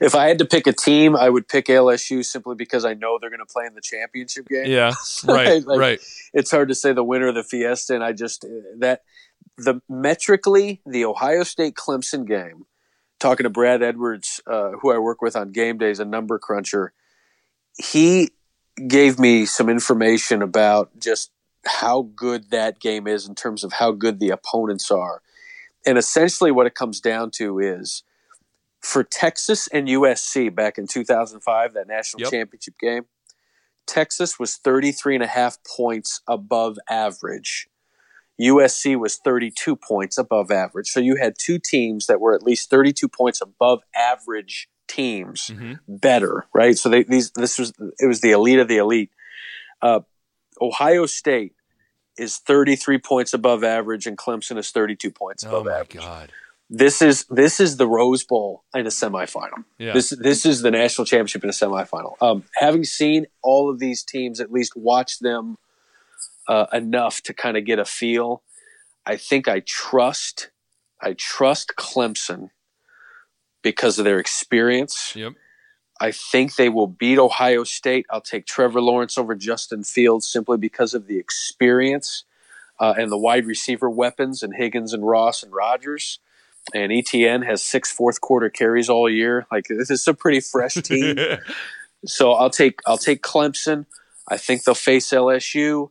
If 0.00 0.14
I 0.14 0.28
had 0.28 0.38
to 0.38 0.44
pick 0.44 0.66
a 0.66 0.72
team, 0.72 1.16
I 1.16 1.28
would 1.28 1.48
pick 1.48 1.66
LSU 1.66 2.24
simply 2.24 2.54
because 2.54 2.84
I 2.84 2.94
know 2.94 3.18
they're 3.20 3.30
going 3.30 3.40
to 3.40 3.52
play 3.52 3.66
in 3.66 3.74
the 3.74 3.80
championship 3.80 4.48
game. 4.48 4.66
Yeah, 4.66 4.94
right, 5.24 5.64
like, 5.66 5.78
right. 5.78 6.00
It's 6.32 6.50
hard 6.50 6.68
to 6.68 6.74
say 6.74 6.92
the 6.92 7.04
winner 7.04 7.28
of 7.28 7.34
the 7.34 7.42
Fiesta, 7.42 7.94
and 7.94 8.04
I 8.04 8.12
just 8.12 8.46
that 8.78 9.02
the 9.56 9.80
metrically 9.88 10.80
the 10.86 11.04
Ohio 11.04 11.42
State 11.42 11.74
Clemson 11.74 12.26
game. 12.26 12.66
Talking 13.18 13.44
to 13.44 13.50
Brad 13.50 13.82
Edwards, 13.82 14.40
uh, 14.46 14.70
who 14.80 14.90
I 14.90 14.96
work 14.96 15.20
with 15.20 15.36
on 15.36 15.52
game 15.52 15.76
days, 15.76 16.00
a 16.00 16.06
number 16.06 16.38
cruncher, 16.38 16.94
he 17.76 18.30
gave 18.88 19.18
me 19.18 19.46
some 19.46 19.68
information 19.68 20.42
about 20.42 20.90
just 20.98 21.30
how 21.66 22.02
good 22.14 22.50
that 22.50 22.80
game 22.80 23.06
is 23.06 23.28
in 23.28 23.34
terms 23.34 23.64
of 23.64 23.74
how 23.74 23.92
good 23.92 24.18
the 24.18 24.30
opponents 24.30 24.90
are. 24.90 25.22
And 25.86 25.98
essentially, 25.98 26.50
what 26.50 26.66
it 26.66 26.74
comes 26.74 27.00
down 27.00 27.30
to 27.32 27.58
is 27.58 28.02
for 28.80 29.04
Texas 29.04 29.68
and 29.68 29.88
USC 29.88 30.54
back 30.54 30.78
in 30.78 30.86
2005, 30.86 31.74
that 31.74 31.86
national 31.86 32.22
yep. 32.22 32.30
championship 32.30 32.74
game, 32.78 33.04
Texas 33.86 34.38
was 34.38 34.56
33 34.56 35.16
and 35.16 35.24
a 35.24 35.26
half 35.26 35.58
points 35.64 36.20
above 36.26 36.78
average. 36.88 37.68
USC 38.40 38.98
was 38.98 39.16
32 39.16 39.76
points 39.76 40.16
above 40.16 40.50
average. 40.50 40.88
So 40.88 41.00
you 41.00 41.16
had 41.16 41.34
two 41.38 41.58
teams 41.58 42.06
that 42.06 42.20
were 42.20 42.34
at 42.34 42.42
least 42.42 42.70
32 42.70 43.08
points 43.08 43.42
above 43.42 43.82
average 43.94 44.68
teams 44.90 45.50
mm-hmm. 45.52 45.74
better, 45.88 46.46
right? 46.54 46.76
So 46.76 46.88
they, 46.88 47.04
these 47.04 47.30
this 47.32 47.58
was 47.58 47.72
it 47.98 48.06
was 48.06 48.20
the 48.20 48.32
elite 48.32 48.58
of 48.58 48.68
the 48.68 48.78
elite. 48.78 49.10
Uh, 49.80 50.00
Ohio 50.60 51.06
State 51.06 51.54
is 52.18 52.36
33 52.38 52.98
points 52.98 53.32
above 53.32 53.64
average 53.64 54.06
and 54.06 54.18
Clemson 54.18 54.58
is 54.58 54.70
32 54.70 55.10
points 55.10 55.42
above 55.42 55.66
oh 55.66 55.70
my 55.70 55.76
average. 55.76 56.04
God 56.04 56.32
this 56.70 57.02
is 57.02 57.26
this 57.28 57.58
is 57.58 57.76
the 57.76 57.86
Rose 57.86 58.22
Bowl 58.22 58.62
in 58.74 58.86
a 58.86 58.90
semifinal. 58.90 59.64
Yeah. 59.76 59.92
This 59.92 60.10
this 60.10 60.46
is 60.46 60.62
the 60.62 60.70
national 60.70 61.04
championship 61.04 61.42
in 61.42 61.50
a 61.50 61.52
semifinal. 61.52 62.14
Um, 62.22 62.44
having 62.54 62.84
seen 62.84 63.26
all 63.42 63.68
of 63.68 63.80
these 63.80 64.04
teams, 64.04 64.40
at 64.40 64.52
least 64.52 64.76
watch 64.76 65.18
them 65.18 65.58
uh, 66.46 66.66
enough 66.72 67.22
to 67.22 67.34
kind 67.34 67.56
of 67.56 67.64
get 67.64 67.80
a 67.80 67.84
feel. 67.84 68.42
I 69.04 69.16
think 69.16 69.48
I 69.48 69.60
trust 69.60 70.50
I 71.02 71.14
trust 71.14 71.72
Clemson 71.76 72.50
because 73.62 73.98
of 73.98 74.04
their 74.04 74.18
experience. 74.18 75.12
Yep. 75.14 75.34
I 76.00 76.12
think 76.12 76.56
they 76.56 76.70
will 76.70 76.86
beat 76.86 77.18
Ohio 77.18 77.64
State. 77.64 78.06
I'll 78.10 78.22
take 78.22 78.46
Trevor 78.46 78.80
Lawrence 78.80 79.18
over 79.18 79.34
Justin 79.34 79.84
Fields 79.84 80.26
simply 80.26 80.56
because 80.56 80.94
of 80.94 81.06
the 81.06 81.18
experience 81.18 82.24
uh, 82.78 82.94
and 82.96 83.12
the 83.12 83.18
wide 83.18 83.44
receiver 83.44 83.90
weapons 83.90 84.42
and 84.42 84.54
Higgins 84.56 84.94
and 84.94 85.06
Ross 85.06 85.42
and 85.42 85.52
Rodgers 85.52 86.18
and 86.74 86.92
Etienne 86.92 87.42
has 87.42 87.62
six 87.62 87.92
fourth 87.92 88.20
quarter 88.20 88.48
carries 88.48 88.88
all 88.88 89.08
year. 89.08 89.46
Like 89.50 89.66
this 89.68 89.90
is 89.90 90.06
a 90.06 90.14
pretty 90.14 90.40
fresh 90.40 90.74
team. 90.82 91.16
so 92.04 92.32
I'll 92.32 92.50
take 92.50 92.80
I'll 92.86 92.98
take 92.98 93.22
Clemson. 93.22 93.86
I 94.28 94.36
think 94.36 94.62
they'll 94.62 94.74
face 94.74 95.10
LSU, 95.10 95.90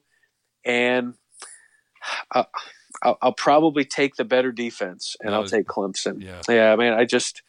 and 0.63 1.15
I'll, 2.32 2.49
I'll, 3.01 3.17
I'll 3.22 3.34
probably 3.34 3.84
take 3.84 4.15
the 4.15 4.24
better 4.24 4.51
defense, 4.51 5.17
and 5.20 5.36
was, 5.36 5.51
I'll 5.51 5.59
take 5.59 5.67
Clemson. 5.67 6.24
Yeah, 6.24 6.41
yeah. 6.47 6.72
I 6.72 6.76
mean, 6.78 6.93
I 6.93 7.03
just 7.03 7.41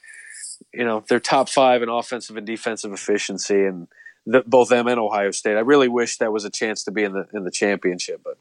you 0.73 0.85
know 0.85 1.05
they're 1.09 1.21
top 1.21 1.49
five 1.49 1.83
in 1.83 1.89
offensive 1.89 2.37
and 2.37 2.47
defensive 2.47 2.93
efficiency, 2.93 3.65
and 3.65 3.89
the, 4.27 4.43
both 4.47 4.69
them 4.69 4.87
and 4.87 5.01
Ohio 5.01 5.31
State. 5.31 5.57
I 5.57 5.61
really 5.61 5.89
wish 5.89 6.19
that 6.19 6.33
was 6.33 6.45
a 6.45 6.51
chance 6.51 6.85
to 6.85 6.91
be 6.91 7.05
in 7.05 7.13
the 7.13 7.27
in 7.33 7.45
the 7.45 7.51
championship, 7.51 8.21
but 8.25 8.39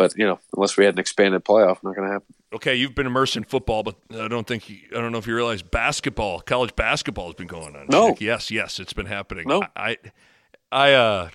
but 0.00 0.16
you 0.16 0.26
know, 0.26 0.38
unless 0.56 0.76
we 0.76 0.84
had 0.84 0.94
an 0.94 1.00
expanded 1.00 1.44
playoff, 1.44 1.82
not 1.82 1.94
going 1.94 2.08
to 2.08 2.12
happen. 2.12 2.34
Okay, 2.52 2.74
you've 2.74 2.94
been 2.94 3.06
immersed 3.06 3.36
in 3.36 3.44
football, 3.44 3.82
but 3.82 3.96
I 4.12 4.28
don't 4.28 4.46
think 4.46 4.68
you, 4.68 4.78
I 4.90 4.94
don't 4.94 5.12
know 5.12 5.18
if 5.18 5.26
you 5.26 5.36
realize 5.36 5.62
basketball, 5.62 6.40
college 6.40 6.74
basketball 6.74 7.26
has 7.26 7.34
been 7.34 7.46
going 7.46 7.76
on. 7.76 7.86
No, 7.88 8.16
yes, 8.18 8.50
yes, 8.50 8.80
it's 8.80 8.92
been 8.92 9.06
happening. 9.06 9.46
No, 9.46 9.62
I, 9.76 9.98
I, 10.72 10.94
uh, 10.94 11.28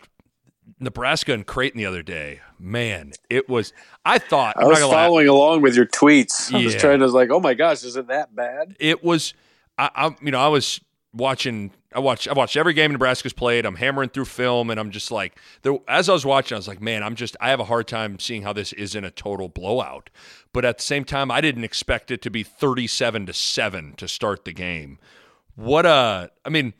Nebraska 0.79 1.31
and 1.31 1.45
Creighton 1.45 1.77
the 1.77 1.85
other 1.85 2.01
day. 2.01 2.41
Man, 2.59 3.13
it 3.29 3.47
was. 3.47 3.71
I 4.03 4.17
thought 4.17 4.57
I 4.57 4.65
was 4.65 4.79
following 4.79 5.27
along 5.27 5.61
with 5.61 5.75
your 5.75 5.85
tweets. 5.85 6.53
I 6.53 6.57
yeah. 6.57 6.65
was 6.65 6.75
trying 6.75 6.99
to 6.99 7.07
like, 7.07 7.29
oh 7.29 7.39
my 7.39 7.53
gosh, 7.53 7.83
is 7.83 7.95
it 7.95 8.07
that 8.07 8.35
bad? 8.35 8.75
It 8.79 9.03
was. 9.03 9.33
I, 9.77 9.89
I 9.95 10.15
you 10.21 10.31
know, 10.31 10.39
I 10.39 10.47
was 10.47 10.79
watching 11.15 11.71
I 11.93 11.99
watch 11.99 12.27
I 12.27 12.33
watched 12.33 12.57
every 12.57 12.73
game 12.73 12.91
Nebraska's 12.91 13.33
played. 13.33 13.65
I'm 13.65 13.75
hammering 13.75 14.09
through 14.09 14.25
film 14.25 14.69
and 14.69 14.79
I'm 14.79 14.91
just 14.91 15.11
like 15.11 15.37
there, 15.61 15.77
as 15.87 16.09
I 16.09 16.13
was 16.13 16.25
watching 16.25 16.55
I 16.55 16.59
was 16.59 16.67
like, 16.67 16.81
man, 16.81 17.03
I'm 17.03 17.15
just 17.15 17.37
I 17.39 17.49
have 17.49 17.59
a 17.59 17.65
hard 17.65 17.87
time 17.87 18.19
seeing 18.19 18.43
how 18.43 18.53
this 18.53 18.73
isn't 18.73 19.03
a 19.03 19.11
total 19.11 19.47
blowout. 19.47 20.09
But 20.51 20.65
at 20.65 20.77
the 20.77 20.83
same 20.83 21.05
time, 21.05 21.31
I 21.31 21.41
didn't 21.41 21.63
expect 21.63 22.11
it 22.11 22.21
to 22.23 22.29
be 22.29 22.43
37 22.43 23.25
to 23.27 23.33
7 23.33 23.93
to 23.95 24.07
start 24.07 24.45
the 24.45 24.53
game. 24.53 24.99
What 25.55 25.85
a 25.85 26.31
I 26.43 26.49
mean, 26.49 26.73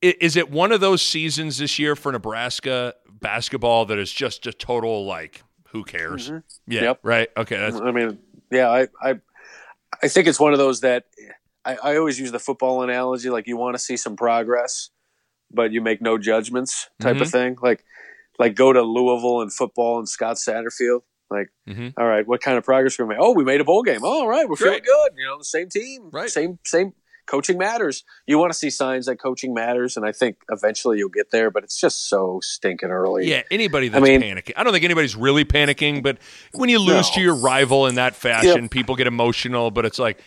is 0.00 0.36
it 0.36 0.50
one 0.50 0.72
of 0.72 0.80
those 0.80 1.02
seasons 1.02 1.58
this 1.58 1.78
year 1.78 1.94
for 1.94 2.10
Nebraska 2.10 2.94
basketball 3.20 3.84
that 3.86 3.98
is 3.98 4.12
just 4.12 4.46
a 4.46 4.52
total 4.52 5.04
like 5.04 5.42
who 5.68 5.84
cares? 5.84 6.30
Mm-hmm. 6.30 6.38
Yeah, 6.66 6.82
yep. 6.82 7.00
right. 7.02 7.28
Okay, 7.36 7.56
that's 7.56 7.76
I 7.76 7.90
mean, 7.90 8.18
yeah, 8.50 8.70
I 8.70 8.88
I 9.02 9.20
I 10.02 10.08
think 10.08 10.28
it's 10.28 10.40
one 10.40 10.52
of 10.52 10.58
those 10.58 10.80
that 10.80 11.04
I, 11.64 11.76
I 11.76 11.96
always 11.96 12.18
use 12.18 12.32
the 12.32 12.38
football 12.38 12.82
analogy 12.82 13.30
like 13.30 13.46
you 13.46 13.56
want 13.56 13.74
to 13.74 13.78
see 13.78 13.96
some 13.96 14.16
progress, 14.16 14.90
but 15.50 15.72
you 15.72 15.80
make 15.80 16.02
no 16.02 16.18
judgments 16.18 16.88
type 17.00 17.14
mm-hmm. 17.14 17.22
of 17.22 17.30
thing. 17.30 17.56
Like 17.62 17.84
like 18.38 18.54
go 18.54 18.72
to 18.72 18.82
Louisville 18.82 19.42
and 19.42 19.52
football 19.52 19.98
and 19.98 20.08
Scott 20.08 20.36
Satterfield. 20.36 21.02
Like, 21.30 21.50
mm-hmm. 21.66 21.88
all 21.96 22.06
right, 22.06 22.26
what 22.26 22.42
kind 22.42 22.58
of 22.58 22.64
progress 22.64 22.98
we 22.98 23.06
make? 23.06 23.16
Oh, 23.18 23.32
we 23.32 23.44
made 23.44 23.60
a 23.60 23.64
bowl 23.64 23.82
game. 23.82 24.00
Oh, 24.04 24.20
all 24.20 24.28
right, 24.28 24.46
we're 24.46 24.56
feeling 24.56 24.82
good. 24.84 25.12
You 25.16 25.24
know, 25.24 25.38
the 25.38 25.44
same 25.44 25.68
team, 25.70 26.10
right? 26.12 26.28
Same 26.28 26.58
same 26.64 26.92
coaching 27.26 27.56
matters. 27.56 28.04
You 28.26 28.38
want 28.38 28.52
to 28.52 28.58
see 28.58 28.68
signs 28.68 29.06
that 29.06 29.16
coaching 29.16 29.54
matters, 29.54 29.96
and 29.96 30.04
I 30.04 30.12
think 30.12 30.36
eventually 30.50 30.98
you'll 30.98 31.08
get 31.08 31.30
there. 31.30 31.50
But 31.50 31.64
it's 31.64 31.80
just 31.80 32.08
so 32.08 32.40
stinking 32.42 32.90
early. 32.90 33.28
Yeah, 33.28 33.42
anybody 33.50 33.88
that's 33.88 34.04
I 34.04 34.06
mean, 34.06 34.20
panicking. 34.20 34.52
I 34.56 34.64
don't 34.64 34.74
think 34.74 34.84
anybody's 34.84 35.16
really 35.16 35.46
panicking, 35.46 36.02
but 36.02 36.18
when 36.52 36.68
you 36.68 36.78
lose 36.78 37.08
no. 37.08 37.14
to 37.14 37.20
your 37.22 37.34
rival 37.34 37.86
in 37.86 37.94
that 37.94 38.14
fashion, 38.14 38.62
yep. 38.62 38.70
people 38.70 38.94
get 38.96 39.06
emotional. 39.06 39.70
But 39.70 39.86
it's 39.86 39.98
like 39.98 40.22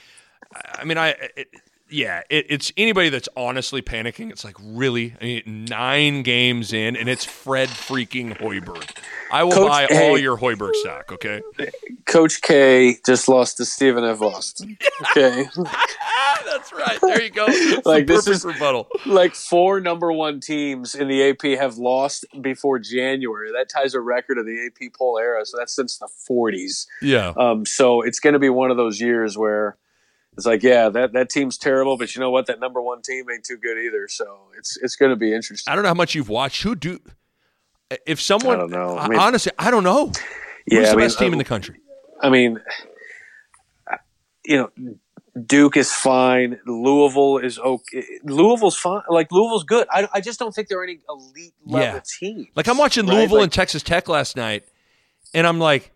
I 0.56 0.84
mean, 0.84 0.98
I. 0.98 1.10
It, 1.36 1.48
yeah, 1.90 2.24
it, 2.32 2.48
it's 2.50 2.74
anybody 2.78 3.10
that's 3.10 3.30
honestly 3.38 3.82
panicking. 3.82 4.32
It's 4.32 4.44
like 4.44 4.56
really 4.60 5.16
I 5.22 5.24
mean, 5.24 5.66
nine 5.66 6.24
games 6.24 6.74
in, 6.74 6.96
and 6.96 7.08
it's 7.08 7.26
Fred 7.26 7.70
freaking 7.70 8.36
Hoiberg. 8.38 8.90
I 9.32 9.44
will 9.44 9.52
Coach, 9.52 9.70
buy 9.70 9.86
hey, 9.90 10.10
all 10.10 10.18
your 10.18 10.38
Hoiberg 10.38 10.74
stock. 10.76 11.12
Okay. 11.12 11.42
Coach 12.06 12.42
K 12.42 12.98
just 13.06 13.28
lost 13.28 13.58
to 13.58 13.66
Stephen 13.66 14.04
F. 14.04 14.22
Austin. 14.22 14.78
Okay. 15.12 15.46
that's 16.46 16.74
right. 16.74 17.00
There 17.02 17.22
you 17.22 17.30
go. 17.30 17.46
Like 17.86 18.08
this 18.08 18.28
is 18.28 18.44
rebuttal. 18.44 18.88
Like 19.06 19.36
four 19.36 19.80
number 19.80 20.12
one 20.12 20.40
teams 20.40 20.96
in 20.96 21.08
the 21.08 21.30
AP 21.30 21.60
have 21.60 21.78
lost 21.78 22.26
before 22.42 22.80
January. 22.80 23.52
That 23.52 23.70
ties 23.70 23.94
a 23.94 24.00
record 24.00 24.38
of 24.38 24.46
the 24.46 24.66
AP 24.66 24.94
poll 24.94 25.20
era. 25.20 25.46
So 25.46 25.58
that's 25.58 25.76
since 25.76 25.98
the 25.98 26.08
40s. 26.30 26.88
Yeah. 27.02 27.34
Um. 27.38 27.66
So 27.66 28.02
it's 28.02 28.20
going 28.20 28.34
to 28.34 28.40
be 28.40 28.50
one 28.50 28.72
of 28.72 28.78
those 28.78 29.00
years 29.00 29.38
where 29.38 29.78
it's 30.38 30.46
like, 30.46 30.64
yeah, 30.64 30.90
that, 30.90 31.14
that 31.14 31.30
team's 31.30 31.58
terrible, 31.58 31.98
but 31.98 32.14
you 32.16 32.20
know 32.20 32.30
what? 32.30 32.48
That 32.48 32.60
number 32.60 32.82
one 32.82 33.02
team 33.02 33.26
ain't 33.32 33.46
too 33.46 33.58
good 33.58 33.78
either. 33.78 34.08
So 34.08 34.26
it's 34.58 34.78
it's 34.82 34.96
going 34.96 35.12
to 35.12 35.16
be 35.16 35.34
interesting. 35.34 35.72
I 35.72 35.76
don't 35.76 35.84
know 35.84 35.90
how 35.90 35.96
much 35.96 36.16
you've 36.16 36.30
watched. 36.30 36.64
Who 36.64 36.76
do? 36.76 37.00
If 38.06 38.20
someone, 38.22 38.56
I 38.56 38.60
don't 38.60 38.72
know. 38.72 38.98
I 38.98 39.08
mean, 39.08 39.20
honestly, 39.20 39.52
I 39.58 39.72
don't 39.72 39.84
know. 39.84 40.12
Yeah, 40.68 40.80
Who's 40.80 40.88
the 40.88 40.94
I 40.94 40.96
mean, 40.96 41.06
best 41.06 41.20
team 41.20 41.28
in 41.28 41.34
um, 41.34 41.38
the 41.38 41.46
country? 41.46 41.80
I 42.22 42.30
mean, 42.30 42.60
you 44.46 44.58
know, 44.58 44.96
Duke 45.46 45.78
is 45.78 45.92
fine. 45.92 46.60
Louisville 46.66 47.38
is 47.38 47.60
okay. 47.60 48.04
Louisville's 48.24 48.78
fine. 48.78 49.02
Like 49.10 49.32
Louisville's 49.32 49.64
good. 49.64 49.88
I, 49.92 50.08
I 50.14 50.22
just 50.22 50.40
don't 50.40 50.54
think 50.54 50.68
there 50.68 50.80
are 50.80 50.84
any 50.84 51.00
elite 51.08 51.54
level 51.66 51.96
yeah. 51.96 52.02
team. 52.20 52.48
Like 52.56 52.68
I'm 52.68 52.78
watching 52.78 53.06
Louisville 53.06 53.38
right? 53.38 53.42
like, 53.42 53.44
and 53.44 53.54
Texas 53.54 53.84
Tech 53.84 54.10
last 54.10 54.36
night, 54.36 54.64
and 55.34 55.46
I'm 55.46 55.60
like, 55.60 55.92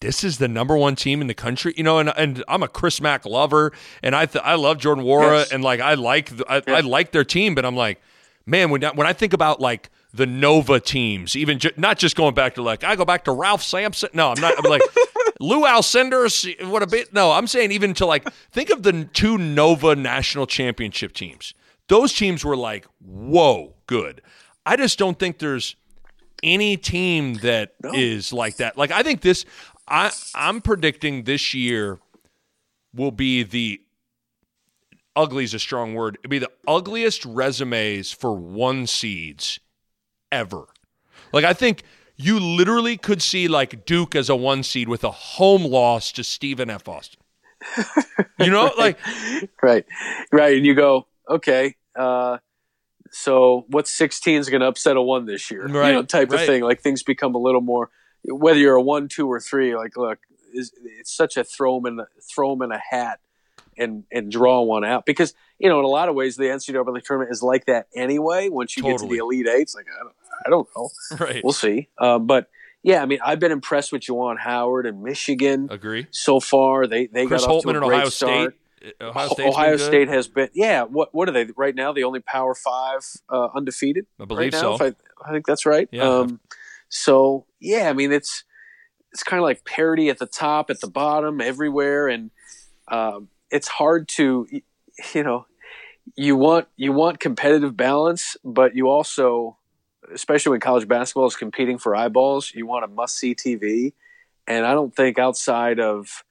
this 0.00 0.22
is 0.22 0.38
the 0.38 0.48
number 0.48 0.76
one 0.76 0.94
team 0.94 1.20
in 1.20 1.26
the 1.26 1.34
country, 1.34 1.74
you 1.76 1.82
know. 1.84 1.98
And 1.98 2.12
and 2.16 2.44
I'm 2.48 2.62
a 2.62 2.68
Chris 2.68 3.00
Mack 3.00 3.24
lover, 3.26 3.72
and 4.02 4.14
I 4.14 4.26
th- 4.26 4.44
I 4.44 4.54
love 4.54 4.78
Jordan 4.78 5.04
Nwora, 5.04 5.38
Yes. 5.40 5.52
and 5.52 5.62
like 5.64 5.80
I 5.80 5.94
like 5.94 6.36
the, 6.36 6.44
I, 6.48 6.62
I 6.68 6.80
like 6.80 7.12
their 7.12 7.24
team, 7.24 7.54
but 7.54 7.64
I'm 7.64 7.76
like, 7.76 8.00
man, 8.46 8.70
when 8.70 8.84
I- 8.84 8.92
when 8.92 9.06
I 9.06 9.12
think 9.12 9.32
about 9.32 9.60
like 9.60 9.90
the 10.14 10.26
Nova 10.26 10.80
teams, 10.80 11.36
even 11.36 11.58
ju- 11.58 11.70
not 11.76 11.98
just 11.98 12.16
going 12.16 12.34
back 12.34 12.54
to 12.54 12.62
like 12.62 12.84
I 12.84 12.96
go 12.96 13.04
back 13.04 13.24
to 13.24 13.32
Ralph 13.32 13.62
Sampson. 13.62 14.08
No, 14.14 14.30
I'm 14.30 14.40
not. 14.40 14.54
I'm 14.62 14.70
like 14.70 14.82
Lou 15.40 15.62
Alcindor. 15.64 16.66
What 16.68 16.82
a 16.82 16.86
bit. 16.86 17.12
No, 17.12 17.32
I'm 17.32 17.46
saying 17.46 17.72
even 17.72 17.92
to 17.94 18.06
like 18.06 18.28
think 18.52 18.70
of 18.70 18.82
the 18.84 19.04
two 19.12 19.36
Nova 19.36 19.96
national 19.96 20.46
championship 20.46 21.12
teams. 21.12 21.54
Those 21.88 22.12
teams 22.12 22.44
were 22.44 22.56
like, 22.56 22.86
whoa, 23.00 23.74
good. 23.86 24.20
I 24.66 24.76
just 24.76 24.98
don't 24.98 25.18
think 25.18 25.38
there's 25.38 25.74
any 26.42 26.76
team 26.76 27.34
that 27.36 27.72
is 27.94 28.32
like 28.32 28.56
that. 28.58 28.76
Like 28.78 28.90
I 28.92 29.02
think 29.02 29.22
this 29.22 29.44
I 29.88 30.10
I'm 30.34 30.60
predicting 30.60 31.24
this 31.24 31.54
year 31.54 31.98
will 32.94 33.10
be 33.10 33.42
the 33.42 33.80
ugly 35.16 35.44
is 35.44 35.54
a 35.54 35.58
strong 35.58 35.94
word. 35.94 36.18
It'll 36.22 36.30
be 36.30 36.38
the 36.38 36.50
ugliest 36.66 37.24
resumes 37.24 38.12
for 38.12 38.32
one 38.34 38.86
seeds 38.86 39.58
ever. 40.30 40.66
Like 41.32 41.44
I 41.44 41.52
think 41.52 41.82
you 42.16 42.40
literally 42.40 42.96
could 42.96 43.22
see 43.22 43.48
like 43.48 43.84
Duke 43.84 44.14
as 44.14 44.28
a 44.28 44.36
one 44.36 44.62
seed 44.62 44.88
with 44.88 45.04
a 45.04 45.10
home 45.10 45.64
loss 45.64 46.12
to 46.12 46.24
Stephen 46.24 46.70
F. 46.70 46.88
Austin. 46.88 47.20
You 48.40 48.52
know, 48.52 48.70
like 48.78 48.98
right, 49.60 49.84
right. 50.30 50.56
And 50.56 50.64
you 50.64 50.76
go, 50.76 51.08
okay, 51.28 51.74
uh, 51.98 52.38
so 53.10 53.64
what 53.68 53.88
16 53.88 54.38
is 54.38 54.48
going 54.48 54.60
to 54.60 54.68
upset 54.68 54.96
a 54.96 55.02
one 55.02 55.26
this 55.26 55.50
year? 55.50 55.66
Right, 55.66 55.88
you 55.88 55.94
know, 55.94 56.02
type 56.04 56.30
right. 56.30 56.40
of 56.40 56.46
thing. 56.46 56.62
Like 56.62 56.82
things 56.82 57.02
become 57.02 57.34
a 57.34 57.38
little 57.38 57.60
more. 57.60 57.90
Whether 58.24 58.58
you're 58.58 58.74
a 58.74 58.82
one, 58.82 59.08
two, 59.08 59.30
or 59.30 59.40
three, 59.40 59.76
like 59.76 59.96
look, 59.96 60.18
is 60.52 60.72
it's 60.98 61.14
such 61.14 61.36
a 61.36 61.44
throw 61.44 61.78
'em 61.78 61.86
in 61.86 62.00
throw 62.34 62.52
'em 62.52 62.62
in 62.62 62.72
a 62.72 62.80
hat 62.90 63.20
and 63.76 64.04
and 64.12 64.30
draw 64.30 64.60
one 64.62 64.84
out 64.84 65.06
because 65.06 65.34
you 65.58 65.68
know 65.68 65.78
in 65.78 65.84
a 65.84 65.88
lot 65.88 66.08
of 66.08 66.14
ways 66.14 66.36
the 66.36 66.44
NCAA 66.44 67.02
tournament 67.02 67.30
is 67.30 67.42
like 67.42 67.66
that 67.66 67.86
anyway. 67.94 68.48
Once 68.48 68.76
you 68.76 68.82
get 68.82 68.98
to 68.98 69.06
the 69.06 69.18
elite 69.18 69.46
eights, 69.46 69.74
like 69.74 69.86
I 69.94 70.02
don't, 70.02 70.14
I 70.46 70.50
don't 70.50 70.68
know, 70.76 70.90
right. 71.26 71.44
we'll 71.44 71.52
see. 71.52 71.88
Um, 71.98 72.26
but 72.26 72.48
yeah, 72.82 73.02
I 73.02 73.06
mean, 73.06 73.18
I've 73.24 73.40
been 73.40 73.52
impressed 73.52 73.92
with 73.92 74.02
Juwan 74.02 74.38
Howard 74.38 74.86
and 74.86 75.02
Michigan 75.02 75.68
Agree. 75.70 76.06
so 76.10 76.40
far. 76.40 76.86
They 76.86 77.06
they 77.06 77.26
Chris 77.26 77.44
got 77.44 77.50
off 77.50 77.64
Holtman 77.64 77.72
to 77.72 77.78
a 77.78 77.86
great 77.86 77.96
Ohio 77.96 78.08
start. 78.08 78.52
State. 78.52 78.54
Ohio, 79.00 79.28
Ohio, 79.40 79.76
been 79.76 79.90
good. 79.90 80.08
Has 80.08 80.28
been, 80.28 80.50
yeah. 80.54 80.84
What 80.84 81.12
what 81.12 81.28
are 81.28 81.32
they 81.32 81.48
right 81.56 81.74
now? 81.74 81.92
The 81.92 82.04
only 82.04 82.20
Power 82.20 82.54
Five 82.54 83.00
uh, 83.28 83.48
undefeated. 83.54 84.06
I 84.20 84.24
believe 84.24 84.52
right 84.52 84.60
so. 84.60 84.74
I, 84.80 84.94
I 85.26 85.32
think 85.32 85.46
that's 85.46 85.66
right. 85.66 85.88
Yeah. 85.90 86.04
Um, 86.04 86.40
so 86.88 87.46
yeah, 87.60 87.88
I 87.88 87.92
mean 87.92 88.12
it's 88.12 88.44
it's 89.12 89.22
kind 89.22 89.38
of 89.38 89.44
like 89.44 89.64
parity 89.64 90.10
at 90.10 90.18
the 90.18 90.26
top, 90.26 90.70
at 90.70 90.80
the 90.80 90.90
bottom, 90.90 91.40
everywhere, 91.40 92.08
and 92.08 92.30
um, 92.88 93.28
it's 93.50 93.68
hard 93.68 94.08
to 94.08 94.46
you 95.14 95.22
know 95.22 95.46
you 96.16 96.36
want 96.36 96.68
you 96.76 96.92
want 96.92 97.20
competitive 97.20 97.76
balance, 97.76 98.36
but 98.44 98.74
you 98.74 98.88
also, 98.88 99.56
especially 100.12 100.50
when 100.50 100.60
college 100.60 100.88
basketball 100.88 101.26
is 101.26 101.36
competing 101.36 101.78
for 101.78 101.94
eyeballs, 101.94 102.52
you 102.54 102.66
want 102.66 102.84
a 102.84 102.88
must 102.88 103.16
see 103.16 103.34
TV, 103.34 103.92
and 104.46 104.64
I 104.64 104.72
don't 104.72 104.94
think 104.94 105.18
outside 105.18 105.80
of 105.80 106.24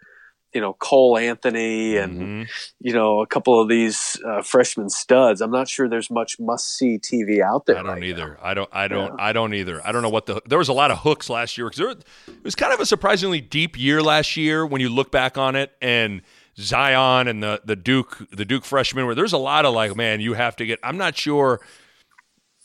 you 0.53 0.61
know 0.61 0.73
Cole 0.73 1.17
Anthony 1.17 1.97
and 1.97 2.19
Mhm. 2.21 2.49
you 2.79 2.93
know 2.93 3.19
a 3.21 3.27
couple 3.27 3.61
of 3.61 3.67
these 3.69 4.19
uh, 4.25 4.41
freshman 4.41 4.89
studs. 4.89 5.41
I'm 5.41 5.51
not 5.51 5.67
sure 5.67 5.87
there's 5.89 6.09
much 6.09 6.39
must 6.39 6.77
see 6.77 6.97
TV 6.99 7.41
out 7.41 7.65
there. 7.65 7.77
I 7.77 7.83
don't 7.83 7.91
right 7.95 8.03
either. 8.03 8.37
I 8.41 8.53
don't. 8.53 8.69
I 8.71 8.87
don't. 8.87 9.07
Yeah. 9.17 9.23
I 9.25 9.33
don't 9.33 9.53
either. 9.53 9.81
I 9.85 9.91
don't 9.91 10.01
know 10.01 10.09
what 10.09 10.25
the. 10.25 10.41
There 10.45 10.57
was 10.57 10.69
a 10.69 10.73
lot 10.73 10.89
of 10.91 10.99
hooks 10.99 11.29
last 11.29 11.57
year 11.57 11.69
because 11.69 11.97
it 12.27 12.43
was 12.43 12.55
kind 12.55 12.73
of 12.73 12.79
a 12.79 12.85
surprisingly 12.85 13.41
deep 13.41 13.77
year 13.77 14.01
last 14.01 14.37
year 14.37 14.65
when 14.65 14.81
you 14.81 14.89
look 14.89 15.11
back 15.11 15.37
on 15.37 15.55
it 15.55 15.71
and 15.81 16.21
Zion 16.57 17.27
and 17.27 17.43
the 17.43 17.61
the 17.65 17.75
Duke 17.75 18.17
the 18.31 18.45
Duke 18.45 18.65
freshman 18.65 19.05
where 19.05 19.15
there's 19.15 19.33
a 19.33 19.37
lot 19.37 19.65
of 19.65 19.73
like 19.73 19.95
man 19.95 20.21
you 20.21 20.33
have 20.33 20.55
to 20.55 20.65
get. 20.65 20.79
I'm 20.81 20.97
not 20.97 21.15
sure 21.17 21.59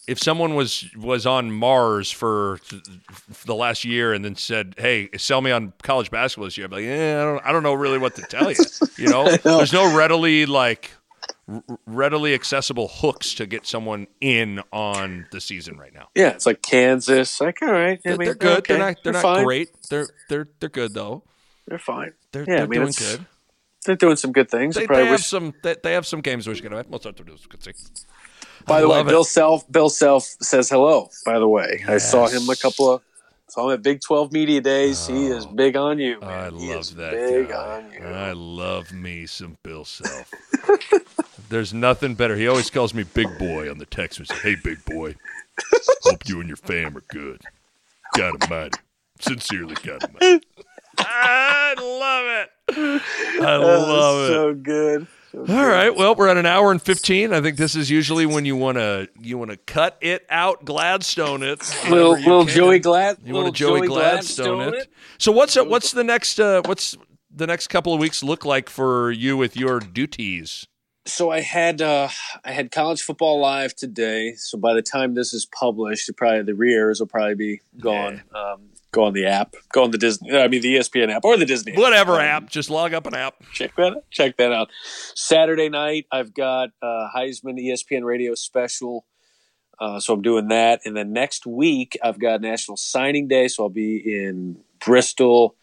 if 0.09 0.19
someone 0.19 0.55
was 0.55 0.85
was 0.97 1.27
on 1.27 1.53
Mars 1.53 2.11
for 2.11 2.59
th- 2.69 2.83
the 3.45 3.55
last 3.55 3.85
year 3.85 4.13
and 4.13 4.25
then 4.25 4.35
said, 4.35 4.75
"Hey, 4.77 5.09
sell 5.17 5.41
me 5.41 5.51
on 5.51 5.73
college 5.83 6.11
basketball 6.11 6.47
this 6.47 6.57
year," 6.59 6.67
I'd 6.67 6.71
be 6.71 6.77
like, 6.77 6.85
"Yeah, 6.85 7.21
I 7.21 7.25
don't. 7.25 7.47
I 7.47 7.53
don't 7.53 7.63
know 7.63 7.75
really 7.75 7.99
what 7.99 8.17
to 8.17 8.23
tell 8.23 8.51
you." 8.51 8.57
You 8.99 9.09
know, 9.09 9.25
know. 9.45 9.59
there's 9.59 9.73
no 9.73 9.95
readily 9.97 10.47
like 10.47 10.91
r- 11.49 11.63
readily 11.87 12.35
accessible 12.35 12.89
hooks 12.89 13.35
to 13.35 13.47
get 13.47 13.65
someone 13.67 14.09
in 14.21 14.61
on 14.73 15.27
the 15.31 15.41
season 15.41 15.77
right 15.77 15.95
now. 15.95 16.09
Yeah, 16.15 16.31
it's 16.31 16.47
like 16.47 16.63
Kansas. 16.63 17.41
Like, 17.41 17.63
all 17.63 17.71
right, 17.73 17.99
I 17.99 18.01
They're, 18.03 18.17
mean, 18.17 18.25
they're 18.27 18.35
good. 18.35 18.59
okay. 18.59 18.75
They're 18.75 18.87
not. 18.87 18.97
They're, 19.05 19.13
not 19.13 19.23
fine. 19.23 19.45
great. 19.45 19.71
They're 19.89 20.09
they're 20.29 20.49
they're 20.59 20.69
good 20.69 20.95
though. 20.95 21.23
They're 21.67 21.79
fine. 21.79 22.13
They're, 22.33 22.45
Yeah, 22.47 22.57
they're 22.59 22.67
mean, 22.67 22.81
doing 22.81 22.93
good. 22.99 23.27
They're 23.85 23.97
doing 23.97 24.17
some 24.17 24.33
good 24.33 24.51
things. 24.51 24.75
They, 24.75 24.87
probably 24.87 25.05
they 25.05 25.11
have 25.11 25.19
wish. 25.21 25.27
some. 25.27 25.55
They, 25.63 25.77
they 25.83 25.93
have 25.93 26.07
some 26.07 26.21
games 26.21 26.47
which 26.49 26.65
are 26.65 26.85
start 26.99 27.17
to 27.17 27.25
do 27.25 27.37
good 27.49 27.63
thing. 27.63 27.75
By 28.67 28.81
the 28.81 28.89
way, 28.89 29.01
it. 29.01 29.07
Bill 29.07 29.25
Self. 29.25 29.71
Bill 29.71 29.89
Self 29.89 30.25
says 30.25 30.69
hello. 30.71 31.11
By 31.25 31.39
the 31.39 31.49
way, 31.49 31.85
I 31.87 31.99
saw 31.99 32.29
him 32.29 32.49
a 32.49 32.57
couple 32.57 32.91
of. 32.91 33.03
Saw 33.49 33.69
him 33.69 33.75
at 33.75 33.83
Big 33.83 34.01
Twelve 34.01 34.33
Media 34.33 34.63
Days. 34.63 35.07
he 35.07 35.27
is 35.27 35.45
oh, 35.45 35.53
big 35.53 35.77
on 35.77 35.99
you. 35.99 36.19
I 36.23 36.51
man. 36.51 36.59
He 36.59 36.75
love 36.75 36.97
that 36.97 37.13
Big 37.13 37.49
guy. 37.51 37.77
on 37.77 37.93
you. 37.93 38.01
I 38.01 38.33
love 38.33 38.93
me 38.93 39.27
some 39.27 39.59
Bill 39.63 39.85
Self. 39.85 40.33
There's 41.51 41.75
nothing 41.75 42.15
better. 42.15 42.35
He 42.35 42.49
always 42.49 42.71
calls 42.71 42.95
me 42.95 43.03
Big 43.03 43.39
Boy 43.39 43.71
on 43.71 43.77
the 43.77 43.85
text 43.85 44.19
message. 44.21 44.41
Hey, 44.41 44.57
Big 44.63 44.83
Boy. 44.87 45.17
Hope 46.03 46.27
you 46.27 46.41
and 46.41 46.49
your 46.49 46.57
fam 46.57 46.97
are 46.97 47.05
good. 47.09 47.43
God 48.17 48.43
Almighty. 48.43 48.79
Sincerely, 49.21 49.77
God 49.83 50.03
Almighty. 50.03 50.47
I 50.99 51.75
love 51.79 52.27
it. 52.27 53.03
I 53.43 53.57
love 53.57 54.31
it. 54.31 54.33
so 54.33 54.55
good. 54.55 55.07
So 55.33 55.39
All 55.41 55.47
good. 55.47 55.67
right. 55.67 55.95
Well, 55.95 56.15
we're 56.15 56.29
at 56.29 56.37
an 56.37 56.47
hour 56.47 56.71
and 56.71 56.81
fifteen. 56.81 57.33
I 57.33 57.41
think 57.41 57.57
this 57.57 57.75
is 57.75 57.91
usually 57.91 58.27
when 58.27 58.45
you 58.45 58.57
want 58.57 58.79
to 58.79 59.09
you 59.21 59.39
want 59.39 59.51
to 59.51 59.57
cut 59.57 59.97
it 60.01 60.27
out, 60.29 60.65
Gladstone 60.65 61.43
it. 61.43 61.61
Little 61.89 62.13
little. 62.13 62.45
Joey 62.45 62.79
Glad. 62.79 63.19
You 63.25 63.35
want 63.35 63.47
to 63.47 63.53
Joey, 63.53 63.87
Gladstone, 63.87 64.57
Gladstone 64.57 64.75
it. 64.75 64.93
So 65.19 65.33
what's 65.33 65.57
what's 65.57 65.93
the 65.93 66.05
next 66.05 66.39
uh, 66.39 66.63
what's 66.67 66.97
the 67.35 67.47
next 67.47 67.69
couple 67.69 67.95
of 67.95 68.01
weeks 68.01 68.23
look 68.23 68.45
like 68.45 68.69
for 68.69 69.11
you 69.11 69.37
with 69.37 69.57
your 69.57 69.81
duties? 69.81 70.67
so 71.05 71.31
I 71.31 71.41
had 71.41 71.83
uh, 71.83 72.09
I 72.45 72.53
had 72.53 72.71
college 72.71 73.03
football 73.03 73.41
live 73.41 73.75
today. 73.75 74.35
So 74.35 74.59
by 74.59 74.75
the 74.75 74.83
time 74.83 75.15
this 75.15 75.33
is 75.33 75.47
published, 75.47 76.09
it 76.09 76.17
probably 76.17 76.43
the 76.43 76.55
re-airs 76.55 77.01
will 77.01 77.09
probably 77.09 77.35
be 77.35 77.61
gone. 77.81 78.23
Um, 78.35 78.69
go 78.93 79.05
on 79.05 79.13
the 79.15 79.27
app. 79.27 79.55
Go 79.73 79.83
on 79.85 79.91
the 79.91 79.99
Disney. 79.99 80.37
I 80.37 80.49
mean 80.49 80.63
the 80.63 80.77
ESPN 80.77 81.11
app 81.11 81.25
or 81.25 81.37
the 81.37 81.47
Disney. 81.47 81.73
Whatever 81.75 82.15
Um, 82.15 82.21
app, 82.21 82.51
just 82.51 82.71
log 82.71 82.95
up 82.95 83.07
an 83.07 83.15
app. 83.15 83.35
Check 83.53 83.75
that. 83.77 83.93
Out. 83.97 84.05
Check 84.11 84.37
that 84.37 84.53
out. 84.53 84.69
Saturday 85.15 85.69
night, 85.69 86.07
I've 86.13 86.33
got 86.35 86.71
uh, 86.83 87.09
Heisman 87.17 87.59
ESPN 87.61 88.05
Radio 88.05 88.35
special. 88.35 89.07
Uh, 89.81 89.99
so 89.99 90.15
I'm 90.15 90.23
doing 90.23 90.49
that, 90.49 90.81
and 90.85 90.97
then 90.97 91.13
next 91.13 91.45
week 91.45 91.99
I've 92.05 92.21
got 92.21 92.41
National 92.41 92.77
Signing 92.77 93.27
Day. 93.27 93.49
So 93.49 93.65
I'll 93.65 93.69
be 93.69 93.97
in 94.05 94.59
Bristol. 94.85 95.57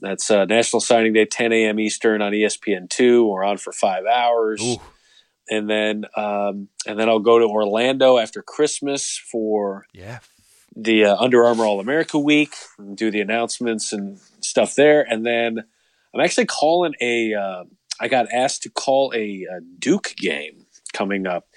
That's 0.00 0.30
uh, 0.30 0.44
National 0.44 0.80
Signing 0.80 1.12
Day, 1.12 1.24
10 1.24 1.52
a.m. 1.52 1.80
Eastern 1.80 2.22
on 2.22 2.32
ESPN 2.32 2.88
two. 2.88 3.26
We're 3.26 3.42
on 3.42 3.56
for 3.56 3.72
five 3.72 4.04
hours 4.06 4.62
Ooh. 4.62 4.76
and 5.50 5.68
then 5.68 6.04
um, 6.16 6.68
and 6.86 6.96
then 7.00 7.08
I'll 7.08 7.18
go 7.18 7.40
to 7.40 7.46
Orlando 7.46 8.16
after 8.18 8.40
Christmas 8.42 9.18
for 9.32 9.86
Yeah. 9.92 10.20
The 10.80 11.04
uh, 11.06 11.16
Under 11.16 11.44
Armour 11.44 11.64
All 11.64 11.80
America 11.80 12.18
Week 12.18 12.54
and 12.78 12.96
do 12.96 13.10
the 13.10 13.20
announcements 13.20 13.92
and 13.92 14.18
stuff 14.40 14.74
there, 14.76 15.02
and 15.02 15.26
then 15.26 15.64
I'm 16.14 16.20
actually 16.20 16.46
calling 16.46 16.94
a. 17.00 17.34
Uh, 17.34 17.64
I 18.00 18.06
got 18.06 18.26
asked 18.32 18.62
to 18.62 18.70
call 18.70 19.12
a, 19.14 19.44
a 19.50 19.60
Duke 19.78 20.14
game 20.16 20.66
coming 20.92 21.26
up, 21.26 21.48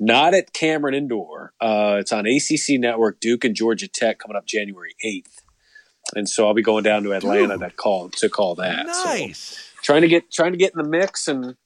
not 0.00 0.32
at 0.32 0.54
Cameron 0.54 0.94
Indoor. 0.94 1.52
Uh, 1.60 1.98
it's 2.00 2.12
on 2.12 2.26
ACC 2.26 2.80
Network. 2.80 3.20
Duke 3.20 3.44
and 3.44 3.54
Georgia 3.54 3.88
Tech 3.88 4.18
coming 4.18 4.36
up 4.36 4.46
January 4.46 4.94
eighth, 5.04 5.42
and 6.16 6.26
so 6.26 6.46
I'll 6.46 6.54
be 6.54 6.62
going 6.62 6.82
down 6.82 7.02
to 7.02 7.12
Atlanta 7.12 7.58
to 7.58 7.70
call 7.70 8.08
to 8.08 8.28
call 8.30 8.54
that. 8.54 8.94
So 8.94 9.04
Nice. 9.04 9.70
trying 9.82 10.02
to 10.02 10.08
get 10.08 10.32
trying 10.32 10.52
to 10.52 10.58
get 10.58 10.72
in 10.74 10.82
the 10.82 10.88
mix 10.88 11.28
and 11.28 11.56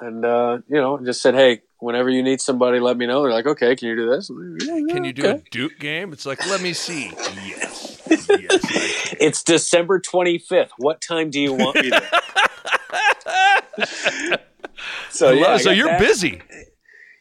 and 0.00 0.24
uh, 0.24 0.58
you 0.66 0.80
know 0.80 0.98
just 1.04 1.20
said 1.20 1.34
hey 1.34 1.60
whenever 1.78 2.08
you 2.10 2.22
need 2.22 2.40
somebody 2.40 2.80
let 2.80 2.96
me 2.96 3.06
know 3.06 3.22
they're 3.22 3.32
like 3.32 3.46
okay 3.46 3.76
can 3.76 3.88
you 3.88 3.96
do 3.96 4.08
this 4.10 4.28
Can 4.28 5.04
you 5.04 5.12
do 5.12 5.22
Okay. 5.26 5.42
a 5.46 5.50
Duke 5.50 5.78
game? 5.78 6.12
It's 6.12 6.24
like, 6.26 6.44
let 6.48 6.60
me 6.62 6.72
see. 6.72 7.10
Yes. 7.46 8.00
Yes. 8.08 8.28
I 8.30 9.16
it's 9.20 9.42
december 9.42 10.00
25th 10.00 10.70
what 10.78 11.00
time 11.00 11.30
do 11.30 11.40
you 11.40 11.52
want 11.52 11.76
me 11.76 11.90
there 11.90 12.08
so 15.10 15.30
yeah 15.32 15.56
so 15.58 15.70
you're 15.70 15.88
that. 15.88 16.00
busy. 16.00 16.40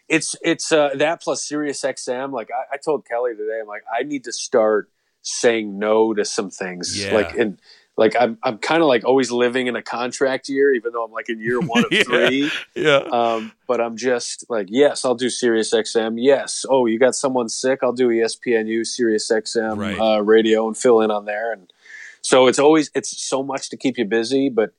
it's 0.08 0.36
it's 0.44 0.72
uh, 0.72 0.90
that 0.96 1.22
plus 1.22 1.44
Sirius 1.44 1.82
XM. 1.82 2.32
Like 2.32 2.50
I, 2.52 2.76
I 2.76 2.78
told 2.78 3.06
Kelly 3.08 3.32
today, 3.36 3.60
I'm 3.62 3.68
like, 3.68 3.84
I 3.92 4.04
need 4.04 4.24
to 4.26 4.32
start 4.32 4.90
saying 5.22 5.80
no 5.80 6.14
to 6.14 6.24
some 6.26 6.50
things. 6.52 7.04
Yeah. 7.04 7.14
Like 7.14 7.36
and 7.36 7.60
like 7.98 8.14
I'm 8.20 8.38
I'm 8.44 8.58
kind 8.58 8.82
of 8.82 8.88
like 8.88 9.06
always 9.06 9.32
living 9.32 9.68
in 9.68 9.76
a 9.76 9.82
contract 9.82 10.50
year, 10.50 10.74
even 10.74 10.92
though 10.92 11.04
I'm 11.06 11.12
like 11.12 11.30
in 11.30 11.40
year 11.40 11.60
one 11.74 11.86
of 11.86 11.92
Yeah. 11.92 12.04
three. 12.04 12.52
Yeah. 12.76 12.98
Um, 12.98 13.52
but 13.68 13.80
I'm 13.82 13.96
just 13.98 14.46
like, 14.50 14.68
yes, 14.70 15.06
I'll 15.06 15.16
do 15.16 15.30
Sirius 15.30 15.74
XM. 15.74 16.16
Yes. 16.18 16.66
Oh, 16.70 16.86
you 16.88 17.00
got 17.00 17.16
someone 17.16 17.48
sick? 17.50 17.80
I'll 17.84 17.94
do 17.94 18.10
ESPNU, 18.10 18.86
Sirius 18.86 19.32
XM 19.32 19.78
Right. 19.78 19.98
uh, 20.00 20.22
radio 20.22 20.68
and 20.68 20.78
fill 20.78 21.02
in 21.02 21.10
on 21.12 21.26
there. 21.26 21.52
And 21.54 21.72
so 22.22 22.48
it's 22.48 22.60
always 22.60 22.92
it's 22.94 23.22
so 23.22 23.44
much 23.44 23.70
to 23.70 23.78
keep 23.78 23.98
you 23.98 24.06
busy, 24.06 24.50
but 24.50 24.74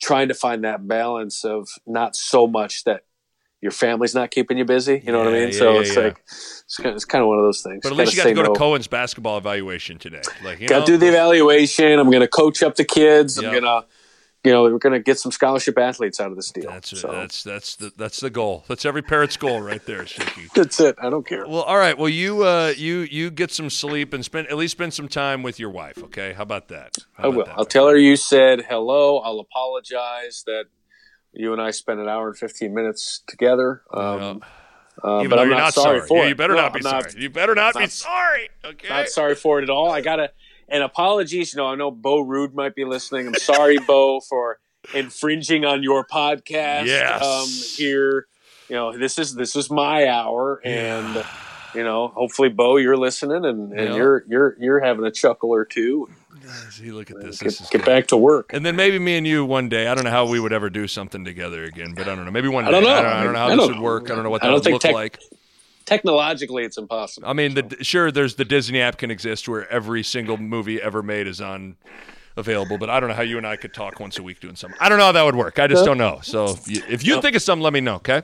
trying 0.00 0.28
to 0.28 0.34
find 0.34 0.64
that 0.64 0.86
balance 0.86 1.44
of 1.44 1.68
not 1.86 2.14
so 2.16 2.46
much 2.46 2.84
that 2.84 3.04
your 3.62 3.70
family's 3.70 4.14
not 4.14 4.32
keeping 4.32 4.58
you 4.58 4.64
busy. 4.64 5.00
You 5.06 5.12
know 5.12 5.20
what 5.20 5.28
I 5.28 5.32
mean? 5.32 5.48
yeah, 5.48 5.58
so 5.58 5.74
yeah, 5.74 5.80
it's 5.80 5.96
yeah. 5.96 6.02
like 6.02 6.18
it's 6.26 6.76
kind, 6.76 6.90
of, 6.90 6.96
it's 6.96 7.04
kind 7.04 7.22
of 7.22 7.28
one 7.28 7.38
of 7.38 7.44
those 7.44 7.62
things. 7.62 7.80
But 7.82 7.92
at 7.92 7.98
least 7.98 8.12
you 8.12 8.16
got 8.18 8.24
Gotta 8.24 8.34
go 8.34 8.42
say 8.42 8.52
to. 8.52 8.58
Cohen's 8.58 8.88
basketball 8.88 9.38
evaluation 9.38 9.98
today. 9.98 10.22
Like, 10.44 10.60
you 10.60 10.66
Got 10.68 10.84
to 10.84 10.92
do 10.92 10.98
the 10.98 11.08
evaluation. 11.08 11.98
I'm 11.98 12.10
going 12.10 12.22
to 12.22 12.28
coach 12.28 12.62
up 12.64 12.74
the 12.74 12.84
kids. 12.84 13.38
I'm 13.38 13.44
going 13.44 13.62
to, 13.62 13.84
you 14.42 14.50
know, 14.50 14.64
we're 14.64 14.78
going 14.78 14.94
to 14.94 14.98
get 14.98 15.20
some 15.20 15.30
scholarship 15.30 15.78
athletes 15.78 16.20
out 16.20 16.32
of 16.32 16.36
this 16.36 16.50
deal. 16.50 16.68
That's 16.72 16.98
so 16.98 17.12
that's 17.12 17.44
that's 17.44 17.76
the 17.76 17.92
that's 17.96 18.18
the 18.18 18.30
goal. 18.30 18.64
That's 18.66 18.84
every 18.84 19.02
parent's 19.02 19.36
goal 19.36 19.60
right 19.60 19.84
there, 19.86 20.02
Shicky. 20.02 20.52
that's 20.54 20.80
it. 20.80 20.96
I 21.00 21.08
don't 21.08 21.24
care. 21.24 21.46
Well, 21.46 21.62
all 21.62 21.78
right. 21.78 21.96
Well, 21.96 22.08
you 22.08 22.44
uh, 22.44 22.74
you 22.76 23.00
you 23.02 23.30
get 23.30 23.52
some 23.52 23.70
sleep 23.70 24.12
and 24.12 24.24
spend 24.24 24.48
at 24.48 24.56
least 24.56 24.72
spend 24.72 24.92
some 24.92 25.06
time 25.06 25.44
with 25.44 25.60
your 25.60 25.70
wife. 25.70 26.02
Okay, 26.02 26.32
how 26.32 26.42
about 26.42 26.66
that? 26.68 26.96
How 27.12 27.24
I 27.24 27.26
about 27.28 27.36
will. 27.36 27.44
that? 27.44 27.58
I'll 27.58 27.64
tell 27.64 27.86
her 27.86 27.96
you 27.96 28.16
said 28.16 28.64
hello. 28.68 29.18
I'll 29.18 29.38
apologize 29.38 30.42
that 30.46 30.64
you 31.32 31.52
and 31.52 31.60
I 31.62 31.70
spent 31.70 32.00
an 32.00 32.08
hour 32.08 32.28
and 32.28 32.36
15 32.36 32.72
minutes 32.74 33.22
together. 33.26 33.82
Um, 33.92 34.42
uh, 35.02 35.24
but 35.24 35.38
I'm 35.38 35.46
you're 35.48 35.56
not, 35.56 35.58
not 35.58 35.74
sorry, 35.74 35.98
sorry. 35.98 36.08
for 36.08 36.18
Yeah, 36.18 36.24
it. 36.24 36.28
you 36.30 36.34
better 36.34 36.54
No, 36.54 36.62
not 36.62 36.72
be 36.74 36.78
I'm 36.78 36.82
sorry. 36.82 37.12
You 37.22 37.30
better 37.30 37.54
not, 37.54 37.74
be 37.74 37.86
sorry. 37.86 38.50
Okay. 38.64 38.88
Not 38.88 39.08
sorry 39.08 39.34
for 39.34 39.58
it 39.58 39.62
at 39.64 39.70
all. 39.70 39.90
I 39.90 40.00
got 40.02 40.16
to, 40.16 40.30
and 40.68 40.82
apologies. 40.82 41.54
You 41.54 41.58
know, 41.58 41.66
I 41.68 41.74
know 41.74 41.90
Bo 41.90 42.22
Ruud 42.24 42.52
might 42.54 42.74
be 42.74 42.84
listening. 42.84 43.26
I'm 43.26 43.34
sorry, 43.34 43.78
Bo, 43.78 44.20
for 44.28 44.58
infringing 44.94 45.64
on 45.64 45.82
your 45.82 46.04
podcast 46.06 46.86
Yes. 46.86 47.22
um, 47.24 47.48
here. 47.76 48.26
You 48.68 48.76
know, 48.76 48.96
this 48.98 49.18
is 49.18 49.34
this 49.34 49.56
is 49.56 49.70
my 49.70 50.06
hour, 50.08 50.60
and 50.64 51.24
you 51.74 51.84
know, 51.84 52.08
hopefully, 52.08 52.48
Bo, 52.48 52.76
you're 52.76 52.96
listening, 52.96 53.44
and, 53.44 53.72
and 53.72 53.88
Yeah. 53.90 53.94
you're 53.96 54.24
you're 54.28 54.56
you're 54.60 54.80
having 54.80 55.04
a 55.04 55.10
chuckle 55.10 55.50
or 55.50 55.64
two. 55.64 56.08
See, 56.70 56.90
look 56.90 57.10
at 57.10 57.20
this. 57.20 57.38
Get, 57.38 57.44
This 57.44 57.60
is 57.60 57.68
get 57.68 57.84
back 57.84 58.08
to 58.08 58.16
work. 58.16 58.52
And 58.52 58.64
then 58.64 58.76
maybe 58.76 58.98
me 58.98 59.16
and 59.16 59.26
you 59.26 59.44
one 59.44 59.68
day. 59.68 59.86
I 59.86 59.94
don't 59.94 60.04
know 60.04 60.10
how 60.10 60.26
we 60.26 60.40
would 60.40 60.52
ever 60.52 60.70
do 60.70 60.86
something 60.86 61.24
together 61.24 61.64
again, 61.64 61.94
but 61.94 62.08
I 62.08 62.14
don't 62.14 62.24
know. 62.24 62.30
Maybe 62.30 62.48
one 62.48 62.64
day. 62.64 62.68
I 62.68 62.72
don't 62.72 62.84
know. 62.84 62.90
I 62.90 63.02
don't, 63.02 63.12
I 63.12 63.24
don't 63.24 63.32
know 63.32 63.38
how 63.38 63.48
I 63.48 63.56
this 63.56 63.66
would 63.68 63.80
work. 63.80 64.10
I 64.10 64.14
don't 64.14 64.24
know 64.24 64.30
what 64.30 64.42
that 64.42 64.52
would 64.52 64.66
look 64.66 64.82
tech- 64.82 64.94
like. 64.94 65.18
Technologically, 65.84 66.64
it's 66.64 66.78
impossible. 66.78 67.28
I 67.28 67.32
mean, 67.32 67.54
the, 67.54 67.76
sure, 67.82 68.10
there's 68.12 68.36
the 68.36 68.44
Disney 68.44 68.80
app 68.80 68.98
can 68.98 69.10
exist 69.10 69.48
where 69.48 69.68
every 69.68 70.02
single 70.02 70.36
movie 70.36 70.80
ever 70.80 71.02
made 71.02 71.26
is 71.26 71.40
on 71.40 71.76
available, 72.36 72.78
but 72.78 72.88
I 72.90 72.98
don't 73.00 73.08
know 73.08 73.14
how 73.14 73.22
you 73.22 73.36
and 73.38 73.46
I 73.46 73.56
could 73.56 73.74
talk 73.74 74.00
once 74.00 74.18
a 74.18 74.22
week 74.22 74.40
doing 74.40 74.56
something. 74.56 74.78
I 74.80 74.88
don't 74.88 74.98
know 74.98 75.04
how 75.04 75.12
that 75.12 75.22
would 75.24 75.36
work. 75.36 75.58
I 75.58 75.66
just 75.66 75.84
don't 75.84 75.98
know. 75.98 76.20
So 76.22 76.46
if 76.50 76.68
you, 76.68 76.82
if 76.88 77.04
you 77.06 77.20
think 77.20 77.36
of 77.36 77.42
something, 77.42 77.62
let 77.62 77.72
me 77.72 77.80
know. 77.80 77.96
Okay. 77.96 78.22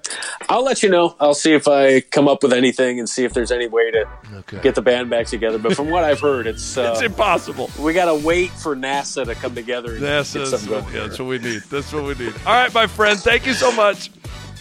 I'll 0.48 0.64
let 0.64 0.82
you 0.82 0.88
know. 0.88 1.14
I'll 1.20 1.34
see 1.34 1.52
if 1.52 1.68
I 1.68 2.00
come 2.00 2.28
up 2.28 2.42
with 2.42 2.52
anything 2.52 2.98
and 2.98 3.08
see 3.08 3.24
if 3.24 3.34
there's 3.34 3.52
any 3.52 3.68
way 3.68 3.90
to 3.90 4.08
Okay. 4.38 4.60
get 4.62 4.74
the 4.74 4.82
band 4.82 5.10
back 5.10 5.26
together. 5.26 5.58
But 5.58 5.74
from 5.76 5.90
what 5.90 6.04
I've 6.04 6.20
heard, 6.20 6.46
it's 6.46 6.76
It's 6.76 7.00
uh, 7.02 7.04
impossible. 7.04 7.70
we 7.78 7.92
got 7.92 8.06
to 8.06 8.14
wait 8.26 8.50
for 8.50 8.74
NASA 8.76 9.24
to 9.24 9.34
come 9.34 9.54
together. 9.54 9.94
And 9.94 10.02
That's, 10.02 10.32
get 10.32 10.40
that's, 10.40 10.50
something 10.62 10.84
what, 10.84 10.92
yeah, 10.94 11.06
that's 11.06 11.18
what 11.18 11.28
we 11.28 11.38
need. 11.38 11.62
That's 11.70 11.92
what 11.92 12.04
we 12.04 12.14
need. 12.14 12.34
All 12.46 12.54
right, 12.54 12.72
my 12.72 12.86
friend. 12.86 13.18
Thank 13.18 13.46
you 13.46 13.52
so 13.52 13.70
much. 13.72 14.10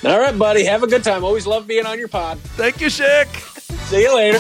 All 0.03 0.19
right, 0.19 0.38
buddy. 0.38 0.64
Have 0.65 0.84
a 0.84 0.88
good 0.88 1.03
time. 1.03 1.24
Always 1.24 1.48
love 1.48 1.68
being 1.68 1.86
on 1.86 1.98
your 1.98 2.07
pod. 2.07 2.40
Thank 2.40 2.82
you, 2.82 2.90
Shick. 2.90 3.28
See 3.88 4.02
you 4.02 4.15
later. 4.15 4.40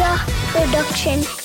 Media 0.00 0.24
Production. 0.52 1.40